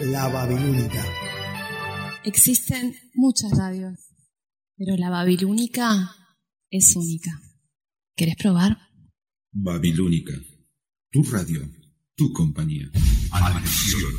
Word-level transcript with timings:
La 0.00 0.28
Babilónica. 0.28 1.04
Existen 2.24 2.96
muchas 3.14 3.52
radios, 3.56 3.98
pero 4.76 4.96
la 4.96 5.08
Babilónica 5.08 6.10
es 6.70 6.96
única. 6.96 7.30
¿Quieres 8.16 8.36
probar? 8.36 8.76
Babilónica, 9.52 10.32
tu 11.10 11.22
radio, 11.22 11.68
tu 12.16 12.32
compañía. 12.32 12.90
Atención. 13.30 14.12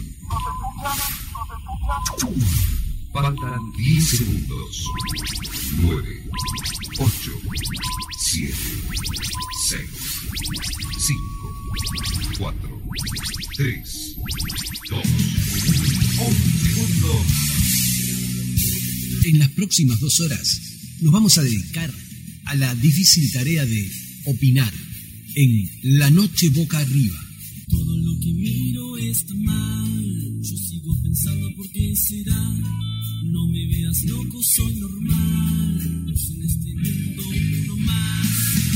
Faltan 3.11 3.71
10 3.77 4.09
segundos. 4.09 4.85
9, 5.81 6.29
8, 6.99 7.31
7, 8.17 8.53
6, 9.67 9.81
5, 10.99 11.19
4, 12.39 12.81
3, 13.57 14.15
2, 14.89 15.44
1 16.17 16.55
segundo. 16.63 17.25
En 19.25 19.39
las 19.39 19.49
próximas 19.49 19.99
dos 19.99 20.19
horas 20.21 20.61
nos 21.01 21.11
vamos 21.11 21.37
a 21.37 21.43
dedicar 21.43 21.91
a 22.45 22.55
la 22.55 22.73
difícil 22.75 23.31
tarea 23.33 23.65
de 23.65 23.91
opinar 24.25 24.73
en 25.35 25.69
La 25.99 26.09
Noche 26.09 26.49
Boca 26.49 26.79
Arriba. 26.79 27.19
Todo 27.67 27.97
lo 27.97 28.19
que 28.19 28.33
miro 28.33 28.97
está 28.97 29.33
mal. 29.33 30.41
Yo 30.41 30.57
sigo 30.57 31.01
pensando 31.01 31.53
por 31.57 31.69
qué 31.71 31.93
será. 31.95 32.53
No 33.25 33.47
me 33.47 33.65
veas 33.67 34.03
loco, 34.05 34.41
soy 34.41 34.75
normal. 34.75 36.13
Es 36.15 36.29
en 36.29 36.43
este 36.43 36.75
mundo 36.75 37.23
uno 37.63 37.77
más. 37.77 38.74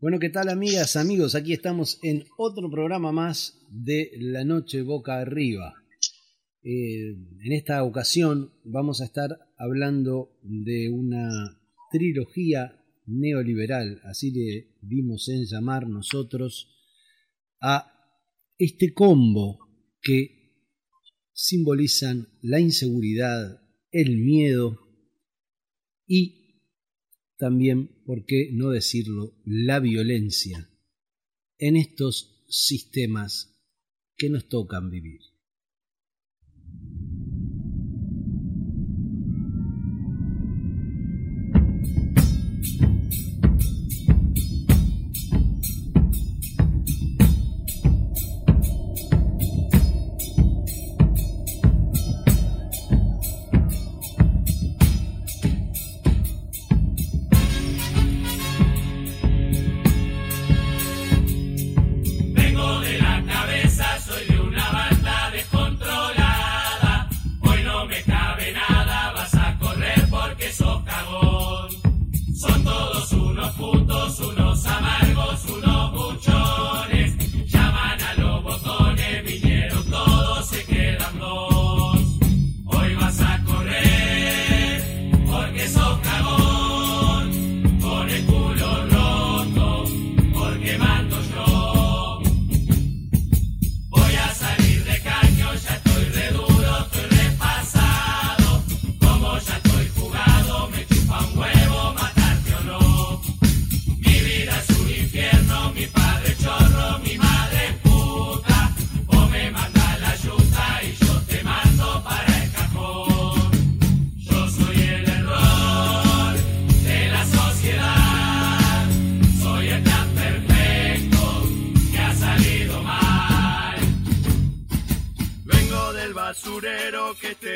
Bueno, 0.00 0.20
¿qué 0.20 0.30
tal 0.30 0.48
amigas, 0.48 0.94
amigos? 0.94 1.34
Aquí 1.34 1.52
estamos 1.52 1.98
en 2.04 2.24
otro 2.36 2.70
programa 2.70 3.10
más 3.10 3.66
de 3.68 4.12
La 4.20 4.44
Noche 4.44 4.82
Boca 4.82 5.18
Arriba. 5.18 5.74
Eh, 6.62 7.16
en 7.44 7.52
esta 7.52 7.82
ocasión 7.82 8.52
vamos 8.62 9.00
a 9.00 9.06
estar 9.06 9.36
hablando 9.58 10.38
de 10.44 10.88
una 10.88 11.60
trilogía 11.90 12.80
neoliberal, 13.06 14.00
así 14.04 14.30
le 14.30 14.76
dimos 14.82 15.28
en 15.30 15.46
llamar 15.46 15.88
nosotros 15.88 16.68
a 17.60 17.92
este 18.56 18.94
combo 18.94 19.58
que 20.00 20.62
simbolizan 21.32 22.28
la 22.40 22.60
inseguridad, 22.60 23.62
el 23.90 24.16
miedo 24.16 24.78
y 26.06 26.38
también, 27.36 27.97
por 28.08 28.24
qué 28.24 28.48
no 28.54 28.70
decirlo, 28.70 29.34
la 29.44 29.80
violencia 29.80 30.70
en 31.58 31.76
estos 31.76 32.42
sistemas 32.48 33.60
que 34.16 34.30
nos 34.30 34.48
tocan 34.48 34.88
vivir. 34.88 35.20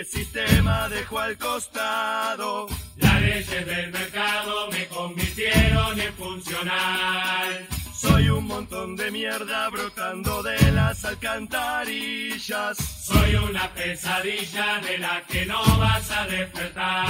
Este 0.03 0.19
sistema 0.19 0.89
dejó 0.89 1.21
al 1.21 1.39
costado. 1.39 2.67
Las 2.97 3.21
leyes 3.21 3.67
del 3.67 3.93
mercado 3.93 4.69
me 4.73 4.87
convirtieron 4.89 6.01
en 6.01 6.13
funcional. 6.15 7.69
Soy 7.95 8.29
un 8.29 8.47
montón 8.47 8.97
de 8.97 9.11
mierda 9.13 9.69
brotando 9.71 10.43
de 10.43 10.73
las 10.73 11.05
alcantarillas. 11.05 12.77
Soy 12.79 13.37
una 13.37 13.73
pesadilla 13.75 14.81
de 14.81 14.99
la 14.99 15.23
que 15.29 15.47
no 15.47 15.63
vas 15.79 16.11
a 16.11 16.27
despertar. 16.27 17.07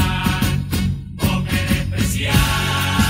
Vos 1.15 1.45
me 1.45 1.63
despreciás, 1.75 3.02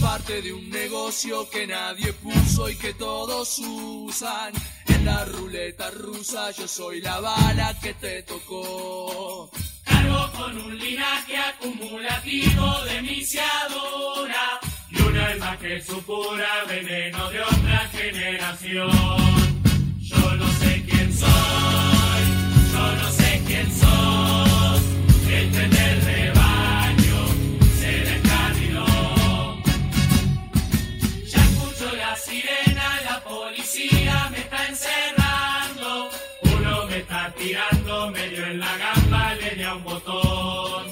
parte 0.00 0.42
de 0.42 0.52
un 0.52 0.68
negocio 0.70 1.48
que 1.50 1.66
nadie 1.66 2.12
puso 2.12 2.68
y 2.68 2.76
que 2.76 2.94
todos 2.94 3.58
usan. 3.58 4.52
En 4.86 5.04
la 5.04 5.24
ruleta 5.24 5.90
rusa 5.90 6.50
yo 6.50 6.66
soy 6.66 7.00
la 7.00 7.20
bala 7.20 7.78
que 7.80 7.94
te 7.94 8.22
tocó. 8.22 9.50
Cargo 9.84 10.30
con 10.36 10.58
un 10.58 10.78
linaje 10.78 11.36
acumulativo 11.36 12.84
de 12.84 13.02
misiadura 13.02 14.60
y 14.90 15.00
un 15.02 15.16
alma 15.16 15.58
que 15.58 15.82
supura 15.82 16.64
veneno 16.68 17.30
de 17.30 17.40
otra 17.40 17.88
generación. 17.92 19.57
Tirando 37.38 38.10
medio 38.10 38.44
en 38.44 38.58
la 38.58 38.76
gamba, 38.76 39.34
le 39.34 39.50
di 39.54 39.62
a 39.62 39.74
un 39.74 39.84
botón. 39.84 40.84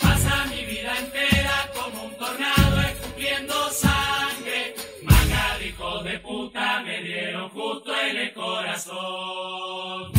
Pasa 0.00 0.46
mi 0.46 0.64
vida 0.64 0.92
entera 0.98 1.70
como 1.74 2.04
un 2.04 2.16
tornado 2.16 2.80
escupiendo 2.82 3.54
sangre. 3.70 4.74
Manga 5.02 5.58
de 5.58 5.68
hijos 5.68 6.04
de 6.04 6.18
puta 6.20 6.82
me 6.84 7.02
dieron 7.02 7.50
justo 7.50 7.92
en 7.94 8.16
el 8.16 8.32
corazón. 8.32 10.11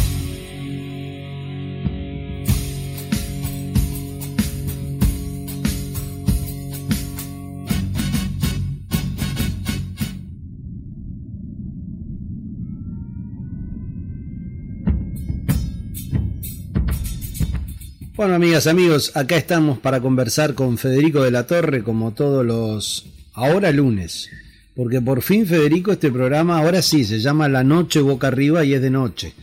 Bueno, 18.24 18.38
amigas, 18.38 18.68
amigos, 18.68 19.12
acá 19.18 19.36
estamos 19.36 19.80
para 19.80 20.00
conversar 20.00 20.54
con 20.54 20.78
Federico 20.78 21.24
de 21.24 21.30
la 21.32 21.46
Torre, 21.46 21.84
como 21.84 22.14
todos 22.14 22.46
los. 22.46 23.06
Ahora 23.34 23.70
lunes. 23.74 24.30
Porque 24.78 25.02
por 25.02 25.22
fin, 25.22 25.46
Federico, 25.46 25.92
este 25.92 26.10
programa 26.10 26.58
ahora 26.60 26.82
sí 26.82 27.04
se 27.04 27.20
llama 27.20 27.50
La 27.50 27.66
Noche 27.66 28.00
Boca 28.00 28.28
Arriba 28.28 28.64
y 28.64 28.76
es 28.76 28.82
de 28.82 28.90
noche. 28.90 29.34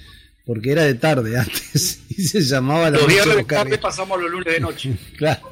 Porque 0.47 0.73
era 0.73 0.85
de 0.85 0.94
tarde 0.94 1.38
antes 1.38 2.05
y 2.09 2.23
se 2.23 2.41
llamaba 2.41 2.85
La 2.91 2.97
Los 2.97 3.03
Noche 3.03 3.37
Boca 3.37 3.56
tarde 3.56 3.61
Arriba. 3.75 3.82
pasamos 3.82 4.19
los 4.19 4.31
lunes 4.31 4.55
de 4.55 4.61
noche. 4.61 4.97
Claro. 5.19 5.43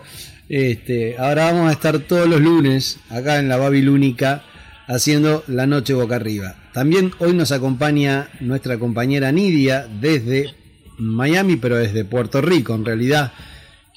Este, 0.49 1.19
ahora 1.19 1.53
vamos 1.53 1.69
a 1.69 1.73
estar 1.73 1.99
todos 1.99 2.27
los 2.27 2.41
lunes 2.41 2.99
acá 3.11 3.41
en 3.41 3.51
la 3.51 3.59
Babilónica 3.59 4.43
haciendo 4.87 5.45
la 5.49 5.67
noche 5.67 5.93
boca 5.93 6.17
arriba. 6.17 6.57
También 6.73 7.13
hoy 7.19 7.35
nos 7.35 7.53
acompaña 7.53 8.31
nuestra 8.41 8.79
compañera 8.79 9.31
Nidia 9.33 9.87
desde 10.01 10.55
Miami, 10.99 11.57
pero 11.57 11.77
desde 11.77 12.05
Puerto 12.05 12.41
Rico 12.41 12.75
en 12.75 12.85
realidad. 12.85 13.33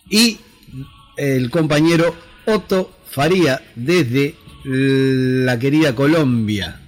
Y 0.09 0.39
el 1.17 1.49
compañero 1.49 2.15
Otto 2.45 2.91
Faría 3.09 3.61
desde 3.75 4.35
la 4.63 5.57
querida 5.59 5.93
Colombia. 5.95 6.79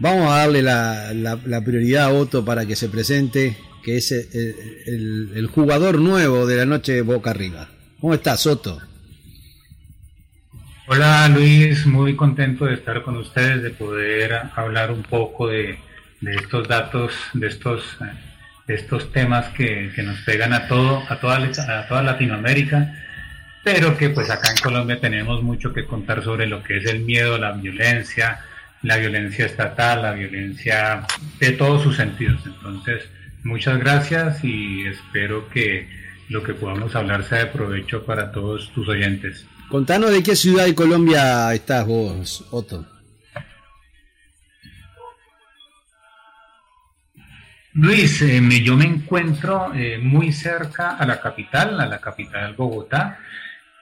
Vamos 0.00 0.30
a 0.30 0.36
darle 0.38 0.62
la, 0.62 1.12
la- 1.12 1.64
prioridad 1.64 2.04
a 2.06 2.12
Otto 2.12 2.44
para 2.44 2.64
que 2.66 2.76
se 2.76 2.88
presente, 2.88 3.56
que 3.82 3.96
es 3.96 4.12
el, 4.12 5.30
el- 5.34 5.46
jugador 5.48 5.98
nuevo 6.00 6.46
de 6.46 6.56
la 6.56 6.66
noche 6.66 7.02
boca 7.02 7.30
arriba. 7.30 7.68
¿Cómo 8.00 8.14
estás, 8.14 8.46
Otto? 8.46 8.80
Hola 10.86 11.28
Luis, 11.28 11.84
muy 11.86 12.16
contento 12.16 12.64
de 12.64 12.74
estar 12.74 13.02
con 13.02 13.16
ustedes, 13.18 13.62
de 13.62 13.70
poder 13.70 14.32
hablar 14.54 14.90
un 14.90 15.02
poco 15.02 15.48
de, 15.48 15.78
de 16.20 16.34
estos 16.36 16.66
datos, 16.66 17.12
de 17.34 17.48
estos, 17.48 17.82
eh, 18.00 18.04
de 18.04 18.27
estos 18.68 19.10
temas 19.12 19.48
que, 19.48 19.90
que 19.94 20.02
nos 20.02 20.20
pegan 20.20 20.52
a 20.52 20.68
todo, 20.68 21.02
a 21.08 21.18
toda, 21.18 21.36
a 21.38 21.88
toda 21.88 22.02
Latinoamérica, 22.02 22.94
pero 23.64 23.96
que 23.96 24.10
pues 24.10 24.30
acá 24.30 24.50
en 24.50 24.58
Colombia 24.58 25.00
tenemos 25.00 25.42
mucho 25.42 25.72
que 25.72 25.86
contar 25.86 26.22
sobre 26.22 26.46
lo 26.46 26.62
que 26.62 26.76
es 26.76 26.86
el 26.86 27.00
miedo, 27.00 27.38
la 27.38 27.52
violencia, 27.52 28.40
la 28.82 28.96
violencia 28.98 29.46
estatal, 29.46 30.02
la 30.02 30.12
violencia 30.12 31.06
de 31.40 31.52
todos 31.52 31.82
sus 31.82 31.96
sentidos. 31.96 32.40
Entonces, 32.44 33.04
muchas 33.42 33.78
gracias 33.78 34.44
y 34.44 34.86
espero 34.86 35.48
que 35.48 35.88
lo 36.28 36.42
que 36.42 36.54
podamos 36.54 36.94
hablar 36.94 37.24
sea 37.24 37.38
de 37.38 37.46
provecho 37.46 38.04
para 38.04 38.30
todos 38.32 38.70
tus 38.74 38.86
oyentes. 38.88 39.46
Contanos 39.68 40.12
de 40.12 40.22
qué 40.22 40.36
ciudad 40.36 40.66
de 40.66 40.74
Colombia 40.74 41.52
estás 41.54 41.86
vos, 41.86 42.44
Otto. 42.50 42.97
Luis, 47.80 48.22
eh, 48.22 48.40
me- 48.40 48.60
yo 48.62 48.76
me 48.76 48.86
encuentro 48.86 49.72
eh, 49.74 49.98
muy 50.02 50.32
cerca 50.32 50.96
a 50.96 51.06
la 51.06 51.20
capital, 51.20 51.78
a 51.80 51.86
la 51.86 51.98
capital 52.00 52.54
Bogotá. 52.54 53.18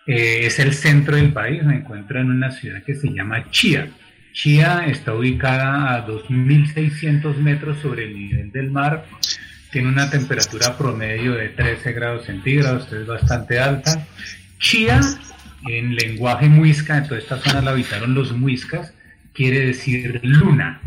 Eh, 0.06 0.40
es 0.46 0.58
el 0.58 0.74
centro 0.74 1.16
del 1.16 1.32
país, 1.32 1.62
me 1.64 1.76
encuentro 1.76 2.20
en 2.20 2.30
una 2.30 2.50
ciudad 2.50 2.82
que 2.82 2.94
se 2.94 3.08
llama 3.08 3.50
Chía. 3.50 3.88
Chía 4.32 4.84
está 4.86 5.14
ubicada 5.14 5.94
a 5.94 6.06
2.600 6.06 7.38
metros 7.38 7.78
sobre 7.80 8.04
el 8.04 8.14
nivel 8.14 8.52
del 8.52 8.70
mar, 8.70 9.06
tiene 9.72 9.88
una 9.88 10.10
temperatura 10.10 10.76
promedio 10.76 11.32
de 11.32 11.48
13 11.48 11.92
grados 11.94 12.26
centígrados, 12.26 12.92
es 12.92 13.06
bastante 13.06 13.58
alta. 13.58 14.06
Chía, 14.58 15.00
en 15.68 15.94
lenguaje 15.96 16.48
muisca, 16.48 16.98
en 16.98 17.04
esta 17.14 17.38
zona 17.38 17.62
la 17.62 17.70
habitaron 17.70 18.12
los 18.14 18.32
muiscas, 18.32 18.92
quiere 19.32 19.60
decir 19.60 20.20
luna. 20.22 20.82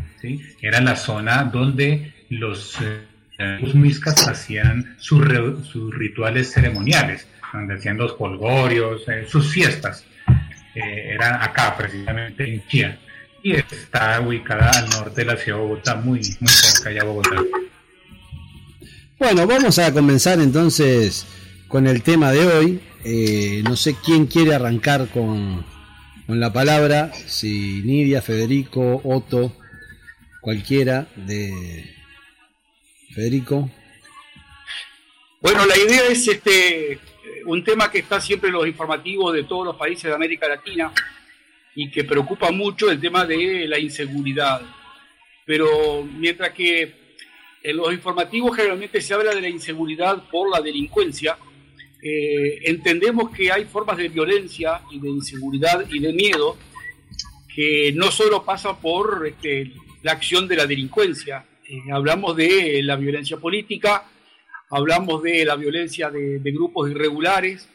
Era 0.61 0.79
la 0.79 0.95
zona 0.95 1.44
donde 1.45 2.13
los, 2.30 2.78
eh, 2.81 3.58
los 3.62 3.76
muiscas 3.76 4.28
hacían 4.28 4.96
sus, 5.00 5.26
re- 5.26 5.64
sus 5.64 5.94
rituales 5.96 6.52
ceremoniales, 6.52 7.28
donde 7.54 7.76
hacían 7.76 7.98
los 7.98 8.14
polgorios, 8.14 9.02
eh, 9.08 9.26
sus 9.28 9.52
fiestas. 9.52 10.06
Eh, 10.76 11.14
era 11.14 11.44
acá, 11.44 11.76
precisamente 11.76 12.54
en 12.54 12.68
Chía. 12.68 13.00
Y 13.42 13.54
está 13.54 14.20
ubicada 14.22 14.70
al 14.72 14.90
norte 14.90 15.22
de 15.22 15.26
la 15.26 15.38
ciudad 15.38 15.58
de 15.58 15.64
Bogotá, 15.64 15.96
muy, 15.96 16.20
muy 16.40 16.52
cerca 16.52 16.92
ya 16.92 17.02
de 17.02 17.08
Bogotá. 17.08 17.36
Bueno, 19.18 19.48
vamos 19.48 19.80
a 19.80 19.92
comenzar 19.92 20.40
entonces 20.40 21.26
con 21.68 21.88
el 21.88 22.04
tema 22.04 22.31
de 22.31 22.46
hoy. 22.46 22.81
Eh, 23.04 23.64
no 23.64 23.76
sé 23.76 23.96
quién 24.04 24.28
quiere 24.28 24.54
arrancar 24.54 25.08
con, 25.08 25.66
con 26.28 26.40
la 26.40 26.52
palabra, 26.52 27.12
si 27.14 27.81
Nidia, 27.84 28.22
Federico, 28.22 29.02
Otto, 29.04 29.56
cualquiera 30.42 31.08
de 31.16 31.96
Federico. 33.19 33.69
Bueno, 35.42 35.66
la 35.66 35.77
idea 35.77 36.07
es 36.07 36.25
este 36.25 36.98
un 37.48 37.66
tema 37.66 37.92
que 37.92 38.00
está 38.00 38.21
siempre 38.21 38.48
en 38.48 38.56
los 38.56 38.66
informativos 38.66 39.33
de 39.33 39.44
todos 39.44 39.66
los 39.66 39.75
países 39.75 40.06
de 40.06 40.13
América 40.13 40.48
Latina 40.48 40.94
y 41.75 41.92
que 41.92 42.06
preocupa 42.06 42.50
mucho 42.51 42.89
el 42.89 43.01
tema 43.01 43.25
de 43.25 43.68
la 43.68 43.77
inseguridad. 43.77 44.62
Pero 45.45 46.01
mientras 46.04 46.51
que 46.51 46.95
en 47.62 47.75
los 47.75 47.92
informativos 47.92 48.56
generalmente 48.56 49.01
se 49.01 49.13
habla 49.13 49.36
de 49.36 49.42
la 49.42 49.50
inseguridad 49.50 50.24
por 50.31 50.50
la 50.50 50.62
delincuencia, 50.62 51.38
eh, 52.01 52.60
entendemos 52.69 53.31
que 53.31 53.51
hay 53.51 53.66
formas 53.66 53.98
de 53.98 54.07
violencia 54.07 54.80
y 54.92 55.00
de 55.01 55.10
inseguridad 55.10 55.86
y 55.89 56.00
de 56.00 56.13
miedo 56.13 56.56
que 57.54 57.92
no 57.94 58.12
solo 58.12 58.45
pasa 58.45 58.80
por 58.80 59.27
este, 59.27 59.74
la 60.04 60.13
acción 60.13 60.48
de 60.48 60.56
la 60.56 60.66
delincuencia. 60.66 61.49
Eh, 61.69 61.92
hablamos 61.92 62.36
de 62.36 62.81
la 62.81 62.95
violencia 62.95 63.38
política, 63.38 64.04
hablamos 64.71 65.21
de 65.21 65.45
la 65.45 65.56
violencia 65.56 66.10
de, 66.10 66.39
de 66.39 66.51
grupos 66.51 66.89
irregulares 66.89 67.69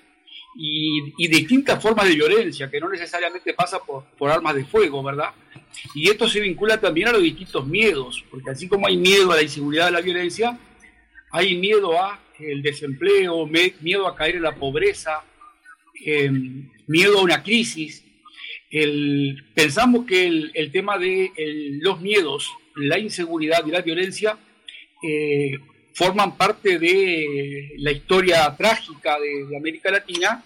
y, 0.56 1.14
y, 1.16 1.28
distintas 1.28 1.80
formas 1.80 2.08
de 2.08 2.16
violencia 2.16 2.68
que 2.68 2.80
no 2.80 2.88
necesariamente 2.88 3.54
pasa 3.54 3.78
por, 3.78 4.02
por, 4.18 4.32
armas 4.32 4.56
de 4.56 4.64
fuego, 4.64 5.00
¿verdad? 5.00 5.30
Y 5.94 6.10
esto 6.10 6.28
se 6.28 6.40
vincula 6.40 6.80
también 6.80 7.06
a 7.06 7.12
los 7.12 7.22
distintos 7.22 7.68
miedos, 7.68 8.24
porque 8.32 8.50
así 8.50 8.66
como 8.66 8.88
hay 8.88 8.96
miedo 8.96 9.30
a 9.30 9.36
la 9.36 9.42
inseguridad, 9.42 9.86
a 9.86 9.92
la 9.92 10.00
violencia, 10.00 10.58
hay 11.30 11.56
miedo 11.56 11.96
a 11.96 12.18
el 12.40 12.62
desempleo, 12.62 13.46
miedo 13.46 14.08
a 14.08 14.16
caer 14.16 14.36
en 14.36 14.42
la 14.42 14.56
pobreza, 14.56 15.22
eh, 16.04 16.32
miedo 16.88 17.20
a 17.20 17.22
una 17.22 17.44
crisis. 17.44 18.04
El, 18.72 19.44
pensamos 19.54 20.04
que 20.04 20.26
el, 20.26 20.50
el 20.54 20.72
tema 20.72 20.98
de 20.98 21.30
el, 21.36 21.78
los 21.78 22.00
miedos, 22.00 22.50
la 22.76 22.98
inseguridad 22.98 23.64
y 23.66 23.70
la 23.70 23.82
violencia 23.82 24.36
eh, 25.02 25.58
forman 25.94 26.36
parte 26.36 26.78
de 26.78 27.74
la 27.78 27.92
historia 27.92 28.54
trágica 28.56 29.16
de, 29.18 29.56
América 29.56 29.90
Latina 29.90 30.42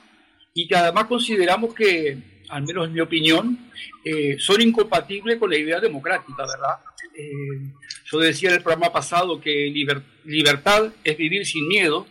y 0.54 0.66
que 0.66 0.76
además 0.76 1.06
consideramos 1.06 1.74
que, 1.74 2.18
al 2.48 2.62
menos 2.64 2.88
en 2.88 2.92
mi 2.92 3.00
opinión, 3.00 3.70
eh, 4.04 4.36
son 4.38 4.60
incompatibles 4.60 5.38
con 5.38 5.50
la 5.50 5.56
idea 5.56 5.80
democrática, 5.80 6.44
¿verdad? 6.44 6.76
Eh, 7.16 7.72
yo 8.10 8.18
decía 8.18 8.50
en 8.50 8.56
el 8.56 8.62
programa 8.62 8.92
pasado 8.92 9.40
que 9.40 9.50
liber, 9.50 10.02
libertad 10.24 10.92
es 11.02 11.16
vivir 11.16 11.46
sin 11.46 11.66
miedo 11.66 12.06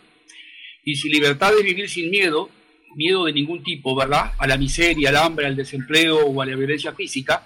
y 0.83 0.95
si 0.95 1.09
libertad 1.09 1.53
es 1.57 1.63
vivir 1.63 1.89
sin 1.89 2.09
miedo, 2.09 2.49
miedo 2.95 3.25
de 3.25 3.33
ningún 3.33 3.63
tipo, 3.63 3.95
¿verdad? 3.95 4.31
A 4.37 4.47
la 4.47 4.57
miseria, 4.57 5.09
al 5.09 5.17
hambre, 5.17 5.45
al 5.45 5.55
desempleo 5.55 6.25
o 6.25 6.41
a 6.41 6.45
la 6.45 6.55
violencia 6.55 6.93
física, 6.93 7.45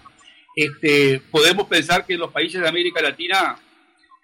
este, 0.55 1.21
podemos 1.31 1.67
pensar 1.67 2.05
que 2.05 2.13
en 2.13 2.19
los 2.19 2.31
países 2.31 2.61
de 2.61 2.67
América 2.67 3.01
Latina 3.01 3.57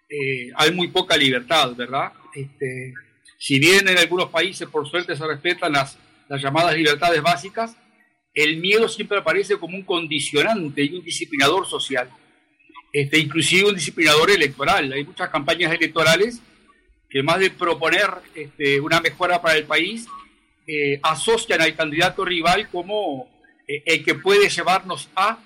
eh, 0.09 0.51
hay 0.55 0.71
muy 0.71 0.87
poca 0.87 1.15
libertad, 1.15 1.73
¿verdad? 1.75 2.11
Este, 2.33 2.93
si 3.37 3.59
bien 3.59 3.87
en 3.87 3.97
algunos 3.97 4.29
países 4.29 4.67
por 4.67 4.87
suerte 4.87 5.15
se 5.15 5.27
respetan 5.27 5.71
las, 5.71 5.97
las 6.27 6.41
llamadas 6.41 6.75
libertades 6.75 7.21
básicas, 7.21 7.75
el 8.33 8.57
miedo 8.57 8.87
siempre 8.87 9.17
aparece 9.17 9.57
como 9.57 9.75
un 9.75 9.83
condicionante 9.83 10.83
y 10.83 10.93
un 10.95 11.03
disciplinador 11.03 11.65
social, 11.65 12.09
este, 12.93 13.19
inclusive 13.19 13.69
un 13.69 13.75
disciplinador 13.75 14.29
electoral. 14.29 14.91
Hay 14.93 15.03
muchas 15.03 15.29
campañas 15.29 15.73
electorales 15.73 16.41
que 17.09 17.23
más 17.23 17.39
de 17.39 17.49
proponer 17.49 18.09
este, 18.35 18.79
una 18.79 19.01
mejora 19.01 19.41
para 19.41 19.55
el 19.55 19.63
país, 19.63 20.07
eh, 20.67 20.99
asocian 21.01 21.61
al 21.61 21.75
candidato 21.75 22.25
rival 22.25 22.67
como 22.69 23.29
eh, 23.67 23.83
el 23.85 24.03
que 24.03 24.15
puede 24.15 24.49
llevarnos 24.49 25.09
a 25.15 25.39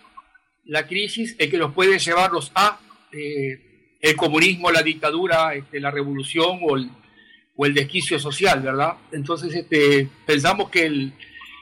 la 0.65 0.87
crisis, 0.87 1.35
el 1.37 1.49
que 1.49 1.57
nos 1.57 1.73
puede 1.73 1.99
llevarnos 1.99 2.51
a 2.55 2.79
eh, 3.11 3.97
el 3.99 4.15
comunismo, 4.15 4.71
la 4.71 4.83
dictadura, 4.83 5.53
este, 5.55 5.79
la 5.79 5.91
revolución 5.91 6.59
o 6.63 6.75
el, 6.75 6.89
o 7.55 7.65
el, 7.65 7.73
desquicio 7.73 8.19
social, 8.19 8.61
¿verdad? 8.61 8.97
Entonces 9.11 9.53
este, 9.53 10.07
pensamos 10.25 10.69
que 10.69 10.85
el, 10.85 11.13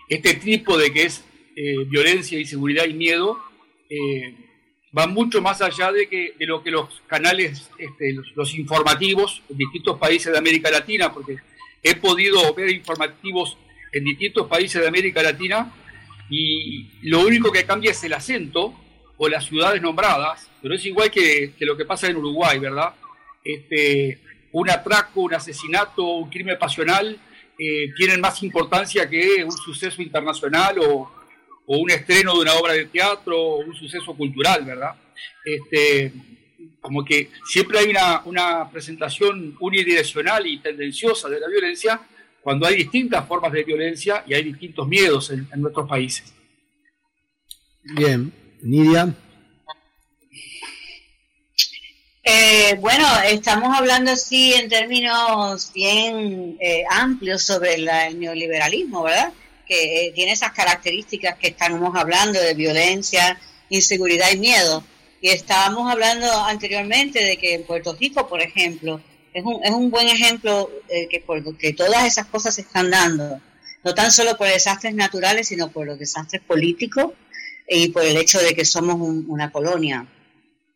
este 0.08 0.36
tipo 0.36 0.78
de 0.78 0.92
que 0.92 1.04
es 1.04 1.24
eh, 1.56 1.86
violencia, 1.88 2.40
inseguridad 2.40 2.86
y 2.86 2.94
miedo 2.94 3.38
eh, 3.90 4.36
va 4.98 5.08
mucho 5.08 5.42
más 5.42 5.62
allá 5.62 5.92
de, 5.92 6.08
que, 6.08 6.34
de 6.38 6.46
lo 6.46 6.64
que 6.64 6.72
los 6.72 7.02
canales, 7.08 7.70
este, 7.78 8.14
los, 8.14 8.28
los, 8.36 8.56
informativos 8.56 9.42
en 9.50 9.58
distintos 9.58 9.98
países 9.98 10.32
de 10.32 10.38
América 10.38 10.72
Latina, 10.72 11.14
porque 11.14 11.38
he 11.84 11.96
podido 11.96 12.54
ver 12.54 12.70
informativos 12.70 13.58
en 13.92 14.04
distintos 14.04 14.48
países 14.48 14.82
de 14.82 14.88
América 14.88 15.22
Latina 15.22 15.74
y 16.30 16.88
lo 17.02 17.22
único 17.22 17.52
que 17.52 17.66
cambia 17.66 17.92
es 17.92 18.04
el 18.04 18.14
acento 18.14 18.74
o 19.20 19.28
las 19.28 19.46
ciudades 19.46 19.82
nombradas, 19.82 20.50
pero 20.62 20.74
es 20.74 20.84
igual 20.86 21.12
que, 21.12 21.54
lo 21.60 21.78
que 21.78 21.86
pasa 21.86 22.08
en 22.08 22.18
Uruguay, 22.18 22.58
¿verdad? 22.58 22.96
Este, 23.44 24.20
un 24.52 24.70
atraco, 24.70 25.22
un 25.22 25.34
asesinato, 25.36 26.04
un 26.04 26.30
crimen 26.30 26.58
pasional 26.58 27.20
eh, 27.58 27.92
tienen 27.96 28.22
más 28.22 28.42
importancia 28.42 29.08
que 29.08 29.44
un 29.44 29.52
suceso 29.52 30.02
internacional 30.02 30.80
o, 30.80 31.12
un 31.72 31.92
estreno 31.92 32.34
de 32.34 32.40
una 32.40 32.54
obra 32.56 32.74
de 32.74 32.86
teatro 32.86 33.40
o 33.40 33.58
un 33.60 33.76
suceso 33.76 34.16
cultural, 34.16 34.66
¿verdad? 34.66 34.96
Este, 35.46 36.12
como 36.82 37.06
que 37.06 37.30
siempre 37.46 37.78
hay 37.78 37.94
una 38.26 38.68
presentación 38.72 39.56
unidireccional 39.60 40.48
y 40.48 40.58
tendenciosa 40.58 41.30
de 41.30 41.40
la 41.40 41.48
violencia 41.48 42.02
cuando 42.42 42.66
hay 42.66 42.76
distintas 42.76 43.28
formas 43.28 43.52
de 43.52 43.64
violencia 43.64 44.24
y 44.26 44.34
hay 44.34 44.44
distintos 44.44 44.88
miedos 44.88 45.30
en, 45.30 45.48
nuestros 45.58 45.88
países. 45.88 46.34
Bien, 47.84 48.32
Nidia. 48.62 49.14
Eh, 52.24 52.76
bueno, 52.80 53.08
estamos 53.26 53.76
hablando 53.76 54.12
así 54.12 54.54
en 54.54 54.70
términos 54.70 55.72
bien 55.74 56.58
eh, 56.60 56.84
amplios 56.90 57.42
sobre 57.42 57.76
el 57.76 58.20
neoliberalismo, 58.20 59.04
¿verdad? 59.04 59.34
Que 59.68 60.08
eh, 60.08 60.12
tiene 60.14 60.34
esas 60.34 60.52
características 60.52 61.38
que 61.38 61.48
estamos 61.48 61.96
hablando 61.96 62.40
de 62.40 62.54
violencia, 62.54 63.40
inseguridad 63.70 64.32
y 64.32 64.38
miedo. 64.38 64.84
Y 65.22 65.30
estábamos 65.30 65.92
hablando 65.92 66.32
anteriormente 66.46 67.24
de 67.24 67.38
que 67.38 67.56
en 67.56 67.64
Puerto 67.64 67.96
Rico, 68.00 68.28
por 68.28 68.42
ejemplo, 68.42 69.02
es 69.34 69.44
un, 69.44 69.64
es 69.64 69.72
un 69.72 69.90
buen 69.90 70.08
ejemplo 70.08 70.70
eh, 70.88 71.08
que, 71.08 71.24
que 71.58 71.74
todas 71.74 72.06
esas 72.06 72.28
cosas 72.28 72.56
se 72.56 72.62
están 72.62 72.90
dando, 72.92 73.42
no 73.84 73.94
tan 73.94 74.12
solo 74.12 74.38
por 74.38 74.48
desastres 74.48 74.94
naturales, 74.94 75.48
sino 75.48 75.72
por 75.72 75.88
los 75.88 75.98
desastres 75.98 76.42
políticos 76.44 77.14
y 77.70 77.90
por 77.90 78.04
el 78.04 78.18
hecho 78.18 78.40
de 78.40 78.56
que 78.56 78.66
somos 78.66 78.96
una 79.28 79.52
colonia, 79.52 80.08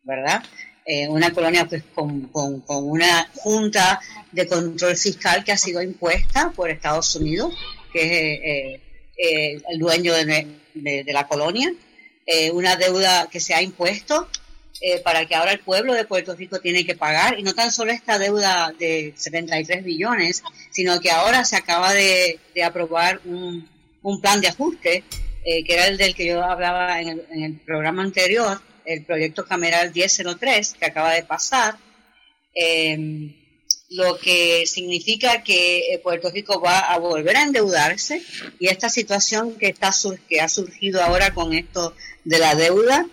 ¿verdad? 0.04 0.42
Eh, 0.86 1.08
una 1.08 1.32
colonia 1.32 1.66
pues 1.66 1.82
con, 1.94 2.28
con, 2.28 2.62
una 2.68 3.28
junta 3.34 4.00
de 4.32 4.46
control 4.46 4.96
fiscal 4.96 5.42
que 5.42 5.52
ha 5.52 5.56
sido 5.56 5.82
impuesta 5.82 6.50
por 6.50 6.70
Estados 6.70 7.16
Unidos, 7.16 7.54
que 7.92 8.34
es 8.34 8.80
eh, 9.16 9.62
el 9.68 9.78
dueño 9.78 10.12
de, 10.12 10.46
de 10.74 11.12
la 11.12 11.26
colonia, 11.26 11.72
una 12.52 12.76
deuda 12.76 13.28
que 13.30 13.40
se 13.40 13.54
ha 13.54 13.62
impuesto 13.62 14.28
eh, 14.80 15.00
para 15.00 15.24
que 15.24 15.34
ahora 15.34 15.52
el 15.52 15.60
pueblo 15.60 15.94
de 15.94 16.04
Puerto 16.04 16.34
Rico 16.34 16.60
tiene 16.60 16.84
que 16.84 16.96
pagar, 16.96 17.38
y 17.38 17.42
no 17.42 17.54
tan 17.54 17.70
solo 17.70 17.92
esta 17.92 18.18
deuda 18.18 18.70
de 18.78 19.14
73 19.16 19.84
billones, 19.84 20.42
sino 20.70 21.00
que 21.00 21.10
ahora 21.10 21.44
se 21.44 21.56
acaba 21.56 21.94
de, 21.94 22.40
aprobar 22.62 23.20
un, 23.24 23.66
plan 24.20 24.40
de 24.40 24.48
ajuste, 24.48 25.04
eh, 25.44 25.62
que 25.62 25.74
era 25.74 25.86
el 25.88 25.98
del 25.98 26.14
que 26.14 26.26
yo 26.26 26.42
hablaba 26.42 27.00
en 27.00 27.20
el, 27.30 27.60
programa 27.60 28.02
anterior, 28.02 28.60
el 28.86 29.04
proyecto 29.04 29.44
cameral 29.44 29.92
1003, 29.94 30.74
que 30.78 30.86
acaba 30.86 31.12
de 31.12 31.22
pasar, 31.22 31.76
em, 32.54 33.34
lo 33.90 34.18
que 34.18 34.66
significa 34.66 35.42
que 35.42 35.92
eh, 35.92 35.98
Puerto 35.98 36.30
Rico 36.30 36.60
va 36.60 36.78
a 36.80 36.98
volver 36.98 37.36
a 37.36 37.42
endeudarse 37.42 38.22
y 38.58 38.68
esta 38.68 38.88
situación 38.88 39.56
que, 39.56 39.68
está, 39.68 39.92
que 40.28 40.40
ha 40.40 40.48
surgido 40.48 41.02
ahora 41.02 41.34
con 41.34 41.52
esto 41.52 41.94
de 42.24 42.38
la 42.38 42.54
deuda, 42.54 43.06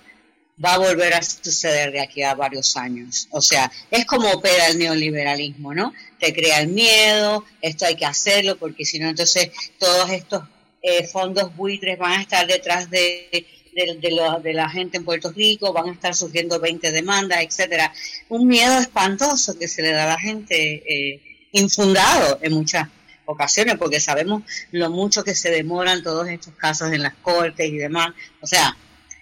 va 0.64 0.76
a 0.76 0.78
volver 0.78 1.14
a 1.14 1.22
suceder 1.22 1.92
de 1.92 2.00
aquí 2.00 2.24
a 2.24 2.36
varios 2.36 2.78
años. 2.78 3.28
O 3.32 3.42
sea, 3.42 3.72
es 3.90 4.06
como 4.06 4.30
opera 4.32 4.68
el 4.68 4.80
neoliberalismo, 4.80 5.74
¿no? 5.74 5.94
Te 6.20 6.34
crea 6.34 6.62
el 6.62 6.70
miedo, 6.70 7.44
esto 7.62 7.86
hay 7.86 7.96
que 7.96 8.06
hacerlo, 8.06 8.58
porque 8.58 8.86
si 8.86 9.00
no, 9.00 9.10
entonces 9.10 9.50
todos 9.80 10.10
estos 10.12 10.44
eh, 10.82 11.08
fondos 11.08 11.56
buitres 11.56 11.98
van 11.98 12.14
a 12.14 12.22
estar 12.22 12.48
detrás 12.48 12.90
de, 12.90 13.46
de, 13.74 14.54
la 14.54 14.70
gente 14.70 14.98
en 14.98 15.06
Puerto 15.06 15.32
Rico, 15.32 15.74
van 15.74 15.90
a 15.90 15.94
estar 15.94 16.16
surgiendo 16.16 16.60
20 16.60 16.92
demandas, 16.92 17.42
etcétera. 17.42 17.94
Un 18.30 18.48
miedo 18.48 18.80
espantoso 18.80 19.58
que 19.58 19.68
se 19.68 19.82
le 19.82 19.92
da 19.92 20.04
a 20.04 20.16
la 20.16 20.20
gente, 20.20 20.56
eh, 20.56 21.22
infundado 21.52 22.40
en 22.42 22.54
muchas 22.54 22.88
ocasiones, 23.26 23.76
porque 23.78 24.00
sabemos 24.00 24.44
lo 24.72 24.90
mucho 24.90 25.24
que 25.24 25.36
se 25.36 25.52
demoran 25.52 26.04
todos 26.04 26.28
estos 26.28 26.54
casos 26.56 26.92
en 26.92 27.04
las 27.04 27.14
cortes 27.16 27.68
y 27.68 27.78
demás. 27.78 28.14
O 28.42 28.48
sea, 28.48 28.76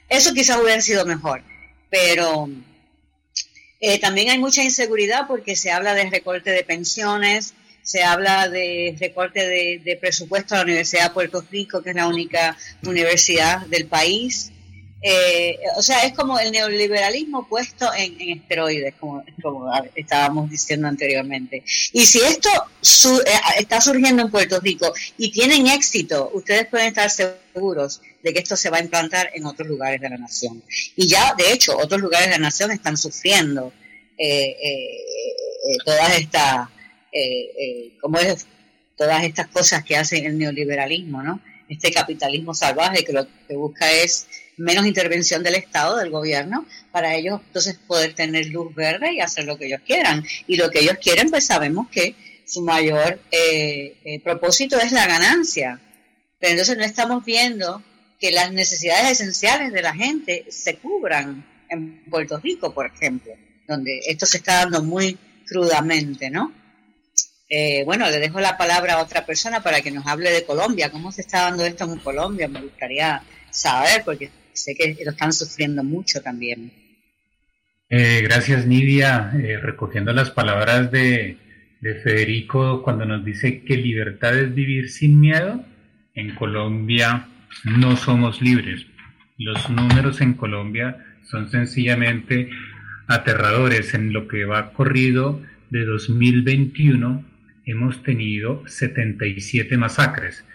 eso 0.07 0.33
quizás 0.33 0.57
hubiera 0.61 0.81
sido 0.81 1.05
mejor, 1.05 1.43
pero 1.89 2.49
eh, 3.79 3.99
también 3.99 4.29
hay 4.29 4.39
mucha 4.39 4.63
inseguridad 4.63 5.27
porque 5.27 5.55
se 5.55 5.71
habla 5.71 5.93
de 5.93 6.09
recorte 6.09 6.51
de 6.51 6.63
pensiones, 6.63 7.53
se 7.89 8.03
habla 8.03 8.47
de 8.47 8.95
recorte 8.99 9.47
de, 9.47 9.97
presupuesto 9.99 10.53
a 10.53 10.59
la 10.59 10.63
Universidad 10.65 11.05
de 11.05 11.09
Puerto 11.09 11.43
Rico, 11.49 11.81
que 11.81 11.89
es 11.89 11.95
la 11.95 12.07
única 12.07 12.55
universidad 12.83 13.65
del 13.65 13.87
país. 13.87 14.51
Eh, 15.01 15.57
o 15.75 15.81
sea, 15.81 16.03
es 16.03 16.13
como 16.13 16.37
el 16.37 16.51
neoliberalismo 16.51 17.47
puesto 17.47 17.91
en, 17.97 18.37
esteroides, 18.37 18.93
como, 18.99 19.23
estábamos 19.95 20.51
diciendo 20.51 20.87
anteriormente. 20.87 21.63
Y 21.91 22.05
si 22.05 22.19
esto 22.19 22.49
eh, 23.25 23.31
está 23.57 23.81
surgiendo 23.81 24.21
en 24.21 24.29
Puerto 24.29 24.59
Rico 24.59 24.93
y 25.17 25.31
tienen 25.31 25.65
éxito, 25.65 26.29
ustedes 26.35 26.67
pueden 26.67 26.89
estar 26.89 27.09
seguros 27.09 28.01
de 28.21 28.33
que 28.33 28.39
esto 28.39 28.55
se 28.55 28.69
va 28.69 28.77
a 28.77 28.81
implantar 28.81 29.31
en 29.33 29.47
otros 29.47 29.67
lugares 29.67 29.99
de 29.99 30.09
la 30.11 30.17
nación. 30.19 30.61
Y 30.95 31.07
ya, 31.07 31.33
de 31.35 31.53
hecho, 31.53 31.75
otros 31.75 31.99
lugares 31.99 32.27
de 32.27 32.33
la 32.33 32.37
nación 32.37 32.69
están 32.69 32.97
sufriendo 32.97 33.73
eh, 34.15 34.55
todas 35.83 36.19
estas, 36.19 36.67
como 38.01 38.19
es, 38.19 38.45
todas 38.97 39.23
estas 39.23 39.47
cosas 39.47 39.83
que 39.83 39.95
hacen 39.95 40.25
el 40.25 40.37
neoliberalismo, 40.37 41.23
¿no? 41.23 41.41
Este 41.69 41.91
capitalismo 41.91 42.53
salvaje 42.53 43.05
que 43.05 43.13
lo 43.13 43.27
que 43.47 43.55
busca 43.55 43.91
es 43.91 44.27
menos 44.57 44.85
intervención 44.85 45.41
del 45.41 45.55
Estado, 45.55 45.97
del 45.97 46.09
gobierno, 46.09 46.65
para 46.91 47.15
ellos 47.15 47.39
entonces 47.47 47.79
poder 47.87 48.13
tener 48.13 48.47
luz 48.47 48.75
verde 48.75 49.13
y 49.13 49.21
hacer 49.21 49.45
lo 49.45 49.57
que 49.57 49.67
ellos 49.67 49.81
quieran. 49.85 50.25
Y 50.47 50.57
lo 50.57 50.69
que 50.69 50.79
ellos 50.79 50.97
quieren, 51.01 51.29
pues 51.29 51.45
sabemos 51.45 51.87
que 51.89 52.15
su 52.45 52.61
mayor 52.61 53.19
eh, 53.31 53.95
eh, 54.03 54.19
propósito 54.21 54.77
es 54.79 54.91
la 54.91 55.07
ganancia. 55.07 55.79
Pero 56.39 56.51
entonces 56.51 56.77
no 56.77 56.83
estamos 56.83 57.23
viendo 57.23 57.81
que 58.19 58.31
las 58.31 58.51
necesidades 58.51 59.11
esenciales 59.11 59.71
de 59.71 59.81
la 59.81 59.93
gente 59.93 60.45
se 60.49 60.75
cubran 60.75 61.45
en 61.69 62.03
Puerto 62.09 62.37
Rico, 62.39 62.73
por 62.73 62.87
ejemplo, 62.87 63.31
donde 63.67 63.99
esto 64.07 64.25
se 64.25 64.37
está 64.37 64.55
dando 64.55 64.83
muy 64.83 65.17
crudamente, 65.47 66.29
¿no? 66.29 66.53
Eh, 67.49 67.83
bueno, 67.83 68.07
le 68.09 68.19
dejo 68.19 68.39
la 68.39 68.57
palabra 68.57 68.93
a 68.93 69.01
otra 69.01 69.25
persona 69.25 69.61
para 69.63 69.81
que 69.81 69.89
nos 69.89 70.05
hable 70.05 70.29
de 70.29 70.45
Colombia. 70.45 70.91
¿Cómo 70.91 71.11
se 71.11 71.21
está 71.21 71.41
dando 71.41 71.65
esto 71.65 71.83
en 71.85 71.97
Colombia? 71.97 72.47
Me 72.47 72.61
gustaría 72.61 73.23
saber, 73.49 74.03
porque 74.05 74.29
sé 74.53 74.75
que 74.75 74.95
lo 75.03 75.11
están 75.11 75.33
sufriendo 75.33 75.83
mucho 75.83 76.21
también. 76.21 76.71
Eh, 77.89 78.21
gracias, 78.21 78.67
Nidia. 78.67 79.31
Eh, 79.43 79.57
recogiendo 79.57 80.13
las 80.13 80.29
palabras 80.29 80.91
de, 80.91 81.37
Federico 82.03 82.83
cuando 82.83 83.05
nos 83.05 83.23
dice 83.23 83.63
que 83.63 83.77
libertad 83.77 84.37
es 84.37 84.53
vivir 84.53 84.89
sin 84.89 85.21
miedo, 85.21 85.63
en 86.13 86.35
Colombia 86.35 87.29
no 87.63 87.95
somos 87.95 88.41
libres. 88.41 88.85
Los 89.37 89.69
números 89.69 90.19
en 90.19 90.33
Colombia 90.33 90.97
son 91.23 91.49
sencillamente 91.49 92.49
aterradores. 93.07 93.93
En 93.93 94.11
lo 94.11 94.27
que 94.27 94.43
va 94.43 94.73
corrido 94.73 95.41
de 95.69 95.85
2021 95.85 97.28
hemos 97.71 98.03
tenido 98.03 98.63
77 98.67 99.77
masacres. 99.77 100.45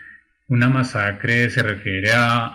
Una 0.48 0.68
masacre 0.68 1.48
se 1.50 1.62
refiere 1.62 2.12
a, 2.12 2.46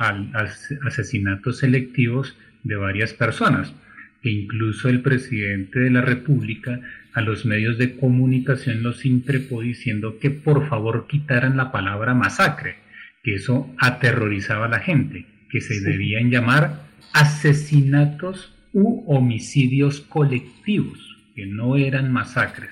asesinatos 0.86 1.60
selectivos 1.60 2.38
de 2.64 2.76
varias 2.76 3.14
personas 3.14 3.74
e 4.22 4.30
incluso 4.30 4.90
el 4.90 5.02
presidente 5.02 5.80
de 5.80 5.90
la 5.90 6.02
República 6.02 6.82
a 7.14 7.22
los 7.22 7.46
medios 7.46 7.78
de 7.78 7.96
comunicación 7.96 8.84
los 8.84 9.06
increpó 9.06 9.62
diciendo 9.62 10.20
que 10.20 10.30
por 10.30 10.68
favor 10.70 11.08
quitaran 11.08 11.58
la 11.58 11.72
palabra 11.72 12.14
masacre, 12.14 12.76
que 13.24 13.36
eso 13.36 13.74
aterrorizaba 13.78 14.66
a 14.66 14.70
la 14.70 14.80
gente, 14.80 15.26
que 15.50 15.62
se 15.62 15.80
debían 15.82 16.30
llamar 16.30 16.84
asesinatos 17.14 18.54
u 18.74 19.04
homicidios 19.12 20.02
colectivos, 20.02 21.18
que 21.36 21.46
no 21.48 21.76
eran 21.78 22.12
masacres, 22.12 22.70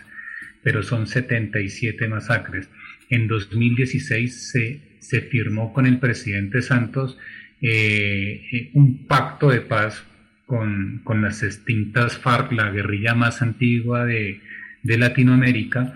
pero 0.67 0.83
son 0.83 1.07
77 1.07 2.09
masacres. 2.09 2.67
En 3.09 3.29
2016 3.29 4.51
se 4.51 4.87
se 5.07 5.21
firmó 5.21 5.71
con 5.71 5.85
el 5.85 5.99
presidente 5.99 6.61
Santos 6.61 7.17
eh, 7.61 8.45
eh, 8.51 8.71
un 8.73 9.05
pacto 9.07 9.49
de 9.49 9.61
paz 9.61 10.03
con, 10.45 11.01
las 11.21 11.43
extintas 11.43 12.17
FARC, 12.17 12.51
la 12.51 12.71
guerrilla 12.71 13.15
más 13.15 13.41
antigua 13.41 14.05
de, 14.05 14.41
Latinoamérica, 14.83 15.95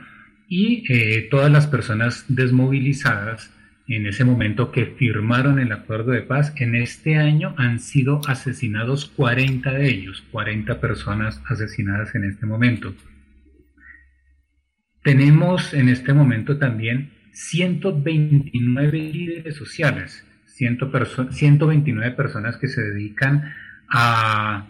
y 0.49 0.83
eh, 0.89 1.27
todas 1.31 1.51
las 1.51 1.67
personas 1.67 2.25
desmovilizadas 2.27 3.53
en 3.87 4.05
ese 4.07 4.25
momento 4.25 4.71
que 4.71 4.85
firmaron 4.85 5.59
el 5.59 5.71
acuerdo 5.71 6.11
de 6.11 6.21
paz, 6.21 6.53
en 6.57 6.75
este 6.75 7.17
año 7.17 7.53
han 7.57 7.79
sido 7.79 8.21
asesinados 8.27 9.05
40 9.15 9.71
de 9.73 9.89
ellos, 9.89 10.23
40 10.31 10.79
personas 10.81 11.41
asesinadas 11.47 12.15
en 12.15 12.25
este 12.25 12.45
momento. 12.45 12.93
Tenemos 15.03 15.73
en 15.73 15.89
este 15.89 16.13
momento 16.13 16.57
también 16.57 17.11
129 17.31 18.91
líderes 18.91 19.55
sociales, 19.55 20.25
129 20.45 22.11
personas 22.11 22.57
que 22.57 22.67
se 22.67 22.81
dedican 22.81 23.53
a 23.89 24.67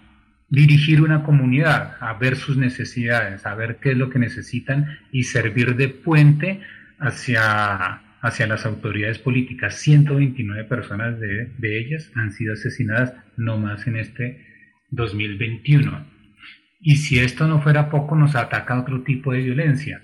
dirigir 0.50 1.02
una 1.02 1.24
comunidad, 1.24 1.98
a 2.00 2.14
ver 2.14 2.36
sus 2.36 2.58
necesidades, 2.58 3.46
a 3.46 3.56
ver 3.56 3.78
qué 3.82 3.92
es 3.92 3.98
lo 3.98 4.10
que 4.10 4.20
necesitan 4.20 5.00
y 5.12 5.24
servir 5.24 5.76
de 5.76 5.90
puente 5.90 6.62
hacia, 7.00 8.02
hacia 8.22 8.48
las 8.48 8.66
autoridades 8.66 9.20
políticas. 9.20 9.76
129 9.80 10.64
personas 10.66 11.20
de, 11.20 11.52
de 11.58 11.80
ellas 11.80 12.12
han 12.16 12.32
sido 12.32 12.54
asesinadas 12.54 13.14
no 13.36 13.58
más 13.58 13.86
en 13.88 13.98
este 13.98 14.46
2021. 14.92 16.06
Y 16.80 16.98
si 16.98 17.20
esto 17.20 17.48
no 17.48 17.62
fuera 17.62 17.90
poco, 17.90 18.16
nos 18.16 18.36
ataca 18.36 18.80
otro 18.80 19.04
tipo 19.04 19.34
de 19.34 19.42
violencia. 19.42 20.02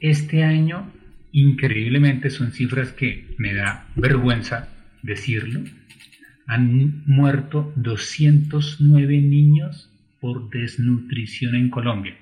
Este 0.00 0.44
año, 0.44 0.92
increíblemente, 1.32 2.30
son 2.30 2.52
cifras 2.52 2.92
que 2.92 3.34
me 3.36 3.52
da 3.52 3.88
vergüenza 3.96 4.68
decirlo. 5.02 5.60
Han 6.46 7.02
muerto 7.06 7.72
209 7.74 9.20
niños 9.20 9.90
por 10.20 10.50
desnutrición 10.50 11.56
en 11.56 11.68
Colombia. 11.68 12.16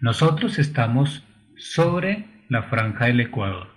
Nosotros 0.00 0.60
estamos 0.60 1.24
sobre 1.56 2.26
la 2.48 2.62
franja 2.64 3.06
del 3.06 3.20
Ecuador. 3.20 3.74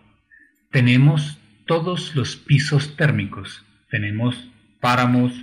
Tenemos 0.70 1.40
todos 1.66 2.16
los 2.16 2.36
pisos 2.36 2.96
térmicos. 2.96 3.66
Tenemos 3.90 4.48
páramos, 4.80 5.34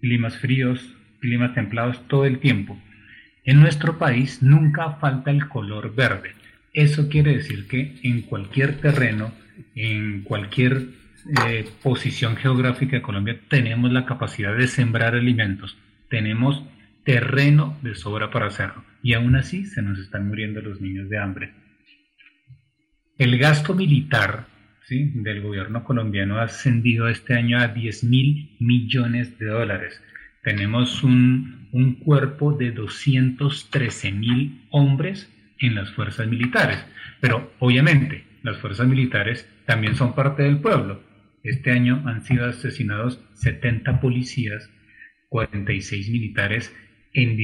climas 0.00 0.38
fríos, 0.38 0.94
climas 1.20 1.52
templados 1.52 2.06
todo 2.06 2.26
el 2.26 2.38
tiempo. 2.38 2.80
En 3.44 3.60
nuestro 3.60 3.98
país 3.98 4.40
nunca 4.40 4.92
falta 5.00 5.32
el 5.32 5.48
color 5.48 5.94
verde. 5.96 6.43
Eso 6.74 7.08
quiere 7.08 7.36
decir 7.36 7.66
que 7.68 7.94
en 8.02 8.22
cualquier 8.22 8.80
terreno, 8.80 9.32
en 9.74 10.22
cualquier 10.22 10.88
eh, 11.46 11.64
posición 11.82 12.36
geográfica 12.36 12.96
de 12.96 13.02
Colombia, 13.02 13.40
tenemos 13.48 13.92
la 13.92 14.04
capacidad 14.04 14.54
de 14.56 14.68
sembrar 14.68 15.14
alimentos. 15.14 15.78
Tenemos 16.10 16.62
terreno 17.04 17.78
de 17.82 17.94
sobra 17.94 18.30
para 18.30 18.48
hacerlo. 18.48 18.84
Y 19.02 19.14
aún 19.14 19.36
así 19.36 19.64
se 19.64 19.80
nos 19.80 19.98
están 19.98 20.28
muriendo 20.28 20.60
los 20.60 20.80
niños 20.80 21.08
de 21.08 21.18
hambre. 21.18 21.54
El 23.16 23.38
gasto 23.38 23.74
militar 23.74 24.46
¿sí? 24.86 25.12
del 25.14 25.40
gobierno 25.40 25.84
colombiano 25.84 26.38
ha 26.38 26.42
ascendido 26.42 27.08
este 27.08 27.34
año 27.34 27.58
a 27.58 27.68
10 27.68 28.04
mil 28.04 28.56
millones 28.58 29.38
de 29.38 29.46
dólares 29.46 30.02
tenemos 30.44 31.02
un, 31.02 31.68
un 31.72 31.94
cuerpo 31.94 32.52
de 32.52 32.70
213 32.70 34.12
mil 34.12 34.62
hombres 34.70 35.32
en 35.58 35.74
las 35.74 35.90
fuerzas 35.92 36.26
militares. 36.26 36.84
Pero 37.20 37.52
obviamente 37.58 38.24
las 38.42 38.58
fuerzas 38.58 38.86
militares 38.86 39.48
también 39.66 39.94
son 39.94 40.14
parte 40.14 40.42
del 40.42 40.58
pueblo. 40.58 41.02
Este 41.42 41.70
año 41.70 42.02
han 42.06 42.24
sido 42.24 42.46
asesinados 42.46 43.20
70 43.34 44.00
policías, 44.00 44.70
46 45.28 46.10
militares 46.10 46.74
en, 47.12 47.36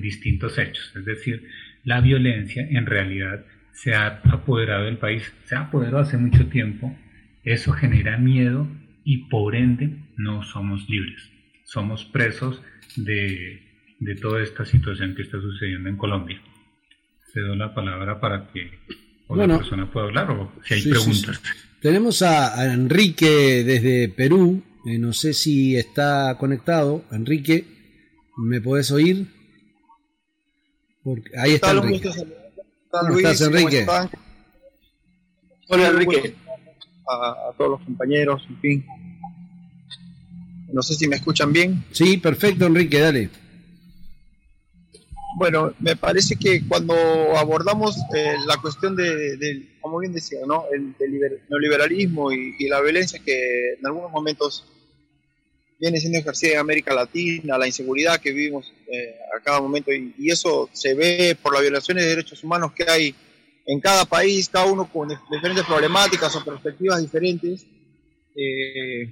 distintos 0.00 0.58
hechos. 0.58 0.92
Es 0.96 1.04
decir, 1.04 1.48
la 1.84 2.00
violencia 2.00 2.66
en 2.68 2.86
realidad 2.86 3.44
se 3.72 3.94
ha 3.94 4.20
apoderado 4.24 4.84
del 4.84 4.98
país, 4.98 5.32
se 5.44 5.56
ha 5.56 5.60
apoderado 5.60 5.98
hace 5.98 6.18
mucho 6.18 6.48
tiempo. 6.48 6.96
Eso 7.44 7.72
genera 7.72 8.18
miedo 8.18 8.68
y 9.04 9.28
por 9.28 9.56
ende 9.56 9.96
no 10.16 10.42
somos 10.42 10.88
libres 10.88 11.30
somos 11.70 12.04
presos 12.04 12.60
de, 12.96 13.62
toda 14.20 14.42
esta 14.42 14.64
situación 14.64 15.14
que 15.14 15.22
está 15.22 15.40
sucediendo 15.40 15.88
en 15.88 15.96
Colombia. 15.96 16.40
Cedo 17.32 17.54
la 17.54 17.74
palabra 17.74 18.20
para 18.20 18.48
que 18.52 18.70
otra 19.26 19.58
persona 19.58 19.90
pueda 19.90 20.06
hablar 20.06 20.30
o 20.30 20.52
si 20.64 20.74
hay 20.74 20.82
preguntas. 20.82 21.40
Tenemos 21.80 22.22
a, 22.22 22.72
Enrique 22.72 23.64
desde 23.64 24.08
Perú. 24.08 24.62
Eh, 24.86 24.98
no 24.98 25.12
sé 25.12 25.32
si 25.32 25.76
está 25.76 26.36
conectado. 26.38 27.04
Enrique, 27.12 27.64
¿me 28.36 28.60
puedes 28.60 28.90
oír? 28.90 29.26
Porque 31.02 31.30
ahí 31.38 31.52
está 31.52 31.70
Enrique. 31.70 32.10
¿Cómo 32.90 33.16
estás, 33.16 33.40
Enrique? 33.42 33.86
Hola, 35.68 35.88
Enrique. 35.88 36.34
A, 37.08 37.48
a, 37.48 37.52
todos 37.56 37.72
los 37.72 37.80
compañeros, 37.82 38.42
en 38.48 38.60
fin. 38.60 38.86
No 40.72 40.82
sé 40.82 40.94
si 40.94 41.08
me 41.08 41.16
escuchan 41.16 41.52
bien. 41.52 41.84
Sí, 41.92 42.16
perfecto, 42.16 42.66
Enrique, 42.66 42.98
dale. 42.98 43.30
Bueno, 45.40 45.72
me 45.78 45.96
parece 45.96 46.36
que 46.36 46.68
cuando 46.68 46.92
abordamos 47.34 47.96
eh, 48.14 48.34
la 48.46 48.58
cuestión 48.58 48.94
de, 48.94 49.70
como 49.80 49.98
bien 49.98 50.12
decía, 50.12 50.40
¿no? 50.46 50.66
el 50.70 50.94
neoliberalismo 51.48 52.30
y, 52.30 52.68
la 52.68 52.82
violencia 52.82 53.22
que 53.24 53.72
en 53.72 53.86
algunos 53.86 54.10
momentos 54.10 54.66
viene 55.78 55.98
siendo 55.98 56.18
ejercida 56.18 56.52
en 56.52 56.58
América 56.58 56.92
Latina, 56.92 57.56
la 57.56 57.66
inseguridad 57.66 58.20
que 58.20 58.32
vivimos 58.32 58.70
eh, 58.92 59.16
a 59.34 59.42
cada 59.42 59.62
momento, 59.62 59.90
y, 59.90 60.30
eso 60.30 60.68
se 60.74 60.92
ve 60.92 61.34
por 61.42 61.54
las 61.54 61.62
violaciones 61.62 62.04
de 62.04 62.10
derechos 62.10 62.44
humanos 62.44 62.72
que 62.74 62.84
hay 62.86 63.14
en 63.64 63.80
cada 63.80 64.04
país, 64.04 64.46
cada 64.50 64.66
uno 64.66 64.92
con 64.92 65.08
diferentes 65.30 65.64
problemáticas 65.64 66.36
o 66.36 66.44
perspectivas 66.44 67.00
diferentes. 67.00 67.64
Eh, 68.36 69.08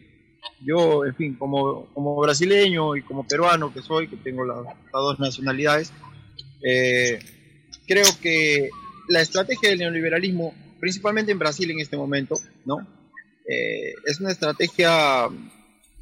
yo, 0.61 1.07
en 1.07 1.15
fin, 1.15 1.37
como, 1.37 1.87
como 1.95 2.17
brasileño 2.17 2.97
y 2.97 3.03
como 3.03 3.27
peruano 3.27 3.73
que 3.73 3.81
soy, 3.81 4.09
que 4.09 4.17
tengo 4.19 4.45
las 4.45 4.59
dos 4.93 5.19
nacionalidades, 5.19 5.91
eh, 6.63 7.19
creo 7.87 8.07
que 8.21 8.71
la 9.09 9.21
estrategia 9.21 9.71
del 9.71 9.79
neoliberalismo, 9.79 10.55
principalmente 10.81 11.33
en 11.33 11.39
Brasil 11.39 11.71
en 11.71 11.81
este 11.81 11.97
momento, 11.97 12.37
¿no? 12.65 12.87
Eh, 13.49 13.95
es 14.05 14.21
una 14.21 14.31
estrategia 14.31 15.29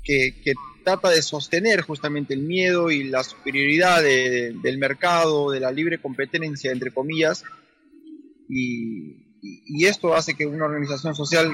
que, 0.02 0.54
trata 0.84 1.10
de 1.10 1.20
sostener 1.20 1.80
justamente 1.80 2.32
el 2.32 2.42
miedo 2.42 2.92
y 2.92 3.02
la 3.02 3.24
superioridad 3.24 4.04
del 4.04 4.78
mercado, 4.78 5.50
de 5.50 5.58
la 5.58 5.72
libre 5.72 5.98
competencia, 5.98 6.70
entre 6.70 6.92
comillas, 6.92 7.42
y, 8.48 9.24
esto 9.84 10.14
hace 10.14 10.34
que 10.34 10.46
una 10.46 10.64
organización 10.64 11.14
social 11.14 11.48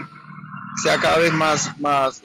sea 0.83 0.99
cada 0.99 1.19
vez 1.19 1.33
más, 1.33 1.79
más 1.81 2.23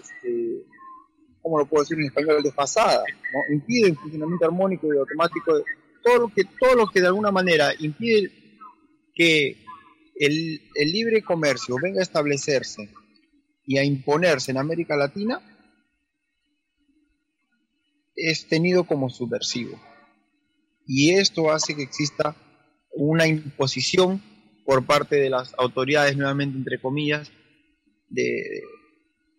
¿cómo 1.41 1.59
lo 1.59 1.65
puedo 1.65 1.83
decir 1.83 1.97
en 1.97 2.05
español? 2.05 2.43
Desfasada, 2.43 3.03
¿no? 3.33 3.53
impide 3.53 3.87
el 3.87 3.97
funcionamiento 3.97 4.45
armónico 4.45 4.93
y 4.93 4.97
automático, 4.97 5.63
todo 6.07 6.19
lo 6.19 6.27
que, 6.29 6.43
todo 6.45 6.75
lo 6.75 6.87
que 6.87 7.01
de 7.01 7.07
alguna 7.07 7.31
manera 7.31 7.73
impide 7.79 8.31
que 9.13 9.57
el, 10.15 10.61
el 10.75 10.91
libre 10.91 11.21
comercio 11.21 11.75
venga 11.81 11.99
a 11.99 12.03
establecerse 12.03 12.89
y 13.65 13.77
a 13.77 13.83
imponerse 13.83 14.51
en 14.51 14.57
América 14.57 14.95
Latina, 14.95 15.41
es 18.15 18.47
tenido 18.47 18.85
como 18.85 19.09
subversivo. 19.09 19.79
Y 20.85 21.11
esto 21.11 21.51
hace 21.51 21.75
que 21.75 21.83
exista 21.83 22.35
una 22.91 23.27
imposición 23.27 24.21
por 24.65 24.85
parte 24.85 25.17
de 25.17 25.29
las 25.29 25.53
autoridades, 25.57 26.15
nuevamente 26.15 26.57
entre 26.57 26.79
comillas, 26.79 27.31
de, 28.09 28.63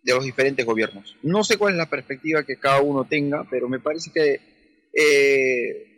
de 0.03 0.13
los 0.13 0.23
diferentes 0.23 0.65
gobiernos. 0.65 1.17
No 1.23 1.43
sé 1.43 1.57
cuál 1.57 1.73
es 1.73 1.77
la 1.77 1.89
perspectiva 1.89 2.45
que 2.45 2.57
cada 2.57 2.81
uno 2.81 3.05
tenga, 3.05 3.47
pero 3.49 3.67
me 3.67 3.79
parece 3.79 4.11
que 4.11 4.39
eh, 4.93 5.89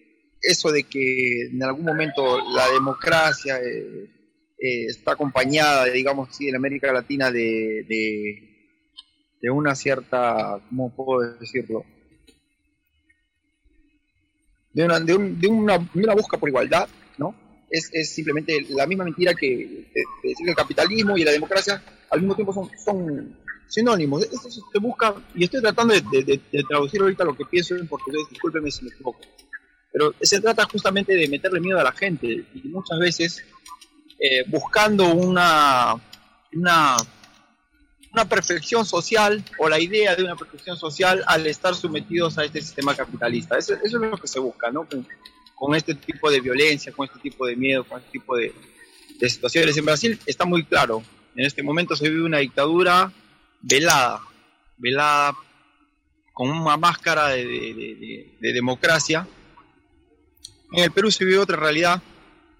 eso 0.41 0.71
de 0.71 0.83
que 0.83 1.47
en 1.47 1.63
algún 1.63 1.85
momento 1.85 2.39
la 2.51 2.69
democracia 2.71 3.59
eh, 3.59 4.09
eh, 4.57 4.85
está 4.85 5.13
acompañada, 5.13 5.85
digamos 5.85 6.29
así, 6.29 6.47
en 6.47 6.55
América 6.55 6.91
Latina 6.91 7.31
de, 7.31 7.85
de, 9.41 9.49
una 9.51 9.75
cierta, 9.75 10.59
¿cómo 10.69 10.95
puedo 10.95 11.37
decirlo? 11.39 11.83
De 14.73 14.85
una, 14.85 14.99
de, 14.99 15.15
una, 15.47 15.89
una 15.93 16.13
búsqueda 16.13 16.39
por 16.39 16.49
igualdad, 16.49 16.87
¿no? 17.17 17.35
Es, 17.69 17.89
es, 17.91 18.09
simplemente 18.09 18.65
la 18.69 18.85
misma 18.85 19.03
mentira 19.03 19.33
que 19.33 19.91
decir 20.23 20.47
el 20.47 20.55
capitalismo 20.55 21.17
y 21.17 21.23
la 21.23 21.31
democracia 21.31 21.81
al 22.09 22.19
mismo 22.19 22.35
tiempo 22.35 22.53
son, 22.53 22.69
son 22.77 23.37
sinónimos. 23.67 24.23
Esto 24.23 24.49
se 24.49 24.79
busca, 24.79 25.15
y 25.33 25.45
estoy 25.45 25.61
tratando 25.61 25.93
de, 25.93 26.41
traducir 26.67 27.01
ahorita 27.01 27.23
lo 27.23 27.35
que 27.35 27.45
pienso 27.45 27.75
en 27.75 27.87
portugués, 27.87 28.21
discúlpeme 28.29 28.69
si 28.69 28.85
me 28.85 28.91
equivoco, 28.91 29.19
pero 29.91 30.13
se 30.21 30.39
trata 30.39 30.65
justamente 30.65 31.13
de 31.13 31.27
meterle 31.27 31.59
miedo 31.59 31.79
a 31.79 31.83
la 31.83 31.91
gente 31.91 32.45
y 32.53 32.67
muchas 32.69 32.99
veces 32.99 33.43
eh, 34.19 34.43
buscando 34.47 35.13
una, 35.13 35.95
una, 36.53 36.97
una 38.13 38.25
perfección 38.25 38.85
social 38.85 39.43
o 39.57 39.67
la 39.67 39.79
idea 39.79 40.15
de 40.15 40.23
una 40.23 40.35
perfección 40.35 40.77
social 40.77 41.23
al 41.27 41.45
estar 41.47 41.75
sometidos 41.75 42.37
a 42.37 42.45
este 42.45 42.61
sistema 42.61 42.95
capitalista. 42.95 43.57
Eso, 43.57 43.73
es 43.83 43.91
lo 43.91 44.17
que 44.17 44.27
se 44.27 44.39
busca, 44.39 44.71
¿no? 44.71 44.87
Con, 45.55 45.75
este 45.75 45.93
tipo 45.93 46.31
de 46.31 46.39
violencia, 46.39 46.91
con 46.91 47.05
este 47.05 47.19
tipo 47.19 47.45
de 47.45 47.55
miedo, 47.55 47.83
con 47.83 47.99
este 47.99 48.11
tipo 48.11 48.35
de, 48.35 48.51
de 49.19 49.29
situaciones. 49.29 49.77
En 49.77 49.85
Brasil 49.85 50.19
está 50.25 50.43
muy 50.45 50.63
claro, 50.63 51.03
en 51.35 51.45
este 51.45 51.63
momento 51.63 51.95
se 51.95 52.09
vive 52.09 52.25
una 52.25 52.39
dictadura 52.39 53.11
velada, 53.61 54.21
velada 54.77 55.33
con 56.33 56.49
una 56.49 56.77
máscara 56.77 57.29
de, 57.29 58.37
democracia. 58.39 59.27
En 60.71 60.83
el 60.83 60.91
Perú 60.91 61.11
se 61.11 61.25
vive 61.25 61.37
otra 61.37 61.57
realidad. 61.57 62.01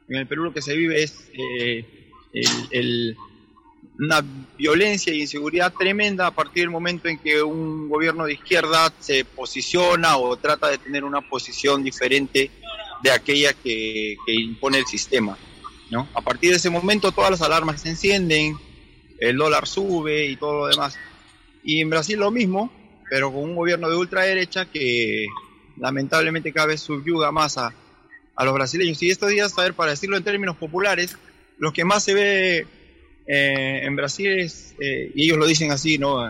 En 0.09 0.17
el 0.17 0.27
Perú 0.27 0.43
lo 0.43 0.53
que 0.53 0.61
se 0.61 0.75
vive 0.75 1.03
es 1.03 1.31
eh, 1.33 3.15
una 3.99 4.25
violencia 4.57 5.13
y 5.13 5.21
inseguridad 5.21 5.73
tremenda 5.73 6.27
a 6.27 6.31
partir 6.31 6.63
del 6.63 6.69
momento 6.69 7.07
en 7.07 7.17
que 7.17 7.41
un 7.41 7.87
gobierno 7.87 8.25
de 8.25 8.33
izquierda 8.33 8.91
se 8.99 9.23
posiciona 9.23 10.17
o 10.17 10.35
trata 10.37 10.67
de 10.67 10.77
tener 10.77 11.03
una 11.03 11.21
posición 11.21 11.83
diferente 11.83 12.51
de 13.01 13.11
aquella 13.11 13.53
que, 13.53 14.17
impone 14.27 14.79
el 14.79 14.85
sistema. 14.85 15.37
¿no? 15.89 16.09
A 16.13 16.21
partir 16.21 16.51
de 16.51 16.57
ese 16.57 16.69
momento 16.69 17.11
todas 17.11 17.31
las 17.31 17.41
alarmas 17.41 17.81
se 17.81 17.89
encienden, 17.89 18.57
el 19.19 19.37
dólar 19.37 19.67
sube 19.67 20.25
y 20.25 20.35
todo 20.35 20.59
lo 20.59 20.67
demás. 20.67 20.97
Y 21.63 21.79
en 21.79 21.89
Brasil 21.89 22.19
lo 22.19 22.31
mismo, 22.31 22.71
pero 23.09 23.31
con 23.31 23.43
un 23.43 23.55
gobierno 23.55 23.89
de 23.89 23.95
ultraderecha 23.95 24.65
que 24.65 25.27
lamentablemente 25.77 26.51
cada 26.51 26.67
vez 26.67 26.81
subyuga 26.81 27.31
más 27.31 27.57
a, 27.57 27.73
a 28.35 28.45
los 28.45 28.53
brasileños. 28.53 29.01
Y 29.03 29.11
estos 29.11 29.29
días, 29.29 29.57
a 29.57 29.63
ver, 29.63 29.73
para 29.73 29.91
decirlo 29.91 30.17
en 30.17 30.23
términos 30.23 30.57
populares, 30.57 31.17
lo 31.57 31.71
que 31.73 31.85
más 31.85 32.03
se 32.03 32.13
ve 32.13 32.67
eh, 33.27 33.81
en 33.83 33.95
Brasil 33.95 34.27
es, 34.39 34.75
eh, 34.79 35.11
y 35.13 35.25
ellos 35.25 35.37
lo 35.37 35.45
dicen 35.45 35.71
así, 35.71 35.97
¿no? 35.97 36.29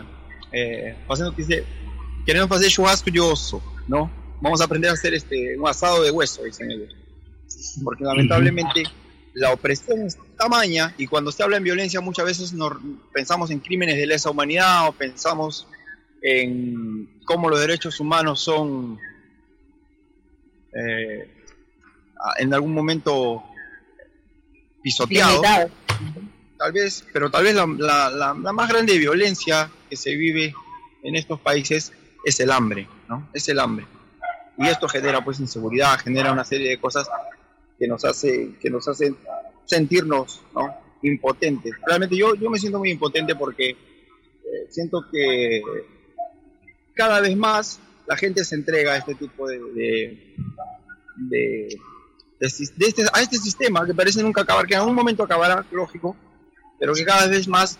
Eh, 0.52 0.94
haciendo 1.08 1.34
que 1.34 1.42
dice, 1.42 1.64
queremos 2.26 2.50
hacer 2.52 2.70
churrasco 2.70 3.10
y 3.12 3.18
oso, 3.18 3.62
¿no? 3.88 4.10
Vamos 4.40 4.60
a 4.60 4.64
aprender 4.64 4.90
a 4.90 4.94
hacer 4.94 5.14
este, 5.14 5.56
un 5.56 5.68
asado 5.68 6.02
de 6.02 6.10
hueso, 6.10 6.44
dicen 6.44 6.70
ellos. 6.70 6.94
Porque 7.82 8.04
lamentablemente 8.04 8.82
la 9.34 9.52
opresión 9.52 10.06
es 10.06 10.18
tamaña 10.36 10.94
y 10.98 11.06
cuando 11.06 11.32
se 11.32 11.42
habla 11.42 11.56
en 11.56 11.64
violencia 11.64 12.00
muchas 12.00 12.26
veces 12.26 12.52
nos 12.52 12.72
pensamos 13.12 13.50
en 13.50 13.60
crímenes 13.60 13.96
de 13.96 14.06
lesa 14.06 14.30
humanidad 14.30 14.88
o 14.88 14.92
pensamos 14.92 15.66
en 16.22 17.08
cómo 17.24 17.48
los 17.48 17.60
derechos 17.60 17.98
humanos 17.98 18.40
son 18.40 18.98
eh, 20.74 21.41
en 22.38 22.54
algún 22.54 22.72
momento 22.72 23.42
pisoteados. 24.82 25.70
Tal 26.58 26.72
vez, 26.72 27.04
pero 27.12 27.30
tal 27.30 27.44
vez 27.44 27.54
la, 27.54 27.66
la, 27.66 28.10
la, 28.10 28.34
la, 28.34 28.52
más 28.52 28.68
grande 28.68 28.96
violencia 28.96 29.68
que 29.90 29.96
se 29.96 30.14
vive 30.14 30.54
en 31.02 31.16
estos 31.16 31.40
países 31.40 31.92
es 32.24 32.38
el 32.38 32.52
hambre, 32.52 32.86
¿no? 33.08 33.28
Es 33.32 33.48
el 33.48 33.58
hambre. 33.58 33.86
Y 34.58 34.68
esto 34.68 34.88
genera 34.88 35.24
pues 35.24 35.40
inseguridad, 35.40 35.98
genera 35.98 36.32
una 36.32 36.44
serie 36.44 36.70
de 36.70 36.78
cosas 36.78 37.08
que 37.78 37.88
nos 37.88 38.04
hace, 38.04 38.54
que 38.60 38.70
nos 38.70 38.86
hacen 38.86 39.16
sentirnos 39.64 40.42
¿no? 40.54 40.72
impotentes. 41.02 41.72
Realmente 41.84 42.16
yo, 42.16 42.34
yo 42.34 42.50
me 42.50 42.58
siento 42.58 42.78
muy 42.78 42.90
impotente 42.90 43.34
porque 43.34 43.70
eh, 43.70 43.76
siento 44.68 45.04
que 45.10 45.62
cada 46.94 47.20
vez 47.20 47.36
más 47.36 47.80
la 48.06 48.16
gente 48.16 48.44
se 48.44 48.54
entrega 48.54 48.92
a 48.92 48.96
este 48.98 49.14
tipo 49.14 49.48
de, 49.48 49.58
de, 49.58 50.36
de, 51.16 51.80
de 52.42 52.86
este, 52.86 53.04
a 53.12 53.22
este 53.22 53.38
sistema 53.38 53.86
que 53.86 53.94
parece 53.94 54.22
nunca 54.22 54.42
acabar, 54.42 54.66
que 54.66 54.74
en 54.74 54.80
algún 54.80 54.96
momento 54.96 55.22
acabará, 55.22 55.64
lógico, 55.70 56.16
pero 56.80 56.92
que 56.92 57.04
cada 57.04 57.28
vez 57.28 57.46
más 57.46 57.78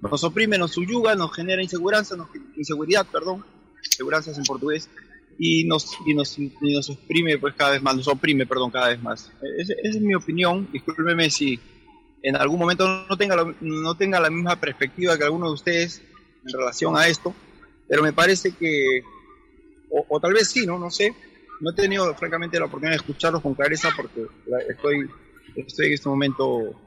nos 0.00 0.24
oprime, 0.24 0.56
nos 0.56 0.72
subyuga, 0.72 1.14
nos 1.14 1.34
genera 1.34 1.62
inseguridad, 1.62 2.06
nos, 2.16 2.28
inseguridad, 2.56 3.06
perdón, 3.06 3.44
inseguridad 3.84 4.26
en 4.28 4.44
portugués, 4.44 4.88
y 5.38 5.64
nos, 5.64 5.96
y 6.06 6.14
nos, 6.14 6.38
y 6.38 6.50
nos 6.74 6.88
exprime 6.88 7.38
pues 7.38 7.54
cada 7.54 7.72
vez 7.72 7.82
más, 7.82 7.96
nos 7.96 8.08
oprime, 8.08 8.46
perdón, 8.46 8.70
cada 8.70 8.88
vez 8.88 9.02
más. 9.02 9.30
Esa, 9.58 9.74
esa 9.74 9.98
es 9.98 10.00
mi 10.00 10.14
opinión, 10.14 10.68
discúlpeme 10.72 11.28
si 11.30 11.60
en 12.22 12.34
algún 12.36 12.58
momento 12.58 12.88
no 13.08 13.16
tenga, 13.16 13.36
no 13.60 13.94
tenga 13.94 14.20
la 14.20 14.30
misma 14.30 14.56
perspectiva 14.56 15.18
que 15.18 15.24
alguno 15.24 15.48
de 15.48 15.52
ustedes 15.52 16.02
en 16.46 16.52
relación 16.58 16.96
a 16.96 17.08
esto, 17.08 17.34
pero 17.86 18.02
me 18.02 18.14
parece 18.14 18.52
que, 18.52 19.02
o, 19.90 20.04
o, 20.08 20.18
tal 20.18 20.32
vez 20.32 20.48
sí, 20.48 20.66
¿no? 20.66 20.78
No 20.78 20.90
sé, 20.90 21.14
no 21.60 21.70
he 21.70 21.74
tenido 21.74 22.14
francamente 22.14 22.58
la 22.58 22.66
oportunidad 22.66 22.92
de 22.92 23.02
escucharlos 23.02 23.42
con 23.42 23.54
clareza 23.54 23.90
porque 23.96 24.26
estoy, 24.68 25.08
estoy 25.56 25.86
en 25.86 25.92
este 25.92 26.08
momento 26.08 26.80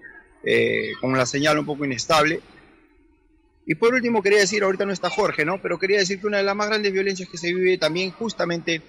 eh, 0.44 0.94
con 1.00 1.18
la 1.18 1.26
señal 1.26 1.60
un 1.60 1.66
poco 1.66 1.86
inestable, 1.86 2.42
y 3.66 3.76
por 3.76 3.94
último 3.94 4.22
quería 4.22 4.40
decir, 4.40 4.64
ahorita 4.64 4.86
no 4.86 4.94
está 4.94 5.10
Jorge, 5.10 5.46
¿no? 5.46 5.62
Pero 5.62 5.78
quería 5.78 6.00
decir 6.00 6.20
que 6.20 6.28
una 6.28 6.38
de 6.38 6.44
las 6.44 6.56
más 6.56 6.68
grandes 6.68 6.92
violencias 6.92 7.30
que 7.30 7.38
se 7.38 7.54
vive 7.54 7.78
también 7.78 8.12
justamente 8.12 8.82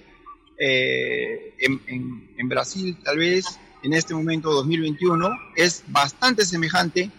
eh, 0.58 1.54
en, 1.58 2.30
en, 2.36 2.48
Brasil, 2.48 2.96
tal 3.04 3.18
vez 3.18 3.58
en 3.82 3.92
este 3.92 4.14
momento 4.14 4.50
2021, 4.50 5.30
es 5.56 5.84
bastante 5.88 6.44
semejante 6.44 7.10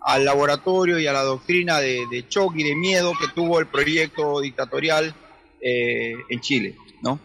al 0.00 0.24
laboratorio 0.24 0.98
y 0.98 1.06
a 1.06 1.12
la 1.12 1.22
doctrina 1.22 1.80
de, 1.80 2.04
de 2.10 2.24
shock 2.28 2.54
y 2.56 2.62
de 2.62 2.76
miedo 2.76 3.12
que 3.18 3.28
tuvo 3.34 3.58
el 3.58 3.66
proyecto 3.66 4.40
dictatorial 4.40 5.14
eh, 5.60 6.14
en 6.28 6.40
Chile, 6.40 6.76
¿no? 7.02 7.18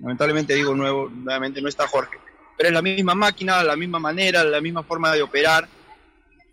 Lamentablemente 0.00 0.54
digo 0.54 0.74
nuevo, 0.74 1.08
nuevamente 1.08 1.60
no 1.60 1.68
está 1.68 1.86
Jorge, 1.88 2.18
pero 2.56 2.68
es 2.68 2.74
la 2.74 2.82
misma 2.82 3.14
máquina, 3.14 3.62
la 3.62 3.76
misma 3.76 3.98
manera, 3.98 4.44
la 4.44 4.60
misma 4.60 4.82
forma 4.82 5.12
de 5.12 5.22
operar 5.22 5.68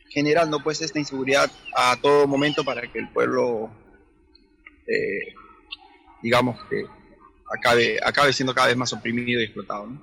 generando 0.09 0.61
pues 0.63 0.81
esta 0.81 0.97
inseguridad 0.97 1.51
a 1.75 1.97
todo 2.01 2.25
momento 2.25 2.63
para 2.63 2.81
que 2.83 2.99
el 2.99 3.09
pueblo, 3.09 3.69
eh, 4.87 5.33
digamos 6.21 6.57
que 6.69 6.85
acabe, 7.53 7.99
acabe 8.03 8.31
siendo 8.31 8.53
cada 8.53 8.67
vez 8.67 8.77
más 8.77 8.93
oprimido 8.93 9.41
y 9.41 9.43
explotado. 9.43 9.87
¿no? 9.87 10.01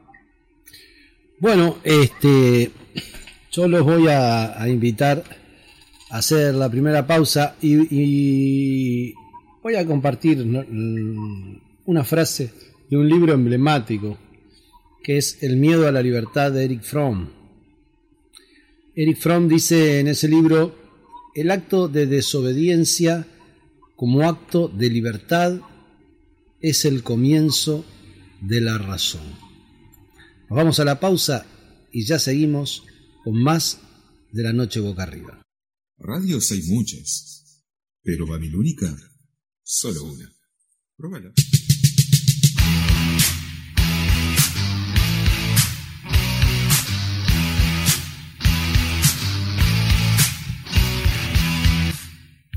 Bueno, 1.38 1.78
este, 1.82 2.70
yo 3.50 3.66
los 3.66 3.82
voy 3.82 4.06
a, 4.08 4.54
invitar 4.68 5.24
a 6.10 6.18
hacer 6.18 6.54
la 6.54 6.68
primera 6.68 7.06
pausa 7.06 7.56
y, 7.60 7.86
y 7.90 9.14
voy 9.62 9.76
a 9.76 9.86
compartir 9.86 10.42
una 11.84 12.04
frase 12.04 12.52
de 12.92 12.98
un 12.98 13.08
libro 13.08 13.32
emblemático 13.32 14.18
que 15.02 15.16
es 15.16 15.42
El 15.42 15.56
miedo 15.56 15.88
a 15.88 15.92
la 15.92 16.02
libertad 16.02 16.52
de 16.52 16.66
Eric 16.66 16.82
Fromm 16.82 17.30
Eric 18.94 19.16
Fromm 19.16 19.48
dice 19.48 19.98
en 19.98 20.08
ese 20.08 20.28
libro, 20.28 20.76
el 21.34 21.50
acto 21.50 21.88
de 21.88 22.04
desobediencia 22.04 23.26
como 23.96 24.28
acto 24.28 24.68
de 24.68 24.90
libertad 24.90 25.58
es 26.60 26.84
el 26.84 27.02
comienzo 27.02 27.86
de 28.42 28.60
la 28.60 28.76
razón. 28.76 29.26
Nos 30.50 30.56
vamos 30.58 30.78
a 30.78 30.84
la 30.84 31.00
pausa 31.00 31.46
y 31.92 32.04
ya 32.04 32.18
seguimos 32.18 32.84
con 33.24 33.42
más 33.42 33.80
de 34.32 34.42
la 34.42 34.52
noche 34.52 34.80
boca 34.80 35.04
arriba. 35.04 35.40
Radios 35.96 36.50
hay 36.52 36.60
muchas, 36.64 37.64
pero 38.02 38.26
Babilónica, 38.26 38.94
solo 39.62 40.04
una. 40.04 40.30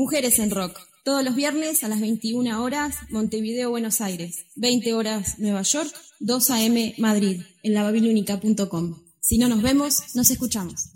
Mujeres 0.00 0.38
en 0.38 0.50
Rock. 0.50 0.80
Todos 1.04 1.22
los 1.22 1.34
viernes 1.34 1.84
a 1.84 1.88
las 1.88 2.00
21 2.00 2.62
horas, 2.62 2.96
Montevideo, 3.10 3.68
Buenos 3.68 4.00
Aires. 4.00 4.46
20 4.56 4.94
horas, 4.94 5.38
Nueva 5.38 5.60
York. 5.60 5.94
2 6.20 6.50
a.m. 6.52 6.94
Madrid, 6.96 7.42
en 7.62 7.74
lababilúnica.com. 7.74 8.96
Si 9.20 9.36
no 9.36 9.46
nos 9.48 9.60
vemos, 9.60 10.14
nos 10.14 10.30
escuchamos. 10.30 10.88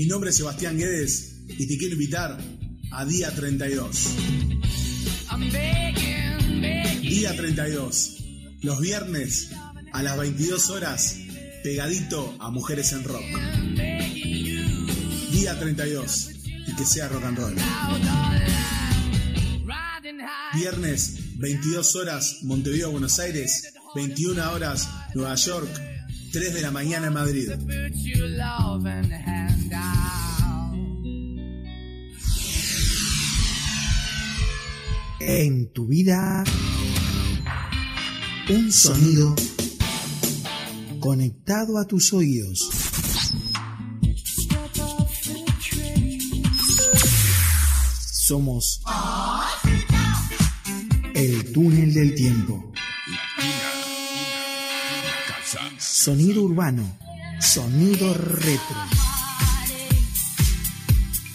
Mi 0.00 0.06
nombre 0.06 0.30
es 0.30 0.36
Sebastián 0.36 0.78
Guedes 0.78 1.42
y 1.46 1.66
te 1.66 1.76
quiero 1.76 1.92
invitar 1.92 2.38
a 2.90 3.04
Día 3.04 3.30
32. 3.34 4.08
Día 7.02 7.36
32. 7.36 8.24
Los 8.62 8.80
viernes 8.80 9.50
a 9.92 10.02
las 10.02 10.16
22 10.16 10.70
horas, 10.70 11.18
pegadito 11.62 12.34
a 12.40 12.48
Mujeres 12.50 12.94
en 12.94 13.04
Rock. 13.04 13.26
Día 15.32 15.58
32. 15.58 16.30
Y 16.66 16.76
que 16.76 16.84
sea 16.86 17.08
rock 17.08 17.24
and 17.24 17.38
roll. 17.38 17.54
Viernes, 20.54 21.18
22 21.36 21.96
horas, 21.96 22.38
Montevideo, 22.44 22.90
Buenos 22.90 23.18
Aires. 23.18 23.74
21 23.94 24.50
horas, 24.50 24.88
Nueva 25.14 25.34
York. 25.34 25.68
3 26.32 26.54
de 26.54 26.62
la 26.62 26.70
mañana 26.70 27.08
en 27.08 27.12
Madrid. 27.12 27.50
En 35.32 35.72
tu 35.72 35.86
vida, 35.86 36.42
un 38.48 38.72
sonido 38.72 39.36
conectado 40.98 41.78
a 41.78 41.86
tus 41.86 42.12
oídos. 42.12 42.68
Somos 48.10 48.82
El 51.14 51.52
túnel 51.52 51.94
del 51.94 52.16
tiempo. 52.16 52.72
Sonido 55.78 56.42
urbano. 56.42 56.98
Sonido 57.40 58.14
retro. 58.14 58.76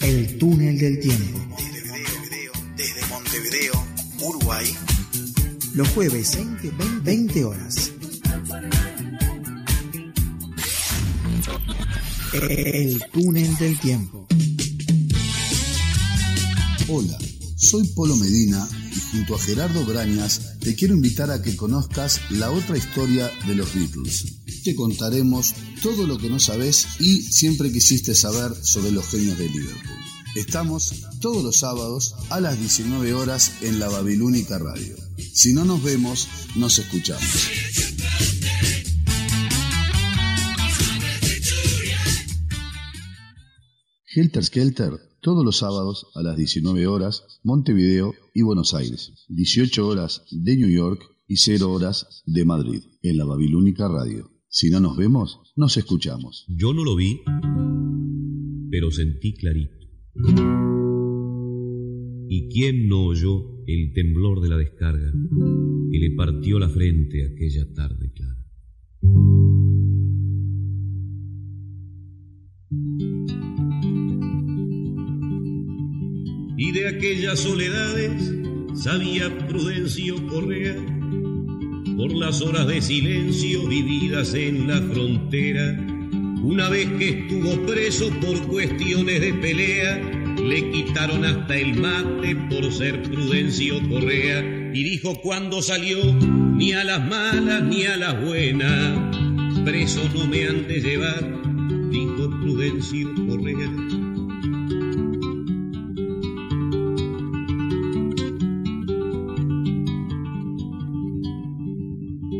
El 0.01 0.37
túnel 0.37 0.77
del 0.77 0.99
tiempo. 0.99 1.64
Uruguay. 4.25 4.65
Los 5.75 5.87
jueves, 5.89 6.37
20 7.03 7.45
horas. 7.45 7.91
El 12.33 13.03
túnel 13.13 13.55
del 13.57 13.79
tiempo. 13.79 14.27
Hola, 16.87 17.17
soy 17.55 17.87
Polo 17.89 18.15
Medina 18.17 18.67
y 18.95 18.99
junto 19.11 19.35
a 19.35 19.39
Gerardo 19.39 19.85
Brañas 19.85 20.59
te 20.59 20.75
quiero 20.75 20.95
invitar 20.95 21.29
a 21.29 21.41
que 21.41 21.55
conozcas 21.55 22.19
la 22.31 22.49
otra 22.49 22.77
historia 22.77 23.31
de 23.45 23.55
los 23.55 23.73
Beatles. 23.75 24.25
Te 24.63 24.73
contaremos 24.73 25.53
todo 25.83 26.07
lo 26.07 26.17
que 26.17 26.29
no 26.29 26.39
sabes 26.39 26.87
y 26.99 27.21
siempre 27.21 27.71
quisiste 27.71 28.15
saber 28.15 28.55
sobre 28.55 28.91
los 28.91 29.05
genios 29.05 29.37
de 29.37 29.49
Liverpool. 29.49 30.04
Estamos 30.35 31.05
todos 31.21 31.41
los 31.45 31.55
sábados 31.55 32.13
a 32.29 32.41
las 32.41 32.59
19 32.59 33.13
horas 33.13 33.63
en 33.63 33.79
la 33.79 33.87
Babilónica 33.87 34.59
Radio. 34.59 34.97
Si 35.17 35.53
no 35.53 35.63
nos 35.63 35.81
vemos, 35.81 36.27
nos 36.57 36.77
escuchamos. 36.77 37.23
Helter 44.13 44.43
Skelter, 44.43 44.99
todos 45.21 45.45
los 45.45 45.55
sábados 45.55 46.07
a 46.15 46.21
las 46.21 46.35
19 46.35 46.85
horas, 46.85 47.39
Montevideo 47.43 48.13
y 48.33 48.41
Buenos 48.41 48.73
Aires, 48.73 49.13
18 49.29 49.87
horas 49.87 50.23
de 50.31 50.57
New 50.57 50.69
York 50.69 51.01
y 51.29 51.37
0 51.37 51.71
horas 51.71 52.23
de 52.25 52.43
Madrid, 52.43 52.83
en 53.03 53.17
la 53.17 53.23
Babilónica 53.23 53.87
Radio. 53.87 54.31
Si 54.49 54.69
no 54.69 54.81
nos 54.81 54.97
vemos, 54.97 55.39
nos 55.55 55.77
escuchamos. 55.77 56.45
Yo 56.49 56.73
no 56.73 56.83
lo 56.83 56.97
vi, 56.97 57.21
pero 58.69 58.91
sentí 58.91 59.33
clarito. 59.33 59.84
¿Y 62.29 62.47
quién 62.49 62.87
no 62.87 63.05
oyó 63.05 63.63
el 63.67 63.91
temblor 63.93 64.39
de 64.41 64.49
la 64.49 64.57
descarga 64.57 65.11
que 65.91 65.99
le 65.99 66.11
partió 66.11 66.57
la 66.57 66.69
frente 66.69 67.25
aquella 67.25 67.73
tarde 67.73 68.11
clara? 68.13 68.45
Y 76.57 76.71
de 76.71 76.87
aquellas 76.87 77.39
soledades 77.39 78.33
sabía 78.73 79.37
Prudencio 79.47 80.15
Correa 80.27 80.75
por 81.97 82.13
las 82.13 82.41
horas 82.41 82.67
de 82.67 82.81
silencio 82.81 83.67
vividas 83.67 84.33
en 84.33 84.67
la 84.67 84.81
frontera. 84.81 85.94
Una 86.45 86.69
vez 86.69 86.87
que 86.99 87.09
estuvo 87.09 87.65
preso 87.65 88.07
por 88.21 88.39
cuestiones 88.45 89.19
de 89.19 89.33
pelea, 89.33 89.97
le 90.37 90.69
quitaron 90.69 91.25
hasta 91.25 91.57
el 91.57 91.73
mate 91.73 92.35
por 92.35 92.71
ser 92.71 93.01
Prudencio 93.01 93.81
Correa. 93.89 94.71
Y 94.71 94.83
dijo 94.83 95.19
cuando 95.23 95.63
salió, 95.63 95.97
ni 96.13 96.71
a 96.73 96.83
las 96.83 97.03
malas 97.03 97.63
ni 97.63 97.85
a 97.85 97.97
las 97.97 98.23
buenas, 98.23 99.17
preso 99.65 100.07
no 100.13 100.27
me 100.27 100.45
han 100.45 100.67
de 100.67 100.81
llevar, 100.81 101.89
dijo 101.89 102.29
Prudencio 102.29 103.09
Correa. 103.27 103.71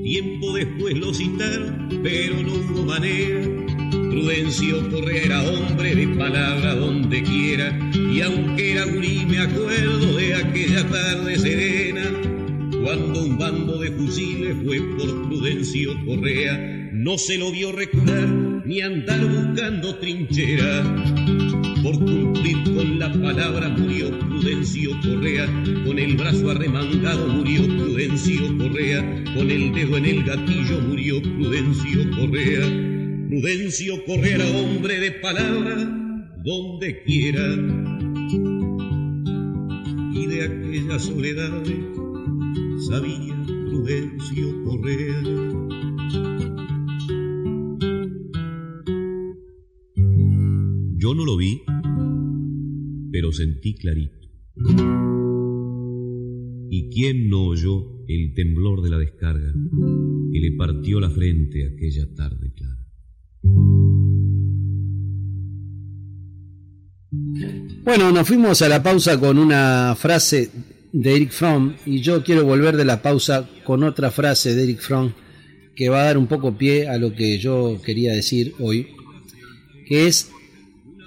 Tiempo 0.03 0.53
después 0.53 0.95
lo 0.95 1.11
citaron, 1.11 1.89
pero 2.03 2.43
no 2.43 2.53
hubo 2.53 2.83
manera. 2.85 3.34
Prudencio 4.55 4.89
Correa 4.89 5.21
era 5.21 5.43
hombre 5.43 5.95
de 5.95 6.07
palabra 6.15 6.75
donde 6.75 7.21
quiera, 7.23 7.77
y 7.93 8.21
aunque 8.21 8.71
era 8.71 8.85
me 8.85 9.37
acuerdo 9.37 10.15
de 10.15 10.33
aquella 10.33 10.87
tarde 10.87 11.37
serena, 11.37 12.03
cuando 12.81 13.25
un 13.25 13.37
bando 13.37 13.79
de 13.79 13.91
fusiles 13.91 14.55
fue 14.63 14.79
por 14.97 15.27
Prudencio 15.27 15.91
Correa, 16.05 16.89
no 16.93 17.17
se 17.17 17.37
lo 17.37 17.51
vio 17.51 17.73
recular 17.73 18.29
ni 18.63 18.79
andar 18.79 19.25
buscando 19.25 19.93
trinchera. 19.95 20.83
Por 21.83 21.99
cumplir 21.99 22.63
con 22.63 22.97
la 22.97 23.11
palabra 23.11 23.67
murió 23.67 24.17
Prudencio 24.19 24.91
Correa, 25.01 25.47
con 25.85 25.99
el 25.99 26.15
brazo 26.15 26.51
arremangado 26.51 27.27
murió 27.27 27.61
Prudencio 27.63 28.57
Correa, 28.57 29.21
con 29.35 29.51
el 29.51 29.73
dedo 29.73 29.97
en 29.97 30.05
el 30.05 30.23
gatillo 30.23 30.79
murió 30.79 31.21
Prudencio 31.21 32.09
Correa. 32.11 32.94
Prudencio 33.27 34.05
Correa 34.05 34.45
hombre 34.55 34.99
de 34.99 35.11
palabra 35.13 35.75
donde 36.43 37.01
quiera. 37.03 37.43
Y 40.13 40.27
de 40.27 40.43
aquella 40.43 40.99
soledad 40.99 41.63
sabía 42.87 43.35
Prudencio 43.45 44.63
Correa. 44.63 45.21
Yo 50.97 51.15
no 51.15 51.25
lo 51.25 51.37
vi, 51.37 51.63
pero 53.11 53.31
sentí 53.31 53.73
clarito. 53.73 54.29
¿Y 56.69 56.89
quién 56.89 57.29
no 57.29 57.47
oyó 57.47 58.05
el 58.07 58.33
temblor 58.35 58.83
de 58.83 58.89
la 58.91 58.99
descarga 58.99 59.51
que 60.31 60.39
le 60.39 60.51
partió 60.51 60.99
la 60.99 61.09
frente 61.09 61.65
aquella 61.65 62.13
tarde? 62.13 62.44
Bueno, 67.83 68.11
nos 68.11 68.27
fuimos 68.27 68.61
a 68.61 68.67
la 68.67 68.81
pausa 68.81 69.19
con 69.19 69.37
una 69.37 69.95
frase 69.95 70.49
de 70.91 71.15
Eric 71.15 71.31
Fromm 71.31 71.75
y 71.85 72.01
yo 72.01 72.23
quiero 72.23 72.43
volver 72.43 72.75
de 72.75 72.83
la 72.83 73.01
pausa 73.01 73.47
con 73.63 73.83
otra 73.83 74.09
frase 74.11 74.55
de 74.55 74.63
Eric 74.63 74.79
Fromm 74.79 75.13
que 75.75 75.89
va 75.89 76.01
a 76.01 76.05
dar 76.05 76.17
un 76.17 76.27
poco 76.27 76.57
pie 76.57 76.87
a 76.87 76.97
lo 76.97 77.13
que 77.13 77.37
yo 77.37 77.79
quería 77.85 78.13
decir 78.13 78.53
hoy, 78.59 78.87
que 79.87 80.07
es, 80.07 80.29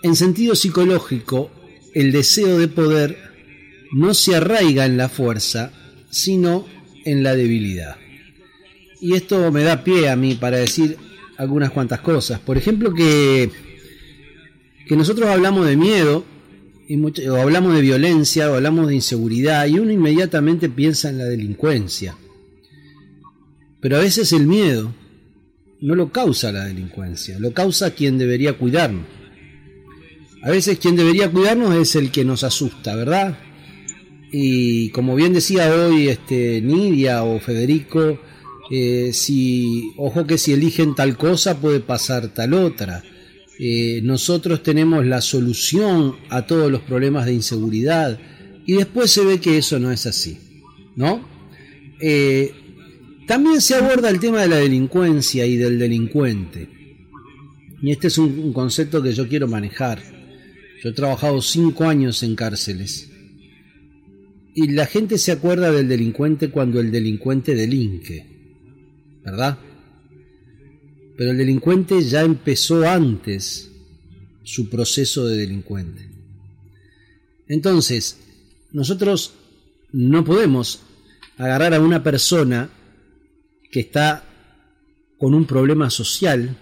en 0.03 0.15
sentido 0.15 0.55
psicológico, 0.55 1.51
el 1.95 2.13
deseo 2.13 2.59
de 2.59 2.69
poder 2.69 3.17
no 3.93 4.15
se 4.15 4.37
arraiga 4.37 4.85
en 4.85 4.97
la 4.97 5.09
fuerza, 5.09 5.73
sino 6.11 6.67
en 7.05 7.23
la 7.23 7.35
debilidad. 7.35 7.97
Y 9.01 9.15
esto 9.15 9.51
me 9.51 9.63
da 9.63 9.85
pie 9.85 10.11
a 10.11 10.17
mí 10.17 10.35
para 10.35 10.59
decir 10.59 10.97
algunas 11.39 11.71
cuantas 11.71 12.01
cosas. 12.01 12.41
Por 12.41 12.59
ejemplo, 12.59 12.93
que, 12.93 13.51
que 14.87 14.97
nosotros 14.97 15.29
hablamos 15.31 15.67
de 15.67 15.77
miedo, 15.77 16.25
o 17.31 17.37
hablamos 17.37 17.75
de 17.75 17.81
violencia, 17.81 18.51
o 18.51 18.55
hablamos 18.55 18.89
de 18.89 18.97
inseguridad, 18.97 19.67
y 19.67 19.79
uno 19.79 19.93
inmediatamente 19.93 20.69
piensa 20.69 21.09
en 21.09 21.19
la 21.19 21.25
delincuencia. 21.25 22.17
Pero 23.81 23.97
a 23.97 24.01
veces 24.01 24.33
el 24.33 24.47
miedo 24.47 24.93
no 25.81 25.95
lo 25.95 26.11
causa 26.11 26.51
la 26.51 26.65
delincuencia, 26.65 27.39
lo 27.39 27.53
causa 27.53 27.93
quien 27.93 28.19
debería 28.19 28.55
cuidarnos. 28.55 29.07
A 30.43 30.51
veces 30.51 30.79
quien 30.79 30.97
debería 30.97 31.31
cuidarnos 31.31 31.75
es 31.77 31.95
el 31.95 32.11
que 32.11 32.25
nos 32.25 32.43
asusta, 32.43 32.97
¿verdad? 32.97 33.39
Y 34.33 34.91
como 34.91 35.15
bien 35.15 35.33
decía 35.33 35.73
hoy 35.73 36.09
este, 36.09 36.61
Nidia 36.61 37.23
o 37.23 37.39
Federico, 37.39 38.19
eh, 38.71 39.11
si, 39.13 39.93
ojo 39.97 40.27
que 40.27 40.37
si 40.37 40.53
eligen 40.53 40.95
tal 40.95 41.17
cosa 41.17 41.61
puede 41.61 41.81
pasar 41.81 42.29
tal 42.29 42.55
otra. 42.55 43.03
Eh, 43.59 44.01
nosotros 44.03 44.63
tenemos 44.63 45.05
la 45.07 45.21
solución 45.21 46.17
a 46.29 46.47
todos 46.47 46.71
los 46.71 46.83
problemas 46.83 47.27
de 47.27 47.35
inseguridad 47.35 48.21
y 48.67 48.75
después 48.75 49.11
se 49.11 49.25
ve 49.25 49.41
que 49.41 49.59
eso 49.59 49.79
no 49.79 49.91
es 49.91 50.07
así, 50.07 50.39
¿no? 50.95 51.27
Eh, 52.01 52.53
también 53.27 53.61
se 53.61 53.75
aborda 53.75 54.11
el 54.11 54.21
tema 54.21 54.43
de 54.43 54.49
la 54.49 54.57
delincuencia 54.57 55.45
y 55.45 55.57
del 55.57 55.79
delincuente. 55.79 56.69
Y 57.83 57.91
este 57.91 58.09
es 58.09 58.19
un, 58.19 58.39
un 58.39 58.53
concepto 58.53 59.03
que 59.03 59.13
yo 59.13 59.29
quiero 59.29 59.49
manejar. 59.49 60.01
Yo 60.83 60.91
he 60.91 60.93
trabajado 60.93 61.43
cinco 61.43 61.85
años 61.85 62.23
en 62.23 62.37
cárceles. 62.37 63.11
Y 64.55 64.69
la 64.69 64.87
gente 64.87 65.19
se 65.19 65.33
acuerda 65.33 65.73
del 65.73 65.89
delincuente 65.89 66.51
cuando 66.51 66.81
el 66.81 66.91
delincuente 66.91 67.55
delinque. 67.55 68.38
¿Verdad? 69.31 69.59
Pero 71.17 71.33
el 71.33 71.39
delincuente 71.39 72.01
ya 72.03 72.23
empezó 72.23 72.89
antes 72.89 73.71
su 74.43 74.71
proceso 74.71 75.27
de 75.27 75.37
delincuente. 75.37 76.09
Entonces, 77.47 78.19
nosotros 78.73 79.35
no 79.93 80.25
podemos 80.25 80.81
agarrar 81.37 81.75
a 81.75 81.81
una 81.81 82.03
persona 82.03 82.71
que 83.71 83.81
está 83.81 84.25
con 85.19 85.35
un 85.35 85.45
problema 85.47 85.91
social 85.91 86.57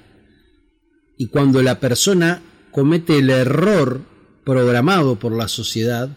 y 1.17 1.29
cuando 1.29 1.63
la 1.63 1.79
persona 1.79 2.43
comete 2.73 3.19
el 3.19 3.31
error 3.31 4.03
programado 4.45 5.19
por 5.19 5.33
la 5.33 5.49
sociedad, 5.49 6.17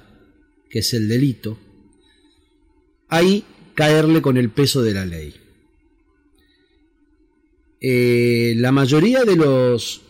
que 0.70 0.80
es 0.80 0.94
el 0.94 1.08
delito, 1.08 1.58
ahí 3.08 3.44
caerle 3.76 4.22
con 4.22 4.38
el 4.38 4.50
peso 4.50 4.82
de 4.82 4.94
la 4.94 5.06
ley. 5.06 5.36
Eh, 7.82 8.56
la 8.58 8.72
mayoría 8.72 9.24
de 9.24 9.36
los 9.36 10.02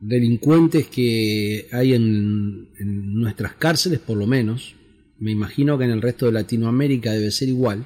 delincuentes 0.00 0.86
que 0.88 1.68
hay 1.72 1.94
en, 1.94 2.68
en 2.78 3.14
nuestras 3.14 3.54
cárceles, 3.54 3.98
por 3.98 4.16
lo 4.16 4.26
menos, 4.26 4.74
me 5.18 5.30
imagino 5.30 5.78
que 5.78 5.84
en 5.84 5.90
el 5.90 6.02
resto 6.02 6.26
de 6.26 6.32
Latinoamérica 6.32 7.12
debe 7.12 7.30
ser 7.30 7.48
igual, 7.48 7.84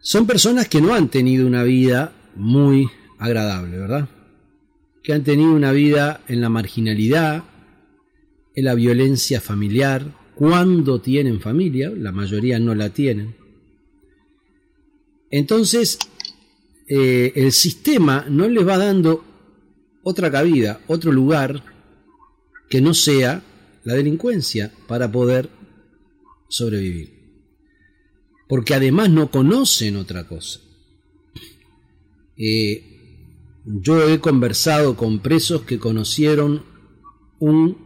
son 0.00 0.26
personas 0.26 0.68
que 0.68 0.82
no 0.82 0.94
han 0.94 1.08
tenido 1.08 1.46
una 1.46 1.62
vida 1.62 2.12
muy 2.36 2.88
agradable, 3.18 3.78
¿verdad? 3.78 4.08
Que 5.02 5.14
han 5.14 5.24
tenido 5.24 5.52
una 5.52 5.72
vida 5.72 6.20
en 6.28 6.42
la 6.42 6.50
marginalidad, 6.50 7.44
en 8.54 8.64
la 8.64 8.74
violencia 8.74 9.40
familiar, 9.40 10.04
cuando 10.34 11.00
tienen 11.00 11.40
familia, 11.40 11.90
la 11.90 12.12
mayoría 12.12 12.58
no 12.58 12.74
la 12.74 12.90
tienen. 12.90 13.34
Entonces, 15.30 15.98
eh, 16.86 17.32
el 17.36 17.52
sistema 17.52 18.26
no 18.28 18.48
les 18.48 18.66
va 18.66 18.78
dando 18.78 19.24
otra 20.02 20.30
cabida, 20.30 20.80
otro 20.86 21.12
lugar 21.12 21.64
que 22.68 22.80
no 22.80 22.94
sea 22.94 23.42
la 23.84 23.94
delincuencia 23.94 24.72
para 24.86 25.10
poder 25.10 25.48
sobrevivir. 26.48 27.14
Porque 28.48 28.74
además 28.74 29.10
no 29.10 29.30
conocen 29.30 29.96
otra 29.96 30.26
cosa. 30.26 30.60
Eh, 32.36 32.94
yo 33.64 34.08
he 34.08 34.20
conversado 34.20 34.96
con 34.96 35.20
presos 35.20 35.62
que 35.62 35.78
conocieron 35.78 36.62
un 37.38 37.78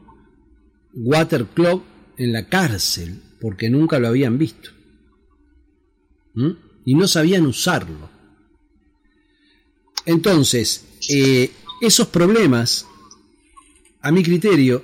water 0.94 1.46
clock 1.46 1.84
en 2.16 2.32
la 2.32 2.48
cárcel 2.48 3.20
porque 3.40 3.70
nunca 3.70 3.98
lo 3.98 4.08
habían 4.08 4.38
visto. 4.38 4.70
Y 6.84 6.94
no 6.94 7.08
sabían 7.08 7.46
usarlo. 7.46 8.10
Entonces, 10.08 10.84
eh, 11.10 11.50
esos 11.82 12.08
problemas, 12.08 12.86
a 14.00 14.10
mi 14.10 14.22
criterio, 14.22 14.82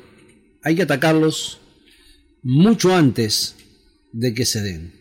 hay 0.63 0.77
que 0.77 0.83
atacarlos 0.83 1.61
mucho 2.43 2.95
antes 2.95 3.57
de 4.13 4.35
que 4.35 4.45
se 4.45 4.61
den. 4.61 4.93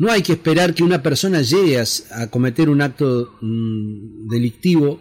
No 0.00 0.10
hay 0.10 0.22
que 0.22 0.32
esperar 0.32 0.74
que 0.74 0.82
una 0.82 1.04
persona 1.04 1.40
llegue 1.40 1.80
a, 1.80 2.26
cometer 2.26 2.68
un 2.68 2.82
acto 2.82 3.38
mm, 3.40 4.26
delictivo 4.28 5.00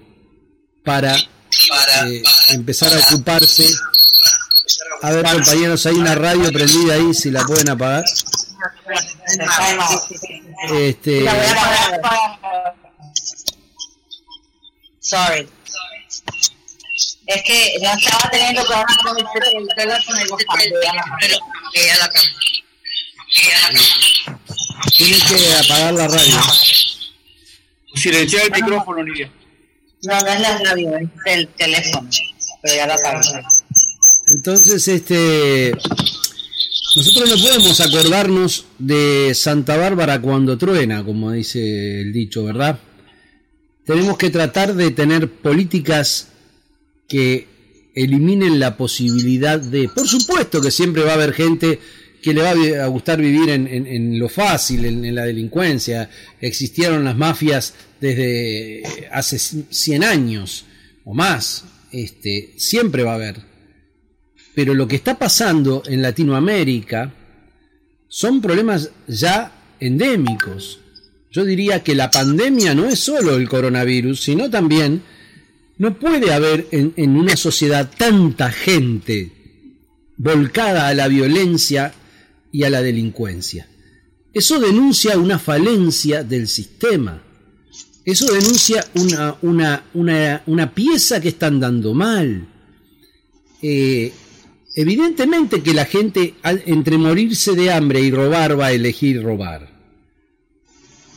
para, 0.84 1.18
eh, 1.18 2.22
empezar 2.50 2.94
a 2.94 3.00
ocuparse. 3.00 3.66
A 5.02 5.12
ver, 5.14 5.26
compañeros, 5.26 5.84
hay 5.88 5.96
una 5.96 6.14
radio 6.14 6.52
prendida 6.52 6.94
ahí, 6.94 7.12
si 7.16 7.32
la 7.32 7.44
pueden 7.44 7.70
apagar. 7.70 8.06
Este, 10.72 11.26
Sorry. 15.06 15.48
Es 17.28 17.44
que 17.44 17.80
ya 17.80 17.94
estaba 17.94 18.30
teniendo 18.32 18.64
problemas 18.64 18.98
con 19.04 19.18
el 19.18 19.68
teléfono 19.76 20.20
y 20.20 20.30
la 21.94 22.12
Tienes 24.98 25.24
que 25.26 25.54
apagar 25.54 25.94
la 25.94 26.08
radio. 26.08 26.38
Silenciar 27.94 28.46
el 28.46 28.52
micrófono, 28.52 29.04
Nidia. 29.04 29.32
No, 30.04 30.22
no 30.22 30.28
es 30.28 30.40
la 30.40 30.58
radio, 30.58 30.98
es 30.98 31.10
el 31.26 31.48
teléfono. 31.50 32.10
Pero 32.64 32.76
ya 32.76 32.88
la 32.88 32.96
apagué. 32.96 33.44
Entonces, 34.28 34.88
este. 34.88 35.72
Nosotros 36.96 37.30
no 37.30 37.44
podemos 37.44 37.80
acordarnos 37.80 38.66
de 38.80 39.36
Santa 39.36 39.78
Bárbara 39.78 40.20
cuando 40.20 40.58
truena, 40.58 41.04
como 41.04 41.32
dice 41.32 42.02
el 42.02 42.12
dicho, 42.12 42.44
¿verdad? 42.44 42.80
Tenemos 43.86 44.18
que 44.18 44.30
tratar 44.30 44.74
de 44.74 44.92
tener 44.92 45.30
políticas 45.30 46.30
que 47.08 47.48
eliminen 47.94 48.60
la 48.60 48.78
posibilidad 48.78 49.60
de... 49.60 49.90
Por 49.90 50.08
supuesto 50.08 50.62
que 50.62 50.72
siempre 50.72 51.04
va 51.04 51.12
a 51.12 51.16
haber 51.16 51.34
gente 51.34 51.80
que 52.22 52.34
le 52.34 52.42
va 52.42 52.84
a 52.84 52.88
gustar 52.88 53.22
vivir 53.22 53.50
en, 53.50 54.18
lo 54.18 54.28
fácil, 54.28 54.86
en, 54.86 55.14
la 55.14 55.26
delincuencia. 55.26 56.10
Existieron 56.42 57.04
las 57.04 57.16
mafias 57.16 57.76
desde 58.02 58.82
hace 59.12 59.38
100 59.38 60.04
años 60.04 60.66
o 61.04 61.14
más. 61.14 61.66
Este, 61.92 62.56
siempre 62.58 63.04
va 63.04 63.12
a 63.12 63.16
haber. 63.16 63.36
Pero 64.56 64.74
lo 64.74 64.88
que 64.88 64.96
está 64.96 65.20
pasando 65.20 65.84
en 65.86 66.02
Latinoamérica 66.02 67.14
son 68.08 68.42
problemas 68.42 68.90
ya 69.08 69.76
endémicos. 69.80 70.80
Yo 71.36 71.44
diría 71.44 71.84
que 71.84 71.96
la 71.96 72.10
pandemia 72.10 72.74
no 72.74 72.86
es 72.86 72.98
solo 72.98 73.36
el 73.36 73.50
coronavirus, 73.50 74.22
sino 74.22 74.50
también 74.50 75.02
no 75.78 76.00
puede 76.00 76.34
haber 76.34 76.66
en, 76.72 77.18
una 77.18 77.36
sociedad 77.36 77.92
tanta 77.98 78.50
gente 78.54 79.34
volcada 80.16 80.88
a 80.88 80.94
la 80.94 81.10
violencia 81.10 81.94
y 82.54 82.64
a 82.64 82.70
la 82.70 82.82
delincuencia. 82.82 83.68
Eso 84.34 84.62
denuncia 84.62 85.18
una 85.18 85.38
falencia 85.38 86.24
del 86.24 86.48
sistema. 86.48 87.22
Eso 88.06 88.32
denuncia 88.32 88.86
una, 88.94 89.36
una, 89.42 90.42
una, 90.46 90.74
pieza 90.74 91.20
que 91.20 91.30
están 91.30 91.60
dando 91.60 91.94
mal. 91.94 92.48
Eh, 93.62 94.14
evidentemente 94.74 95.62
que 95.62 95.74
la 95.74 95.84
gente 95.84 96.36
entre 96.44 96.98
morirse 96.98 97.56
de 97.56 97.74
hambre 97.74 98.00
y 98.00 98.10
robar 98.10 98.58
va 98.58 98.68
a 98.68 98.72
elegir 98.72 99.22
robar. 99.22 99.75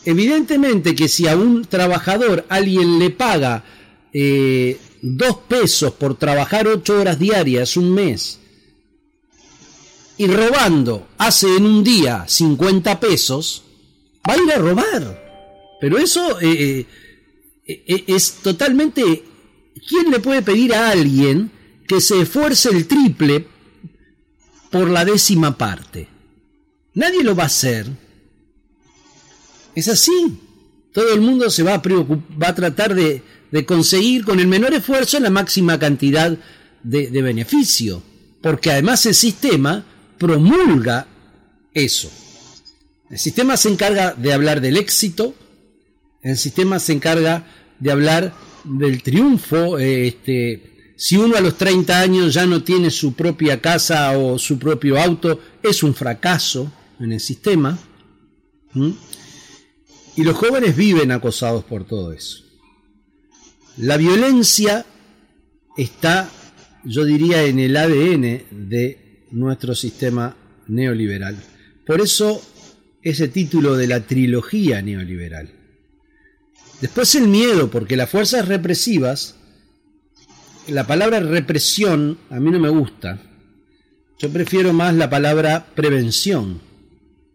Evidentemente 0.09 0.95
que 0.95 1.07
si 1.07 1.29
a 1.29 1.37
un 1.37 1.67
trabajador 1.67 2.47
alguien 2.49 2.99
le 2.99 3.11
paga 3.11 3.63
eh, 4.11 4.81
dos 5.03 5.37
pesos 5.47 5.93
por 5.93 6.17
trabajar 6.17 6.67
ocho 6.67 6.99
horas 6.99 7.19
diarias 7.19 7.77
un 7.77 7.93
mes 7.93 8.39
y 10.17 10.27
robando 10.27 11.09
hace 11.19 11.55
en 11.55 11.67
un 11.67 11.85
día 11.85 12.25
50 12.27 12.99
pesos, 12.99 13.65
va 14.27 14.33
a 14.33 14.39
ir 14.39 14.51
a 14.51 14.57
robar. 14.57 15.77
Pero 15.79 15.99
eso 15.99 16.41
eh, 16.41 16.87
eh, 17.67 18.05
es 18.07 18.37
totalmente... 18.43 19.25
¿Quién 19.87 20.11
le 20.11 20.21
puede 20.21 20.41
pedir 20.41 20.75
a 20.75 20.89
alguien 20.89 21.51
que 21.87 22.01
se 22.01 22.23
esfuerce 22.23 22.71
el 22.71 22.89
triple 22.89 23.47
por 24.71 24.89
la 24.89 25.05
décima 25.05 25.59
parte? 25.59 26.09
Nadie 26.95 27.23
lo 27.23 27.37
va 27.37 27.43
a 27.43 27.47
hacer. 27.47 28.08
Es 29.75 29.89
así. 29.89 30.41
Todo 30.93 31.15
el 31.15 31.21
mundo 31.21 31.51
se 31.51 31.63
va 31.63 31.75
a, 31.75 31.83
va 31.83 32.49
a 32.49 32.55
tratar 32.55 32.95
de, 32.95 33.23
conseguir 33.67 34.25
con 34.25 34.41
el 34.41 34.47
menor 34.47 34.75
esfuerzo 34.75 35.21
la 35.21 35.31
máxima 35.31 35.79
cantidad 35.79 36.37
de 36.83 37.23
beneficio. 37.23 38.03
Porque 38.41 38.71
además 38.71 39.05
el 39.07 39.15
sistema 39.15 39.85
promulga 40.19 41.07
eso. 41.75 42.11
El 43.11 43.19
sistema 43.19 43.57
se 43.57 43.71
encarga 43.71 44.15
de 44.15 44.33
hablar 44.33 44.61
del 44.61 44.77
éxito, 44.77 45.35
el 46.23 46.37
sistema 46.37 46.79
se 46.79 46.93
encarga 46.93 47.47
de 47.79 47.91
hablar 47.91 48.35
del 48.65 49.03
triunfo. 49.03 49.79
Este, 49.79 50.95
si 50.97 51.17
uno 51.17 51.37
a 51.37 51.41
los 51.41 51.57
30 51.57 52.01
años 52.01 52.35
ya 52.35 52.47
no 52.47 52.63
tiene 52.63 52.91
su 52.91 53.15
propia 53.15 53.61
casa 53.61 54.17
o 54.19 54.39
su 54.39 54.59
propio 54.59 55.01
auto, 55.01 55.41
es 55.63 55.83
un 55.83 55.95
fracaso 55.95 56.71
en 57.01 57.13
el 57.13 57.21
sistema. 57.21 57.79
Y 60.19 60.25
los 60.25 60.37
jóvenes 60.37 60.77
viven 60.77 61.13
acosados 61.13 61.63
por 61.63 61.85
todo 61.85 62.13
eso. 62.13 62.43
La 63.77 63.97
violencia 63.97 64.85
está, 65.77 66.29
yo 66.83 67.05
diría, 67.05 67.45
en 67.45 67.61
el 67.61 67.77
ADN 67.77 68.43
de 68.51 69.29
nuestro 69.31 69.77
sistema 69.77 70.37
neoliberal. 70.67 71.37
Por 71.87 72.01
eso 72.01 72.43
ese 73.01 73.29
título 73.29 73.77
de 73.77 73.87
la 73.87 74.01
trilogía 74.01 74.83
neoliberal. 74.83 75.53
Después 76.81 77.15
el 77.15 77.29
miedo, 77.29 77.71
porque 77.71 77.95
las 77.95 78.11
fuerzas 78.11 78.49
represivas, 78.49 79.37
la 80.67 80.85
palabra 80.85 81.21
represión 81.21 82.19
a 82.29 82.41
mí 82.41 82.51
no 82.51 82.59
me 82.59 82.71
gusta. 82.71 83.23
Yo 84.19 84.31
prefiero 84.31 84.73
más 84.73 84.97
la 84.97 85.09
palabra 85.09 85.69
prevención, 85.77 86.61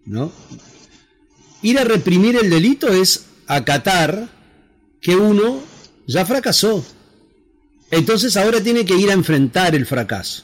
¿no? 0.05 0.33
Ir 1.63 1.79
a 1.79 1.83
reprimir 1.83 2.35
el 2.35 2.49
delito 2.49 2.89
es 2.89 3.25
acatar 3.47 4.29
que 5.01 5.15
uno 5.15 5.61
ya 6.05 6.25
fracasó. 6.25 6.85
Entonces 7.89 8.37
ahora 8.37 8.61
tiene 8.61 8.85
que 8.85 8.95
ir 8.95 9.09
a 9.09 9.13
enfrentar 9.13 9.73
el 9.75 9.85
fracaso. 9.85 10.43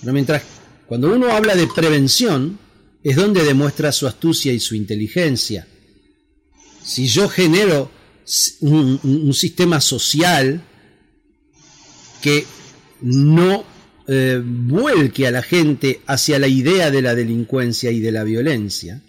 Pero 0.00 0.12
mientras 0.12 0.42
cuando 0.86 1.14
uno 1.14 1.30
habla 1.30 1.54
de 1.54 1.66
prevención, 1.66 2.58
es 3.02 3.16
donde 3.16 3.44
demuestra 3.44 3.92
su 3.92 4.06
astucia 4.06 4.52
y 4.52 4.60
su 4.60 4.74
inteligencia. 4.74 5.66
Si 6.82 7.06
yo 7.06 7.28
genero 7.28 7.90
un, 8.60 9.32
sistema 9.34 9.80
social 9.80 10.62
que 12.22 12.44
no 13.02 13.64
eh, 14.06 14.40
vuelque 14.42 15.26
a 15.26 15.30
la 15.30 15.42
gente 15.42 16.00
hacia 16.06 16.38
la 16.38 16.48
idea 16.48 16.90
de 16.90 17.02
la 17.02 17.14
delincuencia 17.14 17.90
y 17.90 18.00
de 18.00 18.12
la 18.12 18.24
violencia, 18.24 19.02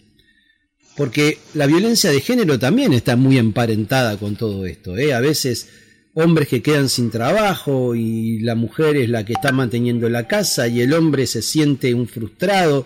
porque 0.99 1.37
la 1.53 1.65
violencia 1.65 2.11
de 2.11 2.19
género 2.19 2.59
también 2.59 2.91
está 2.91 3.15
muy 3.15 3.37
emparentada 3.37 4.17
con 4.17 4.35
todo 4.35 4.65
esto. 4.65 4.97
¿eh? 4.97 5.13
A 5.13 5.21
veces 5.21 5.69
hombres 6.13 6.49
que 6.49 6.61
quedan 6.61 6.89
sin 6.89 7.09
trabajo 7.09 7.95
y 7.95 8.39
la 8.39 8.55
mujer 8.55 8.97
es 8.97 9.07
la 9.07 9.23
que 9.23 9.31
está 9.31 9.53
manteniendo 9.53 10.09
la 10.09 10.27
casa 10.27 10.67
y 10.67 10.81
el 10.81 10.91
hombre 10.91 11.25
se 11.25 11.41
siente 11.41 11.93
un 11.93 12.05
frustrado 12.05 12.85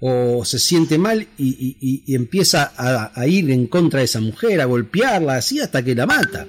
o 0.00 0.42
se 0.46 0.58
siente 0.58 0.96
mal 0.96 1.26
y, 1.36 2.02
empieza 2.14 2.72
a, 2.78 3.26
ir 3.26 3.50
en 3.50 3.66
contra 3.66 3.98
de 3.98 4.06
esa 4.06 4.22
mujer, 4.22 4.62
a 4.62 4.64
golpearla 4.64 5.36
así 5.36 5.60
hasta 5.60 5.84
que 5.84 5.94
la 5.94 6.06
mata. 6.06 6.46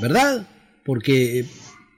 ¿Verdad? 0.00 0.46
Porque, 0.84 1.46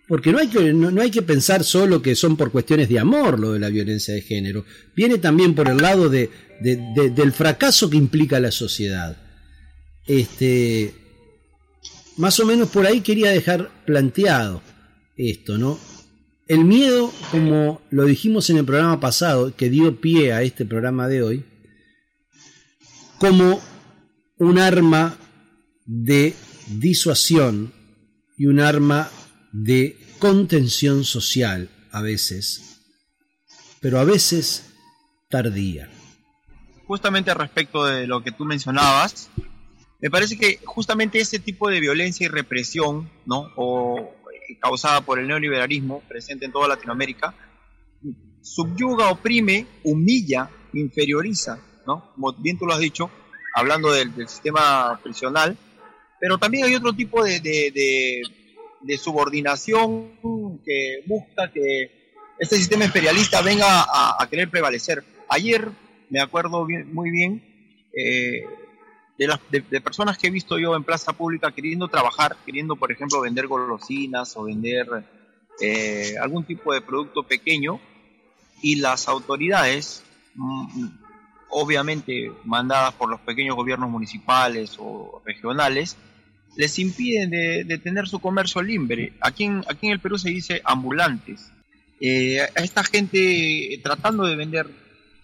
porque 0.09 0.32
no, 0.32 0.38
hay 0.38 0.48
que, 0.48 0.72
no, 0.72 1.00
hay 1.00 1.11
que 1.11 1.22
pensar 1.22 1.64
solo 1.64 2.03
que 2.03 2.14
son 2.14 2.36
por 2.36 2.50
cuestiones 2.50 2.88
de 2.88 2.98
amor 2.98 3.38
lo 3.38 3.53
de 3.53 3.61
la 3.61 3.68
violencia 3.68 4.12
de 4.12 4.22
género. 4.22 4.64
Viene 4.94 5.18
también 5.18 5.55
por 5.55 5.68
el 5.68 5.78
lado 5.78 6.09
de, 6.09 6.28
del 6.61 7.32
fracaso 7.32 7.88
que 7.88 7.96
implica 7.96 8.40
la 8.40 8.50
sociedad. 8.50 9.16
Este, 10.07 10.94
más 12.16 12.38
o 12.40 12.46
menos 12.46 12.68
por 12.68 12.86
ahí 12.86 13.00
quería 13.00 13.30
dejar 13.30 13.70
planteado 13.86 14.62
esto, 15.16 15.57
¿no? 15.57 15.78
El 16.48 16.64
miedo, 16.64 17.12
como 17.30 17.80
lo 17.90 18.05
dijimos 18.05 18.50
en 18.50 18.59
el 18.59 18.64
programa 18.64 19.00
pasado, 19.00 19.55
que 19.57 19.70
dio 19.70 20.00
pie 20.00 20.32
a 20.32 20.42
este 20.42 20.66
programa 20.66 21.09
de 21.09 21.22
hoy, 21.22 21.44
como 23.18 23.62
un 24.38 24.59
arma 24.59 25.16
de 25.86 26.34
disuasión 26.68 27.72
y 28.36 28.46
un 28.46 28.59
arma 28.59 29.09
de 29.53 29.98
contención 30.18 31.05
social 31.05 31.70
a 31.90 32.00
veces, 32.00 32.80
pero 33.80 33.98
a 33.98 34.05
veces 34.05 34.72
tardía. 35.28 35.90
Justamente 36.86 37.32
respecto 37.34 37.84
de 37.84 38.07
lo 38.07 38.22
que 38.22 38.32
tú 38.32 38.44
mencionabas, 38.44 39.30
me 40.00 40.11
parece 40.11 40.36
que 40.36 40.59
justamente 40.64 41.20
ese 41.20 41.38
tipo 41.38 41.68
de 41.68 41.80
violencia 41.80 42.26
y 42.26 42.28
represión, 42.28 43.09
¿no? 43.24 43.50
O 43.57 44.14
causada 44.61 45.00
por 45.00 45.18
el 45.18 45.28
neoliberalismo 45.28 46.00
presente 46.09 46.44
en 46.44 46.53
toda 46.53 46.68
Latinoamérica, 46.68 47.34
subyuga, 48.42 49.11
oprime, 49.11 49.66
humilla, 49.84 50.50
inferioriza, 50.72 51.61
¿no? 51.86 52.12
Como 52.14 52.32
bien 52.34 52.59
tú 52.59 52.66
lo 52.66 52.74
has 52.74 52.80
dicho, 52.80 53.11
hablando 53.55 53.92
del, 53.92 54.12
sistema 54.28 54.98
prisional, 55.03 55.57
pero 56.20 56.38
también 56.38 56.64
hay 56.64 56.74
otro 56.74 56.92
tipo 56.92 57.24
de, 57.24 58.22
subordinación 58.99 60.12
que 60.64 61.03
busca 61.07 61.51
que 61.53 62.03
este 62.39 62.57
sistema 62.57 62.85
imperialista 62.85 63.41
venga 63.43 63.66
a, 63.66 64.26
querer 64.28 64.51
prevalecer. 64.51 65.05
Ayer, 65.28 65.68
me 66.11 66.20
acuerdo 66.20 66.66
muy 66.93 67.11
bien, 67.11 67.43
eh, 67.97 68.45
de, 69.18 69.80
personas 69.80 70.18
que 70.18 70.28
he 70.28 70.30
visto 70.30 70.59
yo 70.59 70.74
en 70.74 70.85
plaza 70.85 71.12
pública 71.12 71.53
queriendo 71.53 71.89
trabajar, 71.89 72.37
queriendo, 72.45 72.76
por 72.76 72.91
ejemplo, 72.91 73.20
vender 73.20 73.47
golosinas 73.47 74.37
o 74.37 74.45
vender 74.45 74.87
eh, 75.61 76.14
algún 76.20 76.45
tipo 76.45 76.72
de 76.72 76.80
producto 76.80 77.22
pequeño, 77.22 77.80
y 78.62 78.76
las 78.76 79.09
autoridades, 79.09 80.05
mm, 80.35 80.87
obviamente 81.51 82.33
mandadas 82.45 82.95
por 82.95 83.11
los 83.11 83.20
pequeños 83.20 83.57
gobiernos 83.57 83.91
municipales 83.91 84.76
o 84.78 85.20
regionales, 85.26 85.97
les 86.57 86.78
impiden 86.78 87.30
de, 87.30 87.78
tener 87.78 88.09
su 88.09 88.18
comercio 88.18 88.62
libre. 88.62 89.12
Aquí 89.20 89.44
en, 89.44 89.62
aquí 89.68 89.86
en 89.86 89.92
el 89.92 90.00
Perú 90.00 90.18
se 90.18 90.30
dice 90.30 90.61
ambulantes. 90.64 91.50
Eh, 92.00 92.40
a 92.40 92.62
esta 92.62 92.82
gente 92.82 93.80
tratando 93.82 94.24
de 94.24 94.36
vender 94.36 94.66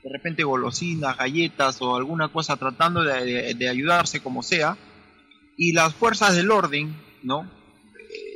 de 0.03 0.11
repente 0.11 0.45
golosinas, 0.45 1.17
galletas 1.17 1.83
o 1.83 1.97
alguna 1.97 2.29
cosa 2.29 2.57
tratando 2.57 3.03
de, 3.03 3.69
ayudarse 3.69 4.21
como 4.21 4.43
sea, 4.43 4.77
y 5.57 5.73
las 5.73 5.95
fuerzas 5.95 6.37
del 6.37 6.51
orden, 6.51 6.95
¿no? 7.23 7.51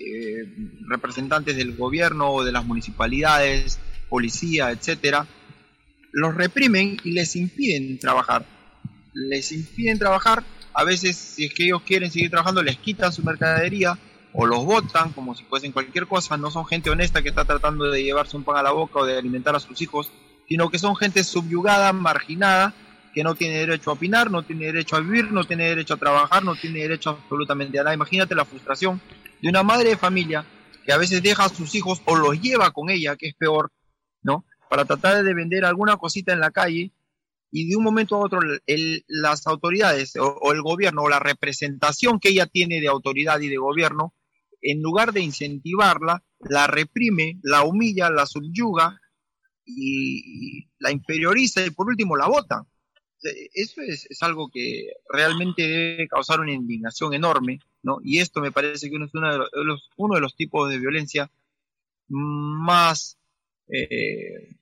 Eh, 0.05 0.45
representantes 0.88 1.57
del 1.57 1.76
gobierno 1.76 2.30
o 2.30 2.45
de 2.45 2.53
las 2.53 2.64
municipalidades, 2.64 3.78
policía, 4.09 4.70
etcétera, 4.70 5.26
los 6.11 6.34
reprimen 6.34 6.99
y 7.05 7.12
les 7.12 7.36
impiden 7.36 7.99
trabajar. 7.99 8.45
Les 9.14 9.53
impiden 9.53 9.99
trabajar, 9.99 10.43
a 10.75 10.85
veces 10.85 11.16
si 11.16 11.47
es 11.47 11.55
que 11.55 11.64
ellos 11.64 11.83
quieren 11.83 12.11
seguir 12.11 12.31
trabajando 12.31 12.62
les 12.62 12.79
quitan 12.79 13.12
su 13.12 13.23
mercadería 13.23 13.99
o 14.33 14.47
los 14.47 14.64
botan 14.64 15.12
como 15.12 15.35
si 15.35 15.45
fuesen 15.45 15.73
cualquier 15.73 16.07
cosa, 16.07 16.37
no 16.37 16.51
son 16.51 16.64
gente 16.64 16.91
honesta 16.91 17.23
que 17.23 17.29
está 17.29 17.45
tratando 17.45 17.91
de 17.91 18.03
llevarse 18.03 18.37
un 18.37 18.45
pan 18.45 18.57
a 18.57 18.62
la 18.62 18.73
boca 18.73 19.01
o 19.01 19.05
de 19.05 19.18
alimentar 19.18 19.55
a 19.55 19.61
sus 19.61 19.81
hijos, 19.83 20.11
sino 20.49 20.70
que 20.70 20.79
son 20.79 20.97
gente 20.97 21.23
subyugada, 21.23 21.93
marginada, 21.93 22.73
que 23.14 23.23
no 23.23 23.35
tiene 23.35 23.59
derecho 23.59 23.91
a 23.91 23.95
opinar, 23.95 24.31
no 24.31 24.43
tiene 24.43 24.66
derecho 24.66 24.97
a 24.97 25.01
vivir, 25.01 25.31
no 25.33 25.45
tiene 25.45 25.68
derecho 25.68 25.95
a 25.95 25.99
trabajar, 25.99 26.43
no 26.45 26.57
tiene 26.57 26.81
derecho 26.81 27.11
absolutamente 27.11 27.79
a 27.79 27.83
nada. 27.83 27.95
Imagínate 27.95 28.35
la 28.35 28.47
frustración 28.47 29.01
de 29.43 29.49
una 29.49 29.62
madre 29.62 29.91
de 29.91 29.97
familia 29.99 30.47
que 30.85 30.93
a 30.93 30.97
veces 30.97 31.23
deja 31.23 31.45
a 31.45 31.49
sus 31.49 31.75
hijos 31.75 32.01
o 32.07 32.16
los 32.16 32.41
lleva 32.41 32.70
con 32.70 32.89
ella, 32.89 33.16
que 33.16 33.29
es 33.29 33.35
peor, 33.35 33.70
¿no? 34.23 34.47
Para 34.70 34.87
tratar 34.87 35.23
de 35.23 35.35
vender 35.35 35.66
alguna 35.66 35.99
cosita 35.99 36.33
en 36.33 36.41
la 36.41 36.51
calle 36.51 36.91
y 37.53 37.69
de 37.69 37.77
un 37.77 37.85
momento 37.85 38.17
a 38.17 38.21
otro 38.21 38.41
las 39.07 39.47
autoridades 39.47 40.17
o, 40.17 40.53
el 40.53 40.63
gobierno 40.63 41.03
o 41.03 41.09
la 41.11 41.19
representación 41.19 42.19
que 42.19 42.31
ella 42.31 42.47
tiene 42.47 42.81
de 42.81 42.89
autoridad 42.89 43.39
y 43.41 43.49
de 43.49 43.59
gobierno, 43.59 44.15
en 44.63 44.81
lugar 44.81 45.13
de 45.13 45.21
incentivarla, 45.21 46.25
la 46.41 46.67
reprime, 46.67 47.39
la 47.43 47.63
humilla, 47.63 48.09
la 48.09 48.25
subyuga 48.25 48.99
y, 49.67 50.67
la 50.79 50.91
inferioriza 50.91 51.65
y 51.65 51.71
por 51.71 51.89
último 51.89 52.17
la 52.17 52.27
vota. 52.27 52.67
Eso 53.53 53.83
es, 53.83 54.09
algo 54.23 54.51
que 54.51 54.87
realmente 55.09 55.63
debe 55.63 56.09
causar 56.09 56.41
una 56.41 56.53
indignación 56.53 57.13
enorme, 57.13 57.61
¿no? 57.83 57.99
Y 58.03 58.19
esto 58.19 58.41
me 58.41 58.51
parece 58.51 58.89
que 58.89 58.97
uno 58.97 59.05
es 59.05 59.15
uno 59.15 59.31
de 59.31 59.65
los, 59.65 59.91
uno 59.97 60.15
de 60.15 60.21
los 60.23 60.35
tipos 60.35 60.71
de 60.71 60.79
violencia 60.79 61.31
más 62.09 63.19
eh, 63.69 64.57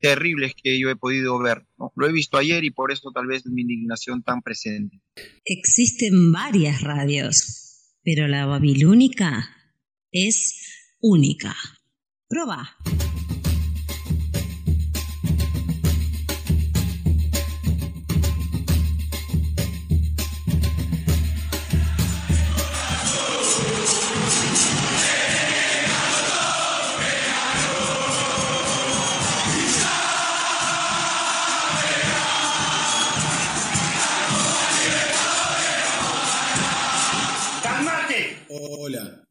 terribles 0.00 0.54
que 0.60 0.78
yo 0.80 0.90
he 0.90 0.96
podido 0.96 1.38
ver. 1.38 1.66
¿no? 1.78 1.92
Lo 1.96 2.08
he 2.08 2.12
visto 2.12 2.36
ayer 2.36 2.64
y 2.64 2.70
por 2.70 2.92
eso 2.92 3.10
tal 3.12 3.26
vez 3.26 3.46
mi 3.46 3.62
indignación 3.62 4.22
tan 4.22 4.42
presente. 4.42 5.00
Existen 5.44 6.32
varias 6.32 6.82
radios, 6.82 7.94
pero 8.02 8.28
la 8.28 8.46
babilónica 8.46 9.50
es 10.12 10.94
única. 11.00 11.54
Proba. 12.28 12.76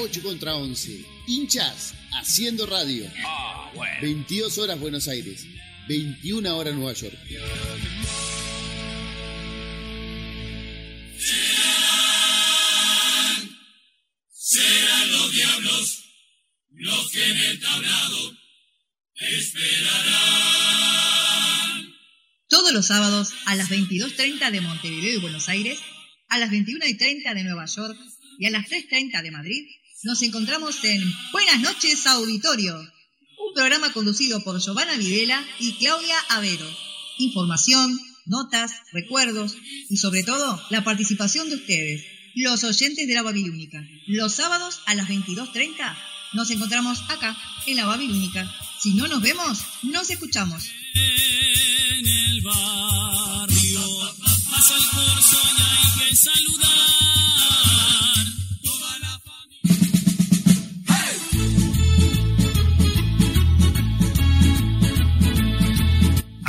8 0.00 0.22
contra 0.22 0.56
11. 0.56 1.04
Hinchas 1.26 1.92
haciendo 2.12 2.64
radio. 2.64 3.04
22 4.00 4.56
ah, 4.56 4.62
horas 4.62 4.80
Buenos 4.80 5.08
Aires. 5.08 5.44
21 5.88 6.56
horas 6.56 6.74
Nueva 6.74 6.94
York. 6.94 7.18
Serán, 14.32 15.10
los 15.12 15.32
diablos 15.32 16.04
los 16.70 17.10
que 17.10 17.22
en 17.22 17.36
el 17.36 17.60
tablado 17.60 18.38
esperarán. 19.20 20.10
Todos 22.48 22.72
los 22.72 22.86
sábados 22.86 23.34
a 23.44 23.54
las 23.54 23.68
22.30 23.68 24.50
de 24.50 24.62
Montevideo 24.62 25.18
y 25.18 25.20
Buenos 25.20 25.50
Aires, 25.50 25.78
a 26.28 26.38
las 26.38 26.50
21.30 26.50 27.34
de 27.34 27.44
Nueva 27.44 27.66
York 27.66 27.98
y 28.38 28.46
a 28.46 28.50
las 28.50 28.66
3.30 28.66 29.22
de 29.22 29.30
Madrid, 29.30 29.66
nos 30.02 30.22
encontramos 30.22 30.82
en 30.84 31.02
Buenas 31.30 31.60
noches 31.60 32.06
Auditorio, 32.06 32.74
un 32.74 33.54
programa 33.54 33.92
conducido 33.92 34.42
por 34.42 34.58
Giovanna 34.58 34.96
Videla 34.96 35.44
y 35.58 35.74
Claudia 35.74 36.16
Avero. 36.30 36.66
Información, 37.18 37.98
notas, 38.24 38.72
recuerdos 38.92 39.56
y 39.90 39.98
sobre 39.98 40.22
todo 40.22 40.62
la 40.70 40.84
participación 40.84 41.50
de 41.50 41.56
ustedes, 41.56 42.04
los 42.34 42.64
oyentes 42.64 43.06
de 43.06 43.14
la 43.14 43.22
Babilónica. 43.22 43.82
Los 44.06 44.34
sábados 44.34 44.80
a 44.86 44.94
las 44.94 45.06
22.30 45.06 45.96
nos 46.32 46.50
encontramos 46.50 47.02
acá 47.10 47.36
en 47.66 47.76
la 47.76 47.84
Babilónica. 47.86 48.50
Si 48.80 48.94
no 48.94 49.06
nos 49.06 49.20
vemos, 49.20 49.58
nos 49.82 50.08
escuchamos. 50.08 50.70
En 50.94 52.06
el 52.06 52.40
barrio 52.40 53.80
pasa 54.50 54.76
el 54.76 54.82
y 54.82 56.06
hay 56.06 56.08
que 56.08 56.16
saludar. 56.16 56.99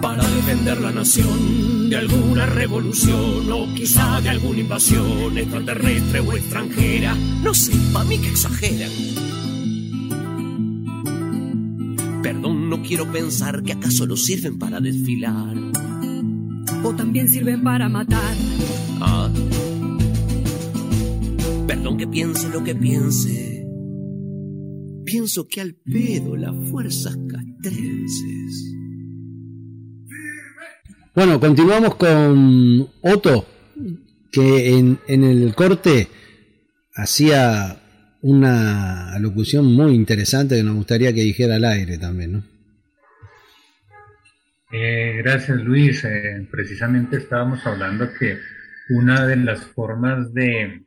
Para 0.00 0.26
defender 0.26 0.80
la 0.80 0.92
nación 0.92 1.90
de 1.90 1.96
alguna 1.96 2.46
revolución 2.46 3.52
o 3.52 3.74
quizá 3.74 4.20
de 4.22 4.30
alguna 4.30 4.60
invasión 4.60 5.36
extraterrestre 5.36 6.20
o 6.20 6.32
extranjera. 6.32 7.14
No 7.42 7.52
sé, 7.52 7.72
para 7.92 8.06
mí 8.06 8.18
que 8.18 8.30
exageran. 8.30 8.90
Perdón, 12.24 12.70
no 12.70 12.80
quiero 12.80 13.04
pensar 13.12 13.62
que 13.62 13.72
acaso 13.72 14.06
lo 14.06 14.16
sirven 14.16 14.58
para 14.58 14.80
desfilar. 14.80 15.54
O 16.82 16.94
también 16.94 17.28
sirven 17.28 17.62
para 17.62 17.86
matar. 17.90 18.34
Ah. 18.98 19.30
Perdón 21.66 21.98
que 21.98 22.06
piense 22.06 22.48
lo 22.48 22.64
que 22.64 22.74
piense. 22.74 23.66
Pienso 25.04 25.46
que 25.46 25.60
al 25.60 25.74
pedo 25.74 26.34
las 26.34 26.54
fuerzas 26.70 27.14
castrenses. 27.28 28.74
Bueno, 31.14 31.38
continuamos 31.38 31.96
con 31.96 32.88
Otto, 33.02 33.46
que 34.32 34.78
en, 34.78 34.98
en 35.08 35.24
el 35.24 35.54
corte 35.54 36.08
hacía 36.94 37.83
una 38.24 39.12
alocución 39.12 39.66
muy 39.66 39.94
interesante 39.94 40.56
que 40.56 40.62
nos 40.62 40.76
gustaría 40.76 41.12
que 41.12 41.20
dijera 41.20 41.56
al 41.56 41.64
aire 41.66 41.98
también, 41.98 42.32
¿no? 42.32 42.42
Eh, 44.72 45.16
gracias 45.18 45.62
Luis. 45.62 46.02
Eh, 46.04 46.46
precisamente 46.50 47.18
estábamos 47.18 47.66
hablando 47.66 48.08
que 48.18 48.38
una 48.88 49.26
de 49.26 49.36
las 49.36 49.66
formas 49.66 50.32
de, 50.32 50.84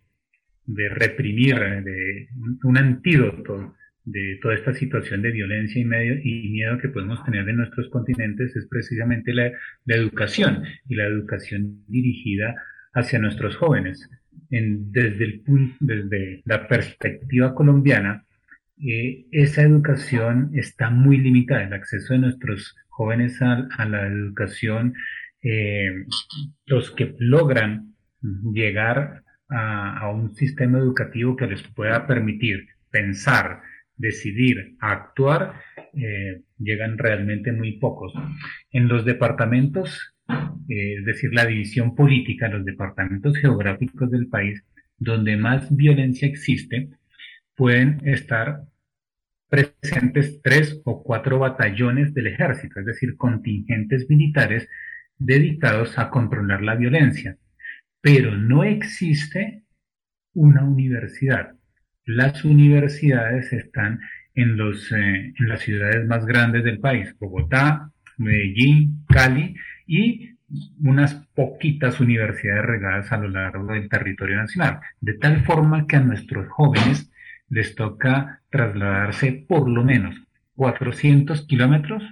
de 0.66 0.90
reprimir, 0.90 1.58
eh, 1.62 1.82
de 1.84 2.28
un 2.64 2.76
antídoto 2.76 3.76
de 4.04 4.40
toda 4.42 4.56
esta 4.56 4.74
situación 4.74 5.22
de 5.22 5.32
violencia 5.32 5.80
y, 5.80 5.86
medio, 5.86 6.16
y 6.24 6.50
miedo 6.50 6.80
que 6.80 6.90
podemos 6.90 7.24
tener 7.24 7.48
en 7.48 7.58
nuestros 7.58 7.88
continentes 7.90 8.56
es 8.56 8.66
precisamente 8.68 9.32
la, 9.32 9.52
la 9.86 9.96
educación 9.96 10.64
y 10.90 10.96
la 10.96 11.06
educación 11.06 11.84
dirigida 11.88 12.56
hacia 12.94 13.20
nuestros 13.20 13.56
jóvenes. 13.58 14.10
En, 14.50 14.92
desde, 14.92 15.26
el, 15.26 15.44
desde 15.80 16.42
la 16.46 16.68
perspectiva 16.68 17.54
colombiana, 17.54 18.26
eh, 18.80 19.26
esa 19.32 19.64
educación 19.64 20.52
está 20.54 20.90
muy 20.90 21.18
limitada. 21.18 21.64
El 21.64 21.74
acceso 21.74 22.14
de 22.14 22.20
nuestros 22.20 22.76
jóvenes 22.90 23.42
a, 23.42 23.68
a 23.78 23.86
la 23.86 24.08
educación, 24.08 24.94
eh, 25.42 26.06
los 26.66 26.92
que 26.92 27.16
logran 27.20 27.94
llegar 28.22 29.24
a, 29.50 30.10
un 30.10 30.36
sistema 30.36 30.78
educativo 30.80 31.36
que 31.36 31.48
les 31.48 31.64
pueda 31.64 32.06
permitir 32.08 32.68
pensar, 32.90 33.62
decidir, 33.96 34.76
actuar, 34.80 35.62
eh, 35.94 36.42
llegan 36.60 36.98
realmente 36.98 37.52
muy 37.52 37.74
pocos. 37.80 38.14
En 38.72 38.88
los 38.88 39.06
departamentos, 39.06 40.16
eh, 40.30 40.96
es 41.00 41.06
decir, 41.06 41.34
la 41.34 41.46
división 41.46 41.96
política, 41.96 42.50
los 42.50 42.66
departamentos 42.66 43.38
geográficos 43.38 44.12
del 44.12 44.28
país, 44.28 44.64
donde 44.98 45.38
más 45.38 45.76
violencia 45.76 46.28
existe, 46.28 46.90
pueden 47.56 48.02
estar 48.08 48.64
presentes 49.50 50.42
tres 50.42 50.82
o 50.84 51.04
cuatro 51.04 51.40
batallones 51.40 52.14
del 52.14 52.28
ejército, 52.28 52.80
es 52.80 52.86
decir, 52.86 53.16
contingentes 53.16 54.10
militares 54.10 54.68
dedicados 55.18 55.98
a 55.98 56.10
controlar 56.10 56.62
la 56.62 56.76
violencia. 56.76 57.38
Pero 58.02 58.36
no 58.36 58.64
existe 58.64 59.64
una 60.34 60.64
universidad. 60.64 61.54
Las 62.06 62.44
universidades 62.46 63.52
están 63.54 64.00
en, 64.36 64.58
los, 64.58 64.92
eh, 64.92 65.34
en 65.38 65.48
las 65.48 65.62
ciudades 65.62 66.06
más 66.06 66.26
grandes 66.26 66.64
del 66.64 66.80
país, 66.80 67.16
Bogotá, 67.18 67.92
Medellín, 68.18 69.04
Cali 69.08 69.56
y 69.88 70.38
unas 70.82 71.16
poquitas 71.36 72.00
universidades 72.00 72.66
regadas 72.66 73.12
a 73.12 73.18
lo 73.18 73.30
largo 73.30 73.74
del 73.74 73.90
territorio 73.90 74.38
nacional, 74.38 74.80
de 75.02 75.14
tal 75.16 75.44
forma 75.44 75.88
que 75.88 75.96
a 75.96 76.02
nuestros 76.02 76.48
jóvenes 76.50 77.12
les 77.50 77.76
toca 77.76 78.42
trasladarse 78.50 79.46
por 79.48 79.70
lo 79.70 79.84
menos 79.84 80.16
400 80.56 81.46
kilómetros, 81.48 82.04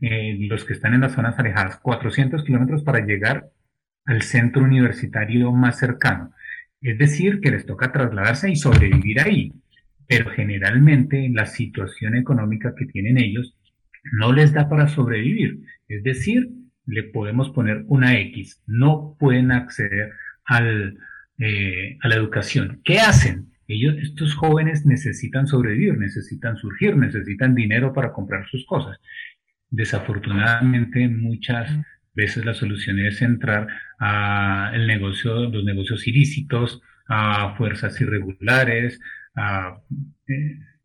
eh, 0.00 0.36
los 0.48 0.64
que 0.64 0.74
están 0.74 0.94
en 0.94 1.00
las 1.00 1.12
zonas 1.12 1.38
alejadas, 1.38 1.78
400 1.78 2.44
kilómetros 2.44 2.82
para 2.82 3.04
llegar 3.04 3.48
al 4.04 4.22
centro 4.22 4.62
universitario 4.62 5.52
más 5.52 5.78
cercano. 5.78 6.32
Es 6.80 6.98
decir, 6.98 7.40
que 7.40 7.50
les 7.50 7.66
toca 7.66 7.92
trasladarse 7.92 8.50
y 8.50 8.56
sobrevivir 8.56 9.20
ahí. 9.20 9.52
Pero 10.06 10.30
generalmente 10.30 11.28
la 11.32 11.46
situación 11.46 12.14
económica 12.16 12.74
que 12.76 12.86
tienen 12.86 13.18
ellos 13.18 13.56
no 14.12 14.32
les 14.32 14.52
da 14.52 14.68
para 14.68 14.88
sobrevivir. 14.88 15.60
Es 15.88 16.02
decir, 16.04 16.48
le 16.86 17.02
podemos 17.02 17.50
poner 17.50 17.84
una 17.88 18.18
X. 18.18 18.62
No 18.66 19.16
pueden 19.18 19.52
acceder 19.52 20.12
al, 20.44 20.96
eh, 21.38 21.98
a 22.00 22.08
la 22.08 22.14
educación. 22.14 22.80
¿Qué 22.84 22.98
hacen? 23.00 23.52
Ellos, 23.68 23.96
estos 24.00 24.34
jóvenes 24.34 24.86
necesitan 24.86 25.46
sobrevivir, 25.46 25.98
necesitan 25.98 26.56
surgir, 26.56 26.96
necesitan 26.96 27.54
dinero 27.54 27.92
para 27.92 28.12
comprar 28.12 28.46
sus 28.48 28.64
cosas. 28.64 28.98
Desafortunadamente, 29.70 31.08
muchas 31.08 31.70
veces 32.14 32.44
la 32.44 32.54
solución 32.54 33.00
es 33.00 33.20
entrar 33.20 33.66
a 33.98 34.70
el 34.72 34.86
negocio, 34.86 35.50
los 35.50 35.64
negocios 35.64 36.06
ilícitos, 36.06 36.80
a 37.08 37.54
fuerzas 37.56 38.00
irregulares, 38.00 39.00
a, 39.34 39.80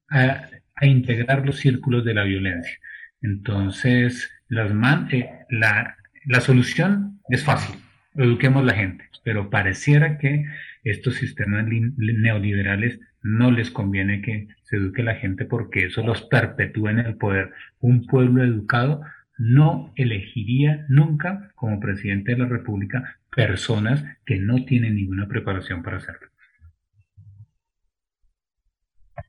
a, 0.10 0.50
a 0.76 0.86
integrar 0.86 1.46
los 1.46 1.58
círculos 1.58 2.04
de 2.04 2.16
la 2.16 2.24
violencia. 2.24 2.78
Entonces, 3.22 4.30
las 4.52 4.74
man, 4.74 5.08
eh, 5.12 5.30
la, 5.50 5.96
la 6.26 6.42
solución 6.42 7.22
es 7.30 7.44
fácil, 7.44 7.74
eduquemos 8.16 8.66
la 8.66 8.74
gente, 8.74 9.10
pero 9.24 9.50
pareciera 9.50 10.18
que 10.18 10.46
estos 10.84 11.16
sistemas 11.16 11.66
neoliberales 11.68 13.00
no 13.24 13.50
les 13.50 13.72
conviene 13.72 14.22
que 14.22 14.50
se 14.64 14.76
eduque 14.76 15.04
la 15.04 15.16
gente 15.16 15.46
porque 15.46 15.86
eso 15.86 16.04
los 16.04 16.24
perpetúa 16.24 16.92
en 16.92 17.00
el 17.00 17.16
poder. 17.16 17.54
Un 17.80 18.06
pueblo 18.08 18.44
educado 18.44 19.02
no 19.38 19.94
elegiría 19.96 20.86
nunca 20.90 21.52
como 21.56 21.80
presidente 21.80 22.34
de 22.34 22.40
la 22.40 22.48
República 22.48 23.20
personas 23.34 24.04
que 24.26 24.38
no 24.38 24.66
tienen 24.66 24.96
ninguna 24.96 25.30
preparación 25.30 25.82
para 25.82 25.98
hacerlo. 25.98 26.28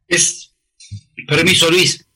Es, 0.09 0.57
permiso 1.29 1.71
Luis, 1.71 2.12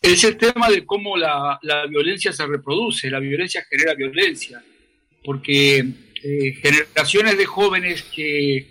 es 0.00 0.24
el 0.24 0.36
tema 0.36 0.68
de 0.70 0.84
cómo 0.84 1.16
la, 1.16 1.58
la 1.62 1.86
violencia 1.86 2.32
se 2.32 2.46
reproduce, 2.46 3.10
la 3.10 3.20
violencia 3.20 3.64
genera 3.68 3.94
violencia, 3.94 4.62
porque 5.24 5.78
eh, 6.22 6.54
generaciones 6.62 7.38
de 7.38 7.46
jóvenes 7.46 8.02
que 8.02 8.66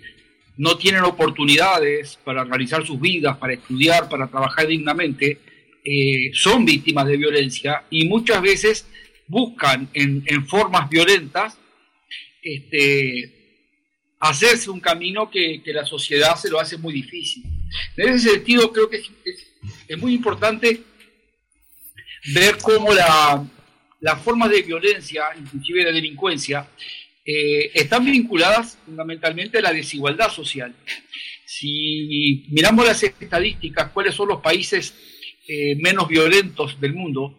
no 0.57 0.77
tienen 0.77 1.03
oportunidades 1.03 2.17
para 2.23 2.43
realizar 2.43 2.85
sus 2.85 2.99
vidas, 2.99 3.37
para 3.37 3.53
estudiar, 3.53 4.09
para 4.09 4.27
trabajar 4.27 4.67
dignamente, 4.67 5.39
eh, 5.83 6.31
son 6.33 6.65
víctimas 6.65 7.07
de 7.07 7.15
violencia 7.15 7.83
y 7.89 8.05
muchas 8.07 8.41
veces 8.41 8.87
buscan 9.27 9.89
en, 9.93 10.45
formas 10.47 10.89
violentas 10.89 11.57
este, 12.41 13.33
hacerse 14.19 14.69
un 14.69 14.79
camino 14.79 15.29
que, 15.29 15.61
la 15.67 15.85
sociedad 15.85 16.35
se 16.35 16.49
lo 16.49 16.59
hace 16.59 16.77
muy 16.77 16.93
difícil. 16.93 17.43
En 17.95 18.09
ese 18.09 18.31
sentido, 18.31 18.71
creo 18.73 18.89
que 18.89 18.97
es, 18.97 19.97
muy 19.97 20.13
importante 20.13 20.81
ver 22.33 22.57
cómo 22.57 22.93
la, 22.93 23.45
las 23.99 24.21
formas 24.21 24.49
de 24.49 24.61
violencia, 24.61 25.25
inclusive 25.37 25.85
de 25.85 25.93
delincuencia, 25.93 26.67
eh, 27.25 27.71
están 27.73 28.05
vinculadas 28.05 28.77
fundamentalmente 28.85 29.57
a 29.57 29.61
la 29.61 29.73
desigualdad 29.73 30.31
social. 30.31 30.73
Si 31.45 32.45
miramos 32.49 32.85
las 32.85 33.01
estadísticas, 33.03 33.91
cuáles 33.91 34.15
son 34.15 34.29
los 34.29 34.41
países 34.41 34.93
eh, 35.47 35.75
menos 35.75 36.07
violentos 36.07 36.79
del 36.79 36.93
mundo, 36.93 37.35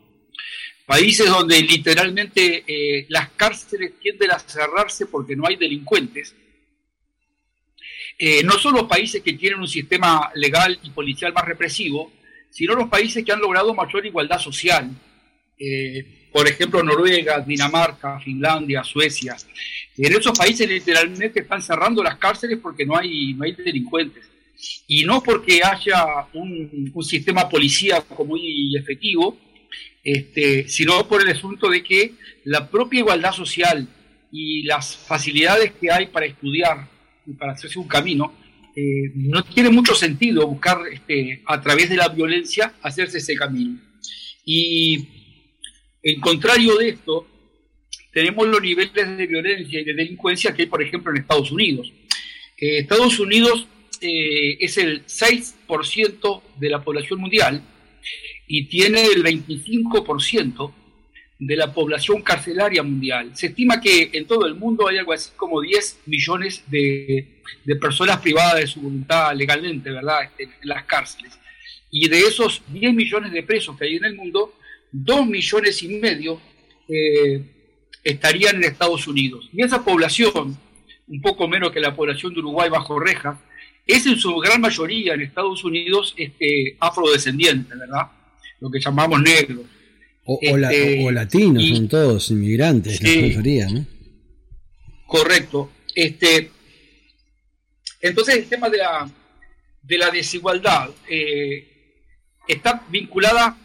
países 0.87 1.29
donde 1.29 1.61
literalmente 1.63 2.65
eh, 2.67 3.07
las 3.09 3.31
cárceles 3.31 3.99
tienden 4.01 4.31
a 4.31 4.39
cerrarse 4.39 5.07
porque 5.07 5.37
no 5.37 5.47
hay 5.47 5.57
delincuentes, 5.57 6.35
no 8.43 8.59
son 8.59 8.75
los 8.75 8.89
países 8.89 9.23
que 9.23 9.35
tienen 9.35 9.61
un 9.61 9.69
sistema 9.69 10.33
legal 10.35 10.77
y 10.83 10.91
policial 10.91 11.33
más 11.33 11.45
represivo, 11.45 12.11
sino 12.51 12.75
los 12.75 12.89
países 12.89 13.25
que 13.25 13.33
han 13.33 13.41
logrado 13.41 13.75
mayor 13.75 14.05
igualdad 14.07 14.39
social. 14.39 14.91
por 16.33 16.47
ejemplo, 16.47 16.83
Noruega, 16.83 17.41
Dinamarca, 17.41 18.21
Finlandia, 18.21 18.85
Suecia. 18.85 19.37
En 19.97 20.13
esos 20.13 20.39
países 20.39 20.69
literalmente 20.69 21.41
están 21.41 21.61
cerrando 21.61 22.03
las 22.03 22.17
cárceles 22.19 22.59
porque 22.63 22.87
no 22.87 22.97
hay, 22.97 23.35
no 23.35 23.45
hay 23.45 23.53
delincuentes. 23.53 24.25
Y 24.87 25.05
no 25.05 25.23
porque 25.23 25.61
haya 25.63 26.27
un, 26.33 26.93
sistema 27.03 27.49
policíaco 27.49 28.25
muy 28.25 28.77
efectivo, 28.77 29.37
este, 30.03 30.69
sino 30.69 31.07
por 31.07 31.23
el 31.23 31.29
asunto 31.31 31.69
de 31.69 31.83
que 31.83 32.15
la 32.45 32.69
propia 32.69 33.01
igualdad 33.01 33.33
social 33.33 33.87
y 34.33 34.63
las 34.65 34.97
facilidades 34.97 35.73
que 35.73 35.91
hay 35.91 36.07
para 36.07 36.27
estudiar 36.27 36.89
y 37.27 37.33
para 37.33 37.53
hacerse 37.53 37.79
un 37.79 37.89
camino, 37.89 38.33
eh, 38.81 39.11
no 39.17 39.43
tiene 39.43 39.71
mucho 39.71 39.93
sentido 39.93 40.47
buscar 40.47 40.79
este, 40.93 41.43
a 41.47 41.61
través 41.61 41.91
de 41.91 41.97
la 41.97 42.09
violencia 42.11 42.75
hacerse 42.81 43.19
ese 43.19 43.35
camino. 43.35 43.81
Y 44.45 45.05
en 46.01 46.21
contrario 46.21 46.77
de 46.77 46.91
esto, 46.91 47.27
tenemos 48.13 48.47
los 48.47 48.63
niveles 48.63 48.93
de 48.95 49.27
violencia 49.27 49.81
y 49.81 49.85
de 49.85 49.95
delincuencia 49.95 50.55
que 50.55 50.63
hay, 50.63 50.69
por 50.69 50.81
ejemplo, 50.81 51.11
en 51.11 51.23
Estados 51.23 51.51
Unidos. 51.51 51.93
Eh, 52.57 52.79
Estados 52.79 53.19
Unidos 53.19 53.67
eh, 54.01 54.57
es 54.61 54.79
el 54.79 55.05
6% 55.07 56.43
de 56.57 56.71
la 56.71 56.85
población 56.85 57.21
mundial 57.21 57.61
y 58.47 58.67
tiene 58.67 59.07
el 59.07 59.25
25% 59.25 60.73
de 61.39 61.57
la 61.57 61.73
población 61.73 62.23
carcelaria 62.23 62.83
mundial. 62.83 63.31
Se 63.35 63.47
estima 63.47 63.81
que 63.81 64.11
en 64.13 64.27
todo 64.27 64.47
el 64.47 64.57
mundo 64.57 64.89
hay 64.89 64.99
algo 64.99 65.13
así 65.13 65.31
como 65.37 65.61
10 65.61 66.01
millones 66.07 66.65
de, 66.67 67.41
personas 67.81 68.19
privadas 68.19 68.57
de 68.57 68.67
su 68.67 68.81
voluntad 68.81 69.35
legalmente, 69.37 69.91
¿verdad?, 69.91 70.25
este, 70.25 70.45
en 70.45 70.69
las 70.69 70.85
cárceles. 70.85 71.39
Y 71.91 72.09
de 72.09 72.21
esos 72.21 72.63
10 72.69 72.93
millones 72.93 73.33
de 73.33 73.43
presos 73.45 73.79
que 73.79 73.85
hay 73.85 73.97
en 73.97 74.05
el 74.05 74.17
mundo, 74.17 74.55
2 74.91 75.27
millones 75.27 75.83
y 75.83 75.89
medio 75.89 76.41
eh, 76.89 77.43
estarían 78.03 78.57
en 78.57 78.65
Estados 78.65 79.07
Unidos. 79.07 79.49
Y 79.53 79.63
esa 79.63 79.85
población, 79.85 80.59
un 81.07 81.23
poco 81.23 81.47
menos 81.47 81.71
que 81.71 81.81
la 81.81 81.95
población 81.95 82.35
de 82.35 82.41
Uruguay 82.41 82.69
bajo 82.69 82.99
reja, 82.99 83.41
es 83.87 84.05
en 84.07 84.19
su 84.19 84.37
gran 84.37 84.61
mayoría 84.61 85.15
en 85.15 85.23
Estados 85.23 85.65
Unidos 85.65 86.15
este, 86.17 86.77
afrodescendiente, 86.81 87.75
¿verdad? 87.75 88.09
Lo 88.61 88.71
que 88.71 88.81
llamamos 88.81 89.23
negros. 89.23 89.65
O, 90.31 90.39
este, 90.43 91.11
latinos, 91.11 91.67
son 91.67 91.89
todos 91.89 92.31
inmigrantes, 92.31 93.03
la 93.03 93.23
mayoría, 93.23 93.67
¿no? 93.71 93.87
Correcto. 95.07 95.71
Este, 95.95 96.51
entonces 98.03 98.37
el 98.37 98.45
tema 98.45 98.69
de 98.69 98.77
la, 98.77 99.11
de 99.83 99.99
la 99.99 100.11
desigualdad 100.11 100.91
eh, 101.09 101.67
está 102.47 102.85
vinculada 102.91 103.57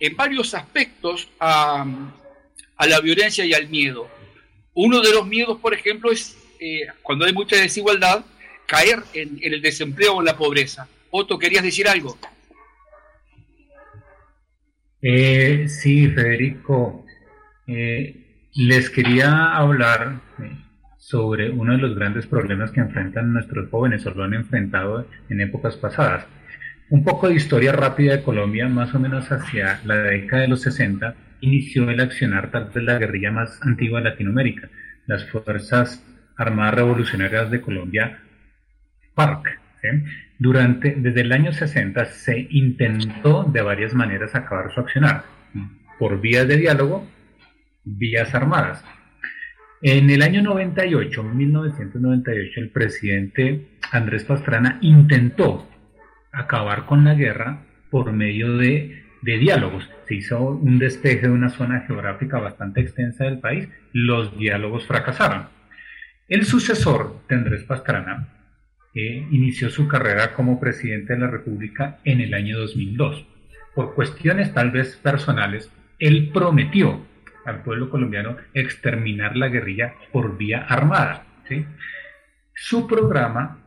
en 0.00 0.16
varios 0.16 0.52
aspectos 0.54 1.28
a, 1.38 1.86
a 2.76 2.86
la 2.88 3.00
violencia 3.00 3.44
y 3.44 3.54
al 3.54 3.68
miedo. 3.68 4.08
Uno 4.74 5.00
de 5.00 5.12
los 5.12 5.26
miedos, 5.28 5.60
por 5.60 5.74
ejemplo, 5.74 6.10
es 6.10 6.36
eh, 6.58 6.86
cuando 7.02 7.24
hay 7.24 7.32
mucha 7.32 7.56
desigualdad, 7.56 8.24
caer 8.66 9.02
en, 9.14 9.38
el 9.42 9.62
desempleo 9.62 10.16
o 10.16 10.20
en 10.20 10.26
la 10.26 10.36
pobreza. 10.36 10.88
Otto, 11.10 11.38
¿querías 11.38 11.62
decir 11.62 11.88
algo? 11.88 12.18
Eh, 15.02 15.66
sí, 15.68 16.08
Federico. 16.08 17.04
Eh, 17.66 18.48
les 18.54 18.90
quería 18.90 19.56
hablar 19.56 20.20
sobre 20.98 21.50
uno 21.50 21.72
de 21.72 21.78
los 21.78 21.94
grandes 21.94 22.26
problemas 22.26 22.70
que 22.70 22.80
enfrentan 22.80 23.32
nuestros 23.32 23.70
jóvenes 23.70 24.06
o 24.06 24.10
lo 24.10 24.24
han 24.24 24.34
enfrentado 24.34 25.06
en 25.28 25.40
épocas 25.40 25.76
pasadas. 25.76 26.26
Un 26.90 27.04
poco 27.04 27.28
de 27.28 27.34
historia 27.34 27.72
rápida 27.72 28.16
de 28.16 28.22
Colombia, 28.22 28.68
más 28.68 28.94
o 28.94 28.98
menos 28.98 29.30
hacia 29.30 29.80
la 29.84 29.96
década 29.96 30.42
de 30.42 30.48
los 30.48 30.62
60 30.62 31.14
inició 31.40 31.88
el 31.88 32.00
accionar 32.00 32.50
tal 32.50 32.66
vez 32.66 32.84
la 32.84 32.98
guerrilla 32.98 33.30
más 33.30 33.60
antigua 33.62 34.00
de 34.00 34.10
Latinoamérica, 34.10 34.68
las 35.06 35.24
Fuerzas 35.30 36.04
Armadas 36.36 36.74
Revolucionarias 36.74 37.50
de 37.50 37.60
Colombia, 37.60 38.18
FARC. 39.14 39.58
Durante, 40.40 40.96
desde 40.96 41.20
el 41.20 41.30
año 41.30 41.52
60 41.52 42.04
se 42.06 42.48
intentó 42.50 43.44
de 43.44 43.62
varias 43.62 43.94
maneras 43.94 44.34
acabar 44.34 44.74
su 44.74 44.80
accionar, 44.80 45.22
por 46.00 46.20
vías 46.20 46.48
de 46.48 46.56
diálogo, 46.56 47.06
vías 47.84 48.34
armadas. 48.34 48.84
En 49.82 50.10
el 50.10 50.22
año 50.22 50.42
98, 50.42 51.22
1998, 51.22 52.60
el 52.60 52.70
presidente 52.70 53.68
Andrés 53.92 54.24
Pastrana 54.24 54.78
intentó 54.80 55.68
acabar 56.32 56.86
con 56.86 57.04
la 57.04 57.14
guerra 57.14 57.62
por 57.88 58.12
medio 58.12 58.56
de 58.56 59.04
de 59.22 59.38
diálogos. 59.38 59.88
Se 60.06 60.14
hizo 60.14 60.40
un 60.40 60.78
despeje 60.78 61.28
de 61.28 61.32
una 61.32 61.50
zona 61.50 61.80
geográfica 61.86 62.38
bastante 62.38 62.80
extensa 62.80 63.24
del 63.24 63.38
país, 63.38 63.68
los 63.92 64.36
diálogos 64.36 64.86
fracasaron. 64.86 65.48
El 66.28 66.44
sucesor 66.44 67.20
de 67.28 67.36
Andrés 67.36 67.64
Pastrana 67.64 68.28
inició 68.94 69.70
su 69.70 69.86
carrera 69.88 70.34
como 70.34 70.58
presidente 70.60 71.14
de 71.14 71.20
la 71.20 71.28
República 71.28 71.98
en 72.04 72.20
el 72.20 72.34
año 72.34 72.58
2002. 72.58 73.26
Por 73.74 73.94
cuestiones 73.94 74.52
tal 74.52 74.70
vez 74.70 74.96
personales, 74.96 75.70
él 75.98 76.30
prometió 76.32 77.06
al 77.44 77.62
pueblo 77.62 77.88
colombiano 77.90 78.36
exterminar 78.54 79.36
la 79.36 79.48
guerrilla 79.48 79.94
por 80.12 80.36
vía 80.36 80.66
armada. 80.68 81.26
Su 82.54 82.86
programa 82.86 83.58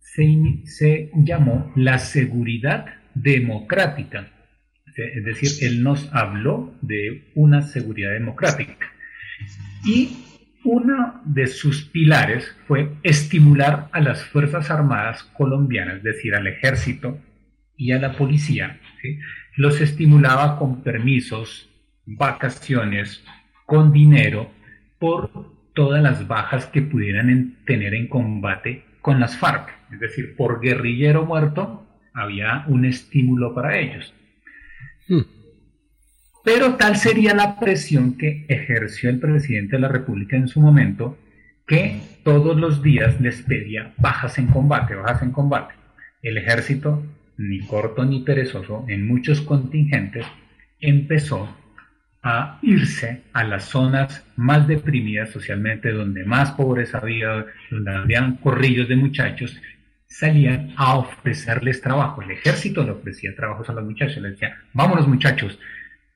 se 0.00 1.10
llamó 1.14 1.72
La 1.76 1.98
Seguridad 1.98 2.86
Democrática 3.14 4.28
es 4.98 5.24
decir, 5.24 5.50
él 5.68 5.82
nos 5.82 6.12
habló 6.12 6.74
de 6.82 7.30
una 7.34 7.62
seguridad 7.62 8.12
democrática. 8.12 8.92
Y 9.84 10.24
uno 10.64 11.20
de 11.24 11.46
sus 11.46 11.84
pilares 11.84 12.56
fue 12.66 12.90
estimular 13.02 13.88
a 13.92 14.00
las 14.00 14.24
Fuerzas 14.24 14.70
Armadas 14.70 15.22
colombianas, 15.22 15.98
es 15.98 16.02
decir, 16.02 16.34
al 16.34 16.46
ejército 16.46 17.18
y 17.76 17.92
a 17.92 17.98
la 17.98 18.12
policía. 18.16 18.80
Los 19.56 19.80
estimulaba 19.80 20.58
con 20.58 20.82
permisos, 20.82 21.70
vacaciones, 22.06 23.24
con 23.66 23.92
dinero, 23.92 24.50
por 24.98 25.30
todas 25.74 26.02
las 26.02 26.26
bajas 26.26 26.66
que 26.66 26.82
pudieran 26.82 27.56
tener 27.64 27.94
en 27.94 28.08
combate 28.08 28.84
con 29.00 29.20
las 29.20 29.36
FARC. 29.36 29.70
Es 29.92 30.00
decir, 30.00 30.34
por 30.36 30.60
guerrillero 30.60 31.24
muerto 31.24 31.86
había 32.12 32.64
un 32.66 32.84
estímulo 32.84 33.54
para 33.54 33.78
ellos. 33.78 34.12
Hmm. 35.08 35.37
Pero 36.50 36.76
tal 36.76 36.96
sería 36.96 37.34
la 37.34 37.60
presión 37.60 38.16
que 38.16 38.46
ejerció 38.48 39.10
el 39.10 39.20
presidente 39.20 39.76
de 39.76 39.82
la 39.82 39.88
República 39.88 40.34
en 40.34 40.48
su 40.48 40.62
momento, 40.62 41.18
que 41.66 42.00
todos 42.24 42.56
los 42.56 42.82
días 42.82 43.20
les 43.20 43.42
pedía 43.42 43.92
bajas 43.98 44.38
en 44.38 44.46
combate, 44.46 44.94
bajas 44.94 45.22
en 45.22 45.30
combate. 45.30 45.74
El 46.22 46.38
ejército, 46.38 47.04
ni 47.36 47.60
corto 47.60 48.02
ni 48.06 48.20
perezoso, 48.20 48.86
en 48.88 49.06
muchos 49.06 49.42
contingentes, 49.42 50.24
empezó 50.80 51.54
a 52.22 52.58
irse 52.62 53.24
a 53.34 53.44
las 53.44 53.64
zonas 53.64 54.24
más 54.36 54.66
deprimidas 54.66 55.28
socialmente, 55.28 55.92
donde 55.92 56.24
más 56.24 56.52
pobreza 56.52 56.96
había, 56.96 57.44
donde 57.70 57.94
habían 57.94 58.36
corrillos 58.36 58.88
de 58.88 58.96
muchachos, 58.96 59.60
salían 60.06 60.72
a 60.76 60.96
ofrecerles 60.96 61.82
trabajo. 61.82 62.22
El 62.22 62.30
ejército 62.30 62.82
le 62.84 62.92
ofrecía 62.92 63.36
trabajos 63.36 63.68
a 63.68 63.74
los 63.74 63.84
muchachos, 63.84 64.22
les 64.22 64.32
decía, 64.32 64.56
vámonos 64.72 65.06
muchachos, 65.06 65.58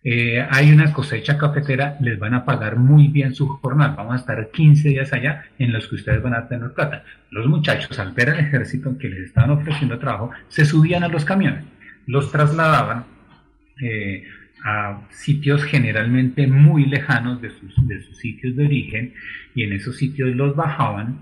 eh, 0.05 0.45
hay 0.51 0.73
una 0.73 0.93
cosecha 0.93 1.39
cafetera, 1.39 1.97
les 2.01 2.19
van 2.19 2.35
a 2.35 2.45
pagar 2.45 2.77
muy 2.77 3.07
bien 3.07 3.35
su 3.35 3.47
jornal, 3.47 3.95
vamos 3.97 4.15
a 4.15 4.17
estar 4.17 4.51
15 4.51 4.89
días 4.89 5.13
allá 5.13 5.45
en 5.59 5.73
los 5.73 5.87
que 5.87 5.95
ustedes 5.95 6.21
van 6.21 6.35
a 6.35 6.49
tener 6.49 6.73
plata. 6.73 7.05
Los 7.31 7.47
muchachos, 7.47 7.97
al 8.01 8.13
ver 8.13 8.31
al 8.31 8.41
ejército 8.41 8.99
que 8.99 9.09
les 9.09 9.27
estaban 9.27 9.51
ofreciendo 9.51 9.99
trabajo, 10.01 10.31
se 10.49 10.65
subían 10.65 11.05
a 11.05 11.09
los 11.09 11.25
camiones, 11.25 11.65
los 12.07 12.33
trasladaban 12.33 13.05
eh, 13.81 14.25
a 14.65 15.03
sitios 15.11 15.63
generalmente 15.65 16.49
muy 16.49 16.87
lejanos 16.87 17.41
de 17.41 17.51
sus, 17.51 17.75
de 17.87 18.03
sitios 18.15 18.57
de 18.57 18.65
origen 18.65 19.15
y 19.55 19.65
en 19.65 19.73
esos 19.73 19.97
sitios 19.97 20.35
los 20.35 20.57
bajaban, 20.57 21.21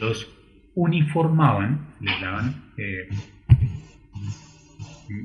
los 0.00 0.34
uniformaban, 0.74 1.94
les 2.00 2.20
daban 2.20 2.54
eh, 2.76 3.08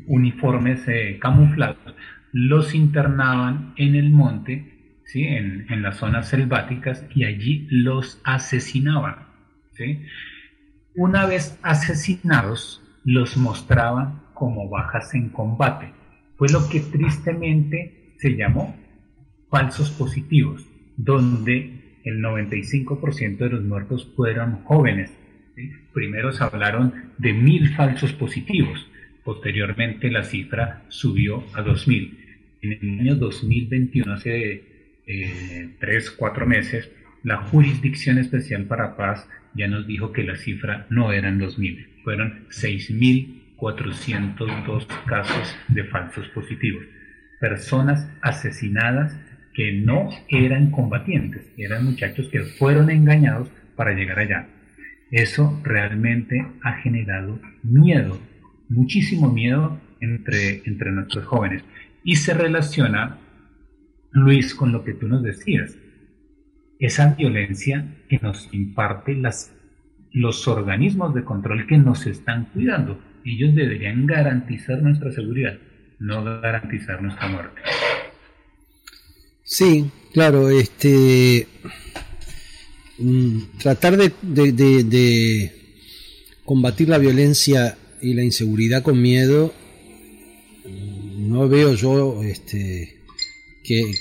uniformes 0.07 0.81
camuflados, 1.19 1.77
los 2.33 2.75
internaban 2.75 3.73
en 3.77 3.95
el 3.95 4.09
monte, 4.09 4.99
¿sí? 5.05 5.23
en, 5.23 5.71
en 5.71 5.81
las 5.81 5.97
zonas 5.97 6.27
selváticas 6.27 7.05
y 7.15 7.23
allí 7.23 7.67
los 7.69 8.19
asesinaban. 8.25 9.27
¿sí? 9.73 10.01
Una 10.95 11.25
vez 11.25 11.57
asesinados, 11.63 12.81
los 13.05 13.37
mostraban 13.37 14.23
como 14.33 14.69
bajas 14.69 15.13
en 15.13 15.29
combate. 15.29 15.93
Fue 16.35 16.49
lo 16.49 16.67
que 16.69 16.79
tristemente 16.79 18.15
se 18.17 18.35
llamó 18.35 18.75
falsos 19.49 19.91
positivos, 19.91 20.65
donde 20.97 21.99
el 22.03 22.19
95% 22.19 23.37
de 23.37 23.49
los 23.49 23.63
muertos 23.63 24.11
fueron 24.15 24.63
jóvenes. 24.63 25.15
Primero 25.93 26.31
se 26.33 26.43
hablaron 26.43 27.11
de 27.19 27.33
mil 27.33 27.75
falsos 27.75 28.13
positivos, 28.13 28.87
posteriormente 29.23 30.09
la 30.09 30.23
cifra 30.23 30.83
subió 30.89 31.43
a 31.53 31.61
2000. 31.61 32.22
En 32.63 32.79
el 32.81 32.99
año 33.01 33.15
2021, 33.15 34.13
hace 34.13 34.63
eh, 35.05 35.69
tres, 35.81 36.09
cuatro 36.11 36.47
meses, 36.47 36.89
la 37.21 37.39
Jurisdicción 37.39 38.17
Especial 38.17 38.63
para 38.67 38.95
Paz 38.95 39.27
ya 39.53 39.67
nos 39.67 39.85
dijo 39.85 40.13
que 40.13 40.23
la 40.23 40.37
cifra 40.37 40.87
no 40.89 41.11
eran 41.11 41.41
2.000, 41.41 42.03
fueron 42.05 42.47
6.402 42.51 44.87
casos 45.05 45.57
de 45.67 45.83
falsos 45.83 46.29
positivos. 46.29 46.85
Personas 47.41 48.09
asesinadas 48.21 49.13
que 49.53 49.73
no 49.73 50.07
eran 50.29 50.71
combatientes, 50.71 51.51
eran 51.57 51.83
muchachos 51.83 52.29
que 52.29 52.43
fueron 52.43 52.89
engañados 52.89 53.51
para 53.75 53.91
llegar 53.91 54.19
allá. 54.19 54.47
Eso 55.11 55.59
realmente 55.65 56.47
ha 56.61 56.77
generado 56.77 57.41
miedo, 57.61 58.21
muchísimo 58.69 59.29
miedo 59.29 59.81
entre, 59.99 60.61
entre 60.65 60.93
nuestros 60.93 61.25
jóvenes. 61.25 61.65
Y 62.03 62.17
se 62.17 62.33
relaciona, 62.33 63.19
Luis, 64.11 64.53
con 64.55 64.71
lo 64.71 64.83
que 64.83 64.93
tú 64.93 65.07
nos 65.07 65.23
decías, 65.23 65.77
esa 66.79 67.13
violencia 67.13 67.95
que 68.09 68.19
nos 68.19 68.49
imparte 68.51 69.15
las, 69.15 69.53
los 70.11 70.47
organismos 70.47 71.13
de 71.13 71.23
control 71.23 71.65
que 71.65 71.77
nos 71.77 72.05
están 72.05 72.45
cuidando. 72.53 72.99
Ellos 73.23 73.55
deberían 73.55 74.05
garantizar 74.05 74.81
nuestra 74.81 75.11
seguridad, 75.11 75.57
no 75.99 76.23
garantizar 76.41 77.01
nuestra 77.01 77.29
muerte. 77.29 77.61
Sí, 79.43 79.89
claro, 80.13 80.49
este 80.49 81.47
mm, 82.99 83.37
tratar 83.61 83.95
de, 83.95 84.11
de, 84.21 84.51
de, 84.51 84.83
de, 84.83 85.51
combatir 86.43 86.89
la 86.89 86.97
violencia 86.97 87.77
y 88.01 88.13
la 88.13 88.23
inseguridad 88.23 88.83
con 88.83 89.01
miedo 89.01 89.53
no 91.29 91.47
veo 91.49 91.73
yo 91.73 92.23
este 92.23 92.99
que, 93.63 93.93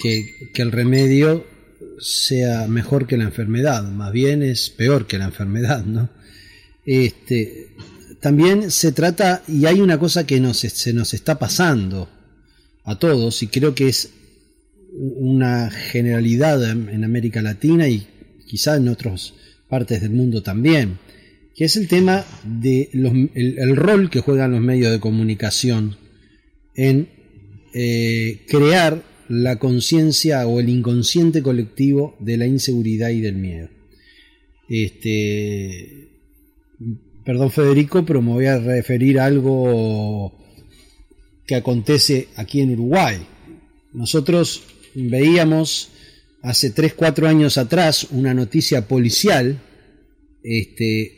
que, 0.52 0.62
el 0.62 0.72
remedio 0.72 1.46
sea 2.00 2.66
mejor 2.66 3.06
que 3.06 3.16
la 3.16 3.24
enfermedad, 3.24 3.84
más 3.84 4.12
bien 4.12 4.42
es 4.42 4.70
peor 4.70 5.06
que 5.06 5.18
la 5.18 5.26
enfermedad, 5.26 5.84
¿no? 5.84 6.10
Este, 6.84 7.68
también 8.20 8.70
se 8.72 8.90
trata, 8.90 9.42
y 9.46 9.66
hay 9.66 9.80
una 9.80 9.98
cosa 9.98 10.26
que 10.26 10.40
nos, 10.40 10.58
se 10.58 10.92
nos 10.92 11.14
está 11.14 11.38
pasando 11.38 12.08
a 12.84 12.98
todos, 12.98 13.42
y 13.42 13.46
creo 13.46 13.74
que 13.74 13.88
es 13.88 14.10
una 14.92 15.70
generalidad 15.70 16.70
en 16.70 17.04
América 17.04 17.40
Latina 17.40 17.88
y 17.88 18.06
quizá 18.46 18.76
en 18.76 18.88
otras 18.88 19.32
partes 19.68 20.02
del 20.02 20.10
mundo 20.10 20.42
también, 20.42 20.98
que 21.54 21.64
es 21.64 21.76
el 21.76 21.88
tema 21.88 22.24
de 22.44 22.90
los, 22.92 23.12
el, 23.12 23.58
el, 23.58 23.76
rol 23.76 24.10
que 24.10 24.20
juegan 24.20 24.52
los 24.52 24.60
medios 24.60 24.92
de 24.92 25.00
comunicación 25.00 25.96
en 26.74 27.08
eh, 27.74 28.44
crear 28.48 29.02
la 29.28 29.58
conciencia 29.58 30.46
o 30.46 30.60
el 30.60 30.68
inconsciente 30.68 31.42
colectivo 31.42 32.16
de 32.18 32.36
la 32.36 32.46
inseguridad 32.46 33.08
y 33.10 33.20
del 33.20 33.36
miedo. 33.36 33.68
Este, 34.68 36.08
perdón 37.24 37.50
Federico, 37.50 38.04
pero 38.04 38.20
me 38.20 38.32
voy 38.32 38.46
a 38.46 38.58
referir 38.58 39.18
a 39.18 39.26
algo 39.26 40.38
que 41.46 41.54
acontece 41.54 42.28
aquí 42.36 42.60
en 42.60 42.72
Uruguay. 42.72 43.18
Nosotros 43.92 44.64
veíamos 44.94 45.90
hace 46.42 46.74
3-4 46.74 47.26
años 47.26 47.56
atrás 47.56 48.08
una 48.10 48.34
noticia 48.34 48.86
policial 48.88 49.60
este, 50.42 51.12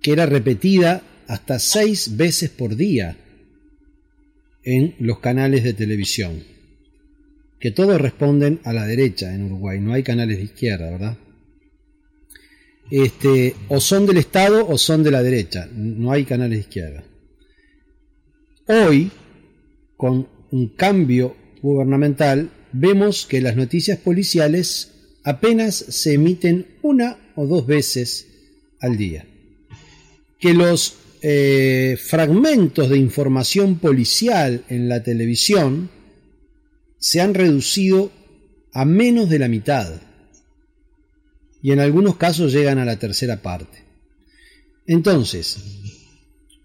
que 0.00 0.12
era 0.12 0.26
repetida 0.26 1.02
hasta 1.28 1.58
6 1.58 2.16
veces 2.16 2.50
por 2.50 2.74
día 2.74 3.16
en 4.64 4.94
los 4.98 5.20
canales 5.20 5.64
de 5.64 5.72
televisión 5.72 6.42
que 7.60 7.70
todos 7.70 8.00
responden 8.00 8.60
a 8.64 8.72
la 8.72 8.86
derecha 8.86 9.34
en 9.34 9.44
Uruguay, 9.44 9.78
no 9.80 9.92
hay 9.92 10.02
canales 10.02 10.38
de 10.38 10.44
izquierda, 10.44 10.90
¿verdad? 10.90 11.18
Este, 12.90 13.54
o 13.68 13.80
son 13.80 14.06
del 14.06 14.16
Estado 14.16 14.66
o 14.66 14.78
son 14.78 15.02
de 15.02 15.10
la 15.10 15.22
derecha, 15.22 15.68
no 15.72 16.10
hay 16.10 16.24
canales 16.24 16.58
de 16.58 16.62
izquierda. 16.62 17.04
Hoy, 18.66 19.10
con 19.96 20.26
un 20.50 20.68
cambio 20.68 21.36
gubernamental, 21.60 22.50
vemos 22.72 23.26
que 23.26 23.42
las 23.42 23.56
noticias 23.56 23.98
policiales 23.98 24.92
apenas 25.22 25.74
se 25.76 26.14
emiten 26.14 26.66
una 26.82 27.18
o 27.36 27.46
dos 27.46 27.66
veces 27.66 28.26
al 28.80 28.96
día. 28.96 29.26
Que 30.38 30.54
los 30.54 30.96
eh, 31.22 31.98
fragmentos 32.02 32.88
de 32.88 32.96
información 32.96 33.78
policial 33.78 34.64
en 34.68 34.88
la 34.88 35.02
televisión 35.02 35.90
se 36.98 37.20
han 37.20 37.34
reducido 37.34 38.10
a 38.72 38.84
menos 38.84 39.28
de 39.28 39.38
la 39.38 39.48
mitad 39.48 40.00
y 41.62 41.72
en 41.72 41.80
algunos 41.80 42.16
casos 42.16 42.52
llegan 42.52 42.78
a 42.78 42.84
la 42.84 42.98
tercera 42.98 43.42
parte. 43.42 43.84
Entonces, 44.86 45.58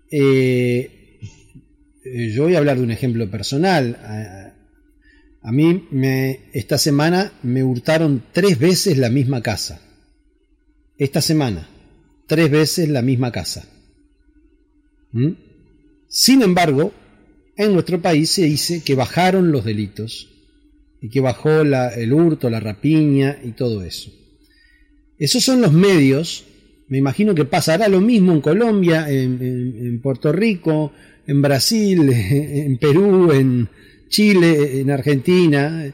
eh, 0.09 1.19
yo 2.03 2.43
voy 2.43 2.55
a 2.55 2.59
hablar 2.59 2.77
de 2.77 2.83
un 2.83 2.91
ejemplo 2.91 3.29
personal. 3.29 3.95
A, 4.01 4.53
a 5.41 5.51
mí 5.51 5.87
me, 5.91 6.49
esta 6.53 6.77
semana 6.77 7.33
me 7.43 7.63
hurtaron 7.63 8.23
tres 8.31 8.57
veces 8.57 8.97
la 8.97 9.09
misma 9.09 9.41
casa. 9.41 9.81
Esta 10.97 11.21
semana, 11.21 11.67
tres 12.25 12.49
veces 12.49 12.87
la 12.87 13.01
misma 13.01 13.31
casa. 13.31 13.67
¿Mm? 15.15 15.31
Sin 16.09 16.41
embargo, 16.41 16.91
en 17.55 17.73
nuestro 17.73 18.01
país 18.01 18.29
se 18.29 18.43
dice 18.43 18.83
que 18.83 18.95
bajaron 18.95 19.51
los 19.53 19.63
delitos 19.63 20.29
y 21.01 21.09
que 21.09 21.21
bajó 21.21 21.63
la, 21.63 21.87
el 21.93 22.11
hurto, 22.11 22.49
la 22.49 22.59
rapiña 22.59 23.39
y 23.41 23.51
todo 23.51 23.81
eso. 23.83 24.11
Esos 25.17 25.41
son 25.41 25.61
los 25.61 25.71
medios. 25.71 26.43
Me 26.89 26.97
imagino 26.97 27.33
que 27.33 27.45
pasará 27.45 27.87
lo 27.87 28.01
mismo 28.01 28.33
en 28.33 28.41
Colombia, 28.41 29.09
en, 29.09 30.01
Puerto 30.01 30.33
Rico, 30.33 30.91
en 31.25 31.41
Brasil, 31.41 32.11
en 32.11 32.77
Perú, 32.77 33.31
en 33.31 33.69
Chile, 34.09 34.81
en 34.81 34.91
Argentina. 34.91 35.93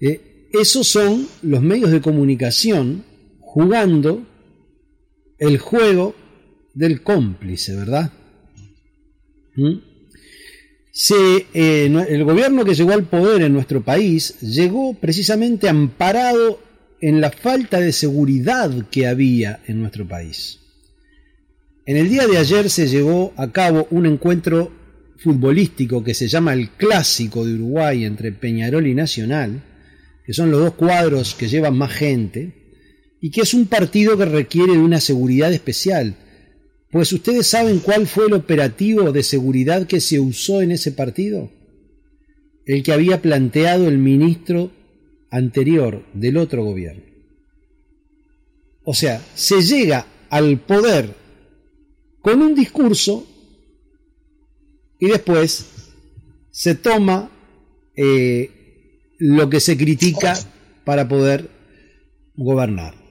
Eh, 0.00 0.48
esos 0.54 0.88
son 0.88 1.28
los 1.42 1.60
medios 1.62 1.90
de 1.90 2.00
comunicación 2.00 3.04
jugando 3.40 4.26
el 5.38 5.58
juego 5.58 6.14
del 6.72 7.02
cómplice, 7.02 7.76
¿verdad? 7.76 8.10
¿Mm? 9.56 9.94
Eh, 11.54 12.06
el 12.08 12.24
gobierno 12.24 12.64
que 12.64 12.74
llegó 12.74 12.92
al 12.92 13.04
poder 13.04 13.42
en 13.42 13.52
nuestro 13.52 13.82
país 13.82 14.40
llegó 14.40 14.94
precisamente 14.94 15.68
amparado 15.68 16.60
en 17.00 17.20
la 17.20 17.30
falta 17.30 17.80
de 17.80 17.92
seguridad 17.92 18.70
que 18.90 19.06
había 19.06 19.60
en 19.66 19.80
nuestro 19.80 20.06
país. 20.06 20.60
En 21.86 21.96
el 21.96 22.08
día 22.08 22.26
de 22.26 22.38
ayer 22.38 22.70
se 22.70 22.86
llevó 22.86 23.34
a 23.36 23.50
cabo 23.50 23.86
un 23.90 24.06
encuentro 24.06 24.72
futbolístico 25.18 26.02
que 26.02 26.14
se 26.14 26.28
llama 26.28 26.52
el 26.52 26.70
Clásico 26.70 27.44
de 27.44 27.54
Uruguay 27.54 28.04
entre 28.04 28.32
Peñarol 28.32 28.86
y 28.86 28.94
Nacional, 28.94 29.62
que 30.24 30.32
son 30.32 30.50
los 30.50 30.60
dos 30.60 30.74
cuadros 30.74 31.34
que 31.34 31.48
llevan 31.48 31.76
más 31.76 31.92
gente, 31.92 32.54
y 33.20 33.30
que 33.30 33.42
es 33.42 33.52
un 33.52 33.66
partido 33.66 34.16
que 34.16 34.24
requiere 34.26 34.72
de 34.72 34.78
una 34.78 35.00
seguridad 35.00 35.52
especial. 35.52 36.14
Pues 36.94 37.12
ustedes 37.12 37.48
saben 37.48 37.80
cuál 37.80 38.06
fue 38.06 38.26
el 38.26 38.34
operativo 38.34 39.10
de 39.10 39.24
seguridad 39.24 39.84
que 39.84 40.00
se 40.00 40.20
usó 40.20 40.62
en 40.62 40.70
ese 40.70 40.92
partido. 40.92 41.50
El 42.66 42.84
que 42.84 42.92
había 42.92 43.20
planteado 43.20 43.88
el 43.88 43.98
ministro 43.98 44.70
anterior 45.28 46.04
del 46.14 46.36
otro 46.36 46.62
gobierno. 46.62 47.02
O 48.84 48.94
sea, 48.94 49.20
se 49.34 49.60
llega 49.62 50.06
al 50.30 50.60
poder 50.60 51.12
con 52.20 52.40
un 52.40 52.54
discurso 52.54 53.26
y 55.00 55.08
después 55.08 55.66
se 56.52 56.76
toma 56.76 57.28
eh, 57.96 59.10
lo 59.18 59.50
que 59.50 59.58
se 59.58 59.76
critica 59.76 60.38
para 60.84 61.08
poder 61.08 61.50
gobernar. 62.36 63.03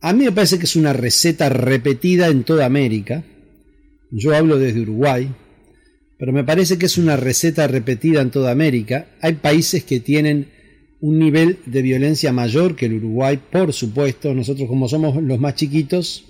A 0.00 0.12
mí 0.12 0.24
me 0.24 0.32
parece 0.32 0.58
que 0.58 0.66
es 0.66 0.76
una 0.76 0.92
receta 0.92 1.48
repetida 1.48 2.28
en 2.28 2.44
toda 2.44 2.66
América. 2.66 3.24
Yo 4.10 4.34
hablo 4.34 4.58
desde 4.58 4.80
Uruguay, 4.80 5.28
pero 6.18 6.32
me 6.32 6.44
parece 6.44 6.78
que 6.78 6.86
es 6.86 6.98
una 6.98 7.16
receta 7.16 7.66
repetida 7.66 8.20
en 8.20 8.30
toda 8.30 8.50
América. 8.50 9.08
Hay 9.20 9.34
países 9.34 9.84
que 9.84 10.00
tienen 10.00 10.48
un 11.00 11.18
nivel 11.18 11.58
de 11.66 11.82
violencia 11.82 12.32
mayor 12.32 12.76
que 12.76 12.86
el 12.86 12.94
Uruguay, 12.94 13.38
por 13.50 13.72
supuesto. 13.72 14.34
Nosotros 14.34 14.68
como 14.68 14.88
somos 14.88 15.22
los 15.22 15.40
más 15.40 15.54
chiquitos, 15.54 16.24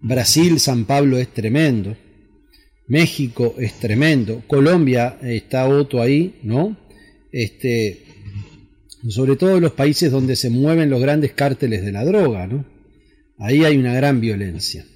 Brasil, 0.00 0.60
San 0.60 0.84
Pablo 0.84 1.18
es 1.18 1.28
tremendo. 1.28 1.96
México 2.86 3.54
es 3.58 3.74
tremendo. 3.74 4.42
Colombia 4.46 5.18
está 5.22 5.66
Otto 5.68 6.00
ahí, 6.02 6.36
¿no? 6.42 6.76
Este, 7.32 8.04
sobre 9.08 9.36
todo 9.36 9.58
los 9.58 9.72
países 9.72 10.12
donde 10.12 10.36
se 10.36 10.50
mueven 10.50 10.90
los 10.90 11.00
grandes 11.00 11.32
cárteles 11.32 11.84
de 11.84 11.92
la 11.92 12.04
droga, 12.04 12.46
¿no? 12.46 12.73
Ahí 13.38 13.64
hay 13.64 13.76
una 13.76 13.94
gran 13.94 14.20
violencia. 14.20 14.86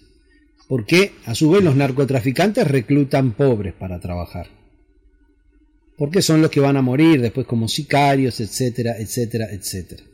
Porque 0.69 1.13
a 1.25 1.35
su 1.35 1.51
vez 1.51 1.65
los 1.65 1.77
narcotraficantes 1.77 2.69
reclutan 2.69 3.33
pobres 3.33 3.73
para 3.73 4.01
trabajar. 4.01 4.49
Porque 5.97 6.23
son 6.23 6.43
los 6.43 6.51
que 6.51 6.61
van 6.61 6.77
a 6.77 6.83
morir 6.83 7.21
después 7.21 7.47
como 7.47 7.69
sicarios, 7.69 8.41
etcétera, 8.41 8.97
etcétera, 8.99 9.49
etcétera. 9.51 10.05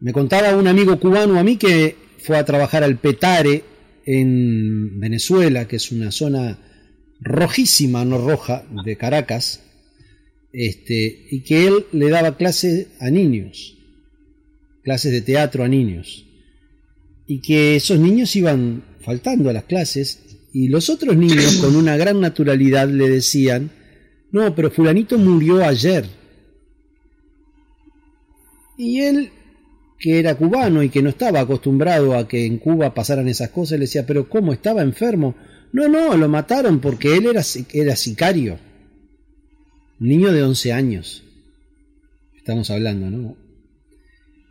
Me 0.00 0.12
contaba 0.12 0.54
un 0.56 0.66
amigo 0.66 1.00
cubano 1.00 1.38
a 1.38 1.42
mí 1.42 1.56
que 1.56 1.96
fue 2.18 2.36
a 2.36 2.44
trabajar 2.44 2.84
al 2.84 2.98
Petare 2.98 3.64
en 4.04 5.00
Venezuela, 5.00 5.66
que 5.66 5.76
es 5.76 5.90
una 5.90 6.10
zona 6.10 6.58
rojísima, 7.20 8.04
no 8.04 8.18
roja, 8.18 8.64
de 8.84 8.96
Caracas, 8.96 9.62
este, 10.52 11.26
y 11.30 11.40
que 11.40 11.66
él 11.66 11.86
le 11.92 12.10
daba 12.10 12.36
clases 12.36 12.88
a 13.00 13.10
niños, 13.10 13.78
clases 14.82 15.10
de 15.12 15.22
teatro 15.22 15.64
a 15.64 15.68
niños, 15.68 16.26
y 17.26 17.40
que 17.40 17.76
esos 17.76 17.98
niños 17.98 18.34
iban 18.36 18.84
faltando 19.00 19.50
a 19.50 19.52
las 19.52 19.64
clases 19.64 20.20
y 20.52 20.68
los 20.68 20.90
otros 20.90 21.16
niños 21.16 21.56
con 21.60 21.76
una 21.76 21.96
gran 21.96 22.20
naturalidad 22.20 22.88
le 22.88 23.08
decían, 23.08 23.70
no, 24.32 24.54
pero 24.54 24.70
fulanito 24.70 25.18
murió 25.18 25.64
ayer. 25.64 26.06
Y 28.76 29.00
él, 29.00 29.30
que 29.98 30.18
era 30.18 30.34
cubano 30.34 30.82
y 30.82 30.88
que 30.88 31.02
no 31.02 31.10
estaba 31.10 31.40
acostumbrado 31.40 32.16
a 32.16 32.26
que 32.26 32.44
en 32.44 32.58
Cuba 32.58 32.92
pasaran 32.92 33.28
esas 33.28 33.50
cosas, 33.50 33.78
le 33.78 33.84
decía, 33.84 34.04
pero 34.04 34.28
¿cómo 34.28 34.52
estaba 34.52 34.82
enfermo? 34.82 35.36
No, 35.72 35.88
no, 35.88 36.16
lo 36.16 36.28
mataron 36.28 36.80
porque 36.80 37.16
él 37.16 37.26
era, 37.26 37.42
era 37.72 37.96
sicario 37.96 38.58
niño 39.98 40.32
de 40.32 40.42
11 40.42 40.72
años. 40.72 41.22
Estamos 42.36 42.70
hablando, 42.70 43.10
¿no? 43.10 43.36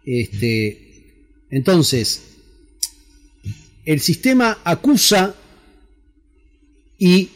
Este, 0.06 1.46
entonces, 1.50 2.33
el 3.86 4.00
sistema 4.00 4.60
acusa 4.64 5.36
y 6.98 7.30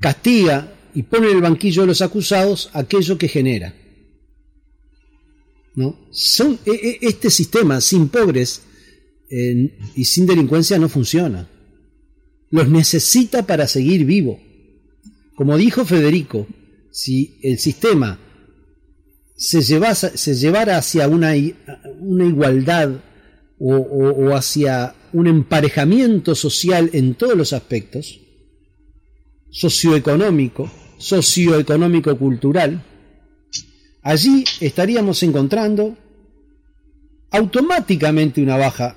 castiga 0.00 0.72
y 0.94 1.02
pone 1.02 1.30
en 1.30 1.36
el 1.36 1.42
banquillo 1.42 1.82
de 1.82 1.88
los 1.88 2.02
acusados 2.02 2.70
aquello 2.72 3.18
que 3.18 3.28
genera. 3.28 3.74
¿No? 5.74 5.98
Son, 6.10 6.58
e, 6.66 6.70
e, 6.72 6.98
este 7.02 7.30
sistema 7.30 7.80
sin 7.80 8.08
pobres 8.08 8.62
y 9.30 10.04
sin 10.04 10.26
delincuencia 10.26 10.78
no 10.78 10.88
funciona. 10.88 11.48
Los 12.50 12.68
necesita 12.68 13.46
para 13.46 13.68
seguir 13.68 14.04
vivo. 14.06 14.40
Como 15.36 15.56
dijo 15.56 15.84
Federico, 15.84 16.46
si 16.90 17.38
el 17.42 17.58
sistema 17.58 18.18
se, 19.36 19.62
se 19.62 20.34
llevara 20.34 20.78
hacia 20.78 21.06
una, 21.08 21.32
una 22.00 22.24
igualdad 22.24 23.00
o, 23.60 24.34
hacia 24.34 24.94
un 25.12 25.26
emparejamiento 25.26 26.34
social 26.34 26.90
en 26.92 27.14
todos 27.14 27.36
los 27.36 27.52
aspectos, 27.52 28.20
socioeconómico, 29.50 30.70
socioeconómico-cultural, 30.98 32.82
allí 34.02 34.44
estaríamos 34.60 35.22
encontrando 35.22 35.96
automáticamente 37.30 38.42
una 38.42 38.56
baja 38.56 38.96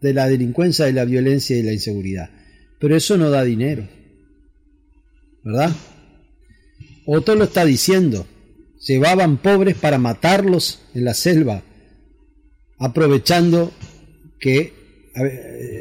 de 0.00 0.14
la 0.14 0.28
delincuencia, 0.28 0.84
de 0.84 0.92
la 0.92 1.04
violencia 1.04 1.56
y 1.56 1.62
de 1.62 1.66
la 1.66 1.72
inseguridad. 1.72 2.30
Pero 2.78 2.96
eso 2.96 3.16
no 3.16 3.30
da 3.30 3.42
dinero, 3.44 3.88
¿verdad? 5.42 5.74
Otto 7.06 7.34
lo 7.34 7.44
está 7.44 7.64
diciendo. 7.64 8.26
Llevaban 8.86 9.38
pobres 9.38 9.76
para 9.76 9.98
matarlos 9.98 10.82
en 10.94 11.04
la 11.04 11.14
selva, 11.14 11.62
aprovechando 12.78 13.72
que 14.38 14.77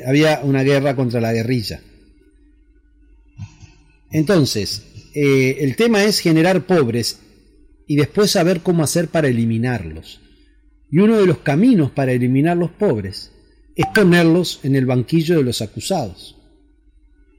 había 0.06 0.42
una 0.44 0.64
guerra 0.64 0.96
contra 0.96 1.22
la 1.22 1.34
guerrilla. 1.34 1.82
Entonces, 4.12 4.84
eh, 5.14 5.58
el 5.62 5.76
tema 5.76 6.04
es 6.04 6.20
generar 6.20 6.66
pobres 6.66 7.20
y 7.88 7.96
después 7.96 8.32
saber 8.32 8.62
cómo 8.62 8.84
hacer 8.84 9.08
para 9.08 9.28
eliminarlos. 9.28 10.22
Y 10.90 11.00
uno 11.00 11.18
de 11.18 11.26
los 11.26 11.40
caminos 11.40 11.92
para 11.92 12.12
eliminar 12.14 12.56
los 12.58 12.72
pobres 12.72 13.32
es 13.76 13.86
ponerlos 13.94 14.60
en 14.64 14.76
el 14.76 14.86
banquillo 14.86 15.38
de 15.38 15.44
los 15.44 15.62
acusados, 15.62 16.36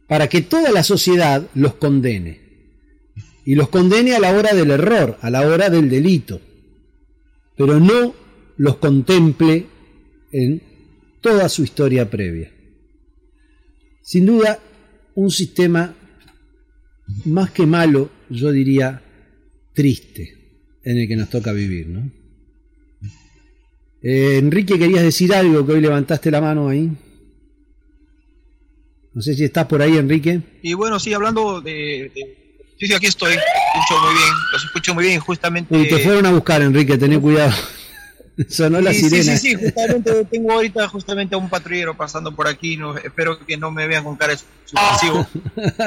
para 0.07 0.29
que 0.29 0.43
toda 0.43 0.71
la 0.71 0.83
sociedad 0.83 1.49
los 1.55 1.75
condene 1.75 2.41
y 3.45 3.55
los 3.55 3.69
condene 3.71 4.15
a 4.15 4.21
la 4.21 4.33
hora 4.33 4.55
del 4.55 4.71
error, 4.71 5.19
a 5.21 5.31
la 5.31 5.41
hora 5.41 5.71
del 5.71 5.89
delito, 5.89 6.41
pero 7.57 7.81
no 7.81 8.15
los 8.57 8.77
contemple 8.77 9.67
en 10.31 10.63
toda 11.21 11.49
su 11.49 11.63
historia 11.63 12.09
previa. 12.09 12.53
Sin 14.03 14.27
duda, 14.27 14.59
un 15.15 15.31
sistema 15.31 15.95
más 17.25 17.51
que 17.51 17.67
malo, 17.67 18.11
yo 18.29 18.51
diría 18.53 19.03
triste, 19.75 20.79
en 20.83 20.99
el 20.99 21.09
que 21.09 21.17
nos 21.17 21.31
toca 21.31 21.53
vivir, 21.53 21.89
¿no? 21.89 22.11
Eh, 24.03 24.39
Enrique, 24.39 24.79
querías 24.79 25.03
decir 25.03 25.35
algo 25.35 25.67
que 25.67 25.73
hoy 25.73 25.81
levantaste 25.81 26.31
la 26.31 26.41
mano 26.41 26.69
ahí. 26.69 26.91
No 29.13 29.23
sé 29.23 29.35
si 29.35 29.45
estás 29.45 29.67
por 29.67 29.83
ahí, 29.83 29.97
Enrique. 29.97 30.41
Y 30.63 30.75
bueno, 30.75 31.01
sí, 31.01 31.13
hablando 31.13 31.61
de 31.61 32.13
Sí, 32.79 32.87
sí, 32.87 32.95
aquí 32.95 33.07
estoy. 33.07 33.33
Escucho 33.33 34.01
muy 34.01 34.15
bien, 34.15 34.31
los 34.53 34.65
escucho 34.65 34.95
muy 34.95 35.05
bien. 35.05 35.21
Justamente. 35.21 35.77
Y 35.77 35.89
te 35.89 35.99
fueron 35.99 36.27
a 36.27 36.31
buscar, 36.31 36.63
Enrique, 36.63 36.97
ten 36.97 37.21
cuidado. 37.21 37.53
Sonó 38.49 38.81
la 38.81 38.93
sirena. 38.93 39.37
Sí, 39.37 39.39
sí, 39.39 39.57
sí, 39.57 39.65
justamente 39.65 40.25
tengo 40.27 40.53
ahorita 40.53 40.89
justamente 40.89 41.35
a 41.35 41.39
un 41.39 41.49
patrullero 41.49 41.97
pasando 41.97 42.35
por 42.35 42.47
aquí. 42.47 42.77
No, 42.77 42.97
espero 42.97 43.39
que 43.45 43.57
no 43.57 43.71
me 43.71 43.87
vean 43.87 44.05
con 44.05 44.17
cara 44.17 44.35
suspensivo, 44.37 45.27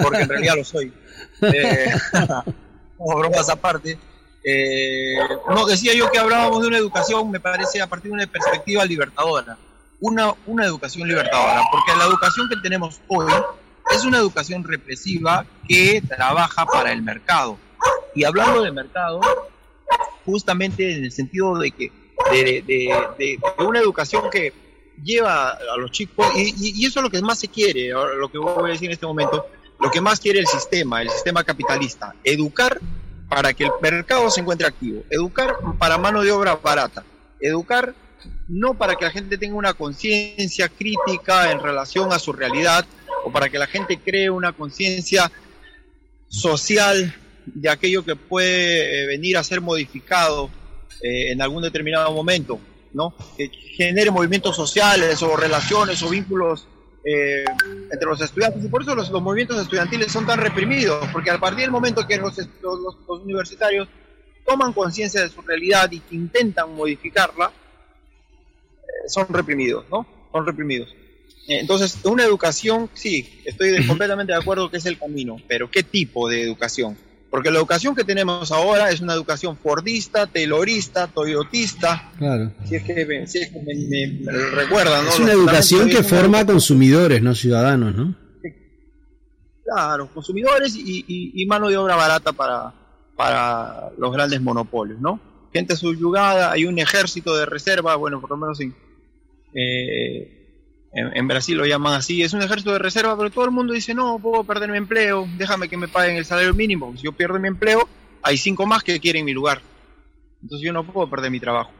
porque 0.03 0.21
en 0.21 0.29
realidad 0.29 0.55
lo 0.57 0.63
soy. 0.63 0.93
Eh, 1.41 1.91
como 2.97 3.17
bromas 3.17 3.49
aparte. 3.49 3.97
Eh, 4.43 5.15
no, 5.49 5.65
decía 5.65 5.93
yo 5.93 6.11
que 6.11 6.19
hablábamos 6.19 6.61
de 6.61 6.67
una 6.67 6.77
educación, 6.77 7.31
me 7.31 7.39
parece, 7.39 7.81
a 7.81 7.87
partir 7.87 8.09
de 8.09 8.15
una 8.15 8.27
perspectiva 8.27 8.85
libertadora. 8.85 9.57
Una, 9.99 10.33
una 10.45 10.65
educación 10.65 11.07
libertadora, 11.07 11.61
porque 11.71 11.97
la 11.97 12.05
educación 12.05 12.47
que 12.49 12.57
tenemos 12.61 13.01
hoy 13.07 13.31
es 13.95 14.03
una 14.03 14.17
educación 14.17 14.63
represiva 14.63 15.45
que 15.67 16.01
trabaja 16.07 16.65
para 16.65 16.91
el 16.91 17.01
mercado. 17.01 17.57
Y 18.15 18.23
hablando 18.23 18.63
de 18.63 18.71
mercado, 18.71 19.21
justamente 20.25 20.95
en 20.95 21.05
el 21.05 21.11
sentido 21.11 21.57
de 21.57 21.71
que 21.71 21.91
de, 22.31 23.39
una 23.59 23.79
educación 23.79 24.29
que 24.29 24.53
lleva 25.03 25.51
a 25.51 25.77
los 25.77 25.91
chicos, 25.91 26.25
y, 26.35 26.85
eso 26.85 26.99
es 26.99 27.03
lo 27.03 27.09
que 27.09 27.21
más 27.21 27.39
se 27.39 27.47
quiere, 27.47 27.89
lo 27.89 28.29
que 28.29 28.37
voy 28.37 28.69
a 28.69 28.73
decir 28.73 28.87
en 28.87 28.93
este 28.93 29.05
momento, 29.05 29.45
lo 29.79 29.89
que 29.89 30.01
más 30.01 30.19
quiere 30.19 30.39
el 30.39 30.47
sistema, 30.47 31.01
el 31.01 31.09
sistema 31.09 31.43
capitalista, 31.43 32.15
educar 32.23 32.79
para 33.27 33.53
que 33.53 33.63
el 33.63 33.71
mercado 33.81 34.29
se 34.29 34.41
encuentre 34.41 34.67
activo, 34.67 35.03
educar 35.09 35.57
para 35.79 35.97
mano 35.97 36.21
de 36.21 36.31
obra 36.31 36.55
barata, 36.55 37.03
educar 37.39 37.95
no 38.47 38.73
para 38.73 38.95
que 38.95 39.05
la 39.05 39.11
gente 39.11 39.37
tenga 39.37 39.55
una 39.55 39.73
conciencia 39.73 40.69
crítica 40.69 41.51
en 41.51 41.59
relación 41.59 42.11
a 42.11 42.19
su 42.19 42.33
realidad, 42.33 42.85
o 43.23 43.31
para 43.31 43.49
que 43.49 43.57
la 43.57 43.67
gente 43.67 43.99
cree 43.99 44.29
una 44.29 44.53
conciencia 44.53 45.31
social 46.27 47.15
de 47.45 47.69
aquello 47.69 48.03
que 48.03 48.15
puede 48.15 49.03
eh, 49.03 49.07
venir 49.07 49.37
a 49.37 49.43
ser 49.43 49.61
modificado 49.61 50.49
eh, 51.03 51.31
en 51.31 51.41
algún 51.41 51.63
determinado 51.63 52.11
momento, 52.11 52.59
¿no? 52.93 53.13
Que 53.37 53.49
genere 53.49 54.11
movimientos 54.11 54.55
sociales 54.55 55.21
o 55.23 55.35
relaciones 55.35 56.01
o 56.03 56.09
vínculos 56.09 56.67
eh, 57.03 57.43
entre 57.91 58.07
los 58.07 58.21
estudiantes 58.21 58.63
y 58.63 58.67
por 58.67 58.83
eso 58.83 58.93
los, 58.93 59.09
los, 59.09 59.21
movimientos 59.21 59.59
estudiantiles 59.59 60.11
son 60.11 60.25
tan 60.25 60.39
reprimidos, 60.39 61.07
porque 61.11 61.31
a 61.31 61.39
partir 61.39 61.61
del 61.61 61.71
momento 61.71 62.05
que 62.05 62.17
los, 62.17 62.37
los, 62.37 62.97
los 63.07 63.21
universitarios 63.21 63.87
toman 64.45 64.73
conciencia 64.73 65.21
de 65.21 65.29
su 65.29 65.41
realidad 65.41 65.91
y 65.91 65.99
que 65.99 66.15
intentan 66.15 66.73
modificarla, 66.75 67.47
eh, 67.47 69.09
son 69.09 69.27
reprimidos, 69.29 69.85
¿no? 69.89 70.05
Son 70.31 70.45
reprimidos. 70.45 70.89
Eh, 71.47 71.59
entonces, 71.59 71.97
una 72.03 72.23
educación, 72.23 72.89
sí, 72.93 73.41
estoy 73.45 73.85
completamente 73.87 74.33
de 74.33 74.39
acuerdo 74.39 74.69
que 74.69 74.77
es 74.77 74.85
el 74.85 74.97
camino, 74.97 75.37
pero 75.47 75.69
¿qué 75.71 75.83
tipo 75.83 76.29
de 76.29 76.43
educación? 76.43 76.97
Porque 77.31 77.49
la 77.49 77.57
educación 77.59 77.95
que 77.95 78.03
tenemos 78.03 78.51
ahora 78.51 78.91
es 78.91 78.99
una 79.01 79.13
educación 79.13 79.57
fordista, 79.57 80.27
taylorista, 80.27 81.07
toyotista. 81.07 82.11
Claro. 82.17 82.51
Si 82.65 82.75
es 82.75 82.83
que 82.83 83.05
me, 83.05 83.25
si 83.25 83.39
es 83.39 83.49
que 83.49 83.59
me, 83.61 83.73
me, 83.73 84.19
me 84.31 84.49
recuerdan, 84.49 85.05
¿no? 85.05 85.09
Es 85.11 85.19
una 85.19 85.31
educación 85.31 85.87
que 85.89 86.03
forma 86.03 86.45
consumidores, 86.45 87.21
no 87.21 87.33
ciudadanos, 87.33 87.95
¿no? 87.95 88.15
Claro, 89.63 90.09
consumidores 90.13 90.75
y, 90.75 91.05
y- 91.07 91.31
y 91.41 91.45
mano 91.45 91.69
de 91.69 91.77
obra 91.77 91.95
barata 91.95 92.33
para, 92.33 92.73
para 93.15 93.89
los 93.97 94.11
grandes 94.11 94.41
monopolios, 94.41 94.99
¿no? 94.99 95.19
Gente 95.53 95.77
subyugada, 95.77 96.51
hay 96.51 96.65
un 96.65 96.77
ejército 96.79 97.35
de 97.37 97.45
reserva, 97.45 97.95
bueno, 97.95 98.19
por 98.19 98.31
lo 98.31 98.37
menos 98.37 98.59
en, 98.59 98.75
eh, 99.53 100.40
en, 100.93 101.15
en 101.15 101.27
Brasil 101.27 101.57
lo 101.57 101.65
llaman 101.65 101.93
así, 101.93 102.21
es 102.21 102.33
un 102.33 102.41
ejército 102.41 102.73
de 102.73 102.79
reserva, 102.79 103.17
pero 103.17 103.29
todo 103.29 103.45
el 103.45 103.51
mundo 103.51 103.73
dice, 103.73 103.93
no, 103.93 104.19
puedo 104.19 104.43
perder 104.43 104.69
mi 104.69 104.77
empleo, 104.77 105.27
déjame 105.37 105.69
que 105.69 105.77
me 105.77 105.87
paguen 105.87 106.17
el 106.17 106.25
salario 106.25 106.53
mínimo, 106.53 106.93
si 106.97 107.03
yo 107.03 107.11
pierdo 107.11 107.39
mi 107.39 107.47
empleo, 107.47 107.87
hay 108.23 108.37
cinco 108.37 108.65
más 108.65 108.83
que 108.83 108.99
quieren 108.99 109.25
mi 109.25 109.33
lugar, 109.33 109.61
entonces 110.41 110.65
yo 110.65 110.73
no 110.73 110.85
puedo 110.85 111.09
perder 111.09 111.31
mi 111.31 111.39
trabajo. 111.39 111.71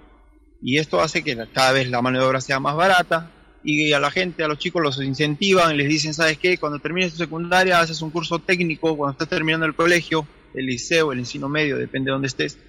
Y 0.62 0.78
esto 0.78 1.02
hace 1.02 1.24
que 1.24 1.36
cada 1.52 1.72
vez 1.72 1.90
la 1.90 2.02
mano 2.02 2.20
de 2.20 2.26
obra 2.26 2.40
sea 2.40 2.60
más 2.60 2.76
barata 2.76 3.32
y 3.64 3.94
a 3.94 4.00
la 4.00 4.12
gente, 4.12 4.44
a 4.44 4.48
los 4.48 4.60
chicos 4.60 4.82
los 4.82 5.02
incentivan, 5.02 5.76
les 5.76 5.88
dicen, 5.88 6.14
¿sabes 6.14 6.38
qué? 6.38 6.58
Cuando 6.58 6.80
termines 6.80 7.12
tu 7.12 7.18
secundaria 7.18 7.80
haces 7.80 8.02
un 8.02 8.12
curso 8.12 8.40
técnico, 8.40 8.96
cuando 8.96 9.14
estás 9.14 9.28
terminando 9.28 9.66
el 9.66 9.76
colegio, 9.76 10.28
el 10.54 10.66
liceo, 10.66 11.12
el 11.12 11.20
ensino 11.20 11.50
medio, 11.50 11.78
depende 11.78 12.10
de 12.10 12.14
dónde 12.14 12.28
estés. 12.28 12.60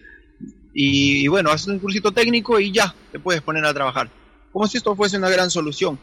Y, 0.75 1.25
y 1.25 1.29
bueno, 1.29 1.51
haces 1.51 1.69
un 1.69 1.79
cursito 1.79 2.13
técnico 2.13 2.59
y 2.59 2.73
ya, 2.73 2.95
te 3.11 3.19
puedes 3.19 3.43
poner 3.43 3.65
a 3.67 3.75
trabajar. 3.75 4.11
Como 4.53 4.67
si 4.67 4.79
esto 4.79 4.97
fuese 4.97 5.19
una 5.19 5.29
gran 5.29 5.51
solución. 5.51 5.99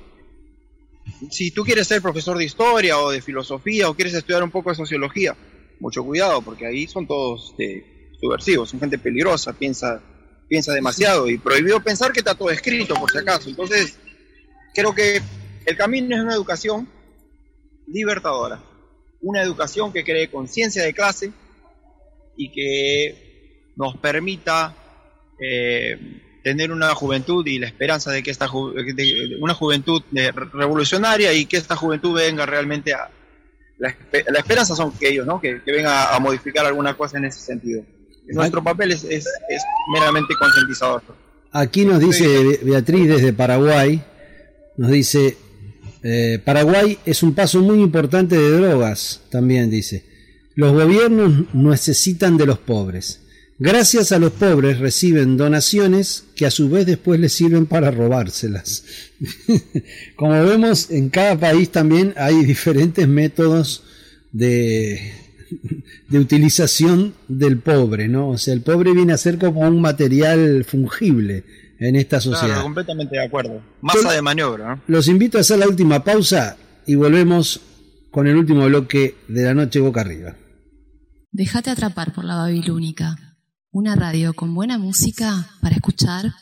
Si 1.30 1.52
tú 1.52 1.64
quieres 1.64 1.88
ser 1.88 2.02
profesor 2.02 2.38
de 2.38 2.46
historia 2.46 3.00
o 3.00 3.12
de 3.12 3.22
filosofía 3.22 3.90
o 3.90 3.94
quieres 3.94 4.14
estudiar 4.14 4.44
un 4.44 4.52
poco 4.52 4.70
de 4.70 4.76
sociología, 4.76 5.36
mucho 5.80 6.04
cuidado, 6.04 6.42
porque 6.42 6.66
ahí 6.66 6.88
son 6.88 7.08
todos 7.08 7.52
este, 7.52 8.12
subversivos, 8.20 8.70
son 8.70 8.80
gente 8.80 8.98
peligrosa, 8.98 9.54
piensa, 9.54 10.02
piensa 10.48 10.74
demasiado 10.74 11.30
y 11.30 11.38
prohibido 11.38 11.82
pensar 11.82 12.12
que 12.12 12.20
está 12.20 12.36
todo 12.36 12.50
escrito, 12.50 12.94
por 12.96 13.12
si 13.12 13.18
acaso. 13.18 13.50
Entonces, 13.50 13.98
creo 14.74 14.94
que 14.94 15.22
el 15.66 15.78
camino 15.78 16.16
es 16.16 16.22
una 16.22 16.34
educación 16.34 16.88
libertadora, 17.88 18.64
una 19.22 19.42
educación 19.42 19.92
que 19.92 20.04
cree 20.04 20.30
conciencia 20.30 20.84
de 20.84 20.94
clase 20.94 21.32
y 22.38 22.52
que 22.52 23.72
nos 23.76 23.98
permita 23.98 24.76
eh, 25.40 26.22
tener 26.44 26.72
una 26.72 26.94
juventud 26.96 27.46
y 27.48 27.60
la 27.60 27.68
esperanza 27.68 28.12
de 28.12 28.24
que 28.24 28.32
esta 28.32 28.48
ju- 28.48 28.74
de- 28.74 29.38
una 29.42 29.54
juventud 29.54 30.02
eh, 30.16 30.32
re- 30.32 30.48
revolucionaria 30.54 31.34
y 31.34 31.46
que 31.46 31.58
esta 31.58 31.76
juventud 31.76 32.16
venga 32.16 32.46
realmente 32.46 32.94
a 32.94 33.10
la, 33.78 33.90
espe- 33.90 34.26
la 34.32 34.40
esperanza 34.40 34.76
son 34.76 34.92
que 34.94 35.10
ellos, 35.10 35.26
¿no? 35.26 35.40
Que, 35.42 35.62
que 35.64 35.72
venga 35.72 36.16
a 36.16 36.20
modificar 36.20 36.66
alguna 36.66 36.96
cosa 36.96 37.18
en 37.18 37.26
ese 37.26 37.40
sentido. 37.40 37.84
Nuestro 38.28 38.64
papel 38.64 38.92
es, 38.92 39.04
es, 39.06 39.26
es 39.50 39.64
meramente 39.94 40.34
concientizador. 40.40 41.02
Aquí 41.52 41.84
nos 41.86 42.00
dice 42.00 42.28
Be- 42.28 42.60
Beatriz 42.64 43.08
desde 43.08 43.34
Paraguay, 43.34 44.02
nos 44.78 44.92
dice, 44.92 45.36
eh, 46.04 46.40
Paraguay 46.46 47.00
es 47.06 47.24
un 47.24 47.34
paso 47.34 47.60
muy 47.62 47.82
importante 47.82 48.38
de 48.38 48.52
drogas, 48.52 49.22
también 49.32 49.70
dice. 49.70 50.06
Los 50.56 50.74
gobiernos 50.74 51.54
necesitan 51.54 52.38
de 52.38 52.46
los 52.46 52.60
pobres. 52.60 53.22
Gracias 53.62 54.14
a 54.14 54.20
los 54.20 54.32
pobres 54.32 54.80
reciben 54.80 55.36
donaciones 55.36 56.24
que 56.34 56.46
a 56.46 56.52
su 56.52 56.70
vez 56.70 56.86
después 56.86 57.20
les 57.20 57.34
sirven 57.34 57.66
para 57.66 57.92
robárselas. 57.92 58.86
Como 60.16 60.32
vemos, 60.46 60.90
en 60.90 61.10
cada 61.10 61.38
país 61.38 61.70
también 61.70 62.14
hay 62.16 62.46
diferentes 62.46 63.06
métodos 63.06 63.84
de, 64.32 65.12
de 66.08 66.20
utilización 66.20 67.14
del 67.28 67.60
pobre, 67.60 68.08
¿no? 68.08 68.30
O 68.30 68.38
sea, 68.38 68.54
el 68.54 68.62
pobre 68.62 68.94
viene 68.94 69.12
a 69.12 69.18
ser 69.18 69.38
como 69.38 69.62
un 69.62 69.82
material 69.82 70.64
fungible 70.64 71.44
en 71.80 71.98
esta 71.98 72.22
sociedad. 72.22 72.48
Claro, 72.48 72.64
completamente 72.64 73.18
de 73.18 73.26
acuerdo. 73.26 73.62
Masa 73.82 74.14
de 74.14 74.22
maniobra, 74.22 74.76
¿no? 74.76 74.82
Los 74.88 75.10
invito 75.10 75.38
a 75.38 75.42
hacer 75.42 75.60
la 75.60 75.68
última 75.68 76.04
pausa 76.04 76.56
y 76.86 76.96
volvemos 76.96 77.60
con 78.12 78.28
el 78.28 78.38
último 78.38 78.66
bloque 78.66 79.16
de 79.28 79.44
la 79.44 79.54
noche 79.54 79.80
boca 79.80 80.02
arriba. 80.02 80.36
Déjate 81.32 81.70
atrapar 81.70 82.14
por 82.14 82.26
la 82.26 82.36
Babilónica, 82.36 83.29
una 83.72 83.96
radio 83.96 84.34
con 84.34 84.56
buena 84.56 84.80
música 84.80 85.48
para 85.62 85.76
escuchar 85.76 86.34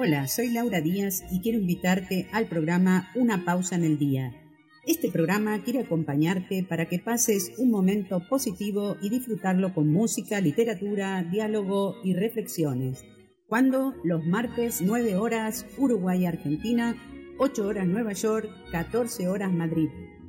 Hola, 0.00 0.28
soy 0.28 0.52
Laura 0.52 0.80
Díaz 0.80 1.24
y 1.28 1.40
quiero 1.40 1.58
invitarte 1.58 2.28
al 2.30 2.46
programa 2.46 3.10
Una 3.16 3.44
pausa 3.44 3.74
en 3.74 3.82
el 3.82 3.98
día. 3.98 4.32
Este 4.86 5.10
programa 5.10 5.60
quiere 5.64 5.80
acompañarte 5.80 6.62
para 6.62 6.86
que 6.86 7.00
pases 7.00 7.50
un 7.58 7.72
momento 7.72 8.22
positivo 8.28 8.96
y 9.02 9.10
disfrutarlo 9.10 9.74
con 9.74 9.92
música, 9.92 10.40
literatura, 10.40 11.24
diálogo 11.24 11.96
y 12.04 12.14
reflexiones. 12.14 13.04
Cuando 13.48 13.92
los 14.04 14.24
martes 14.24 14.80
9 14.80 15.16
horas 15.16 15.66
Uruguay 15.76 16.26
Argentina, 16.26 16.94
8 17.38 17.66
horas 17.66 17.88
Nueva 17.88 18.12
York, 18.12 18.48
14 18.70 19.26
horas 19.26 19.52
Madrid. 19.52 19.88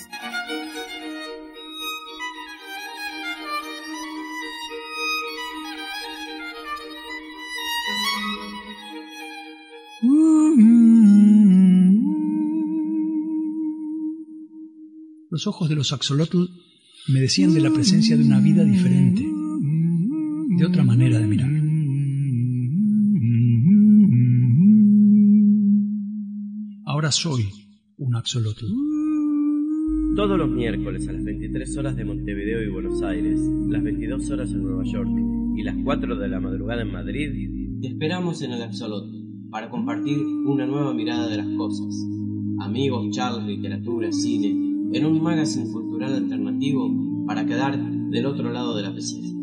Los 15.29 15.47
ojos 15.47 15.67
de 15.67 15.75
los 15.75 15.91
axolotl 15.91 16.45
me 17.07 17.19
decían 17.19 17.53
de 17.53 17.59
la 17.59 17.69
presencia 17.69 18.15
de 18.15 18.23
una 18.23 18.39
vida 18.39 18.63
diferente, 18.63 19.21
de 20.57 20.65
otra 20.65 20.83
manera 20.83 21.19
de 21.19 21.27
mirar. 21.27 21.64
Ahora 27.05 27.11
soy 27.11 27.51
un 27.99 28.15
axolotl. 28.15 28.65
Todos 30.15 30.39
los 30.39 30.49
miércoles 30.49 31.07
a 31.07 31.11
las 31.11 31.23
23 31.23 31.77
horas 31.77 31.95
de 31.95 32.03
Montevideo 32.03 32.63
y 32.63 32.69
Buenos 32.69 33.03
Aires, 33.03 33.39
las 33.69 33.83
22 33.83 34.31
horas 34.31 34.49
en 34.49 34.63
Nueva 34.63 34.83
York 34.85 35.11
y 35.55 35.61
las 35.61 35.75
4 35.83 36.15
de 36.15 36.27
la 36.27 36.39
madrugada 36.39 36.81
en 36.81 36.91
Madrid, 36.91 37.79
te 37.79 37.89
esperamos 37.89 38.41
en 38.41 38.53
el 38.53 38.63
Axolotl 38.63 39.15
para 39.51 39.69
compartir 39.69 40.17
una 40.17 40.65
nueva 40.65 40.95
mirada 40.95 41.29
de 41.29 41.37
las 41.37 41.47
cosas. 41.55 41.95
Amigos, 42.61 43.15
charlas, 43.15 43.45
literatura, 43.45 44.11
cine, 44.11 44.49
en 44.97 45.05
un 45.05 45.21
magazine 45.21 45.71
cultural 45.71 46.11
alternativo 46.11 46.91
para 47.27 47.45
quedar 47.45 47.77
del 48.09 48.25
otro 48.25 48.51
lado 48.51 48.75
de 48.75 48.81
la 48.81 48.95
pecera. 48.95 49.34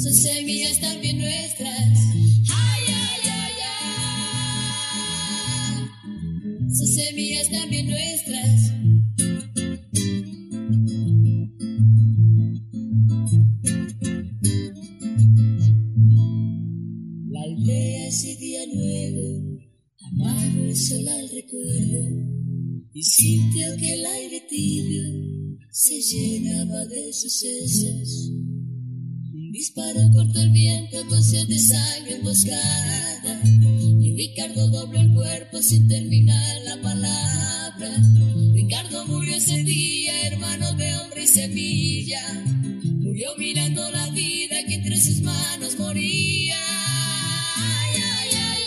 Son 0.00 0.14
semillas 0.14 0.80
también 0.80 1.18
nuestras. 1.18 1.98
Ay, 2.50 2.82
ay, 2.86 3.20
ay, 3.24 3.52
ay. 3.66 4.28
Son 6.72 6.86
semillas 6.86 7.50
también 7.50 7.88
nuestras. 7.88 8.72
La 17.28 17.42
aldea 17.42 18.06
ese 18.06 18.36
día 18.36 18.66
nuevo, 18.72 19.58
amargo 20.12 20.62
el 20.62 20.76
sol 20.76 21.08
al 21.08 21.28
recuerdo, 21.28 22.06
y 22.92 23.02
sintió 23.02 23.76
que 23.76 23.94
el 23.94 24.06
aire 24.06 24.46
tibio 24.48 25.02
se 25.72 26.00
llenaba 26.00 26.86
de 26.86 27.12
sucesos. 27.12 28.47
Disparo 29.58 30.08
cortó 30.14 30.40
el 30.40 30.50
viento 30.50 31.04
con 31.08 31.20
de 31.20 31.58
sangre 31.58 32.14
emboscada, 32.14 33.42
y 34.00 34.14
Ricardo 34.14 34.68
dobló 34.68 35.00
el 35.00 35.12
cuerpo 35.12 35.60
sin 35.60 35.88
terminar 35.88 36.60
la 36.64 36.80
palabra. 36.80 37.90
Ricardo 38.54 39.04
murió 39.06 39.34
ese 39.34 39.64
día, 39.64 40.28
hermano 40.28 40.74
de 40.74 40.96
hombre 40.98 41.24
y 41.24 41.26
semilla, 41.26 42.22
murió 43.00 43.30
mirando 43.36 43.90
la 43.90 44.08
vida 44.10 44.64
que 44.64 44.74
entre 44.74 44.96
sus 44.96 45.22
manos 45.22 45.76
moría. 45.76 46.56
Ay, 47.56 47.96
ay, 47.96 48.28
ay, 48.36 48.62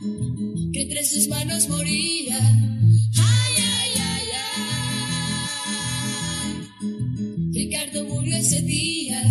ay. 0.00 0.72
Que 0.72 0.82
entre 0.82 1.04
sus 1.04 1.28
manos 1.28 1.68
moría. 1.68 2.69
Ese 8.32 8.62
día. 8.62 9.22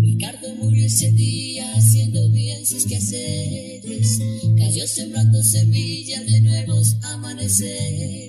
Ricardo 0.00 0.54
murió 0.56 0.86
ese 0.86 1.12
día 1.12 1.74
haciendo 1.74 2.30
bien 2.30 2.64
sus 2.64 2.86
quehaceres. 2.86 4.20
Cayó 4.56 4.86
sembrando 4.86 5.42
semillas 5.42 6.24
de 6.26 6.40
nuevos 6.40 6.96
amaneceres. 7.02 8.19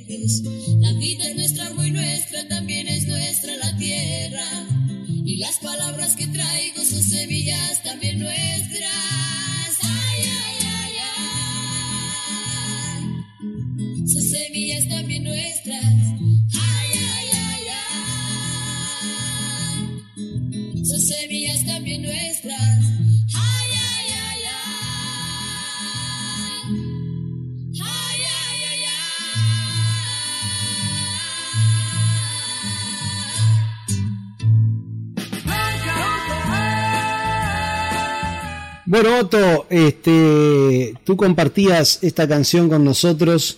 Bueno, 38.91 39.19
Otto, 39.19 39.67
este, 39.69 40.95
tú 41.05 41.15
compartías 41.15 42.03
esta 42.03 42.27
canción 42.27 42.67
con 42.67 42.83
nosotros 42.83 43.57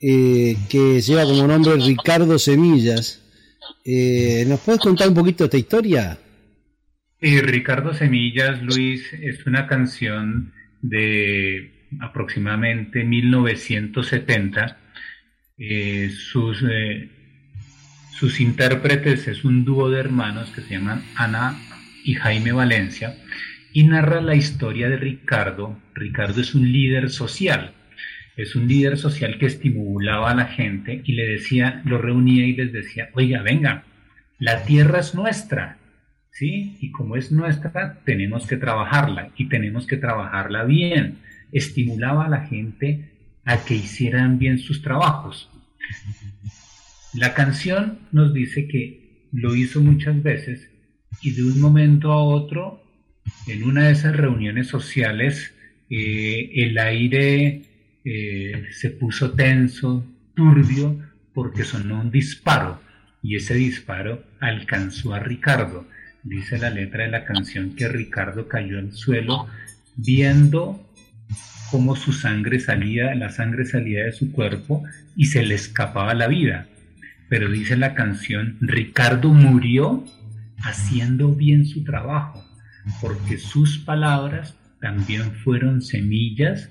eh, 0.00 0.56
que 0.70 1.00
lleva 1.00 1.24
como 1.24 1.48
nombre 1.48 1.74
Ricardo 1.84 2.38
Semillas. 2.38 3.20
Eh, 3.84 4.44
¿Nos 4.46 4.60
puedes 4.60 4.80
contar 4.80 5.08
un 5.08 5.14
poquito 5.14 5.46
esta 5.46 5.58
historia? 5.58 6.16
Eh, 7.20 7.42
Ricardo 7.42 7.92
Semillas, 7.92 8.62
Luis, 8.62 9.02
es 9.14 9.44
una 9.46 9.66
canción 9.66 10.52
de 10.80 11.88
aproximadamente 12.00 13.02
1970. 13.02 14.78
Eh, 15.58 16.12
sus, 16.16 16.62
sus 18.16 18.38
intérpretes 18.38 19.26
es 19.26 19.44
un 19.44 19.64
dúo 19.64 19.90
de 19.90 19.98
hermanos 19.98 20.50
que 20.50 20.60
se 20.60 20.74
llaman 20.74 21.02
Ana 21.16 21.58
y 22.04 22.14
Jaime 22.14 22.52
Valencia 22.52 23.16
y 23.78 23.84
narra 23.84 24.20
la 24.20 24.34
historia 24.34 24.88
de 24.88 24.96
Ricardo. 24.96 25.78
Ricardo 25.94 26.40
es 26.40 26.52
un 26.56 26.72
líder 26.72 27.10
social, 27.10 27.74
es 28.36 28.56
un 28.56 28.66
líder 28.66 28.98
social 28.98 29.38
que 29.38 29.46
estimulaba 29.46 30.32
a 30.32 30.34
la 30.34 30.46
gente 30.46 31.00
y 31.04 31.12
le 31.12 31.28
decía, 31.28 31.80
lo 31.84 31.98
reunía 31.98 32.44
y 32.44 32.56
les 32.56 32.72
decía, 32.72 33.10
oiga, 33.12 33.40
venga, 33.42 33.84
la 34.40 34.64
tierra 34.64 34.98
es 34.98 35.14
nuestra, 35.14 35.78
¿sí? 36.32 36.76
Y 36.80 36.90
como 36.90 37.14
es 37.14 37.30
nuestra, 37.30 38.00
tenemos 38.04 38.48
que 38.48 38.56
trabajarla 38.56 39.30
y 39.36 39.48
tenemos 39.48 39.86
que 39.86 39.96
trabajarla 39.96 40.64
bien. 40.64 41.18
Estimulaba 41.52 42.26
a 42.26 42.30
la 42.30 42.46
gente 42.46 43.12
a 43.44 43.64
que 43.64 43.76
hicieran 43.76 44.40
bien 44.40 44.58
sus 44.58 44.82
trabajos. 44.82 45.48
La 47.14 47.32
canción 47.32 48.00
nos 48.10 48.34
dice 48.34 48.66
que 48.66 49.28
lo 49.30 49.54
hizo 49.54 49.80
muchas 49.80 50.20
veces 50.20 50.68
y 51.22 51.30
de 51.30 51.44
un 51.44 51.60
momento 51.60 52.10
a 52.10 52.24
otro 52.24 52.87
en 53.48 53.64
una 53.64 53.86
de 53.86 53.92
esas 53.92 54.16
reuniones 54.16 54.68
sociales 54.68 55.54
eh, 55.90 56.50
el 56.54 56.78
aire 56.78 57.62
eh, 58.04 58.66
se 58.72 58.90
puso 58.90 59.32
tenso, 59.32 60.04
turbio, 60.34 60.98
porque 61.34 61.64
sonó 61.64 62.00
un 62.00 62.10
disparo 62.10 62.80
y 63.22 63.36
ese 63.36 63.54
disparo 63.54 64.24
alcanzó 64.40 65.14
a 65.14 65.20
Ricardo. 65.20 65.86
Dice 66.22 66.58
la 66.58 66.70
letra 66.70 67.04
de 67.04 67.10
la 67.10 67.24
canción 67.24 67.74
que 67.74 67.88
Ricardo 67.88 68.48
cayó 68.48 68.78
al 68.78 68.92
suelo 68.92 69.46
viendo 69.96 70.88
cómo 71.70 71.96
su 71.96 72.12
sangre 72.12 72.60
salía, 72.60 73.14
la 73.14 73.30
sangre 73.30 73.64
salía 73.64 74.04
de 74.04 74.12
su 74.12 74.32
cuerpo 74.32 74.84
y 75.16 75.26
se 75.26 75.42
le 75.42 75.54
escapaba 75.54 76.14
la 76.14 76.28
vida. 76.28 76.66
Pero 77.28 77.50
dice 77.50 77.76
la 77.76 77.94
canción, 77.94 78.56
Ricardo 78.60 79.28
murió 79.32 80.04
haciendo 80.62 81.34
bien 81.34 81.66
su 81.66 81.84
trabajo, 81.84 82.44
porque 83.00 83.38
sus 83.38 83.78
palabras 83.78 84.54
también 84.80 85.32
fueron 85.44 85.82
semillas 85.82 86.68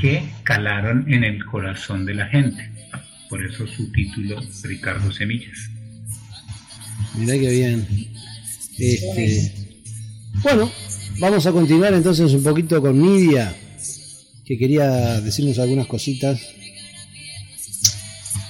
que 0.00 0.28
calaron 0.44 1.12
en 1.12 1.24
el 1.24 1.44
corazón 1.44 2.06
de 2.06 2.14
la 2.14 2.26
gente. 2.26 2.70
Por 3.28 3.44
eso 3.44 3.66
su 3.66 3.90
título, 3.92 4.40
Ricardo 4.64 5.12
Semillas. 5.12 5.70
Mirá 7.14 7.34
qué 7.34 7.50
bien. 7.50 7.86
Este, 8.78 9.52
bueno, 10.42 10.70
vamos 11.18 11.46
a 11.46 11.52
continuar 11.52 11.94
entonces 11.94 12.32
un 12.32 12.42
poquito 12.42 12.80
con 12.80 13.00
Nidia, 13.00 13.54
que 14.44 14.58
quería 14.58 15.20
decirnos 15.20 15.58
algunas 15.58 15.86
cositas. 15.86 16.40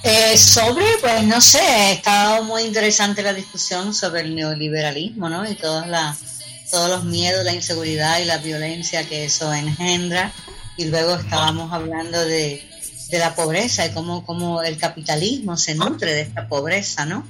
Eh, 0.03 0.35
sobre, 0.35 0.85
pues 0.99 1.23
no 1.25 1.39
sé, 1.41 1.59
ha 1.59 1.91
estado 1.91 2.43
muy 2.43 2.63
interesante 2.63 3.21
la 3.21 3.33
discusión 3.33 3.93
sobre 3.93 4.21
el 4.21 4.35
neoliberalismo, 4.35 5.29
¿no? 5.29 5.49
Y 5.49 5.53
todas 5.53 5.87
las, 5.87 6.30
todos 6.71 6.89
los 6.89 7.03
miedos, 7.03 7.43
la 7.43 7.53
inseguridad 7.53 8.19
y 8.19 8.25
la 8.25 8.37
violencia 8.37 9.07
que 9.07 9.25
eso 9.25 9.53
engendra. 9.53 10.31
Y 10.77 10.85
luego 10.85 11.15
estábamos 11.15 11.71
hablando 11.73 12.19
de, 12.25 12.63
de 13.09 13.19
la 13.19 13.35
pobreza 13.35 13.85
y 13.85 13.91
cómo, 13.91 14.25
cómo 14.25 14.63
el 14.63 14.77
capitalismo 14.77 15.57
se 15.57 15.75
nutre 15.75 16.13
de 16.13 16.21
esta 16.21 16.47
pobreza, 16.47 17.05
¿no? 17.05 17.27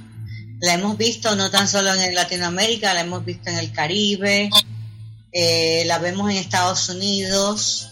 La 0.60 0.74
hemos 0.74 0.96
visto 0.96 1.34
no 1.34 1.50
tan 1.50 1.68
solo 1.68 1.92
en 1.92 2.14
Latinoamérica, 2.14 2.94
la 2.94 3.00
hemos 3.00 3.24
visto 3.24 3.50
en 3.50 3.58
el 3.58 3.72
Caribe, 3.72 4.48
eh, 5.32 5.82
la 5.86 5.98
vemos 5.98 6.30
en 6.30 6.36
Estados 6.36 6.88
Unidos, 6.88 7.88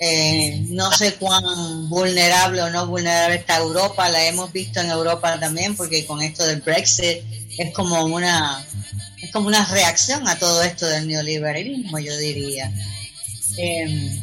eh, 0.00 0.66
no 0.70 0.90
sé 0.90 1.14
cuán 1.14 1.88
vulnerable 1.88 2.60
o 2.60 2.70
no 2.70 2.88
vulnerable 2.88 3.36
está 3.36 3.58
Europa, 3.58 4.08
la 4.08 4.26
hemos 4.26 4.50
visto 4.50 4.80
en 4.80 4.90
Europa 4.90 5.38
también, 5.38 5.76
porque 5.76 6.04
con 6.04 6.20
esto 6.22 6.44
del 6.44 6.60
Brexit 6.60 7.18
es 7.56 7.72
como 7.72 8.04
una 8.04 8.66
es 9.22 9.30
como 9.30 9.48
una 9.48 9.64
reacción 9.66 10.28
a 10.28 10.38
todo 10.38 10.62
esto 10.62 10.86
del 10.86 11.08
neoliberalismo, 11.08 11.98
yo 11.98 12.16
diría. 12.18 12.70
Em, 13.56 14.22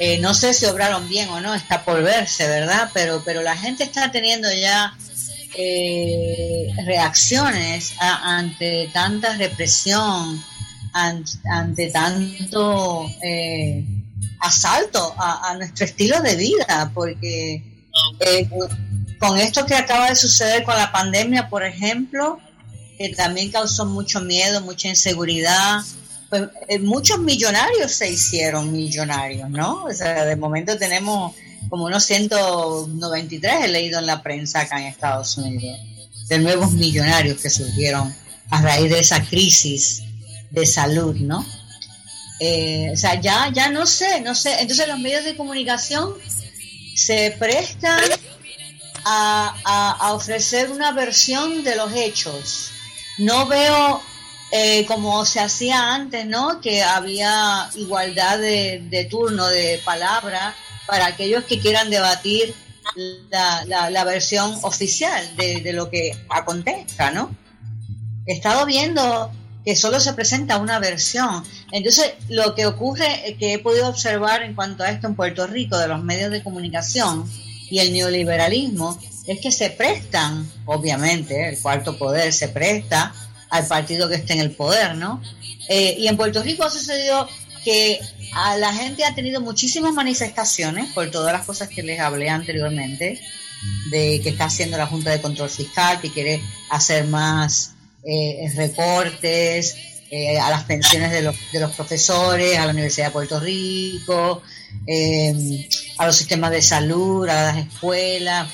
eh, 0.00 0.18
no 0.18 0.34
sé 0.34 0.54
si 0.54 0.64
obraron 0.64 1.08
bien 1.08 1.28
o 1.28 1.40
no, 1.40 1.54
está 1.54 1.84
por 1.84 2.02
verse, 2.02 2.48
¿verdad? 2.48 2.90
Pero, 2.92 3.22
pero 3.24 3.42
la 3.42 3.56
gente 3.56 3.84
está 3.84 4.10
teniendo 4.10 4.52
ya 4.52 4.96
eh, 5.56 6.72
reacciones 6.84 7.94
ante 8.00 8.90
tanta 8.92 9.36
represión, 9.36 10.42
ante, 10.92 11.90
tanto 11.90 13.08
eh, 13.22 13.84
asalto 14.40 15.14
a, 15.16 15.54
nuestro 15.56 15.84
estilo 15.84 16.20
de 16.22 16.36
vida, 16.36 16.90
porque 16.92 17.62
eh, 18.20 18.48
con 19.20 19.38
esto 19.38 19.64
que 19.64 19.76
acaba 19.76 20.08
de 20.08 20.16
suceder 20.16 20.64
con 20.64 20.76
la 20.76 20.90
pandemia, 20.90 21.48
por 21.48 21.64
ejemplo, 21.64 22.40
que 22.98 23.10
también 23.10 23.50
causó 23.50 23.86
mucho 23.86 24.20
miedo, 24.20 24.60
mucha 24.60 24.88
inseguridad, 24.88 25.80
pues 26.30 26.48
muchos 26.80 27.18
millonarios 27.18 27.92
se 27.92 28.10
hicieron 28.10 28.72
millonarios, 28.72 29.50
¿no? 29.50 29.84
O 29.84 29.92
sea, 29.92 30.24
de 30.24 30.36
momento 30.36 30.76
tenemos 30.76 31.34
como 31.68 31.84
unos 31.84 32.04
193 32.04 33.64
he 33.64 33.68
leído 33.68 33.98
en 33.98 34.06
la 34.06 34.22
prensa 34.22 34.60
acá 34.60 34.80
en 34.80 34.86
Estados 34.86 35.36
Unidos, 35.38 35.78
de 36.28 36.38
nuevos 36.38 36.72
millonarios 36.72 37.40
que 37.40 37.50
surgieron 37.50 38.14
a 38.50 38.62
raíz 38.62 38.90
de 38.90 39.00
esa 39.00 39.24
crisis 39.24 40.02
de 40.50 40.66
salud, 40.66 41.16
¿no? 41.16 41.44
Eh, 42.40 42.90
o 42.92 42.96
sea, 42.96 43.20
ya, 43.20 43.50
ya 43.52 43.70
no 43.70 43.86
sé, 43.86 44.20
no 44.20 44.34
sé. 44.34 44.60
Entonces 44.60 44.88
los 44.88 44.98
medios 44.98 45.24
de 45.24 45.36
comunicación 45.36 46.14
se 46.94 47.34
prestan 47.38 48.00
a, 49.04 50.12
ofrecer 50.14 50.70
una 50.70 50.92
versión 50.92 51.64
de 51.64 51.76
los 51.76 51.92
hechos. 51.92 52.70
No 53.18 53.46
veo 53.46 54.02
eh, 54.50 54.84
como 54.86 55.24
se 55.24 55.40
hacía 55.40 55.94
antes, 55.94 56.26
¿no? 56.26 56.60
Que 56.60 56.82
había 56.82 57.68
igualdad 57.74 58.38
de, 58.38 59.08
turno, 59.10 59.46
de 59.48 59.80
palabra, 59.84 60.54
para 60.86 61.06
aquellos 61.06 61.44
que 61.44 61.58
quieran 61.58 61.90
debatir 61.90 62.54
la, 63.30 63.90
la, 63.90 64.04
versión 64.04 64.56
oficial 64.62 65.36
de, 65.36 65.60
de, 65.60 65.72
lo 65.72 65.90
que 65.90 66.16
acontezca, 66.28 67.10
¿no? 67.10 67.34
He 68.26 68.34
estado 68.34 68.66
viendo 68.66 69.32
que 69.64 69.74
solo 69.74 69.98
se 69.98 70.12
presenta 70.12 70.58
una 70.58 70.78
versión. 70.78 71.42
Entonces, 71.72 72.12
lo 72.28 72.54
que 72.54 72.66
ocurre, 72.66 73.36
que 73.38 73.54
he 73.54 73.58
podido 73.58 73.88
observar 73.88 74.42
en 74.42 74.54
cuanto 74.54 74.84
a 74.84 74.90
esto 74.90 75.06
en 75.06 75.16
Puerto 75.16 75.46
Rico, 75.46 75.78
de 75.78 75.88
los 75.88 76.02
medios 76.04 76.30
de 76.30 76.42
comunicación 76.42 77.28
y 77.70 77.78
el 77.78 77.92
neoliberalismo, 77.92 79.00
es 79.26 79.40
que 79.40 79.50
se 79.50 79.70
prestan, 79.70 80.50
obviamente, 80.66 81.48
el 81.48 81.58
cuarto 81.58 81.96
poder 81.96 82.32
se 82.32 82.48
presta 82.48 83.14
al 83.50 83.66
partido 83.66 84.08
que 84.08 84.16
esté 84.16 84.34
en 84.34 84.40
el 84.40 84.50
poder, 84.50 84.96
¿no? 84.96 85.22
Eh, 85.68 85.96
y 85.98 86.08
en 86.08 86.16
Puerto 86.16 86.42
Rico 86.42 86.64
ha 86.64 86.70
sucedido 86.70 87.28
que 87.64 87.98
a 88.34 88.56
la 88.58 88.72
gente 88.72 89.04
ha 89.04 89.14
tenido 89.14 89.40
muchísimas 89.40 89.94
manifestaciones 89.94 90.92
por 90.92 91.10
todas 91.10 91.32
las 91.32 91.46
cosas 91.46 91.68
que 91.68 91.82
les 91.82 92.00
hablé 92.00 92.28
anteriormente, 92.28 93.20
de 93.90 94.20
que 94.22 94.28
está 94.30 94.46
haciendo 94.46 94.76
la 94.76 94.86
Junta 94.86 95.10
de 95.10 95.22
Control 95.22 95.48
Fiscal, 95.48 96.00
que 96.00 96.10
quiere 96.10 96.42
hacer 96.70 97.06
más 97.06 97.72
eh, 98.04 98.52
recortes 98.54 99.76
eh, 100.10 100.38
a 100.38 100.50
las 100.50 100.64
pensiones 100.64 101.10
de 101.12 101.22
los, 101.22 101.34
de 101.50 101.60
los 101.60 101.72
profesores, 101.72 102.58
a 102.58 102.66
la 102.66 102.72
Universidad 102.72 103.06
de 103.06 103.12
Puerto 103.12 103.40
Rico, 103.40 104.42
eh, 104.86 105.68
a 105.98 106.06
los 106.06 106.16
sistemas 106.16 106.50
de 106.50 106.62
salud, 106.62 107.28
a 107.28 107.52
las 107.52 107.56
escuelas, 107.58 108.48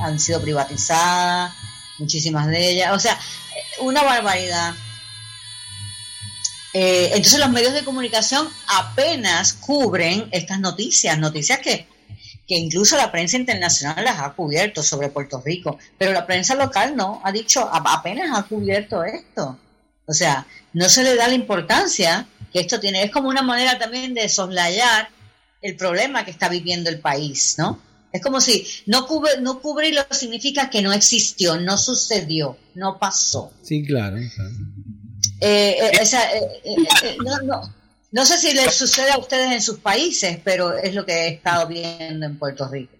han 0.00 0.20
sido 0.20 0.40
privatizadas, 0.40 1.52
muchísimas 1.98 2.46
de 2.46 2.70
ellas. 2.70 2.92
O 2.92 2.98
sea, 2.98 3.18
una 3.80 4.02
barbaridad. 4.02 4.74
Eh, 6.74 7.10
entonces 7.14 7.38
los 7.38 7.50
medios 7.50 7.74
de 7.74 7.84
comunicación 7.84 8.48
apenas 8.66 9.52
cubren 9.52 10.28
estas 10.30 10.58
noticias, 10.58 11.18
noticias 11.18 11.58
que, 11.58 11.86
que 12.48 12.56
incluso 12.56 12.96
la 12.96 13.12
prensa 13.12 13.36
internacional 13.36 14.02
las 14.04 14.20
ha 14.20 14.32
cubierto 14.32 14.82
sobre 14.82 15.10
Puerto 15.10 15.42
Rico, 15.44 15.78
pero 15.98 16.12
la 16.12 16.26
prensa 16.26 16.54
local 16.54 16.96
no, 16.96 17.20
ha 17.24 17.32
dicho, 17.32 17.68
apenas 17.72 18.38
ha 18.38 18.44
cubierto 18.44 19.04
esto. 19.04 19.58
O 20.06 20.14
sea, 20.14 20.46
no 20.72 20.88
se 20.88 21.02
le 21.02 21.14
da 21.14 21.28
la 21.28 21.34
importancia 21.34 22.26
que 22.52 22.60
esto 22.60 22.80
tiene. 22.80 23.02
Es 23.02 23.10
como 23.10 23.28
una 23.28 23.42
manera 23.42 23.78
también 23.78 24.14
de 24.14 24.28
soslayar 24.28 25.08
el 25.62 25.76
problema 25.76 26.24
que 26.24 26.30
está 26.30 26.48
viviendo 26.48 26.90
el 26.90 27.00
país, 27.00 27.54
¿no? 27.58 27.80
Es 28.12 28.20
como 28.20 28.40
si 28.40 28.66
no 28.86 29.06
cubre, 29.06 29.40
no 29.40 29.60
cubrirlo 29.60 30.02
significa 30.10 30.68
que 30.68 30.82
no 30.82 30.92
existió, 30.92 31.58
no 31.58 31.78
sucedió, 31.78 32.58
no 32.74 32.98
pasó. 32.98 33.52
Sí, 33.62 33.82
claro. 33.86 34.18
Eh, 34.18 34.28
eh, 35.40 35.90
eh, 36.64 37.16
no, 38.10 38.26
sé 38.26 38.36
si 38.36 38.54
les 38.54 38.74
sucede 38.74 39.12
a 39.12 39.18
ustedes 39.18 39.50
en 39.50 39.62
sus 39.62 39.78
países, 39.78 40.38
pero 40.44 40.76
es 40.76 40.94
lo 40.94 41.06
que 41.06 41.12
he 41.12 41.28
estado 41.28 41.66
viendo 41.68 42.26
en 42.26 42.38
Puerto 42.38 42.68
Rico. 42.68 42.92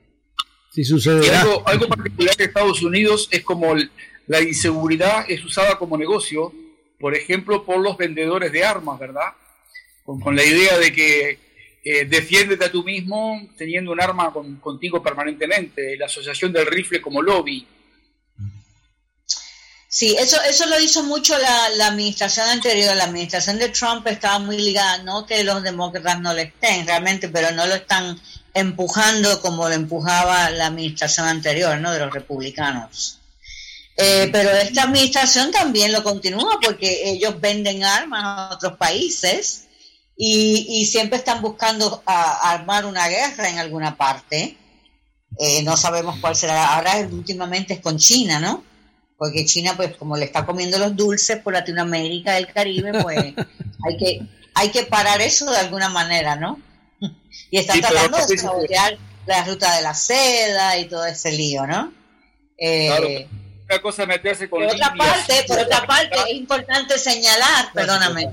Sí 0.72 0.82
sucede. 0.84 1.30
algo, 1.36 1.62
algo 1.68 1.86
particular 1.88 2.34
de 2.34 2.44
Estados 2.44 2.82
Unidos 2.82 3.28
es 3.30 3.44
como 3.44 3.74
la 4.26 4.40
inseguridad 4.40 5.26
es 5.28 5.44
usada 5.44 5.76
como 5.76 5.98
negocio, 5.98 6.52
por 6.98 7.14
ejemplo, 7.14 7.64
por 7.64 7.80
los 7.80 7.96
vendedores 7.98 8.52
de 8.52 8.64
armas, 8.64 8.98
¿verdad? 8.98 9.32
Con, 10.04 10.34
la 10.34 10.44
idea 10.44 10.78
de 10.78 10.92
que 10.92 11.38
eh, 11.84 12.04
defiéndete 12.04 12.64
a 12.64 12.70
tú 12.70 12.84
mismo 12.84 13.48
teniendo 13.56 13.90
un 13.90 14.00
arma 14.00 14.32
contigo 14.60 15.02
permanentemente, 15.02 15.96
la 15.96 16.06
asociación 16.06 16.52
del 16.52 16.66
rifle 16.66 17.00
como 17.00 17.20
lobby. 17.20 17.66
Sí, 19.88 20.16
eso, 20.18 20.40
eso 20.48 20.66
lo 20.66 20.78
hizo 20.80 21.02
mucho 21.02 21.36
la, 21.38 21.86
administración 21.86 22.48
anterior. 22.48 22.96
La 22.96 23.04
administración 23.04 23.58
de 23.58 23.68
Trump 23.68 24.06
estaba 24.06 24.38
muy 24.38 24.56
ligada, 24.56 25.02
no 25.02 25.26
que 25.26 25.44
los 25.44 25.62
demócratas 25.62 26.20
no 26.20 26.32
le 26.32 26.42
estén 26.42 26.86
realmente, 26.86 27.28
pero 27.28 27.50
no 27.50 27.66
lo 27.66 27.74
están 27.74 28.18
empujando 28.54 29.40
como 29.40 29.68
lo 29.68 29.74
empujaba 29.74 30.50
la 30.50 30.68
administración 30.68 31.26
anterior, 31.26 31.78
¿no? 31.78 31.92
De 31.92 31.98
los 31.98 32.12
republicanos. 32.12 33.18
Eh, 33.96 34.30
pero 34.32 34.50
esta 34.52 34.84
administración 34.84 35.50
también 35.50 35.92
lo 35.92 36.02
continúa 36.02 36.58
porque 36.62 37.10
ellos 37.10 37.38
venden 37.40 37.84
armas 37.84 38.22
a 38.24 38.54
otros 38.54 38.78
países 38.78 39.66
y, 40.24 40.86
siempre 40.86 41.18
están 41.18 41.42
buscando 41.42 42.02
armar 42.06 42.86
una 42.86 43.08
guerra 43.08 43.48
en 43.48 43.58
alguna 43.58 43.96
parte. 43.96 44.56
Eh, 45.38 45.62
no 45.62 45.76
sabemos 45.76 46.18
cuál 46.20 46.36
será. 46.36 46.74
Ahora 46.74 46.98
últimamente 47.10 47.74
es 47.74 47.80
con 47.80 47.98
China, 47.98 48.38
¿no? 48.38 48.62
porque 49.22 49.44
China, 49.44 49.74
pues 49.76 49.96
como 49.96 50.16
le 50.16 50.24
está 50.24 50.44
comiendo 50.44 50.80
los 50.80 50.96
dulces 50.96 51.38
por 51.38 51.52
Latinoamérica, 51.52 52.36
el 52.38 52.52
Caribe, 52.52 52.90
pues 53.04 53.18
hay 53.86 53.96
que, 53.96 54.22
hay 54.52 54.70
que 54.70 54.82
parar 54.82 55.20
eso 55.20 55.48
de 55.48 55.58
alguna 55.58 55.88
manera, 55.88 56.34
¿no? 56.34 56.60
y 57.48 57.58
están 57.58 57.80
tratando 57.80 58.18
de 58.26 58.36
sabotear 58.36 58.98
la 59.26 59.44
ruta 59.44 59.76
de 59.76 59.82
la 59.82 59.94
seda 59.94 60.76
y 60.76 60.86
todo 60.86 61.06
ese 61.06 61.30
lío, 61.30 61.68
¿no? 61.68 61.92
Eh, 62.58 63.28
una 63.66 63.80
cosa 63.80 64.06
meterse 64.06 64.50
con 64.50 64.64
por 64.64 64.74
otra 64.74 64.92
parte, 64.92 65.44
por 65.46 65.58
otra 65.60 65.86
parte, 65.86 66.16
es 66.28 66.34
importante 66.34 66.98
señalar, 66.98 67.72
perdóname, 67.72 68.28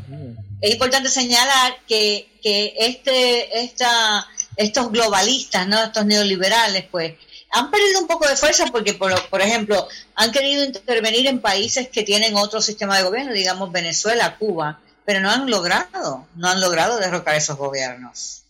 es 0.61 0.71
importante 0.71 1.09
señalar 1.09 1.77
que, 1.87 2.29
que 2.41 2.73
este, 2.77 3.61
esta, 3.61 4.27
estos 4.55 4.91
globalistas, 4.91 5.67
¿no? 5.67 5.81
estos 5.81 6.05
neoliberales, 6.05 6.85
pues, 6.91 7.13
han 7.51 7.71
perdido 7.71 8.01
un 8.01 8.07
poco 8.07 8.27
de 8.27 8.35
fuerza 8.35 8.65
porque, 8.71 8.93
por, 8.93 9.41
ejemplo, 9.41 9.87
han 10.15 10.31
querido 10.31 10.63
intervenir 10.63 11.27
en 11.27 11.41
países 11.41 11.89
que 11.89 12.03
tienen 12.03 12.35
otro 12.35 12.61
sistema 12.61 12.97
de 12.97 13.03
gobierno, 13.03 13.33
digamos 13.33 13.71
Venezuela, 13.71 14.37
Cuba, 14.37 14.79
pero 15.05 15.19
no 15.19 15.31
han 15.31 15.49
logrado, 15.49 16.27
no 16.35 16.49
han 16.49 16.61
logrado 16.61 16.99
derrocar 16.99 17.35
esos 17.35 17.57
gobiernos. 17.57 18.43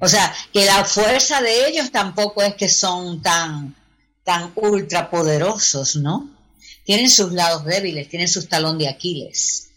O 0.00 0.08
sea, 0.08 0.34
que 0.52 0.64
la 0.64 0.84
fuerza 0.84 1.40
de 1.40 1.68
ellos 1.68 1.92
tampoco 1.92 2.42
es 2.42 2.56
que 2.56 2.68
son 2.68 3.22
tan, 3.22 3.76
tan 4.24 4.50
ultrapoderosos, 4.56 5.94
¿no? 5.94 6.28
Tienen 6.84 7.08
sus 7.08 7.32
lados 7.32 7.64
débiles, 7.64 8.08
tienen 8.08 8.26
sus 8.26 8.48
talón 8.48 8.78
de 8.78 8.88
Aquiles. 8.88 9.68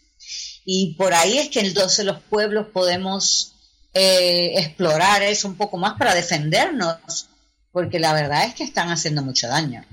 Y 0.68 0.94
por 0.94 1.14
ahí 1.14 1.38
es 1.38 1.48
que 1.48 1.60
entonces 1.60 2.04
los 2.04 2.20
pueblos 2.22 2.66
podemos 2.72 3.54
eh, 3.94 4.58
explorar 4.58 5.22
eso 5.22 5.46
un 5.46 5.56
poco 5.56 5.78
más 5.78 5.96
para 5.96 6.12
defendernos, 6.12 7.28
porque 7.70 8.00
la 8.00 8.12
verdad 8.12 8.44
es 8.44 8.54
que 8.54 8.64
están 8.64 8.90
haciendo 8.90 9.22
mucho 9.22 9.46
daño 9.46 9.84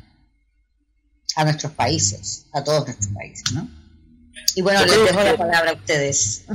a 1.35 1.43
nuestros 1.43 1.73
países, 1.73 2.47
a 2.53 2.63
todos 2.63 2.87
nuestros 2.87 3.13
países, 3.13 3.51
¿no? 3.53 3.69
Y 4.55 4.63
bueno, 4.63 4.83
les 4.83 4.97
dejo 4.97 5.23
la 5.23 5.37
palabra 5.37 5.71
a 5.71 5.75
ustedes. 5.75 6.45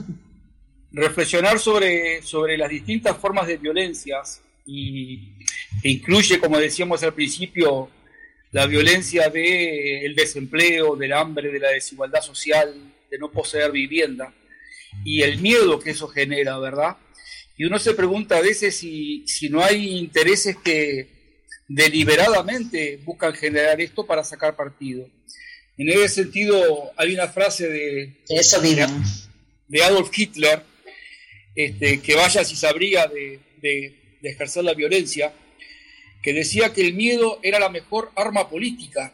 Reflexionar 0.91 1.61
sobre, 1.61 2.21
sobre 2.23 2.59
las 2.59 2.71
distintas 2.71 3.17
formas 3.17 3.47
de 3.47 3.57
violencias 3.57 4.41
y 4.67 5.33
incluye, 5.85 6.41
como 6.41 6.59
decíamos 6.59 7.05
al 7.05 7.15
principio, 7.15 7.89
la 8.51 8.67
violencia 8.67 9.29
del 9.31 10.15
desempleo, 10.17 10.97
del 10.97 11.13
hambre, 11.13 11.53
de 11.53 11.61
la 11.61 11.69
desigualdad 11.69 12.21
social, 12.21 12.75
de 13.11 13.19
no 13.19 13.31
poseer 13.31 13.71
vivienda 13.73 14.35
y 15.05 15.23
el 15.23 15.39
miedo 15.41 15.79
que 15.79 15.91
eso 15.91 16.09
genera, 16.09 16.59
¿verdad? 16.59 16.97
Y 17.57 17.65
uno 17.65 17.79
se 17.79 17.95
pregunta 17.95 18.37
a 18.37 18.41
veces 18.41 18.77
si, 18.77 19.27
si 19.27 19.49
no 19.49 19.63
hay 19.63 19.99
intereses 19.99 20.57
que 20.57 21.09
deliberadamente 21.67 22.99
buscan 23.05 23.35
generar 23.35 23.81
esto 23.81 24.07
para 24.07 24.25
sacar 24.25 24.57
partido. 24.57 25.09
En 25.77 25.89
ese 25.89 26.09
sentido, 26.09 26.93
hay 26.97 27.15
una 27.15 27.29
frase 27.29 27.69
de, 27.69 28.17
eso 28.29 28.61
de 28.61 29.83
Adolf 29.83 30.11
Hitler, 30.17 30.63
este, 31.55 32.01
que 32.01 32.15
vaya 32.15 32.45
si 32.45 32.57
sabría 32.57 33.07
de, 33.07 33.41
de, 33.61 34.19
de 34.21 34.31
ejercer 34.31 34.65
la 34.65 34.75
violencia, 34.75 35.33
que 36.23 36.33
decía 36.33 36.73
que 36.73 36.83
el 36.83 36.95
miedo 36.95 37.39
era 37.43 37.61
la 37.61 37.69
mejor 37.69 38.11
arma 38.17 38.49
política. 38.49 39.13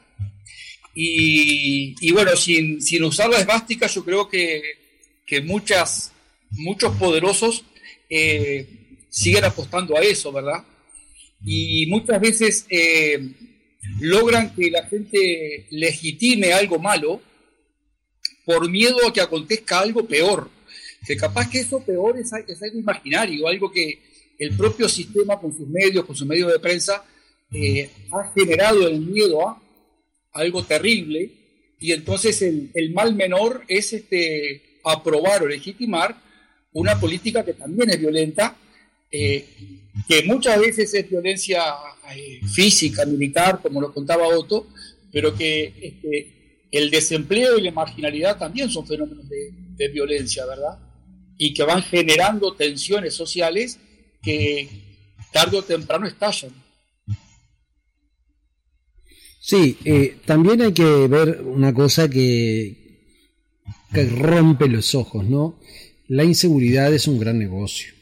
Y, 0.95 1.95
y 2.01 2.13
bueno, 2.13 2.37
sin, 2.37 2.81
sin, 2.81 3.03
usar 3.03 3.29
la 3.29 3.41
esvástica, 3.41 3.87
yo 3.87 4.05
creo 4.05 4.29
que, 4.29 4.63
que 5.27 5.41
muchas, 5.41 6.13
muchos 6.51 6.97
poderosos 6.97 7.65
eh, 8.09 8.67
siguen 9.09 9.45
apostando 9.45 9.97
a 9.97 10.01
eso, 10.01 10.31
¿verdad? 10.33 10.65
Y 11.45 11.87
muchas 11.89 12.21
veces 12.21 12.67
eh, 12.71 13.19
logran 14.01 14.55
que 14.55 14.71
la 14.71 14.87
gente 14.87 15.67
legitime 15.71 16.53
algo 16.53 16.79
malo 16.79 17.21
por 18.45 18.71
miedo 18.71 18.99
a 19.07 19.13
que 19.13 19.21
acontezca 19.21 19.81
algo 19.81 20.07
peor. 20.07 20.51
Que 21.07 21.17
capaz 21.17 21.51
que 21.51 21.61
eso 21.61 21.85
peor 21.85 22.19
es, 22.19 22.33
es 22.47 22.63
algo 22.63 22.79
imaginario, 22.79 23.47
algo 23.49 23.71
que, 23.71 24.01
el 24.39 24.57
propio 24.57 24.89
sistema 24.89 25.39
con 25.39 25.57
sus 25.57 25.69
medios, 25.69 26.05
con 26.05 26.17
sus 26.17 26.27
medios 26.27 26.53
de 26.53 26.59
prensa, 26.59 27.05
eh, 27.53 27.91
ha 28.13 28.33
generado 28.33 28.87
el 28.87 29.01
miedo 29.01 29.49
a 29.49 29.61
algo 30.35 30.65
terrible 30.65 31.31
y 31.81 31.93
entonces 31.93 32.41
el, 32.43 32.93
mal 32.93 33.15
menor 33.15 33.65
es 33.69 33.93
este, 33.93 34.81
aprobar 34.85 35.43
o 35.43 35.49
legitimar 35.49 36.17
una 36.73 36.99
política 36.99 37.45
que 37.45 37.53
también 37.53 37.91
es 37.91 38.01
violenta, 38.01 38.57
eh, 39.11 39.47
que 40.09 40.23
muchas 40.25 40.59
veces 40.59 40.93
es 40.95 41.11
violencia 41.11 41.63
eh, 42.17 42.41
física, 42.53 43.05
militar, 43.05 43.61
como 43.63 43.81
lo 43.81 43.93
contaba 43.93 44.27
Otto, 44.29 44.67
pero 45.13 45.37
que 45.37 45.73
este, 45.81 46.67
el 46.73 46.91
desempleo 46.91 47.59
y 47.59 47.63
la 47.63 47.71
marginalidad 47.71 48.39
también 48.39 48.71
son 48.71 48.87
fenómenos 48.87 49.29
de, 49.29 49.53
de 49.77 49.89
violencia, 49.89 50.47
¿verdad? 50.47 50.79
Y 51.39 51.55
que 51.55 51.65
van 51.65 51.83
generando 51.83 52.55
tensiones 52.55 53.15
sociales 53.15 53.79
que 54.23 54.69
tarde 55.33 55.59
o 55.59 55.63
temprano 55.63 56.07
estallan. 56.07 56.64
Sí, 59.47 59.77
eh, 59.85 60.17
también 60.25 60.63
hay 60.63 60.73
que 60.73 61.07
ver 61.07 61.43
una 61.43 61.75
cosa 61.75 62.09
que, 62.09 62.83
rompe 63.93 64.69
los 64.69 64.95
ojos, 64.95 65.29
¿no? 65.29 65.61
La 66.09 66.25
inseguridad 66.25 66.95
es 66.95 67.07
un 67.07 67.19
gran 67.19 67.39
negocio. 67.39 67.93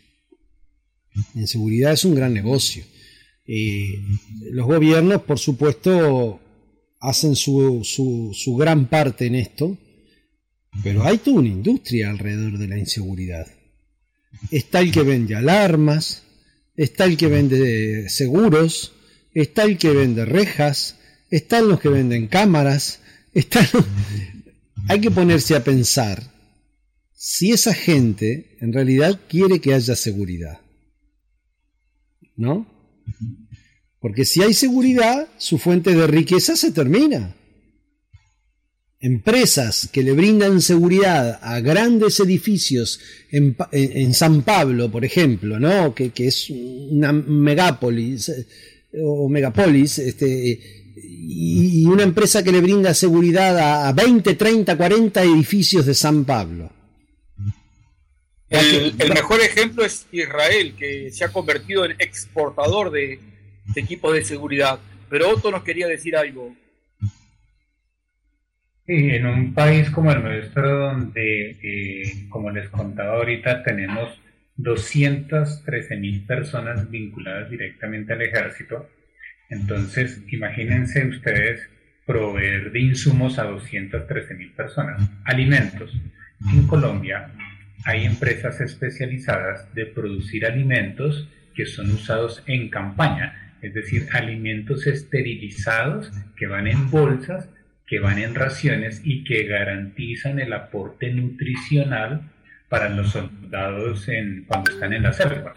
La 1.35 1.40
inseguridad 1.40 1.94
es 1.94 2.05
un 2.05 2.14
gran 2.14 2.32
negocio. 2.32 2.85
Eh, 3.44 3.93
los 4.52 4.66
gobiernos, 4.66 5.23
por 5.23 5.40
supuesto, 5.40 6.40
hacen 7.01 7.35
su, 7.35 7.82
su, 7.82 8.31
su 8.32 8.55
gran 8.55 8.86
parte 8.89 9.27
en 9.27 9.35
esto, 9.35 9.77
pero 10.85 11.02
hay 11.02 11.19
toda 11.19 11.40
una 11.40 11.48
industria 11.48 12.10
alrededor 12.10 12.56
de 12.56 12.69
la 12.69 12.78
inseguridad. 12.78 13.48
Está 14.52 14.78
el 14.78 14.93
que 14.93 15.02
vende 15.02 15.35
alarmas, 15.35 16.23
está 16.77 17.05
el 17.05 17.16
que 17.16 17.27
vende 17.27 18.09
seguros, 18.10 18.93
está 19.35 19.64
el 19.64 19.77
que 19.77 19.90
vende 19.90 20.24
rejas, 20.24 21.01
están 21.33 21.69
los 21.69 21.81
que 21.81 21.89
venden 21.89 22.29
cámaras, 22.29 23.01
están... 23.33 23.67
hay 24.89 25.01
que 25.01 25.11
ponerse 25.11 25.57
a 25.57 25.65
pensar 25.65 26.23
si 27.15 27.53
esa 27.53 27.73
gente 27.73 28.57
en 28.61 28.73
realidad 28.73 29.19
quiere 29.29 29.61
que 29.61 29.73
haya 29.73 29.97
seguridad. 29.97 30.61
¿No? 32.37 32.67
Porque 33.99 34.25
si 34.25 34.43
hay 34.43 34.53
seguridad, 34.53 35.29
su 35.39 35.59
fuente 35.59 35.95
de 35.95 36.07
riqueza 36.07 36.57
se 36.57 36.71
termina 36.71 37.35
empresas 39.01 39.89
que 39.93 40.03
le 40.03 40.13
brindan 40.13 40.61
seguridad 40.61 41.41
a 41.43 41.61
grandes 41.61 42.21
edificios 42.21 43.01
en, 43.31 44.15
San 44.15 44.43
Pablo, 44.43 44.91
por 44.91 45.05
ejemplo, 45.05 45.59
¿no? 45.59 45.95
que, 45.95 46.11
que 46.11 46.29
es 46.29 46.51
una 46.51 47.13
megápolis 47.13 48.29
eh, 48.29 48.47
o 49.03 49.29
megapolis, 49.29 49.99
este, 49.99 50.82
y, 50.97 51.85
una 51.86 52.02
empresa 52.02 52.43
que 52.43 52.52
le 52.52 52.60
brinda 52.60 52.94
seguridad 52.94 53.59
a, 53.59 53.89
a 53.89 53.93
20, 53.93 54.35
30, 54.35 54.77
40 54.77 55.23
edificios 55.23 55.86
de 55.86 55.94
San 55.94 56.24
Pablo. 56.24 56.70
El, 58.48 58.94
el, 58.98 59.14
mejor 59.14 59.40
ejemplo 59.40 59.85
es 59.85 60.06
Israel, 60.12 60.74
que 60.78 61.10
se 61.10 61.24
ha 61.24 61.32
convertido 61.32 61.86
en 61.86 61.93
exportador 61.93 62.90
de, 62.90 63.19
de 63.74 63.81
equipos 63.81 64.12
de 64.12 64.24
seguridad. 64.24 64.78
Pero 65.09 65.31
Otto 65.31 65.51
nos 65.51 65.62
quería 65.62 65.86
decir 65.86 66.16
algo. 66.16 66.55
Sí, 68.86 69.10
en 69.10 69.27
un 69.27 69.55
país 69.55 69.90
como 69.90 70.10
el 70.10 70.23
nuestro, 70.23 70.90
donde, 70.90 71.51
eh, 71.62 72.27
como 72.28 72.51
les 72.51 72.69
contaba 72.69 73.14
ahorita, 73.14 73.62
tenemos 73.62 74.10
213 74.56 75.97
mil 75.97 76.27
personas 76.27 76.90
vinculadas 76.90 77.48
directamente 77.48 78.12
al 78.12 78.23
ejército, 78.23 78.89
entonces 79.48 80.23
imagínense 80.28 81.06
ustedes 81.06 81.69
proveer 82.06 82.73
de 82.73 82.81
insumos 82.81 83.39
a 83.39 83.44
213 83.44 84.35
mil 84.35 84.52
personas. 84.52 85.09
Alimentos. 85.24 85.93
En 86.52 86.66
Colombia 86.66 87.31
hay 87.85 88.05
empresas 88.05 88.60
especializadas 88.60 89.73
de 89.74 89.86
producir 89.86 90.47
alimentos 90.47 91.28
que 91.55 91.66
son 91.66 91.90
usados 91.90 92.43
en 92.47 92.70
campaña, 92.70 93.56
es 93.60 93.74
decir, 93.74 94.09
alimentos 94.12 94.86
esterilizados 94.86 96.10
que 96.36 96.47
van 96.47 96.66
en 96.66 96.90
bolsas 96.90 97.48
que 97.93 98.01
van 98.01 98.19
en 98.19 98.35
raciones 98.35 99.02
y 99.05 99.23
que 99.23 99.44
garantizan 99.44 100.39
el 100.39 100.55
aporte 100.55 101.12
nutricional 101.12 102.23
para 102.70 102.89
los 102.89 103.10
soldados 103.10 104.06
cuando 104.47 104.70
están 104.70 104.94
en 104.94 105.02
la 105.02 105.12
selva. 105.12 105.52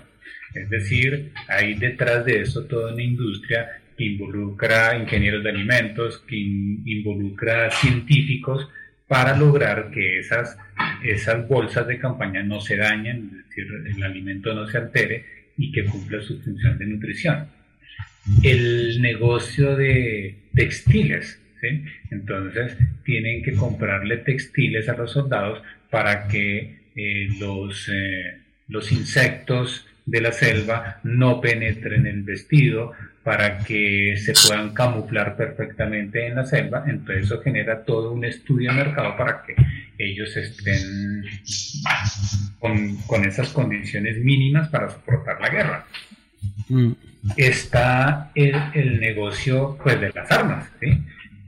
Es 0.56 0.70
decir, 0.70 1.32
hay 1.48 1.76
detrás 1.76 2.26
de 2.26 2.42
eso 2.42 2.66
toda 2.66 2.94
una 2.94 3.04
industria 3.04 3.82
que 3.98 4.06
involucra 4.06 4.98
ingenieros 4.98 5.44
de 5.44 5.50
alimentos, 5.50 6.20
que 6.28 6.38
in, 6.38 6.82
involucra 6.86 7.70
científicos 7.72 8.68
para 9.08 9.38
lograr 9.38 9.92
que 9.92 10.20
esas, 10.20 10.58
esas 11.04 11.48
bolsas 11.48 11.88
de 11.88 12.00
campaña 12.00 12.42
no 12.42 12.60
se 12.60 12.78
dañen, 12.78 13.32
es 13.40 13.50
decir, 13.50 13.68
el 13.96 14.04
alimento 14.04 14.54
no 14.54 14.68
se 14.68 14.78
altere 14.78 15.26
y 15.58 15.72
que 15.72 15.86
cumpla 15.86 16.22
su 16.22 16.42
función 16.42 16.78
de 16.78 16.86
nutrición. 16.86 17.48
El 18.44 19.02
negocio 19.02 19.76
de 19.76 20.36
textiles. 20.54 21.42
Entonces 22.12 22.78
tienen 23.04 23.42
que 23.42 23.54
comprarle 23.54 24.18
textiles 24.18 24.88
a 24.88 24.96
los 24.96 25.12
soldados 25.12 25.64
para 25.90 26.28
que 26.28 26.78
eh, 26.96 27.28
los, 27.40 27.90
eh, 27.90 28.38
los 28.68 28.92
insectos 28.92 29.88
de 30.06 30.22
la 30.22 30.32
selva 30.32 31.00
no 31.04 31.42
penetren 31.42 32.06
el 32.06 32.24
vestido, 32.24 32.94
para 33.26 33.58
que 33.58 34.16
se 34.18 34.34
puedan 34.34 34.72
camuflar 34.72 35.36
perfectamente 35.36 36.28
en 36.28 36.36
la 36.36 36.46
selva. 36.46 36.84
Entonces 36.86 37.26
eso 37.26 37.42
genera 37.42 37.84
todo 37.84 38.12
un 38.12 38.24
estudio 38.24 38.70
de 38.70 38.84
mercado 38.84 39.18
para 39.18 39.42
que 39.42 39.56
ellos 39.98 40.38
estén 40.38 41.24
con, 42.60 42.98
con 43.08 43.26
esas 43.26 43.50
condiciones 43.50 44.20
mínimas 44.20 44.70
para 44.70 44.92
soportar 44.92 45.42
la 45.42 45.50
guerra. 45.50 45.86
Mm. 46.70 46.92
Está 47.36 48.30
el, 48.36 48.56
el 48.76 49.00
negocio 49.00 49.76
pues, 49.82 50.00
de 50.00 50.12
las 50.14 50.32
armas. 50.32 50.70
¿sí? 50.80 50.96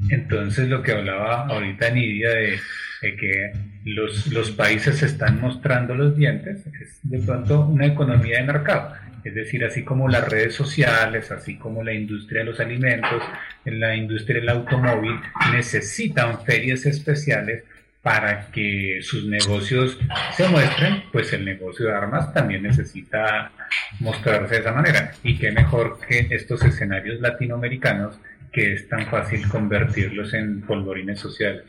Entonces 0.10 0.68
lo 0.68 0.82
que 0.82 0.94
hablaba 0.94 1.46
ahorita 1.46 1.92
Nidia 1.92 2.32
de, 2.32 2.60
que 3.02 3.52
los, 3.86 4.28
los 4.28 4.52
países 4.52 5.03
están 5.03 5.40
mostrando 5.40 5.94
los 5.94 6.18
dientes 6.18 6.65
es 6.82 6.99
de 7.03 7.19
pronto 7.19 7.61
una 7.61 7.86
economía 7.86 8.40
de 8.40 8.45
mercado 8.45 8.94
es 9.28 9.36
decir, 9.36 9.65
así 9.65 9.84
como 9.84 10.07
las 10.07 10.28
redes 10.30 10.56
sociales, 10.56 11.32
así 11.32 11.57
como 11.57 11.84
la 11.84 11.94
industria 11.94 12.40
de 12.41 12.45
los 12.45 12.60
alimentos, 12.61 13.22
la 13.65 13.94
industria 13.94 14.40
del 14.40 14.48
automóvil, 14.49 15.19
necesitan 15.52 16.45
ferias 16.45 16.86
especiales 16.86 17.64
para 18.02 18.48
que 18.52 18.99
sus 19.02 19.26
negocios 19.26 19.99
se 20.34 20.48
muestren, 20.48 21.03
pues 21.11 21.34
el 21.34 21.44
negocio 21.44 21.88
de 21.88 21.94
armas 21.94 22.34
también 22.34 22.64
necesita 22.64 23.52
mostrarse 23.99 24.56
de 24.56 24.61
esa 24.61 24.72
manera. 24.72 25.11
Y 25.24 25.38
qué 25.38 25.52
mejor 25.52 25.99
que 26.07 26.28
estos 26.30 26.64
escenarios 26.64 27.19
latinoamericanos 27.19 28.18
que 28.53 28.74
es 28.74 28.88
tan 28.88 29.07
fácil 29.07 29.45
convertirlos 29.49 30.34
en 30.34 30.61
polvorines 30.61 31.19
sociales. 31.19 31.65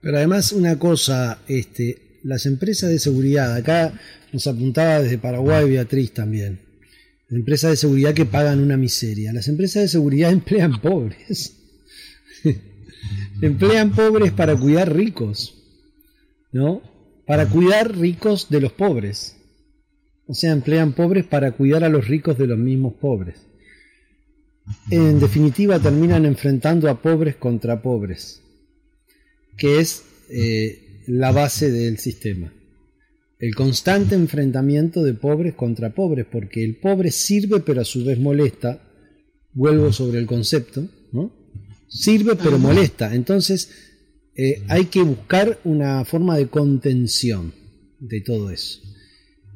Pero 0.00 0.16
además 0.18 0.52
una 0.52 0.78
cosa, 0.78 1.38
este, 1.48 2.20
las 2.22 2.46
empresas 2.46 2.90
de 2.90 2.98
seguridad, 2.98 3.54
acá 3.54 3.92
nos 4.32 4.46
apuntaba 4.46 5.00
desde 5.00 5.18
Paraguay 5.18 5.68
Beatriz 5.68 6.12
también, 6.12 6.60
empresas 7.30 7.70
de 7.70 7.76
seguridad 7.76 8.14
que 8.14 8.26
pagan 8.26 8.60
una 8.60 8.76
miseria. 8.76 9.32
Las 9.32 9.48
empresas 9.48 9.82
de 9.82 9.88
seguridad 9.88 10.30
emplean 10.32 10.80
pobres. 10.80 11.56
emplean 13.42 13.92
pobres 13.92 14.32
para 14.32 14.56
cuidar 14.56 14.94
ricos. 14.94 15.54
¿No? 16.52 16.82
Para 17.26 17.46
cuidar 17.46 17.96
ricos 17.96 18.48
de 18.48 18.60
los 18.60 18.72
pobres. 18.72 19.36
O 20.26 20.34
sea, 20.34 20.52
emplean 20.52 20.92
pobres 20.92 21.24
para 21.24 21.52
cuidar 21.52 21.84
a 21.84 21.88
los 21.88 22.06
ricos 22.06 22.36
de 22.38 22.46
los 22.46 22.58
mismos 22.58 22.94
pobres. 22.94 23.36
En 24.90 25.18
definitiva, 25.18 25.78
terminan 25.78 26.26
enfrentando 26.26 26.90
a 26.90 27.00
pobres 27.00 27.36
contra 27.36 27.80
pobres, 27.80 28.42
que 29.58 29.80
es 29.80 30.04
eh, 30.30 31.02
la 31.06 31.32
base 31.32 31.70
del 31.70 31.98
sistema. 31.98 32.52
El 33.38 33.54
constante 33.54 34.14
enfrentamiento 34.14 35.02
de 35.02 35.14
pobres 35.14 35.54
contra 35.54 35.94
pobres, 35.94 36.26
porque 36.30 36.64
el 36.64 36.76
pobre 36.76 37.10
sirve 37.10 37.60
pero 37.60 37.82
a 37.82 37.84
su 37.84 38.04
vez 38.04 38.18
molesta, 38.18 38.82
vuelvo 39.52 39.92
sobre 39.92 40.18
el 40.18 40.26
concepto, 40.26 40.88
¿no? 41.12 41.32
Sirve 41.88 42.36
pero 42.36 42.58
molesta, 42.58 43.14
entonces 43.14 43.70
eh, 44.34 44.62
hay 44.68 44.86
que 44.86 45.02
buscar 45.02 45.60
una 45.64 46.04
forma 46.04 46.36
de 46.36 46.48
contención 46.48 47.52
de 47.98 48.20
todo 48.20 48.50
eso. 48.50 48.80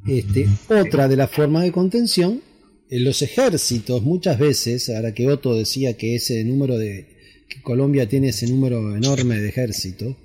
Este, 0.07 0.49
otra 0.69 1.07
de 1.07 1.16
las 1.16 1.31
formas 1.31 1.62
de 1.62 1.73
contención, 1.73 2.41
en 2.89 3.05
los 3.05 3.23
ejércitos 3.23 4.03
muchas 4.03 4.39
veces, 4.39 4.91
ahora 4.91 5.15
que 5.15 5.29
Otto 5.29 5.55
decía 5.55 5.97
que 5.97 6.16
ese 6.16 6.43
número 6.45 6.79
de, 6.79 7.12
que 7.53 7.62
Colombia 7.62 8.09
tiene 8.09 8.29
ese 8.29 8.47
número 8.47 8.97
enorme 8.97 9.41
de 9.41 9.49
ejércitos, 9.49 10.16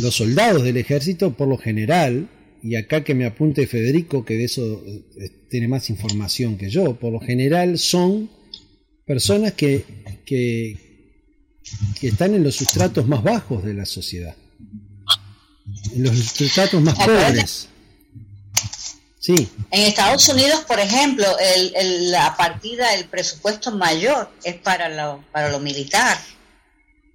los 0.00 0.14
soldados 0.14 0.62
del 0.62 0.76
ejército, 0.76 1.32
por 1.36 1.48
lo 1.48 1.58
general, 1.58 2.28
y 2.62 2.76
acá 2.76 3.02
que 3.02 3.14
me 3.14 3.26
apunte 3.26 3.66
Federico, 3.66 4.24
que 4.24 4.34
de 4.34 4.44
eso 4.44 4.82
eh, 4.86 5.30
tiene 5.48 5.68
más 5.68 5.90
información 5.90 6.56
que 6.56 6.70
yo, 6.70 6.98
por 6.98 7.12
lo 7.12 7.20
general 7.20 7.78
son 7.78 8.30
personas 9.06 9.54
que, 9.54 9.84
que, 10.24 10.76
que 12.00 12.08
están 12.08 12.34
en 12.34 12.44
los 12.44 12.56
sustratos 12.56 13.06
más 13.08 13.22
bajos 13.22 13.64
de 13.64 13.74
la 13.74 13.84
sociedad, 13.84 14.36
en 15.94 16.02
los 16.02 16.16
sustratos 16.16 16.82
más 16.82 16.94
pobres. 16.94 17.67
En 19.28 19.82
Estados 19.82 20.28
Unidos, 20.28 20.64
por 20.66 20.80
ejemplo, 20.80 21.26
el, 21.38 22.10
la 22.10 22.36
partida, 22.36 22.94
el 22.94 23.06
presupuesto 23.06 23.70
mayor 23.72 24.30
es 24.42 24.56
para 24.56 24.88
lo, 24.88 25.24
para 25.32 25.50
lo 25.50 25.60
militar. 25.60 26.18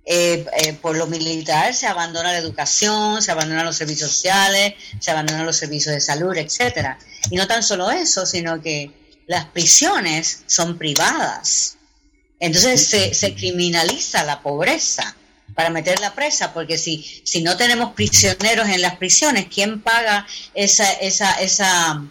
Eh, 0.05 0.45
eh, 0.57 0.73
por 0.73 0.97
lo 0.97 1.07
militar 1.07 1.73
se 1.73 1.87
abandona 1.87 2.33
la 2.33 2.37
educación, 2.37 3.21
se 3.21 3.31
abandonan 3.31 3.65
los 3.65 3.77
servicios 3.77 4.11
sociales, 4.11 4.73
se 4.99 5.11
abandonan 5.11 5.45
los 5.45 5.55
servicios 5.55 5.95
de 5.95 6.01
salud, 6.01 6.35
etcétera. 6.35 6.99
Y 7.31 7.35
no 7.35 7.47
tan 7.47 7.63
solo 7.63 7.89
eso, 7.89 8.25
sino 8.25 8.61
que 8.61 8.91
las 9.27 9.45
prisiones 9.45 10.43
son 10.45 10.77
privadas. 10.77 11.77
Entonces 12.39 12.85
se, 12.85 13.13
se 13.13 13.33
criminaliza 13.33 14.23
la 14.25 14.41
pobreza 14.41 15.15
para 15.55 15.69
meter 15.69 15.99
la 15.99 16.13
presa, 16.13 16.53
porque 16.53 16.77
si, 16.77 17.21
si 17.23 17.41
no 17.41 17.57
tenemos 17.57 17.93
prisioneros 17.93 18.67
en 18.69 18.81
las 18.81 18.97
prisiones, 18.97 19.47
¿quién 19.53 19.81
paga 19.81 20.25
esa, 20.53 20.91
esa, 20.93 21.33
esa, 21.33 22.03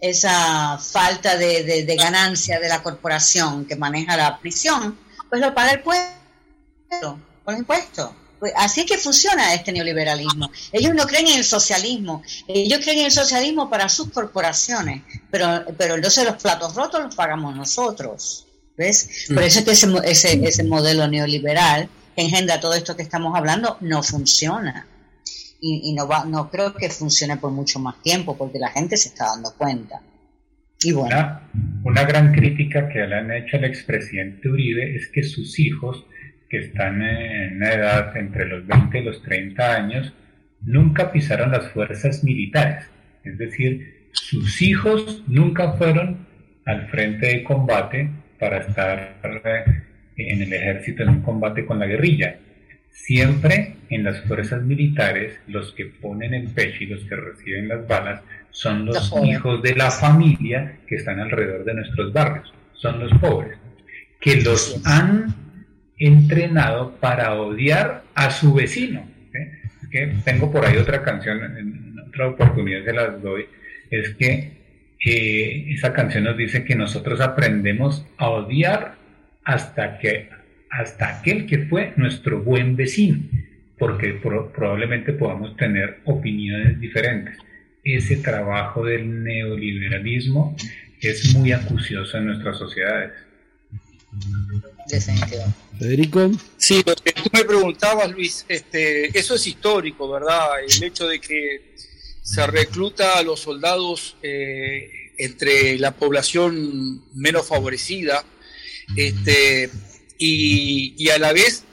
esa 0.00 0.78
falta 0.78 1.36
de, 1.36 1.62
de, 1.64 1.84
de 1.84 1.96
ganancia 1.96 2.60
de 2.60 2.68
la 2.68 2.82
corporación 2.82 3.64
que 3.66 3.76
maneja 3.76 4.16
la 4.16 4.38
prisión? 4.38 4.98
Pues 5.28 5.40
lo 5.40 5.54
paga 5.54 5.72
el 5.72 5.80
pueblo 5.80 7.18
con 7.44 7.56
impuestos. 7.56 8.10
Pues 8.38 8.52
así 8.56 8.84
que 8.84 8.98
funciona 8.98 9.54
este 9.54 9.70
neoliberalismo. 9.70 10.50
Ellos 10.72 10.94
no 10.94 11.06
creen 11.06 11.28
en 11.28 11.38
el 11.38 11.44
socialismo. 11.44 12.24
Ellos 12.48 12.80
creen 12.82 12.98
en 12.98 13.06
el 13.06 13.12
socialismo 13.12 13.70
para 13.70 13.88
sus 13.88 14.10
corporaciones. 14.10 15.02
Pero, 15.30 15.64
pero 15.78 15.94
entonces 15.94 16.24
los 16.24 16.42
platos 16.42 16.74
rotos 16.74 17.02
los 17.04 17.14
pagamos 17.14 17.54
nosotros. 17.54 18.46
¿Ves? 18.76 19.26
Por 19.32 19.44
eso 19.44 19.60
es 19.60 19.64
que 19.64 19.70
ese, 19.70 19.88
ese, 20.04 20.40
ese 20.44 20.64
modelo 20.64 21.06
neoliberal 21.06 21.88
que 22.14 22.22
engendra 22.22 22.60
todo 22.60 22.74
esto 22.74 22.96
que 22.96 23.02
estamos 23.02 23.36
hablando 23.36 23.76
no 23.80 24.02
funciona. 24.02 24.86
Y, 25.64 25.94
no, 25.94 26.08
va, 26.08 26.24
no 26.24 26.50
creo 26.50 26.74
que 26.74 26.90
funcione 26.90 27.36
por 27.36 27.52
mucho 27.52 27.78
más 27.78 28.02
tiempo 28.02 28.36
porque 28.36 28.58
la 28.58 28.70
gente 28.70 28.96
se 28.96 29.10
está 29.10 29.26
dando 29.26 29.54
cuenta. 29.56 30.00
Y 30.82 30.90
bueno. 30.90 31.14
Una, 31.14 31.50
una 31.84 32.04
gran 32.04 32.32
crítica 32.32 32.88
que 32.88 33.06
le 33.06 33.14
han 33.14 33.30
hecho 33.30 33.58
al 33.58 33.64
expresidente 33.64 34.48
Uribe 34.48 34.96
es 34.96 35.06
que 35.06 35.22
sus 35.22 35.60
hijos 35.60 36.04
que 36.52 36.58
están 36.58 37.00
en 37.00 37.56
una 37.56 37.72
edad 37.72 38.14
entre 38.14 38.46
los 38.46 38.66
20 38.66 38.98
y 38.98 39.04
los 39.04 39.22
30 39.22 39.74
años, 39.74 40.12
nunca 40.60 41.10
pisaron 41.10 41.50
las 41.50 41.68
fuerzas 41.68 42.22
militares. 42.22 42.84
Es 43.24 43.38
decir, 43.38 44.10
sus 44.12 44.60
hijos 44.60 45.22
nunca 45.26 45.72
fueron 45.72 46.26
al 46.66 46.90
frente 46.90 47.28
de 47.28 47.44
combate 47.44 48.10
para 48.38 48.58
estar 48.58 49.16
eh, 49.24 49.82
en 50.16 50.42
el 50.42 50.52
ejército 50.52 51.02
en 51.02 51.10
un 51.10 51.22
combate 51.22 51.64
con 51.64 51.78
la 51.78 51.86
guerrilla. 51.86 52.36
Siempre 52.90 53.76
en 53.88 54.04
las 54.04 54.20
fuerzas 54.22 54.62
militares 54.62 55.38
los 55.46 55.72
que 55.72 55.86
ponen 55.86 56.34
el 56.34 56.48
pecho 56.48 56.84
y 56.84 56.86
los 56.86 57.04
que 57.04 57.16
reciben 57.16 57.68
las 57.68 57.86
balas 57.86 58.20
son 58.50 58.84
los 58.84 59.12
hijos 59.24 59.62
de 59.62 59.74
la 59.74 59.90
familia 59.90 60.76
que 60.86 60.96
están 60.96 61.18
alrededor 61.18 61.64
de 61.64 61.74
nuestros 61.74 62.12
barrios, 62.12 62.52
son 62.74 63.00
los 63.00 63.12
pobres, 63.18 63.58
que 64.20 64.42
los 64.42 64.80
han 64.84 65.34
entrenado 65.98 66.96
para 66.96 67.34
odiar 67.34 68.02
a 68.14 68.30
su 68.30 68.52
vecino. 68.52 69.10
Que 69.90 70.12
tengo 70.24 70.50
por 70.50 70.64
ahí 70.64 70.76
otra 70.76 71.02
canción, 71.02 71.42
en 71.56 71.98
otra 72.08 72.28
oportunidad 72.28 72.84
se 72.84 72.92
las 72.92 73.22
doy, 73.22 73.46
es 73.90 74.14
que 74.14 74.62
esa 75.04 75.92
canción 75.92 76.24
nos 76.24 76.36
dice 76.36 76.64
que 76.64 76.76
nosotros 76.76 77.20
aprendemos 77.20 78.06
a 78.16 78.28
odiar 78.28 78.94
hasta 79.44 79.98
que 79.98 80.28
hasta 80.72 81.18
aquel 81.18 81.46
que 81.46 81.66
fue 81.66 81.92
nuestro 81.96 82.42
buen 82.42 82.76
vecino, 82.76 83.18
porque 83.78 84.14
probablemente 84.14 85.12
podamos 85.12 85.54
tener 85.56 86.00
opiniones 86.04 86.80
diferentes. 86.80 87.36
Ese 87.84 88.16
trabajo 88.16 88.84
del 88.84 89.22
neoliberalismo 89.22 90.56
es 91.00 91.34
muy 91.34 91.52
acucioso 91.52 92.16
en 92.16 92.26
nuestras 92.26 92.56
sociedades. 92.56 93.12
Federico. 95.78 96.30
Sí, 96.56 96.82
lo 96.86 96.94
que 96.94 97.12
tú 97.12 97.22
me 97.32 97.44
preguntabas, 97.44 98.10
Luis, 98.10 98.46
este, 98.48 99.18
eso 99.18 99.34
es 99.34 99.46
histórico, 99.46 100.10
¿verdad? 100.10 100.48
El 100.66 100.84
hecho 100.84 101.06
de 101.06 101.20
que 101.20 101.74
se 102.22 102.46
recluta 102.46 103.18
a 103.18 103.22
los 103.22 103.40
soldados 103.40 104.16
eh, 104.22 105.12
entre 105.18 105.78
la 105.78 105.90
población 105.90 107.02
menos 107.14 107.48
favorecida 107.48 108.24
este, 108.96 109.70
y, 110.18 110.94
y, 110.96 111.10
a 111.10 111.18
la 111.18 111.32
vez 111.32 111.64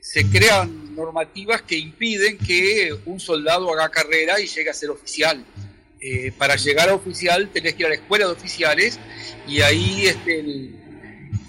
se 0.00 0.26
crean 0.28 0.94
normativas 0.94 1.62
que 1.62 1.76
impiden 1.76 2.38
que 2.38 2.96
un 3.06 3.20
soldado 3.20 3.72
haga 3.72 3.90
carrera 3.90 4.40
y 4.40 4.46
llegue 4.46 4.70
a 4.70 4.74
ser 4.74 4.90
oficial. 4.90 5.44
Eh, 6.00 6.32
para 6.38 6.54
llegar 6.56 6.88
a 6.88 6.94
oficial 6.94 7.50
tenés 7.52 7.74
que 7.74 7.82
ir 7.82 7.86
a 7.86 7.88
la 7.88 7.96
escuela 7.96 8.26
de 8.26 8.32
oficiales 8.32 9.00
y 9.48 9.62
ahí 9.62 10.06
este, 10.06 10.38
el, 10.38 10.76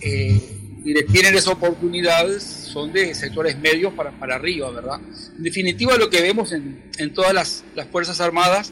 eh, 0.02 0.42
tienen 0.84 1.36
esas 1.36 1.50
oportunidades 1.50 2.44
son 2.44 2.92
de 2.94 3.14
sectores 3.14 3.58
medios 3.58 3.94
para, 3.94 4.12
para 4.12 4.36
arriba, 4.36 4.72
¿verdad? 4.72 5.00
En 5.38 5.44
definitiva, 5.44 5.98
lo 5.98 6.10
que 6.10 6.22
vemos 6.22 6.52
en, 6.52 6.90
en 6.98 7.14
todas 7.14 7.34
las, 7.34 7.64
las 7.76 7.88
Fuerzas 7.88 8.20
Armadas, 8.22 8.72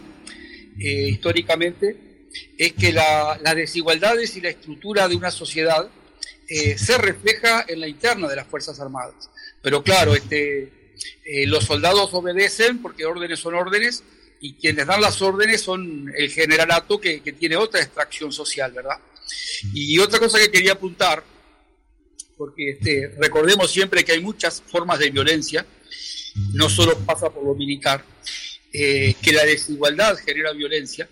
eh, 0.79 1.09
históricamente, 1.09 1.95
es 2.57 2.73
que 2.73 2.91
la, 2.91 3.39
las 3.43 3.55
desigualdades 3.55 4.35
y 4.37 4.41
la 4.41 4.49
estructura 4.49 5.07
de 5.07 5.15
una 5.15 5.31
sociedad 5.31 5.89
eh, 6.49 6.77
se 6.77 6.97
refleja 6.97 7.65
en 7.67 7.79
la 7.79 7.87
interna 7.87 8.27
de 8.27 8.35
las 8.35 8.47
Fuerzas 8.47 8.79
Armadas. 8.79 9.29
Pero 9.61 9.83
claro, 9.83 10.15
este, 10.15 10.93
eh, 11.25 11.47
los 11.47 11.65
soldados 11.65 12.13
obedecen 12.13 12.81
porque 12.81 13.05
órdenes 13.05 13.39
son 13.39 13.55
órdenes 13.55 14.03
y 14.39 14.53
quienes 14.53 14.85
dan 14.85 15.01
las 15.01 15.21
órdenes 15.21 15.61
son 15.61 16.11
el 16.15 16.29
generalato 16.31 16.99
que, 16.99 17.21
que 17.21 17.33
tiene 17.33 17.55
otra 17.55 17.81
extracción 17.81 18.31
social, 18.31 18.71
¿verdad? 18.71 18.97
Y 19.73 19.97
otra 19.99 20.19
cosa 20.19 20.39
que 20.39 20.51
quería 20.51 20.73
apuntar, 20.73 21.23
porque 22.37 22.71
este, 22.71 23.13
recordemos 23.17 23.71
siempre 23.71 24.05
que 24.05 24.13
hay 24.13 24.21
muchas 24.21 24.61
formas 24.61 24.99
de 24.99 25.09
violencia, 25.09 25.65
no 26.53 26.69
solo 26.69 26.97
pasa 26.99 27.29
por 27.29 27.43
lo 27.43 27.55
militar, 27.55 28.03
eh, 28.71 29.15
que 29.21 29.31
la 29.31 29.43
desigualdad 29.43 30.17
genera 30.17 30.51
violencia, 30.53 31.09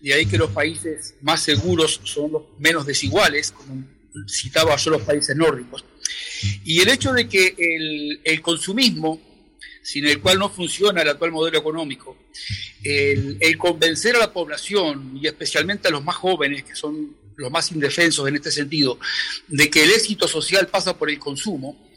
de 0.00 0.14
ahí 0.14 0.26
que 0.26 0.38
los 0.38 0.50
países 0.50 1.14
más 1.20 1.42
seguros 1.42 2.00
son 2.04 2.32
los 2.32 2.42
menos 2.58 2.86
desiguales, 2.86 3.52
como 3.52 3.84
citaba 4.28 4.76
yo 4.76 4.90
los 4.90 5.02
países 5.02 5.36
nórdicos. 5.36 5.84
Y 6.64 6.80
el 6.80 6.88
hecho 6.88 7.12
de 7.12 7.28
que 7.28 7.54
el, 8.24 8.40
consumismo, 8.42 9.20
sin 9.82 10.06
el 10.06 10.20
cual 10.20 10.38
no 10.38 10.50
funciona 10.50 11.02
el 11.02 11.08
actual 11.08 11.32
modelo 11.32 11.58
económico, 11.58 12.16
el, 12.82 13.56
convencer 13.58 14.16
a 14.16 14.20
la 14.20 14.32
población, 14.32 15.18
y 15.20 15.26
especialmente 15.26 15.88
a 15.88 15.90
los 15.90 16.04
más 16.04 16.16
jóvenes, 16.16 16.64
que 16.64 16.74
son 16.74 17.16
los 17.36 17.50
más 17.50 17.72
indefensos 17.72 18.28
en 18.28 18.36
este 18.36 18.50
sentido, 18.50 18.98
de 19.48 19.68
que 19.70 19.84
el 19.84 19.90
éxito 19.90 20.28
social 20.28 20.68
pasa 20.68 20.96
por 20.96 21.10
el 21.10 21.18
consumo, 21.18 21.90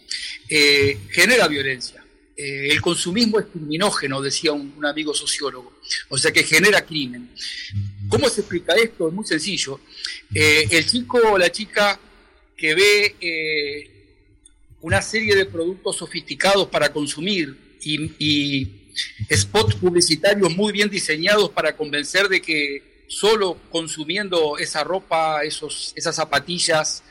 eh, 0.49 0.97
genera 1.11 1.47
violencia. 1.47 2.03
Eh, 2.35 2.69
el 2.69 2.81
consumismo 2.81 3.39
es 3.39 3.47
criminógeno, 3.47 4.21
decía 4.21 4.51
un, 4.51 4.73
un, 4.77 4.85
amigo 4.85 5.11
sociólogo, 5.13 5.79
o 6.09 6.17
sea 6.17 6.31
que 6.31 6.43
genera 6.43 6.85
crimen. 6.85 7.31
¿Cómo 8.07 8.29
se 8.29 8.41
explica 8.41 8.75
esto? 8.75 9.07
Es 9.07 9.13
muy 9.13 9.25
sencillo. 9.25 9.79
Eh, 10.33 10.67
el 10.71 10.85
chico 10.85 11.19
o 11.31 11.37
la 11.37 11.51
chica 11.51 11.99
que 12.57 12.75
ve 12.75 13.15
eh, 13.21 13.91
una 14.81 15.01
serie 15.01 15.35
de 15.35 15.45
productos 15.45 15.97
sofisticados 15.97 16.67
para 16.67 16.91
consumir 16.91 17.77
y, 17.81 18.11
y 18.17 18.91
spots 19.31 19.75
publicitarios 19.75 20.55
muy 20.55 20.73
bien 20.73 20.89
diseñados 20.89 21.51
para 21.51 21.77
convencer 21.77 22.27
de 22.27 22.41
que 22.41 23.05
solo 23.07 23.57
consumiendo 23.69 24.57
esa 24.57 24.83
ropa, 24.83 25.43
esos, 25.43 25.93
esas 25.95 26.15
zapatillas 26.15 27.03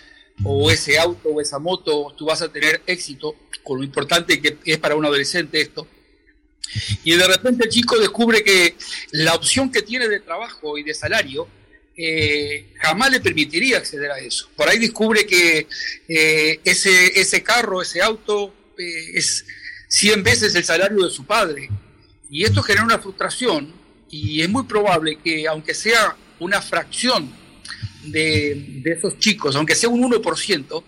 o 0.44 0.70
ese 0.70 0.98
auto 0.98 1.30
o 1.30 1.40
esa 1.40 1.58
moto, 1.58 2.14
tú 2.16 2.26
vas 2.26 2.42
a 2.42 2.52
tener 2.52 2.82
éxito, 2.86 3.36
con 3.62 3.78
lo 3.78 3.84
importante 3.84 4.40
que 4.40 4.58
es 4.64 4.78
para 4.78 4.96
un 4.96 5.04
adolescente 5.04 5.60
esto. 5.60 5.86
Y 7.04 7.12
de 7.14 7.26
repente 7.26 7.64
el 7.64 7.70
chico 7.70 7.98
descubre 7.98 8.42
que 8.42 8.76
la 9.12 9.34
opción 9.34 9.70
que 9.70 9.82
tiene 9.82 10.08
de 10.08 10.20
trabajo 10.20 10.76
y 10.76 10.82
de 10.82 10.94
salario 10.94 11.48
eh, 11.96 12.74
jamás 12.78 13.10
le 13.10 13.20
permitiría 13.20 13.78
acceder 13.78 14.10
a 14.10 14.18
eso. 14.18 14.48
Por 14.54 14.68
ahí 14.68 14.78
descubre 14.78 15.26
que 15.26 15.66
eh, 16.08 16.60
ese, 16.64 17.18
ese 17.18 17.42
carro, 17.42 17.80
ese 17.80 18.02
auto 18.02 18.54
eh, 18.78 19.12
es 19.14 19.46
100 19.88 20.22
veces 20.22 20.54
el 20.54 20.64
salario 20.64 21.04
de 21.04 21.10
su 21.10 21.24
padre. 21.24 21.70
Y 22.28 22.44
esto 22.44 22.62
genera 22.62 22.84
una 22.84 22.98
frustración 22.98 23.72
y 24.10 24.42
es 24.42 24.48
muy 24.48 24.64
probable 24.64 25.18
que 25.22 25.46
aunque 25.48 25.74
sea 25.74 26.16
una 26.38 26.60
fracción 26.60 27.32
de, 28.04 28.80
de 28.82 28.92
esos 28.92 29.18
chicos, 29.18 29.56
aunque 29.56 29.74
sea 29.74 29.88
un 29.88 30.02
1%, 30.02 30.84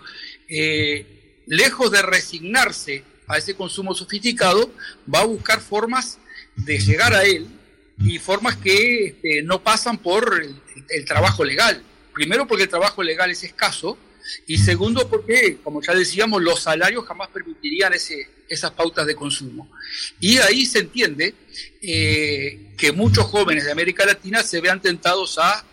eh, 0.48 1.42
lejos 1.46 1.90
de 1.90 2.02
resignarse 2.02 3.02
a 3.26 3.38
ese 3.38 3.54
consumo 3.54 3.94
sofisticado, 3.94 4.72
va 5.12 5.20
a 5.20 5.26
buscar 5.26 5.60
formas 5.60 6.18
de 6.56 6.78
llegar 6.78 7.14
a 7.14 7.24
él 7.24 7.46
y 8.00 8.18
formas 8.18 8.56
que 8.56 9.06
este, 9.06 9.42
no 9.42 9.62
pasan 9.62 9.98
por 9.98 10.40
el, 10.42 10.54
el, 10.88 11.04
trabajo 11.04 11.44
legal. 11.44 11.82
Primero 12.12 12.46
porque 12.46 12.64
el 12.64 12.68
trabajo 12.68 13.02
legal 13.02 13.30
es 13.30 13.42
escaso 13.44 13.98
y 14.46 14.58
segundo 14.58 15.08
porque, 15.08 15.58
como 15.62 15.82
ya 15.82 15.94
decíamos, 15.94 16.42
los 16.42 16.60
salarios 16.60 17.06
jamás 17.06 17.28
permitirían 17.28 17.92
ese, 17.94 18.28
esas 18.48 18.70
pautas 18.72 19.06
de 19.06 19.14
consumo. 19.14 19.70
Y 20.20 20.38
ahí 20.38 20.66
se 20.66 20.80
entiende 20.80 21.34
eh, 21.82 22.74
que 22.76 22.92
muchos 22.92 23.24
jóvenes 23.24 23.64
de 23.64 23.72
América 23.72 24.04
Latina 24.04 24.42
se 24.42 24.60
vean 24.60 24.80
tentados 24.80 25.38
a 25.38 25.64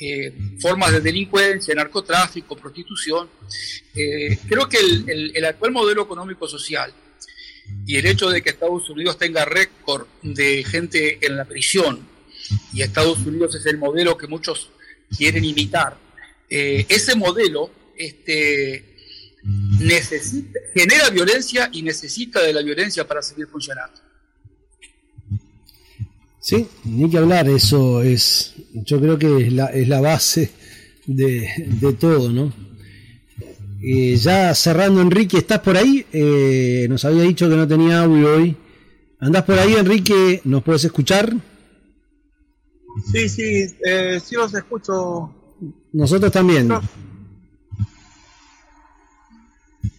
eh, 0.00 0.32
formas 0.60 0.92
de 0.92 1.00
delincuencia, 1.00 1.74
narcotráfico, 1.74 2.56
prostitución. 2.56 3.28
Eh, 3.94 4.38
creo 4.48 4.68
que 4.68 4.78
el, 4.78 5.08
el, 5.08 5.36
el, 5.36 5.44
actual 5.44 5.70
modelo 5.70 6.02
económico-social 6.02 6.92
y 7.86 7.96
el 7.96 8.06
hecho 8.06 8.30
de 8.30 8.42
que 8.42 8.50
Estados 8.50 8.88
Unidos 8.90 9.18
tenga 9.18 9.44
récord 9.44 10.06
de 10.22 10.64
gente 10.64 11.18
en 11.24 11.36
la 11.36 11.44
prisión 11.44 12.00
y 12.72 12.82
Estados 12.82 13.18
Unidos 13.18 13.54
es 13.54 13.66
el 13.66 13.78
modelo 13.78 14.16
que 14.16 14.26
muchos 14.26 14.70
quieren 15.16 15.44
imitar, 15.44 15.96
eh, 16.48 16.86
ese 16.88 17.14
modelo 17.14 17.70
este, 17.96 18.96
necesita, 19.80 20.58
genera 20.74 21.10
violencia 21.10 21.68
y 21.72 21.82
necesita 21.82 22.42
de 22.42 22.52
la 22.52 22.62
violencia 22.62 23.06
para 23.06 23.22
seguir 23.22 23.46
funcionando. 23.46 24.00
Sí, 26.40 26.66
ni 26.84 27.10
que 27.10 27.16
hablar, 27.16 27.48
eso 27.48 28.02
es, 28.02 28.54
yo 28.72 29.00
creo 29.00 29.18
que 29.18 29.46
es 29.46 29.52
la, 29.52 29.66
es 29.66 29.88
la 29.88 30.00
base 30.02 30.50
de, 31.06 31.48
de 31.56 31.92
todo, 31.94 32.30
¿no? 32.30 32.63
Eh, 33.86 34.16
ya 34.16 34.54
cerrando, 34.54 35.02
Enrique, 35.02 35.36
¿estás 35.36 35.58
por 35.58 35.76
ahí? 35.76 36.06
Eh, 36.10 36.86
nos 36.88 37.04
había 37.04 37.22
dicho 37.22 37.50
que 37.50 37.56
no 37.56 37.68
tenía 37.68 38.00
audio 38.00 38.34
hoy. 38.34 38.56
¿Andás 39.20 39.42
por 39.42 39.58
ahí, 39.58 39.74
Enrique? 39.74 40.40
¿Nos 40.44 40.62
puedes 40.62 40.84
escuchar? 40.84 41.34
Sí, 43.12 43.28
sí, 43.28 43.66
eh, 43.84 44.18
sí 44.24 44.36
los 44.36 44.54
escucho. 44.54 45.34
Nosotros 45.92 46.32
también. 46.32 46.68
No. 46.68 46.80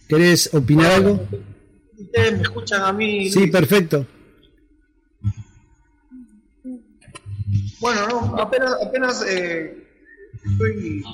¿Querés 0.08 0.52
opinar 0.52 1.02
bueno, 1.02 1.10
algo? 1.10 1.28
Ustedes 1.96 2.32
me 2.32 2.42
escuchan 2.42 2.82
a 2.82 2.92
mí. 2.92 3.30
Sí, 3.30 3.46
perfecto. 3.46 4.04
Bueno, 7.78 8.08
no, 8.08 8.36
apenas, 8.36 8.72
apenas 8.82 9.24
eh, 9.28 9.86
estoy, 10.44 11.04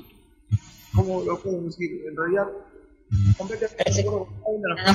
¿cómo 0.95 1.23
lo 1.23 1.39
puedo 1.39 1.63
decir? 1.63 2.05
En 2.09 2.17
realidad, 2.17 2.47
completamente 3.37 4.05
no 4.05 4.29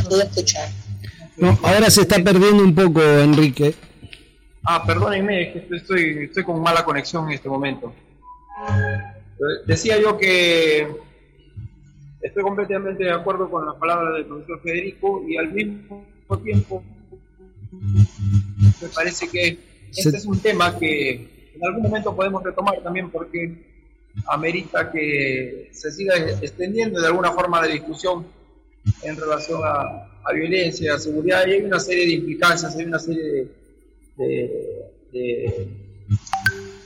puedo 0.10 0.22
escuchar. 0.22 0.70
No, 1.38 1.58
ahora 1.64 1.90
se 1.90 2.02
está 2.02 2.24
perdiendo 2.24 2.64
un 2.64 2.74
poco, 2.74 3.02
Enrique. 3.02 3.76
Ah, 4.64 4.84
perdónenme, 4.86 5.66
estoy, 5.72 6.26
estoy 6.26 6.44
con 6.44 6.62
mala 6.62 6.84
conexión 6.84 7.28
en 7.28 7.34
este 7.34 7.48
momento. 7.48 7.94
Decía 9.66 10.00
yo 10.00 10.18
que 10.18 10.88
estoy 12.22 12.44
completamente 12.44 13.04
de 13.04 13.12
acuerdo 13.12 13.50
con 13.50 13.66
las 13.66 13.76
palabras 13.76 14.16
del 14.16 14.26
profesor 14.26 14.62
Federico 14.62 15.24
y 15.28 15.38
al 15.38 15.52
mismo 15.52 16.04
tiempo 16.44 16.84
me 17.72 18.88
parece 18.94 19.30
que 19.30 19.60
este 19.96 20.18
es 20.18 20.26
un 20.26 20.40
tema 20.40 20.78
que 20.78 21.52
en 21.56 21.66
algún 21.66 21.84
momento 21.84 22.16
podemos 22.16 22.44
retomar 22.44 22.82
también 22.82 23.10
porque 23.10 23.77
amerita 24.28 24.92
que 24.92 25.70
se 25.72 25.92
siga 25.92 26.16
extendiendo 26.42 27.00
de 27.00 27.08
alguna 27.08 27.32
forma 27.32 27.62
la 27.62 27.68
discusión 27.68 28.26
en 29.04 29.16
relación 29.16 29.62
a, 29.64 30.08
a 30.24 30.34
violencia, 30.34 30.96
a 30.96 31.00
seguridad, 31.00 31.46
y 31.48 31.52
hay 31.52 31.62
una 31.62 31.80
serie 31.80 32.06
de 32.06 32.14
implicancias, 32.14 32.76
hay 32.76 32.86
una 32.86 33.00
serie 33.00 33.24
de, 33.24 33.48
de, 34.18 34.92
de 35.12 35.68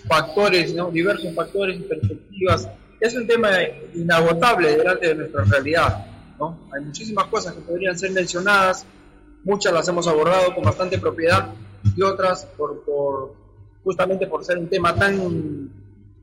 factores, 0.08 0.74
¿no? 0.74 0.92
diversos 0.92 1.34
factores 1.34 1.80
y 1.80 1.84
perspectivas. 1.84 2.70
Es 3.00 3.16
un 3.16 3.26
tema 3.26 3.50
inagotable 3.96 4.78
delante 4.78 5.08
de 5.08 5.16
nuestra 5.16 5.44
realidad. 5.44 6.06
¿no? 6.40 6.60
Hay 6.74 6.86
muchísimas 6.86 7.26
cosas 7.28 7.54
que 7.54 7.62
podrían 7.62 7.98
ser 7.98 8.12
mencionadas, 8.12 8.86
muchas 9.44 9.74
las 9.74 9.88
hemos 9.88 10.08
abordado 10.08 10.54
con 10.54 10.64
bastante 10.64 10.98
propiedad 10.98 11.50
y 11.96 12.02
otras 12.02 12.46
por, 12.58 12.84
por 12.84 13.34
justamente 13.84 14.28
por 14.28 14.44
ser 14.46 14.58
un 14.58 14.68
tema 14.68 14.94
tan 14.94 15.20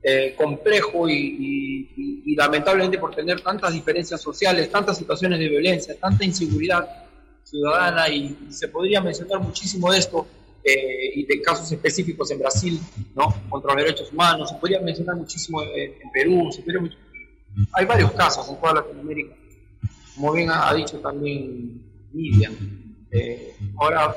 eh, 0.01 0.33
complejo 0.37 1.09
y, 1.09 1.13
y, 1.13 2.23
y, 2.25 2.35
lamentablemente 2.35 2.97
por 2.97 3.13
tener 3.13 3.41
tantas 3.41 3.73
diferencias 3.73 4.21
sociales, 4.21 4.71
tantas 4.71 4.97
situaciones 4.97 5.39
de 5.39 5.49
violencia, 5.49 5.95
tanta 5.99 6.23
inseguridad 6.23 6.87
ciudadana 7.43 8.07
y, 8.07 8.37
y 8.47 8.53
se 8.53 8.69
podría 8.69 9.01
mencionar 9.01 9.41
muchísimo 9.41 9.91
de 9.91 9.99
esto 9.99 10.25
eh, 10.63 11.11
y 11.15 11.25
de 11.25 11.41
casos 11.41 11.71
específicos 11.71 12.31
en 12.31 12.39
Brasil, 12.39 12.79
¿no? 13.15 13.33
Contra 13.49 13.73
los 13.73 13.83
derechos 13.83 14.11
humanos, 14.11 14.49
se 14.49 14.55
podría 14.55 14.79
mencionar 14.79 15.15
muchísimo 15.15 15.61
en, 15.63 15.93
en 16.01 16.11
Perú, 16.13 16.49
se 16.51 16.61
podría, 16.61 16.81
hay 17.73 17.85
varios 17.85 18.11
casos 18.11 18.47
en 18.49 18.57
toda 18.57 18.75
Latinoamérica, 18.75 19.35
como 20.15 20.33
bien 20.33 20.49
ha, 20.49 20.69
ha 20.69 20.73
dicho 20.73 20.97
también 20.99 21.81
Lidia. 22.13 22.51
Eh, 23.11 23.55
ahora, 23.77 24.15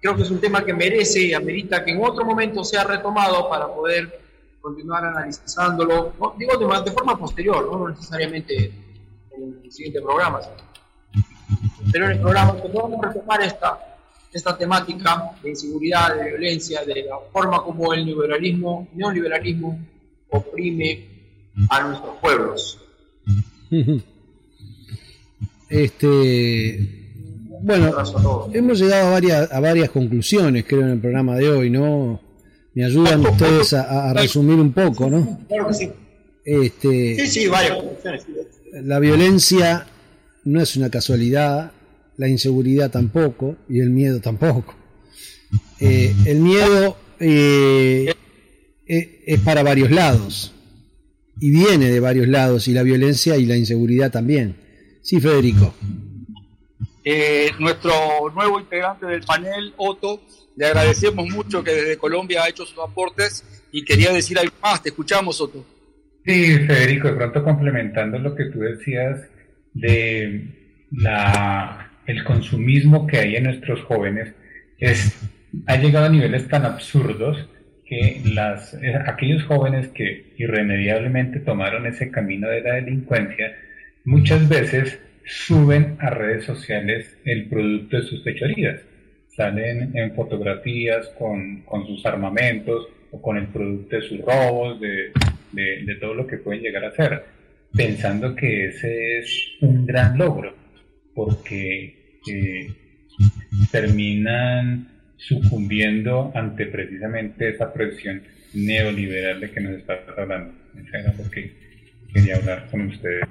creo 0.00 0.16
que 0.16 0.22
es 0.22 0.30
un 0.30 0.40
tema 0.40 0.64
que 0.64 0.72
merece 0.72 1.22
y 1.22 1.34
amerita 1.34 1.84
que 1.84 1.92
en 1.92 2.02
otro 2.02 2.24
momento 2.24 2.64
sea 2.64 2.84
retomado 2.84 3.48
para 3.48 3.66
poder 3.66 4.27
continuar 4.68 5.04
analizándolo, 5.04 6.12
¿no? 6.20 6.34
digo 6.38 6.56
de, 6.58 6.82
de, 6.84 6.92
forma 6.92 7.18
posterior, 7.18 7.68
no 7.70 7.88
necesariamente 7.88 8.66
en 9.36 9.60
el 9.64 9.72
siguiente 9.72 10.00
programa. 10.02 10.40
Pero 11.90 12.04
en 12.06 12.12
el 12.12 12.20
programa 12.20 12.56
vamos 12.74 13.02
a 13.02 13.08
retomar 13.08 13.42
esta, 13.42 13.78
esta 14.32 14.56
temática 14.58 15.32
de 15.42 15.50
inseguridad, 15.50 16.16
de 16.16 16.30
violencia, 16.30 16.84
de 16.84 17.04
la 17.04 17.16
forma 17.32 17.62
como 17.62 17.94
el 17.94 18.04
neoliberalismo, 18.04 18.88
neoliberalismo 18.94 19.78
oprime 20.30 21.08
a 21.70 21.82
nuestros 21.84 22.16
pueblos. 22.18 22.78
Este, 25.70 27.12
bueno, 27.62 27.94
hemos 28.52 28.78
llegado 28.78 29.08
a 29.08 29.10
varias, 29.10 29.52
a 29.52 29.60
varias 29.60 29.90
conclusiones, 29.90 30.64
creo, 30.66 30.80
en 30.82 30.90
el 30.90 31.00
programa 31.00 31.36
de 31.36 31.50
hoy, 31.50 31.70
¿no? 31.70 32.20
Me 32.78 32.84
ayudan 32.84 33.26
ustedes 33.26 33.72
a, 33.72 34.10
a 34.10 34.14
resumir 34.14 34.54
un 34.54 34.72
poco, 34.72 35.10
¿no? 35.10 35.40
Claro 35.48 35.66
que 35.66 35.74
sí. 35.74 35.90
Este, 36.44 37.16
Sí, 37.16 37.26
sí, 37.26 37.48
varias 37.48 37.76
la 38.72 39.00
violencia 39.00 39.84
no 40.44 40.62
es 40.62 40.76
una 40.76 40.88
casualidad, 40.88 41.72
la 42.16 42.28
inseguridad 42.28 42.88
tampoco 42.88 43.56
y 43.68 43.80
el 43.80 43.90
miedo 43.90 44.20
tampoco. 44.20 44.76
Eh, 45.80 46.14
el 46.24 46.38
miedo 46.38 46.96
eh, 47.18 48.14
eh, 48.86 49.24
es 49.26 49.40
para 49.40 49.64
varios 49.64 49.90
lados 49.90 50.52
y 51.40 51.50
viene 51.50 51.90
de 51.90 51.98
varios 51.98 52.28
lados 52.28 52.68
y 52.68 52.74
la 52.74 52.84
violencia 52.84 53.36
y 53.38 53.46
la 53.46 53.56
inseguridad 53.56 54.12
también. 54.12 54.54
Sí, 55.02 55.20
Federico. 55.20 55.74
Eh, 57.04 57.50
nuestro 57.58 57.92
nuevo 58.34 58.60
integrante 58.60 59.06
del 59.06 59.22
panel, 59.22 59.72
Otto, 59.76 60.20
le 60.56 60.66
agradecemos 60.66 61.28
mucho 61.28 61.62
que 61.62 61.72
desde 61.72 61.96
Colombia 61.96 62.42
ha 62.42 62.48
hecho 62.48 62.66
sus 62.66 62.78
aportes 62.78 63.44
y 63.72 63.84
quería 63.84 64.12
decir 64.12 64.38
algo 64.38 64.54
más. 64.62 64.82
Te 64.82 64.88
escuchamos, 64.88 65.40
Otto. 65.40 65.64
Sí, 66.24 66.58
Federico, 66.66 67.08
de 67.08 67.14
pronto 67.14 67.42
complementando 67.42 68.18
lo 68.18 68.34
que 68.34 68.46
tú 68.46 68.58
decías 68.60 69.20
de 69.72 70.46
la, 70.90 71.92
el 72.06 72.24
consumismo 72.24 73.06
que 73.06 73.18
hay 73.18 73.36
en 73.36 73.44
nuestros 73.44 73.82
jóvenes, 73.82 74.34
es, 74.78 75.16
ha 75.66 75.76
llegado 75.76 76.06
a 76.06 76.10
niveles 76.10 76.48
tan 76.48 76.64
absurdos 76.64 77.48
que 77.86 78.20
las, 78.24 78.74
eh, 78.74 78.94
aquellos 79.06 79.44
jóvenes 79.44 79.88
que 79.88 80.34
irremediablemente 80.36 81.40
tomaron 81.40 81.86
ese 81.86 82.10
camino 82.10 82.48
de 82.48 82.60
la 82.60 82.74
delincuencia, 82.74 83.56
muchas 84.04 84.48
veces 84.48 84.98
suben 85.28 85.96
a 86.00 86.10
redes 86.10 86.44
sociales 86.44 87.16
el 87.24 87.48
producto 87.48 87.98
de 87.98 88.02
sus 88.04 88.24
fechorías. 88.24 88.80
Salen 89.36 89.96
en 89.96 90.14
fotografías 90.14 91.08
con, 91.18 91.62
con 91.62 91.86
sus 91.86 92.04
armamentos 92.06 92.88
o 93.10 93.20
con 93.20 93.36
el 93.36 93.46
producto 93.46 93.96
de 93.96 94.02
sus 94.02 94.20
robos, 94.20 94.80
de, 94.80 95.12
de, 95.52 95.94
todo 96.00 96.14
lo 96.14 96.26
que 96.26 96.38
pueden 96.38 96.62
llegar 96.62 96.84
a 96.84 96.88
hacer, 96.88 97.24
pensando 97.74 98.34
que 98.34 98.66
ese 98.66 99.18
es 99.18 99.56
un 99.60 99.86
gran 99.86 100.18
logro, 100.18 100.54
porque 101.14 102.20
eh, 102.30 102.74
terminan 103.70 104.88
sucumbiendo 105.16 106.32
ante 106.34 106.66
precisamente 106.66 107.50
esa 107.50 107.72
presión 107.72 108.22
neoliberal 108.54 109.40
de 109.40 109.50
que 109.50 109.60
nos 109.60 109.72
está 109.78 110.00
hablando. 110.16 110.54
Eso 110.74 110.96
era 110.96 111.14
lo 111.14 111.30
que 111.30 111.52
quería 112.12 112.36
hablar 112.36 112.68
con 112.70 112.82
ustedes. 112.82 113.24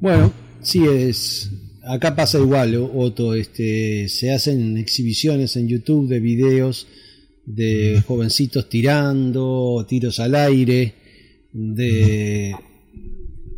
Bueno, 0.00 0.32
sí 0.62 0.86
es. 0.86 1.50
Acá 1.84 2.16
pasa 2.16 2.38
igual, 2.38 2.74
Otto. 2.74 3.34
Este, 3.34 4.08
se 4.08 4.32
hacen 4.32 4.78
exhibiciones 4.78 5.56
en 5.56 5.68
YouTube 5.68 6.08
de 6.08 6.20
videos 6.20 6.86
de 7.44 8.02
jovencitos 8.06 8.68
tirando, 8.68 9.84
tiros 9.86 10.18
al 10.20 10.34
aire, 10.34 10.94
de 11.52 12.54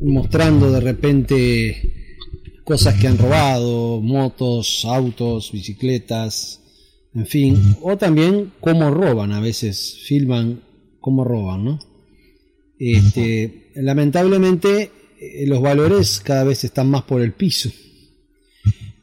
mostrando 0.01 0.73
de 0.73 0.81
repente 0.81 2.17
cosas 2.65 2.95
que 2.99 3.07
han 3.07 3.19
robado, 3.19 4.01
motos, 4.01 4.85
autos, 4.85 5.53
bicicletas, 5.53 6.61
en 7.15 7.27
fin, 7.27 7.77
o 7.83 7.97
también 7.97 8.53
cómo 8.61 8.91
roban, 8.91 9.33
a 9.33 9.41
veces 9.41 10.01
filman 10.07 10.63
cómo 11.01 11.23
roban, 11.23 11.65
¿no? 11.65 11.79
Este, 12.79 13.71
lamentablemente 13.77 14.91
los 15.47 15.61
valores 15.61 16.21
cada 16.21 16.45
vez 16.45 16.65
están 16.65 16.91
más 16.91 17.03
por 17.03 17.21
el 17.23 17.33
piso. 17.33 17.71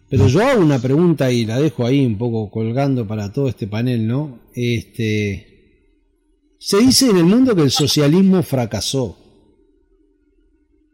Pero 0.09 0.27
yo 0.27 0.41
hago 0.41 0.61
una 0.61 0.81
pregunta 0.81 1.31
y 1.31 1.45
la 1.45 1.59
dejo 1.59 1.85
ahí 1.85 2.03
un 2.03 2.17
poco 2.17 2.49
colgando 2.49 3.07
para 3.07 3.31
todo 3.31 3.47
este 3.47 3.67
panel, 3.67 4.07
¿no? 4.07 4.39
Este, 4.55 5.49
se 6.57 6.79
dice 6.79 7.09
en 7.09 7.17
el 7.17 7.25
mundo 7.25 7.55
que 7.55 7.61
el 7.61 7.71
socialismo 7.71 8.41
fracasó, 8.41 9.17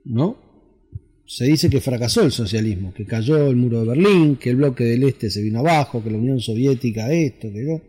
¿no? 0.03 0.37
Se 1.25 1.45
dice 1.45 1.69
que 1.69 1.81
fracasó 1.81 2.23
el 2.23 2.31
socialismo, 2.31 2.93
que 2.93 3.05
cayó 3.05 3.47
el 3.47 3.55
muro 3.55 3.81
de 3.81 3.87
Berlín, 3.87 4.35
que 4.35 4.51
el 4.51 4.57
bloque 4.57 4.83
del 4.83 5.03
este 5.03 5.29
se 5.29 5.41
vino 5.41 5.59
abajo, 5.59 6.03
que 6.03 6.11
la 6.11 6.17
Unión 6.17 6.39
Soviética 6.39 7.11
esto, 7.11 7.51
que, 7.51 7.81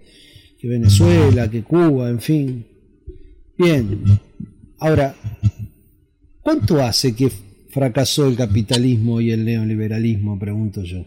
que 0.59 0.69
Venezuela, 0.69 1.51
que 1.51 1.63
Cuba, 1.63 2.09
en 2.09 2.21
fin. 2.21 2.67
Bien, 3.59 4.05
ahora, 4.79 5.15
¿cuánto 6.47 6.81
hace 6.81 7.13
que 7.17 7.29
fracasó 7.71 8.29
el 8.29 8.37
capitalismo 8.37 9.21
y 9.21 9.33
el 9.33 9.45
neoliberalismo? 9.45 10.39
Pregunto 10.39 10.85
yo. 10.85 11.03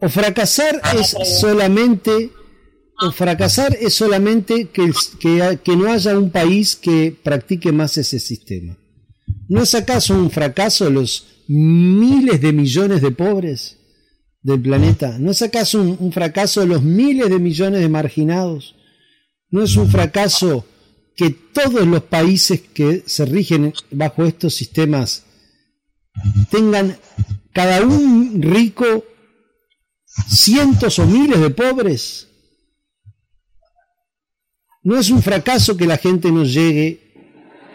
O 0.00 0.08
fracasar 0.08 0.80
es 0.98 1.14
solamente, 1.38 2.30
o 2.98 3.12
fracasar 3.12 3.76
es 3.78 3.92
solamente 3.92 4.70
que, 4.70 4.90
que, 5.20 5.58
que 5.62 5.76
no 5.76 5.92
haya 5.92 6.18
un 6.18 6.30
país 6.30 6.74
que 6.74 7.14
practique 7.22 7.70
más 7.70 7.98
ese 7.98 8.18
sistema. 8.18 8.78
¿No 9.46 9.62
es 9.62 9.74
acaso 9.74 10.14
un 10.14 10.30
fracaso 10.30 10.88
los 10.88 11.42
miles 11.48 12.40
de 12.40 12.54
millones 12.54 13.02
de 13.02 13.10
pobres 13.10 13.76
del 14.40 14.62
planeta? 14.62 15.18
¿No 15.18 15.32
es 15.32 15.42
acaso 15.42 15.82
un, 15.82 15.98
un 16.00 16.12
fracaso 16.12 16.64
los 16.64 16.82
miles 16.82 17.28
de 17.28 17.38
millones 17.38 17.82
de 17.82 17.90
marginados? 17.90 18.74
¿No 19.50 19.62
es 19.62 19.76
un 19.76 19.86
fracaso 19.90 20.64
que 21.16 21.30
todos 21.30 21.86
los 21.86 22.02
países 22.04 22.60
que 22.60 23.02
se 23.06 23.24
rigen 23.24 23.72
bajo 23.90 24.24
estos 24.24 24.54
sistemas 24.54 25.24
tengan 26.50 26.98
cada 27.52 27.84
un 27.84 28.40
rico 28.42 29.04
cientos 30.28 30.98
o 30.98 31.06
miles 31.06 31.40
de 31.40 31.50
pobres? 31.50 32.28
¿No 34.82 34.98
es 34.98 35.10
un 35.10 35.22
fracaso 35.22 35.76
que 35.76 35.86
la 35.86 35.96
gente 35.96 36.30
no 36.30 36.44
llegue 36.44 37.02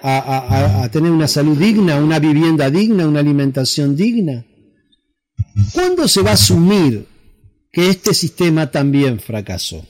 a, 0.01 0.83
a- 0.83 0.89
tener 0.91 1.11
una 1.11 1.27
salud 1.27 1.57
digna, 1.57 1.97
una 1.97 2.19
vivienda 2.19 2.69
digna, 2.69 3.07
una 3.07 3.19
alimentación 3.19 3.95
digna? 3.95 4.45
¿Cuándo 5.73 6.07
se 6.07 6.21
va 6.21 6.31
a 6.31 6.35
asumir 6.35 7.07
que 7.71 7.89
este 7.89 8.13
sistema 8.13 8.71
también 8.71 9.19
fracasó? 9.19 9.85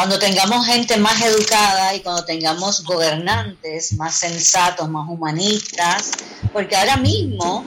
Cuando 0.00 0.18
tengamos 0.18 0.64
gente 0.64 0.96
más 0.96 1.20
educada 1.20 1.94
y 1.94 2.00
cuando 2.00 2.24
tengamos 2.24 2.84
gobernantes 2.84 3.92
más 3.98 4.14
sensatos, 4.14 4.88
más 4.88 5.06
humanistas, 5.06 6.12
porque 6.54 6.74
ahora 6.74 6.96
mismo 6.96 7.66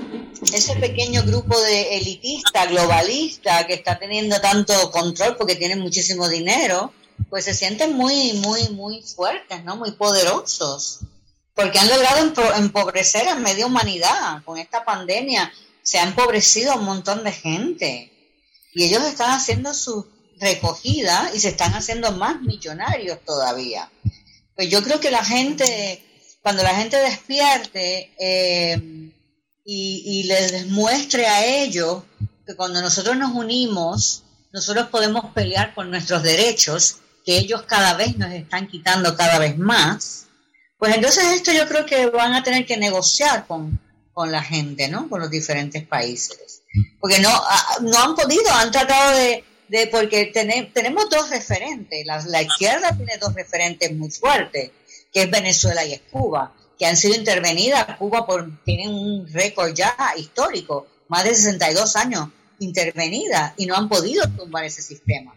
ese 0.51 0.75
pequeño 0.77 1.21
grupo 1.21 1.61
de 1.61 1.95
elitista, 1.97 2.65
globalista, 2.65 3.67
que 3.67 3.75
está 3.75 3.99
teniendo 3.99 4.41
tanto 4.41 4.89
control 4.89 5.37
porque 5.37 5.57
tienen 5.57 5.79
muchísimo 5.79 6.27
dinero, 6.27 6.91
pues 7.29 7.45
se 7.45 7.53
sienten 7.53 7.93
muy, 7.93 8.33
muy, 8.33 8.67
muy 8.69 9.03
fuertes, 9.03 9.63
¿no? 9.63 9.75
Muy 9.75 9.91
poderosos, 9.91 11.01
porque 11.53 11.77
han 11.77 11.87
logrado 11.87 12.33
empobrecer 12.55 13.27
a 13.27 13.35
media 13.35 13.67
humanidad. 13.67 14.41
Con 14.43 14.57
esta 14.57 14.83
pandemia 14.83 15.53
se 15.83 15.99
ha 15.99 16.03
empobrecido 16.03 16.71
a 16.71 16.77
un 16.77 16.85
montón 16.85 17.23
de 17.23 17.31
gente 17.31 18.11
y 18.73 18.85
ellos 18.85 19.03
están 19.03 19.29
haciendo 19.29 19.71
su 19.75 20.11
recogida 20.39 21.31
y 21.33 21.39
se 21.39 21.49
están 21.49 21.73
haciendo 21.73 22.11
más 22.11 22.41
millonarios 22.41 23.19
todavía. 23.25 23.89
Pues 24.55 24.69
yo 24.69 24.83
creo 24.83 24.99
que 24.99 25.11
la 25.11 25.23
gente, 25.23 26.03
cuando 26.41 26.63
la 26.63 26.75
gente 26.75 26.97
despierte 26.97 28.13
eh, 28.19 29.11
y, 29.65 30.23
les 30.23 30.51
demuestre 30.51 31.27
a 31.27 31.45
ellos 31.45 32.03
que 32.45 32.55
cuando 32.55 32.81
nosotros 32.81 33.17
nos 33.17 33.33
unimos, 33.33 34.23
nosotros 34.51 34.87
podemos 34.89 35.33
pelear 35.33 35.73
por 35.73 35.85
nuestros 35.85 36.21
derechos, 36.21 36.97
que 37.25 37.37
ellos 37.37 37.63
cada 37.63 37.93
vez 37.93 38.17
nos 38.17 38.31
están 38.31 38.67
quitando 38.67 39.15
cada 39.15 39.39
vez 39.39 39.57
más, 39.57 40.27
pues 40.77 40.95
entonces 40.95 41.23
esto 41.33 41.53
yo 41.53 41.67
creo 41.67 41.85
que 41.85 42.07
van 42.07 42.33
a 42.33 42.43
tener 42.43 42.65
que 42.65 42.75
negociar 42.75 43.47
con, 43.47 43.79
con 44.11 44.31
la 44.31 44.43
gente, 44.43 44.89
¿no? 44.89 45.09
Con 45.09 45.21
los 45.21 45.29
diferentes 45.29 45.87
países. 45.87 46.61
Porque 46.99 47.19
no, 47.19 47.29
ah, 47.29 47.77
no 47.81 47.97
han 47.97 48.15
podido, 48.15 48.51
han 48.51 48.71
tratado 48.71 49.15
de, 49.15 49.43
de 49.67 49.87
porque 49.87 50.25
tene- 50.27 50.71
tenemos 50.73 51.09
dos 51.09 51.29
referentes, 51.29 52.05
la, 52.05 52.23
la 52.27 52.41
izquierda 52.41 52.95
tiene 52.95 53.17
dos 53.17 53.33
referentes 53.33 53.91
muy 53.93 54.09
fuertes, 54.11 54.71
que 55.11 55.23
es 55.23 55.31
Venezuela 55.31 55.85
y 55.85 55.93
es 55.93 56.01
Cuba, 56.11 56.53
que 56.77 56.85
han 56.85 56.97
sido 56.97 57.15
intervenidas, 57.15 57.97
Cuba 57.97 58.25
por, 58.25 58.63
tiene 58.63 58.89
un 58.89 59.27
récord 59.31 59.73
ya 59.73 59.95
histórico, 60.17 60.87
más 61.07 61.23
de 61.23 61.35
62 61.35 61.95
años 61.95 62.29
intervenida 62.59 63.53
y 63.57 63.65
no 63.65 63.75
han 63.75 63.89
podido 63.89 64.23
tumbar 64.37 64.65
ese 64.65 64.81
sistema. 64.81 65.35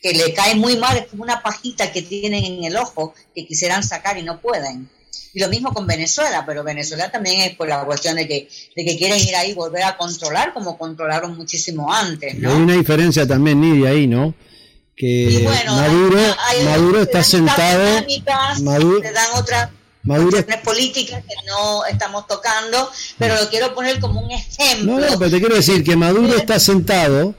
que 0.00 0.12
le 0.12 0.32
cae 0.32 0.54
muy 0.54 0.76
mal, 0.76 0.96
es 0.96 1.06
como 1.06 1.24
una 1.24 1.42
pajita 1.42 1.90
que 1.90 2.02
tienen 2.02 2.44
en 2.44 2.64
el 2.64 2.76
ojo 2.76 3.14
que 3.34 3.46
quisieran 3.46 3.82
sacar 3.82 4.16
y 4.16 4.22
no 4.22 4.40
pueden. 4.40 4.88
Y 5.34 5.40
lo 5.40 5.48
mismo 5.48 5.72
con 5.74 5.86
Venezuela, 5.86 6.44
pero 6.46 6.64
Venezuela 6.64 7.10
también 7.10 7.40
es 7.42 7.54
por 7.56 7.68
la 7.68 7.84
cuestión 7.84 8.16
de 8.16 8.26
que, 8.26 8.48
de 8.74 8.84
que 8.84 8.96
quieren 8.96 9.18
ir 9.20 9.36
ahí 9.36 9.50
y 9.50 9.54
volver 9.54 9.82
a 9.84 9.96
controlar 9.96 10.52
como 10.54 10.78
controlaron 10.78 11.36
muchísimo 11.36 11.92
antes, 11.92 12.34
Hay 12.34 12.40
¿no? 12.40 12.56
una 12.56 12.74
diferencia 12.74 13.26
también, 13.26 13.60
Nidia, 13.60 13.90
ahí, 13.90 14.06
¿no? 14.06 14.34
Que 14.96 15.40
bueno, 15.44 15.76
Maduro, 15.76 16.18
hay- 16.48 16.64
Maduro 16.64 17.02
está 17.02 17.22
sentado, 17.22 18.04
Maduro- 18.62 19.00
te 19.00 19.12
dan 19.12 19.26
otras 19.36 19.68
Maduro, 20.02 20.44
políticas 20.64 21.22
que 21.22 21.34
no 21.46 21.84
estamos 21.84 22.26
tocando, 22.26 22.90
pero 23.18 23.36
lo 23.40 23.48
quiero 23.50 23.74
poner 23.74 24.00
como 24.00 24.20
un 24.20 24.30
ejemplo. 24.30 24.98
no, 24.98 25.00
no, 25.10 25.18
pero 25.18 25.30
te 25.30 25.38
quiero 25.38 25.54
decir 25.56 25.84
que 25.84 25.94
Maduro 25.96 26.34
está 26.34 26.58
sentado, 26.58 27.34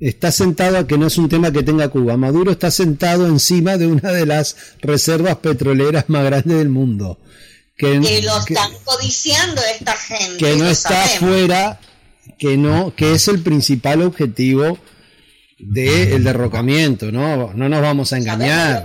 está 0.00 0.32
sentado 0.32 0.78
a 0.78 0.86
que 0.86 0.98
no 0.98 1.06
es 1.06 1.18
un 1.18 1.28
tema 1.28 1.52
que 1.52 1.62
tenga 1.62 1.88
Cuba. 1.88 2.16
Maduro 2.16 2.50
está 2.50 2.70
sentado 2.70 3.26
encima 3.26 3.76
de 3.76 3.86
una 3.86 4.10
de 4.10 4.26
las 4.26 4.56
reservas 4.80 5.36
petroleras 5.36 6.06
más 6.08 6.24
grandes 6.24 6.58
del 6.58 6.70
mundo. 6.70 7.18
Que, 7.76 8.00
que 8.00 8.22
lo 8.22 8.38
están 8.38 8.72
codiciando 8.84 9.60
esta 9.74 9.96
gente. 9.96 10.36
que 10.38 10.56
no 10.56 10.68
está 10.68 11.06
sabemos. 11.06 11.18
fuera, 11.18 11.80
que 12.38 12.56
no, 12.56 12.94
que 12.94 13.14
es 13.14 13.28
el 13.28 13.40
principal 13.40 14.02
objetivo 14.02 14.78
del 15.62 16.24
derrocamiento, 16.24 17.12
¿no? 17.12 17.52
No 17.54 17.68
nos 17.68 17.82
vamos 17.82 18.12
a 18.12 18.18
engañar. 18.18 18.84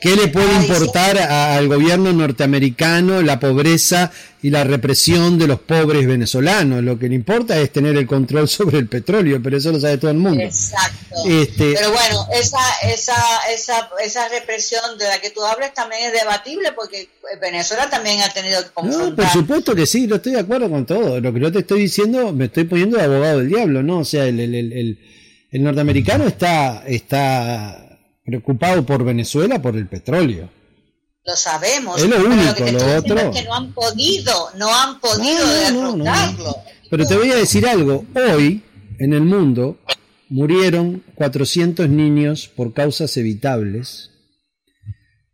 ¿Qué 0.00 0.14
le 0.16 0.28
puede 0.28 0.52
importar 0.56 1.16
a- 1.18 1.56
al 1.56 1.68
gobierno 1.68 2.12
norteamericano 2.12 3.22
la 3.22 3.38
pobreza 3.40 4.10
y 4.42 4.50
la 4.50 4.62
represión 4.64 5.38
de 5.38 5.46
los 5.46 5.60
pobres 5.60 6.06
venezolanos? 6.06 6.82
Lo 6.82 6.98
que 6.98 7.08
le 7.08 7.14
importa 7.14 7.58
es 7.58 7.72
tener 7.72 7.96
el 7.96 8.06
control 8.06 8.48
sobre 8.48 8.78
el 8.78 8.88
petróleo, 8.88 9.40
pero 9.42 9.56
eso 9.56 9.72
lo 9.72 9.80
sabe 9.80 9.98
todo 9.98 10.10
el 10.10 10.18
mundo. 10.18 10.42
Exacto. 10.42 11.14
Este- 11.28 11.74
Pero 11.74 11.92
bueno, 11.92 12.26
esa, 12.34 12.58
esa, 12.92 13.14
esa, 13.52 13.88
esa 14.04 14.28
represión 14.28 14.98
de 14.98 15.04
la 15.06 15.20
que 15.20 15.30
tú 15.30 15.42
hablas 15.44 15.72
también 15.74 16.02
es 16.06 16.12
debatible 16.12 16.72
porque 16.72 17.08
Venezuela 17.40 17.88
también 17.88 18.20
ha 18.20 18.28
tenido 18.32 18.60
que 18.60 18.66
No, 18.68 18.72
por 18.74 18.84
confrontar. 18.84 19.32
supuesto 19.32 19.74
que 19.74 19.86
sí, 19.86 20.06
yo 20.06 20.16
estoy 20.16 20.32
de 20.32 20.40
acuerdo 20.40 20.68
con 20.70 20.84
todo. 20.86 21.20
Lo 21.20 21.32
que 21.32 21.40
yo 21.40 21.50
te 21.52 21.60
estoy 21.60 21.80
diciendo, 21.80 22.32
me 22.32 22.46
estoy 22.46 22.64
poniendo 22.64 22.98
de 22.98 23.04
abogado 23.04 23.38
del 23.38 23.48
diablo, 23.48 23.82
¿no? 23.82 24.00
O 24.00 24.04
sea, 24.04 24.26
el, 24.26 24.38
el, 24.40 24.54
el, 24.54 24.72
el- 24.72 24.98
el 25.56 25.62
norteamericano 25.62 26.24
está, 26.26 26.86
está 26.86 27.98
preocupado 28.24 28.84
por 28.84 29.04
Venezuela 29.04 29.62
por 29.62 29.74
el 29.76 29.86
petróleo. 29.88 30.50
lo 31.24 31.34
sabemos. 31.34 31.96
Es 32.00 32.08
lo 32.08 32.16
pero 32.16 32.26
único, 32.28 32.54
que 32.54 32.60
lo 32.72 32.78
estoy 32.78 32.94
diciendo 32.94 33.14
otro- 33.14 33.30
es 33.32 33.40
que 33.40 33.44
no 33.48 33.54
han 33.54 33.72
podido, 33.72 34.32
no 34.58 34.74
han 34.74 35.00
podido 35.00 35.46
No, 35.46 35.72
no, 35.72 35.82
no, 35.82 35.96
no. 35.96 36.04
derrocarlo. 36.04 36.56
Pero 36.90 37.06
te 37.06 37.16
voy 37.16 37.30
a 37.30 37.36
decir 37.36 37.66
algo, 37.66 38.04
hoy 38.14 38.62
en 38.98 39.12
el 39.14 39.22
mundo 39.22 39.78
murieron 40.28 41.02
400 41.14 41.88
niños 41.88 42.48
por 42.48 42.74
causas 42.74 43.16
evitables, 43.16 44.10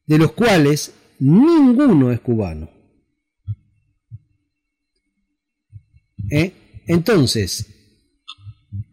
de 0.07 0.19
los 0.19 0.33
cuales 0.33 0.93
ninguno 1.19 2.13
es 2.13 2.21
cubano. 2.21 2.71
¿Eh? 6.31 6.83
Entonces, 6.87 7.67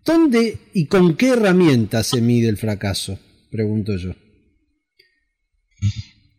¿dónde 0.09 0.57
y 0.73 0.87
con 0.87 1.15
qué 1.15 1.29
herramienta 1.29 2.03
se 2.03 2.19
mide 2.19 2.49
el 2.49 2.57
fracaso? 2.57 3.19
Pregunto 3.51 3.95
yo. 3.95 4.11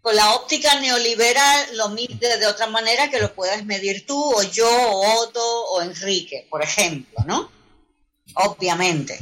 Con 0.02 0.16
la 0.16 0.34
óptica 0.34 0.80
neoliberal 0.80 1.76
lo 1.76 1.90
mide 1.90 2.38
de 2.38 2.46
otra 2.46 2.66
manera 2.66 3.10
que 3.10 3.20
lo 3.20 3.32
puedas 3.32 3.64
medir 3.64 4.06
tú 4.06 4.18
o 4.18 4.42
yo 4.42 4.68
o 4.68 5.22
Otto 5.22 5.40
o 5.72 5.82
Enrique, 5.82 6.48
por 6.50 6.62
ejemplo, 6.62 7.24
¿no? 7.26 7.50
Obviamente. 8.34 9.18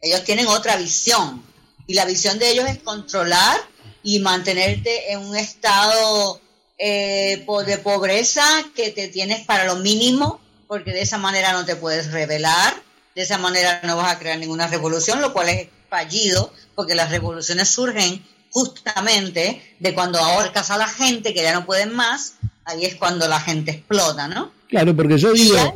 Ellos 0.00 0.22
tienen 0.22 0.46
otra 0.46 0.76
visión 0.76 1.42
y 1.86 1.94
la 1.94 2.04
visión 2.04 2.38
de 2.38 2.50
ellos 2.50 2.68
es 2.68 2.78
controlar 2.78 3.58
y 4.02 4.20
mantenerte 4.20 5.12
en 5.12 5.20
un 5.20 5.36
estado 5.36 6.40
eh, 6.78 7.44
de 7.66 7.78
pobreza 7.78 8.44
que 8.76 8.90
te 8.90 9.08
tienes 9.08 9.44
para 9.46 9.64
lo 9.64 9.76
mínimo 9.76 10.40
porque 10.68 10.92
de 10.92 11.02
esa 11.02 11.18
manera 11.18 11.52
no 11.52 11.64
te 11.64 11.76
puedes 11.76 12.12
rebelar, 12.12 12.74
de 13.14 13.22
esa 13.22 13.38
manera 13.38 13.80
no 13.84 13.96
vas 13.96 14.12
a 14.12 14.18
crear 14.18 14.38
ninguna 14.38 14.66
revolución, 14.66 15.20
lo 15.20 15.32
cual 15.32 15.48
es 15.48 15.68
fallido 15.88 16.52
porque 16.74 16.94
las 16.94 17.10
revoluciones 17.10 17.68
surgen 17.70 18.24
justamente 18.50 19.76
de 19.78 19.94
cuando 19.94 20.18
ahorcas 20.18 20.70
a 20.70 20.78
la 20.78 20.88
gente 20.88 21.34
que 21.34 21.42
ya 21.42 21.52
no 21.52 21.66
pueden 21.66 21.92
más, 21.94 22.34
ahí 22.64 22.84
es 22.84 22.94
cuando 22.96 23.26
la 23.28 23.40
gente 23.40 23.70
explota, 23.72 24.28
¿no? 24.28 24.52
Claro, 24.68 24.94
porque 24.96 25.18
yo 25.18 25.32
Y 25.34 25.40
digo, 25.42 25.56
ya 25.56 25.74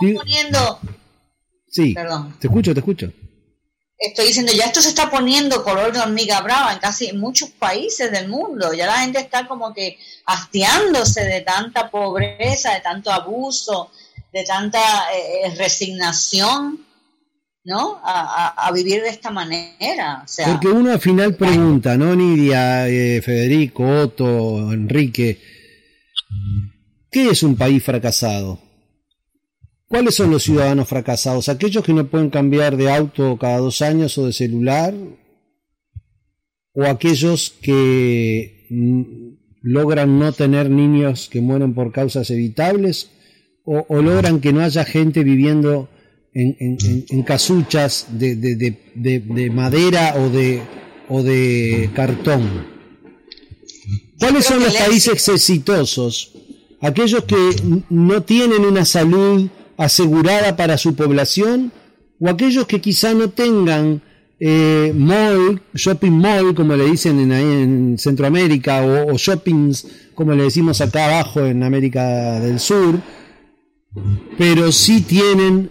digo- 0.00 0.20
poniendo, 0.20 0.80
sí, 1.70 1.92
Perdón. 1.94 2.36
te 2.40 2.46
escucho, 2.46 2.72
te 2.72 2.80
escucho. 2.80 3.12
estoy 3.98 4.26
diciendo, 4.28 4.52
ya 4.52 4.66
esto 4.66 4.80
se 4.80 4.90
está 4.90 5.10
poniendo 5.10 5.64
color 5.64 5.92
de 5.92 6.00
hormiga 6.00 6.40
brava 6.40 6.72
en 6.72 6.78
casi 6.78 7.12
muchos 7.12 7.50
países 7.50 8.10
del 8.12 8.28
mundo, 8.28 8.72
ya 8.72 8.86
la 8.86 9.00
gente 9.00 9.18
está 9.18 9.46
como 9.48 9.74
que 9.74 9.98
hastiándose 10.24 11.24
de 11.24 11.40
tanta 11.40 11.90
pobreza, 11.90 12.72
de 12.74 12.80
tanto 12.80 13.10
abuso, 13.10 13.90
de 14.32 14.44
tanta 14.44 14.78
eh, 15.14 15.46
eh, 15.46 15.54
resignación, 15.56 16.80
¿no? 17.64 18.00
A, 18.04 18.46
a- 18.56 18.66
a 18.68 18.72
vivir 18.72 19.02
de 19.02 19.08
esta 19.08 19.30
manera, 19.30 20.22
o 20.24 20.28
sea... 20.28 20.46
Porque 20.52 20.68
uno 20.68 20.90
al 20.92 21.00
final 21.00 21.34
pregunta, 21.34 21.96
¿no? 21.96 22.14
Nidia, 22.14 22.88
eh, 22.88 23.20
Federico, 23.22 23.84
Otto, 23.84 24.72
Enrique, 24.72 25.38
¿qué 27.10 27.30
es 27.30 27.42
un 27.42 27.56
país 27.56 27.82
fracasado? 27.82 28.60
¿Cuáles 29.88 30.14
son 30.14 30.30
los 30.30 30.42
ciudadanos 30.42 30.86
fracasados? 30.86 31.48
¿Aquellos 31.48 31.82
que 31.82 31.94
no 31.94 32.06
pueden 32.08 32.28
cambiar 32.28 32.76
de 32.76 32.92
auto 32.92 33.38
cada 33.38 33.56
dos 33.58 33.80
años 33.80 34.18
o 34.18 34.26
de 34.26 34.34
celular? 34.34 34.92
¿O 36.74 36.84
aquellos 36.84 37.50
que 37.62 38.66
logran 39.62 40.18
no 40.18 40.32
tener 40.32 40.68
niños 40.68 41.28
que 41.30 41.40
mueren 41.40 41.74
por 41.74 41.90
causas 41.92 42.28
evitables? 42.30 43.10
¿O, 43.70 43.84
o 43.94 44.00
logran 44.00 44.40
que 44.40 44.52
no 44.54 44.60
haya 44.62 44.84
gente 44.84 45.22
viviendo 45.22 45.90
en, 46.32 46.56
en- 47.10 47.22
casuchas 47.22 48.06
de, 48.20 48.34
de- 48.36 48.56
de- 48.56 48.78
de- 48.94 49.20
de 49.20 49.50
madera 49.50 50.14
o 50.16 50.30
de, 50.30 50.62
o 51.08 51.22
de 51.22 51.90
cartón? 51.94 52.42
¿Cuáles 54.18 54.46
son 54.46 54.60
los 54.64 54.74
países 54.74 55.28
exitosos? 55.28 56.32
Aquellos 56.80 57.24
que 57.24 57.36
no 57.90 58.22
tienen 58.22 58.64
una 58.64 58.84
salud 58.84 59.48
asegurada 59.76 60.56
para 60.56 60.78
su 60.78 60.94
población 60.94 61.70
o 62.20 62.28
aquellos 62.28 62.66
que 62.66 62.80
quizá 62.80 63.14
no 63.14 63.30
tengan 63.30 64.00
eh, 64.40 64.92
mall, 64.96 65.60
shopping 65.74 66.12
mall, 66.12 66.54
como 66.54 66.74
le 66.76 66.86
dicen 66.86 67.18
en, 67.20 67.32
en 67.32 67.98
Centroamérica, 67.98 68.82
o, 68.82 69.12
o 69.12 69.18
shoppings, 69.18 69.86
como 70.14 70.32
le 70.34 70.44
decimos 70.44 70.80
acá 70.80 71.06
abajo 71.06 71.44
en 71.44 71.62
América 71.62 72.40
del 72.40 72.58
Sur, 72.60 72.98
pero 74.36 74.70
sí 74.72 75.02
tienen 75.02 75.70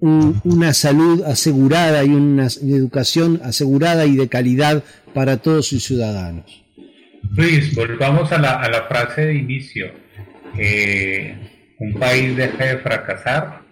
un- 0.00 0.40
una 0.44 0.74
salud 0.74 1.22
asegurada 1.24 2.04
y 2.04 2.08
una 2.10 2.46
educación 2.46 3.40
asegurada 3.42 4.04
y 4.06 4.16
de 4.16 4.28
calidad 4.28 4.84
para 5.14 5.38
todos 5.38 5.66
sus 5.68 5.84
ciudadanos. 5.84 6.64
Luis, 7.34 7.74
volvamos 7.74 8.30
a 8.32 8.38
la, 8.38 8.60
a 8.60 8.68
la 8.68 8.82
frase 8.84 9.26
de 9.26 9.34
inicio. 9.34 9.90
Eh, 10.58 11.34
un 11.78 11.94
país 11.94 12.36
deja 12.36 12.64
de 12.66 12.78
fracasar 12.78 13.62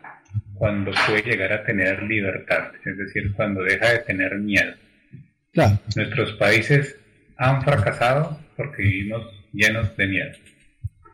cuando 0.54 0.92
puede 1.06 1.22
llegar 1.22 1.52
a 1.52 1.64
tener 1.64 2.02
libertad, 2.02 2.68
es 2.84 2.96
decir, 2.98 3.32
cuando 3.34 3.62
deja 3.62 3.90
de 3.92 3.98
tener 4.00 4.36
miedo. 4.38 4.72
Claro. 5.52 5.78
Nuestros 5.94 6.32
países 6.32 6.96
han 7.36 7.62
fracasado 7.62 8.38
porque 8.56 8.82
vivimos 8.82 9.22
llenos 9.52 9.96
de 9.96 10.06
miedo. 10.06 10.32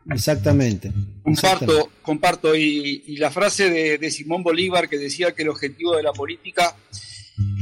Exactamente. 0.09 0.91
Comparto, 1.23 1.91
comparto. 2.01 2.55
Y, 2.55 3.03
y 3.07 3.17
la 3.17 3.29
frase 3.31 3.69
de, 3.69 3.97
de 3.97 4.11
Simón 4.11 4.43
Bolívar 4.43 4.89
que 4.89 4.97
decía 4.97 5.33
que 5.33 5.43
el 5.43 5.49
objetivo 5.49 5.95
de 5.95 6.03
la 6.03 6.11
política 6.13 6.75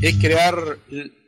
es 0.01 0.15
crear 0.15 0.79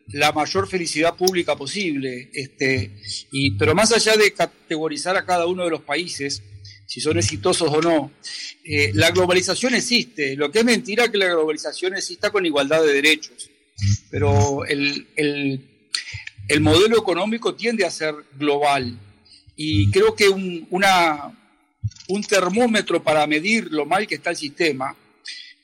la 0.07 0.31
mayor 0.31 0.67
felicidad 0.67 1.15
pública 1.15 1.55
posible. 1.55 2.29
Este, 2.33 2.91
y, 3.31 3.51
pero 3.57 3.75
más 3.75 3.91
allá 3.91 4.15
de 4.15 4.31
categorizar 4.33 5.15
a 5.17 5.25
cada 5.25 5.45
uno 5.47 5.63
de 5.63 5.69
los 5.71 5.81
países, 5.81 6.41
si 6.87 6.99
son 7.01 7.17
exitosos 7.17 7.69
o 7.71 7.81
no, 7.81 8.11
eh, 8.65 8.91
la 8.93 9.11
globalización 9.11 9.75
existe. 9.75 10.35
Lo 10.35 10.51
que 10.51 10.59
es 10.59 10.65
mentira 10.65 11.05
es 11.05 11.09
que 11.11 11.17
la 11.17 11.27
globalización 11.27 11.95
exista 11.95 12.29
con 12.31 12.45
igualdad 12.45 12.83
de 12.83 12.93
derechos. 12.93 13.49
Pero 14.09 14.65
el, 14.65 15.07
el- 15.15 15.67
el 16.47 16.59
modelo 16.59 16.97
económico 16.97 17.55
tiende 17.55 17.85
a 17.85 17.91
ser 17.91 18.13
global. 18.37 18.97
Y 19.63 19.91
creo 19.91 20.15
que 20.15 20.27
un, 20.27 20.67
un 22.07 22.23
termómetro 22.23 23.03
para 23.03 23.27
medir 23.27 23.67
lo 23.71 23.85
mal 23.85 24.07
que 24.07 24.15
está 24.15 24.31
el 24.31 24.35
sistema 24.37 24.95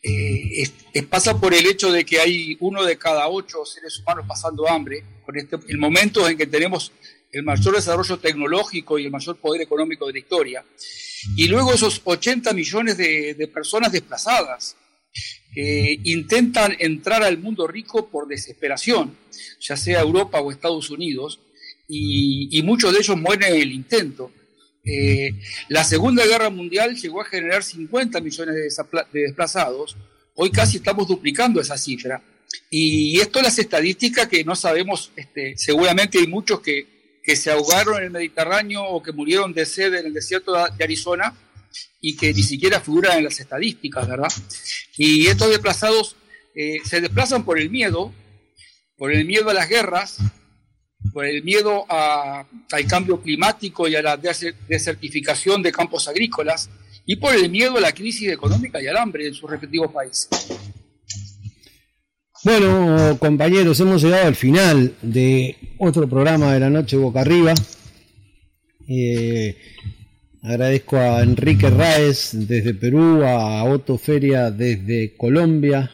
eh, 0.04 0.62
es- 0.62 1.04
pasa 1.10 1.40
por 1.40 1.54
el 1.56 1.66
hecho 1.66 1.92
de 1.92 2.06
que 2.06 2.20
hay 2.20 2.58
uno 2.60 2.84
de 2.84 2.98
cada 2.98 3.28
ocho 3.28 3.66
seres 3.66 4.00
humanos 4.00 4.26
pasando 4.28 4.68
hambre, 4.70 5.04
con 5.26 5.36
este, 5.38 5.58
el 5.68 5.78
momento 5.80 6.28
en 6.30 6.38
que 6.38 6.46
tenemos 6.46 6.92
el 7.32 7.42
mayor 7.44 7.76
desarrollo 7.76 8.18
tecnológico 8.20 9.00
y 9.00 9.06
el 9.06 9.12
mayor 9.12 9.38
poder 9.38 9.62
económico 9.62 10.06
de 10.06 10.14
la 10.14 10.20
historia, 10.20 10.64
y 11.36 11.48
luego 11.48 11.74
esos 11.74 12.00
80 12.04 12.54
millones 12.54 12.98
de, 12.98 13.34
de 13.34 13.48
personas 13.48 13.92
desplazadas, 13.92 14.76
eh, 15.56 16.00
intentan 16.04 16.76
entrar 16.80 17.24
al 17.24 17.38
mundo 17.40 17.66
rico 17.68 18.08
por 18.10 18.28
desesperación, 18.28 19.18
ya 19.60 19.76
sea 19.76 20.02
Europa 20.02 20.40
o 20.40 20.52
Estados 20.52 20.90
Unidos, 20.92 21.40
y, 21.88 22.62
muchos 22.64 22.92
de 22.92 23.00
ellos 23.00 23.18
mueren 23.18 23.54
en 23.54 23.62
el 23.62 23.72
intento. 23.72 24.32
Eh, 24.84 25.32
la 25.70 25.84
Segunda 25.84 26.26
Guerra 26.26 26.50
Mundial 26.50 26.96
llegó 26.96 27.22
a 27.22 27.26
generar 27.26 27.64
50 27.64 28.22
millones 28.22 28.56
de, 28.56 29.22
desplazados, 29.22 29.98
hoy 30.36 30.52
casi 30.52 30.78
estamos 30.78 31.08
duplicando 31.08 31.60
esa 31.62 31.78
cifra. 31.78 32.22
Y 32.70 33.20
esto 33.20 33.42
las 33.42 33.60
estadísticas 33.60 34.28
que 34.28 34.44
no 34.44 34.56
sabemos, 34.56 35.12
este, 35.16 35.58
seguramente 35.58 36.20
hay 36.20 36.28
muchos 36.28 36.62
que, 36.62 37.20
que 37.24 37.36
se 37.36 37.52
ahogaron 37.52 37.98
en 37.98 38.04
el 38.06 38.12
Mediterráneo 38.12 38.84
o 38.84 39.04
que 39.04 39.12
murieron 39.12 39.54
de 39.54 39.66
sed 39.66 39.94
en 39.94 40.06
el 40.06 40.14
desierto 40.14 40.54
de 40.54 40.84
Arizona 40.84 41.34
y 42.00 42.16
que 42.16 42.34
ni 42.34 42.44
siquiera 42.44 42.80
figuran 42.80 43.18
en 43.18 43.26
las 43.26 43.40
estadísticas, 43.40 44.08
¿verdad? 44.08 44.32
Y 44.98 45.28
estos 45.28 45.50
desplazados 45.50 46.16
eh, 46.56 46.80
se 46.86 47.02
desplazan 47.02 47.44
por 47.44 47.60
el 47.60 47.70
miedo, 47.70 48.14
por 48.98 49.12
el 49.12 49.26
miedo 49.26 49.50
a 49.50 49.54
las 49.54 49.70
guerras, 49.70 50.18
por 51.18 51.26
el 51.26 51.42
miedo 51.42 51.84
al 51.90 52.86
cambio 52.88 53.20
climático 53.20 53.88
y 53.88 53.96
a 53.96 54.04
la 54.04 54.18
desertificación 54.18 55.64
de 55.64 55.72
campos 55.72 56.08
agrícolas 56.08 56.70
y 57.08 57.16
por 57.16 57.34
el 57.34 57.50
miedo 57.50 57.78
a 57.78 57.82
la 57.82 57.92
crisis 57.92 58.30
económica 58.30 58.80
y 58.80 58.86
al 58.86 58.98
hambre 58.98 59.26
en 59.26 59.34
sus 59.34 59.50
respectivos 59.50 59.92
países. 59.92 60.30
Bueno, 62.44 63.18
compañeros, 63.18 63.80
hemos 63.80 64.04
llegado 64.04 64.28
al 64.28 64.36
final 64.36 64.94
de 65.02 65.56
otro 65.80 66.08
programa 66.08 66.54
de 66.54 66.60
la 66.60 66.70
noche 66.70 66.98
Boca 66.98 67.22
Arriba. 67.22 67.56
Eh, 68.88 69.58
agradezco 70.44 70.98
a 70.98 71.24
Enrique 71.24 71.68
Raez 71.72 72.30
desde 72.34 72.76
Perú, 72.76 73.24
a 73.24 73.64
Otto 73.64 73.98
Feria 73.98 74.52
desde 74.52 75.18
Colombia, 75.18 75.90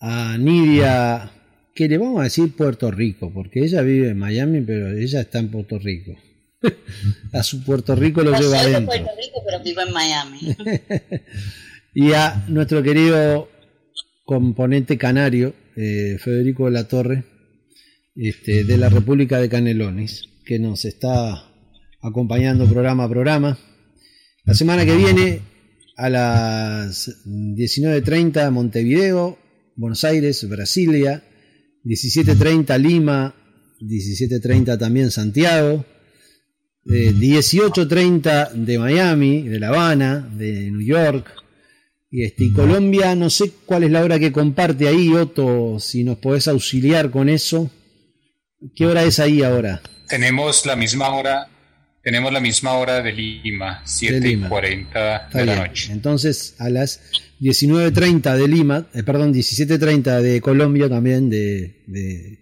a 0.00 0.36
Nidia 0.36 1.39
que 1.80 1.88
le 1.88 1.96
vamos 1.96 2.20
a 2.20 2.24
decir 2.24 2.54
Puerto 2.54 2.90
Rico, 2.90 3.32
porque 3.32 3.60
ella 3.60 3.80
vive 3.80 4.10
en 4.10 4.18
Miami, 4.18 4.60
pero 4.60 4.90
ella 4.90 5.22
está 5.22 5.38
en 5.38 5.50
Puerto 5.50 5.78
Rico. 5.78 6.12
a 7.32 7.42
su 7.42 7.64
Puerto 7.64 7.96
Rico 7.96 8.22
lo 8.22 8.38
lleva 8.38 8.62
soy 8.62 8.72
de 8.72 8.82
Puerto 8.82 9.10
Rico, 9.16 9.42
pero 9.46 9.64
vivo 9.64 9.80
en 9.80 9.92
Miami. 9.94 10.56
y 11.94 12.12
a 12.12 12.44
nuestro 12.48 12.82
querido 12.82 13.48
componente 14.26 14.98
canario, 14.98 15.54
eh, 15.74 16.18
Federico 16.22 16.66
de 16.66 16.70
la 16.70 16.86
Torre, 16.86 17.24
este, 18.14 18.64
de 18.64 18.76
la 18.76 18.90
República 18.90 19.38
de 19.38 19.48
Canelones, 19.48 20.28
que 20.44 20.58
nos 20.58 20.84
está 20.84 21.50
acompañando 22.02 22.66
programa 22.66 23.04
a 23.04 23.08
programa. 23.08 23.58
La 24.44 24.52
semana 24.52 24.84
que 24.84 24.96
viene, 24.96 25.40
a 25.96 26.10
las 26.10 27.24
19.30, 27.24 28.50
Montevideo, 28.50 29.38
Buenos 29.76 30.04
Aires, 30.04 30.46
Brasilia, 30.46 31.24
17.30 31.84 32.78
Lima, 32.78 33.34
17.30 33.80 34.78
también 34.78 35.10
Santiago, 35.10 35.84
18.30 36.84 38.52
de 38.52 38.78
Miami, 38.78 39.42
de 39.42 39.60
La 39.60 39.68
Habana, 39.68 40.28
de 40.32 40.70
New 40.70 40.80
York, 40.82 41.30
y, 42.10 42.24
este, 42.24 42.44
y 42.44 42.52
Colombia, 42.52 43.14
no 43.14 43.30
sé 43.30 43.52
cuál 43.66 43.84
es 43.84 43.90
la 43.90 44.02
hora 44.02 44.18
que 44.18 44.32
comparte 44.32 44.88
ahí, 44.88 45.14
Otto, 45.14 45.78
si 45.78 46.02
nos 46.02 46.18
podés 46.18 46.48
auxiliar 46.48 47.10
con 47.10 47.28
eso. 47.28 47.70
¿Qué 48.74 48.84
hora 48.86 49.04
es 49.04 49.20
ahí 49.20 49.42
ahora? 49.42 49.80
Tenemos 50.08 50.66
la 50.66 50.74
misma 50.74 51.08
hora, 51.10 51.48
tenemos 52.02 52.32
la 52.32 52.40
misma 52.40 52.72
hora 52.72 53.02
de 53.02 53.12
Lima, 53.12 53.82
7 53.84 54.28
y 54.28 54.36
40 54.36 55.28
de 55.32 55.46
la 55.46 55.66
noche. 55.66 55.92
Entonces, 55.92 56.54
a 56.58 56.70
las 56.70 57.00
19.30 57.40 58.36
de 58.36 58.48
Lima, 58.48 58.88
eh, 58.94 59.02
perdón, 59.02 59.34
17.30 59.34 60.20
de 60.20 60.40
Colombia 60.40 60.88
también, 60.88 61.28
de, 61.28 61.84
de, 61.86 62.38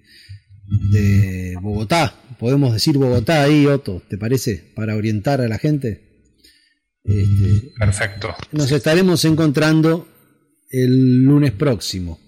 de, 0.93 1.57
Bogotá. 1.61 2.15
Podemos 2.39 2.73
decir 2.73 2.97
Bogotá 2.97 3.43
ahí, 3.43 3.67
Otto, 3.67 4.03
¿te 4.09 4.17
parece? 4.17 4.73
Para 4.75 4.95
orientar 4.95 5.41
a 5.41 5.49
la 5.49 5.59
gente. 5.59 6.27
Este, 7.05 7.73
Perfecto. 7.79 8.35
Nos 8.53 8.71
estaremos 8.71 9.25
encontrando 9.25 10.07
el 10.71 11.25
lunes 11.25 11.53
próximo. 11.53 12.21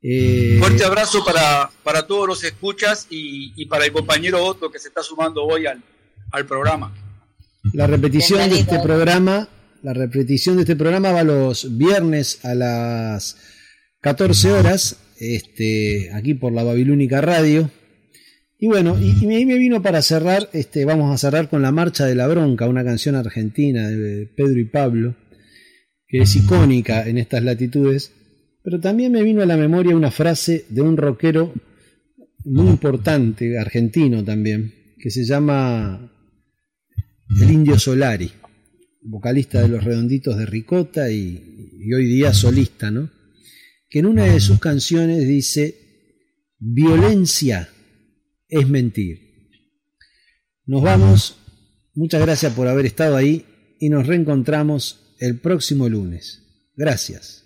Eh, 0.00 0.56
Fuerte 0.58 0.84
abrazo 0.84 1.24
para, 1.24 1.70
para 1.82 2.06
todos 2.06 2.28
los 2.28 2.44
escuchas 2.44 3.08
y, 3.10 3.52
y, 3.56 3.66
para 3.66 3.86
el 3.86 3.92
compañero 3.92 4.44
Otto 4.44 4.70
que 4.70 4.78
se 4.78 4.88
está 4.88 5.02
sumando 5.02 5.42
hoy 5.42 5.66
al, 5.66 5.82
al 6.32 6.46
programa. 6.46 6.94
La 7.72 7.86
repetición 7.86 8.48
de 8.50 8.60
este 8.60 8.78
programa 8.80 9.48
la 9.86 9.92
repetición 9.92 10.56
de 10.56 10.62
este 10.62 10.74
programa 10.74 11.12
va 11.12 11.22
los 11.22 11.78
viernes 11.78 12.44
a 12.44 12.56
las 12.56 13.36
14 14.00 14.50
horas, 14.50 14.96
este, 15.20 16.10
aquí 16.12 16.34
por 16.34 16.52
la 16.52 16.64
Babilónica 16.64 17.20
Radio. 17.20 17.70
Y 18.58 18.66
bueno, 18.66 18.98
y, 19.00 19.14
y, 19.22 19.46
me 19.46 19.58
vino 19.58 19.82
para 19.82 20.02
cerrar, 20.02 20.48
este, 20.52 20.84
vamos 20.84 21.14
a 21.14 21.18
cerrar 21.18 21.48
con 21.48 21.62
La 21.62 21.70
Marcha 21.70 22.04
de 22.04 22.16
la 22.16 22.26
Bronca, 22.26 22.68
una 22.68 22.82
canción 22.82 23.14
argentina 23.14 23.88
de 23.88 24.26
Pedro 24.26 24.58
y 24.58 24.64
Pablo, 24.64 25.14
que 26.08 26.18
es 26.18 26.34
icónica 26.34 27.06
en 27.06 27.18
estas 27.18 27.44
latitudes, 27.44 28.12
pero 28.64 28.80
también 28.80 29.12
me 29.12 29.22
vino 29.22 29.40
a 29.40 29.46
la 29.46 29.56
memoria 29.56 29.94
una 29.94 30.10
frase 30.10 30.64
de 30.68 30.80
un 30.80 30.96
rockero 30.96 31.54
muy 32.44 32.66
importante, 32.66 33.56
argentino 33.56 34.24
también, 34.24 34.74
que 34.98 35.10
se 35.10 35.24
llama 35.24 36.15
el 37.40 37.50
Indio 37.50 37.78
Solari 37.78 38.30
vocalista 39.06 39.62
de 39.62 39.68
Los 39.68 39.84
Redonditos 39.84 40.36
de 40.36 40.46
Ricota 40.46 41.10
y, 41.10 41.92
hoy 41.94 42.06
día 42.06 42.34
solista, 42.34 42.90
¿no? 42.90 43.10
Que 43.88 44.00
en 44.00 44.06
una 44.06 44.24
de 44.24 44.40
sus 44.40 44.58
canciones 44.58 45.26
dice, 45.26 46.54
violencia 46.58 47.68
es 48.48 48.68
mentir. 48.68 49.20
Nos 50.66 50.82
vamos, 50.82 51.36
muchas 51.94 52.20
gracias 52.20 52.52
por 52.52 52.66
haber 52.66 52.86
estado 52.86 53.16
ahí 53.16 53.46
y 53.78 53.88
nos 53.88 54.06
reencontramos 54.06 55.14
el 55.20 55.38
próximo 55.38 55.88
lunes. 55.88 56.42
Gracias. 56.74 57.45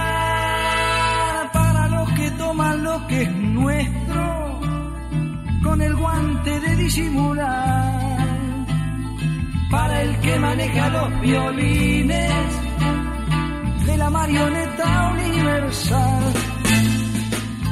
toman 2.51 2.83
lo 2.83 3.07
que 3.07 3.21
es 3.21 3.31
nuestro 3.31 4.59
con 5.63 5.81
el 5.81 5.95
guante 5.95 6.59
de 6.59 6.75
disimular. 6.75 8.27
Para 9.69 10.01
el 10.01 10.19
que 10.19 10.37
maneja 10.37 10.89
los 10.89 11.21
violines 11.21 12.45
de 13.85 13.97
la 13.97 14.09
marioneta 14.09 15.13
universal. 15.13 16.23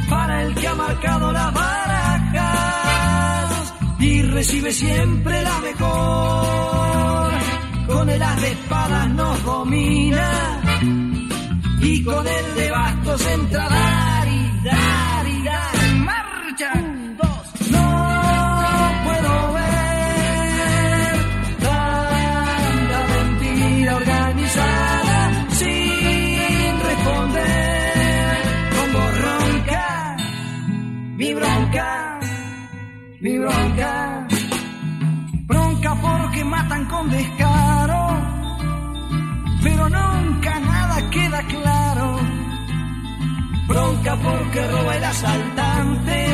Para 0.10 0.44
el 0.44 0.56
que 0.56 0.68
ha 0.68 0.76
marcado 0.76 1.32
las 1.34 1.54
barajas 1.54 2.54
y 4.00 4.22
recibe 4.22 4.72
siempre 4.72 5.42
la 5.42 5.60
mejor. 5.60 7.32
Con 7.86 8.10
el 8.10 8.24
as 8.24 8.42
de 8.42 8.52
espadas 8.52 9.10
nos 9.10 9.44
domina 9.44 10.62
y 11.82 12.02
con 12.02 12.26
el 12.26 12.56
de 12.56 12.72
bastos 12.72 13.28
entrará 13.28 14.19
mi 33.22 33.38
bronca, 33.38 34.28
bronca 35.46 35.96
porque 35.96 36.44
matan 36.46 36.86
con 36.86 37.10
descaro, 37.10 38.08
pero 39.62 39.90
nunca 39.90 40.60
nada 40.60 41.10
queda 41.10 41.42
claro 41.44 41.79
bronca 44.00 44.16
porque 44.24 44.68
roba 44.68 44.96
el 44.96 45.04
asaltante, 45.04 46.26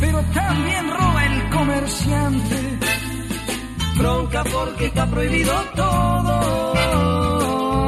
pero 0.00 0.22
también 0.32 0.90
roba 0.90 1.26
el 1.26 1.50
comerciante. 1.50 2.78
Bronca 3.98 4.44
porque 4.44 4.86
está 4.86 5.06
prohibido 5.06 5.52
todo, 5.74 6.74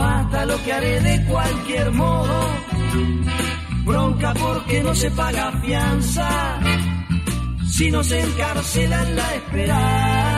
hasta 0.03 0.47
lo 0.47 0.63
que 0.63 0.73
haré 0.73 1.01
de 1.01 1.25
cualquier 1.25 1.91
modo. 1.93 2.49
Bronca 3.85 4.35
porque 4.35 4.83
no 4.83 4.95
se 4.95 5.11
paga 5.11 5.53
fianza, 5.63 6.29
si 7.67 7.91
no 7.91 8.03
se 8.03 8.21
encarcelan 8.21 9.17
la 9.17 9.35
esperanza. 9.35 10.38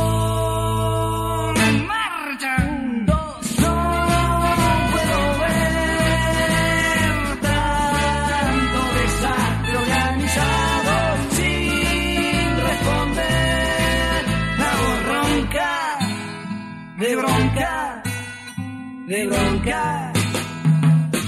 De 19.11 19.27
bronca. 19.27 20.13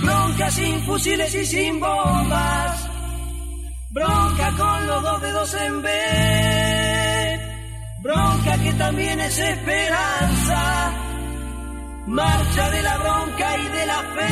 Bronca 0.01 0.49
sin 0.51 0.81
fusiles 0.85 1.35
y 1.35 1.45
sin 1.45 1.79
bombas. 1.81 2.89
Bronca 3.89 4.51
con 4.57 4.87
los 4.87 5.03
dos 5.03 5.21
dedos 5.21 5.53
en 5.53 5.81
B. 5.81 5.89
Bronca 8.01 8.57
que 8.63 8.73
también 8.73 9.19
es 9.19 9.37
esperanza. 9.37 10.93
Marcha 12.07 12.69
de 12.69 12.81
la 12.83 12.97
bronca 12.97 13.57
y 13.57 13.67
de 13.77 13.85
la 13.85 13.99
fe. 14.15 14.29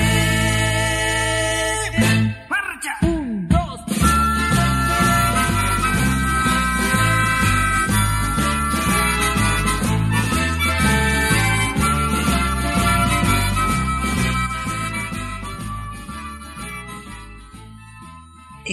Marcha. 2.49 3.20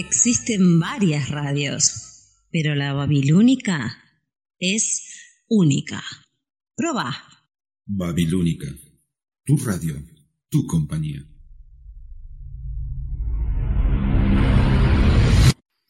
Existen 0.09 0.79
varias 0.79 1.29
radios, 1.29 2.47
pero 2.51 2.73
la 2.73 2.93
babilónica 2.93 3.95
es 4.57 5.07
única. 5.47 6.01
Proba. 6.75 7.15
Babilónica, 7.85 8.65
tu 9.45 9.55
radio, 9.57 10.01
tu 10.49 10.65
compañía. 10.65 11.23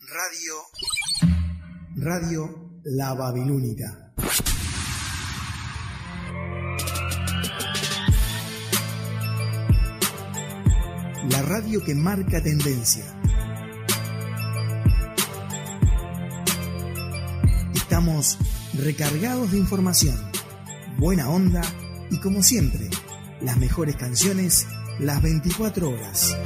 Radio. 0.01 0.53
Radio 1.95 2.81
La 2.83 3.13
Babilónica. 3.13 4.13
La 11.31 11.41
radio 11.43 11.81
que 11.85 11.95
marca 11.95 12.43
tendencia. 12.43 13.15
Estamos 17.89 18.37
recargados 18.75 19.51
de 19.51 19.57
información, 19.57 20.15
buena 20.99 21.27
onda 21.27 21.63
y 22.11 22.19
como 22.19 22.43
siempre, 22.43 22.87
las 23.41 23.57
mejores 23.57 23.95
canciones 23.95 24.67
las 24.99 25.19
24 25.23 25.89
horas. 25.89 26.37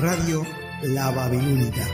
Radio 0.00 0.46
La 0.82 1.10
Babilónica. 1.10 1.86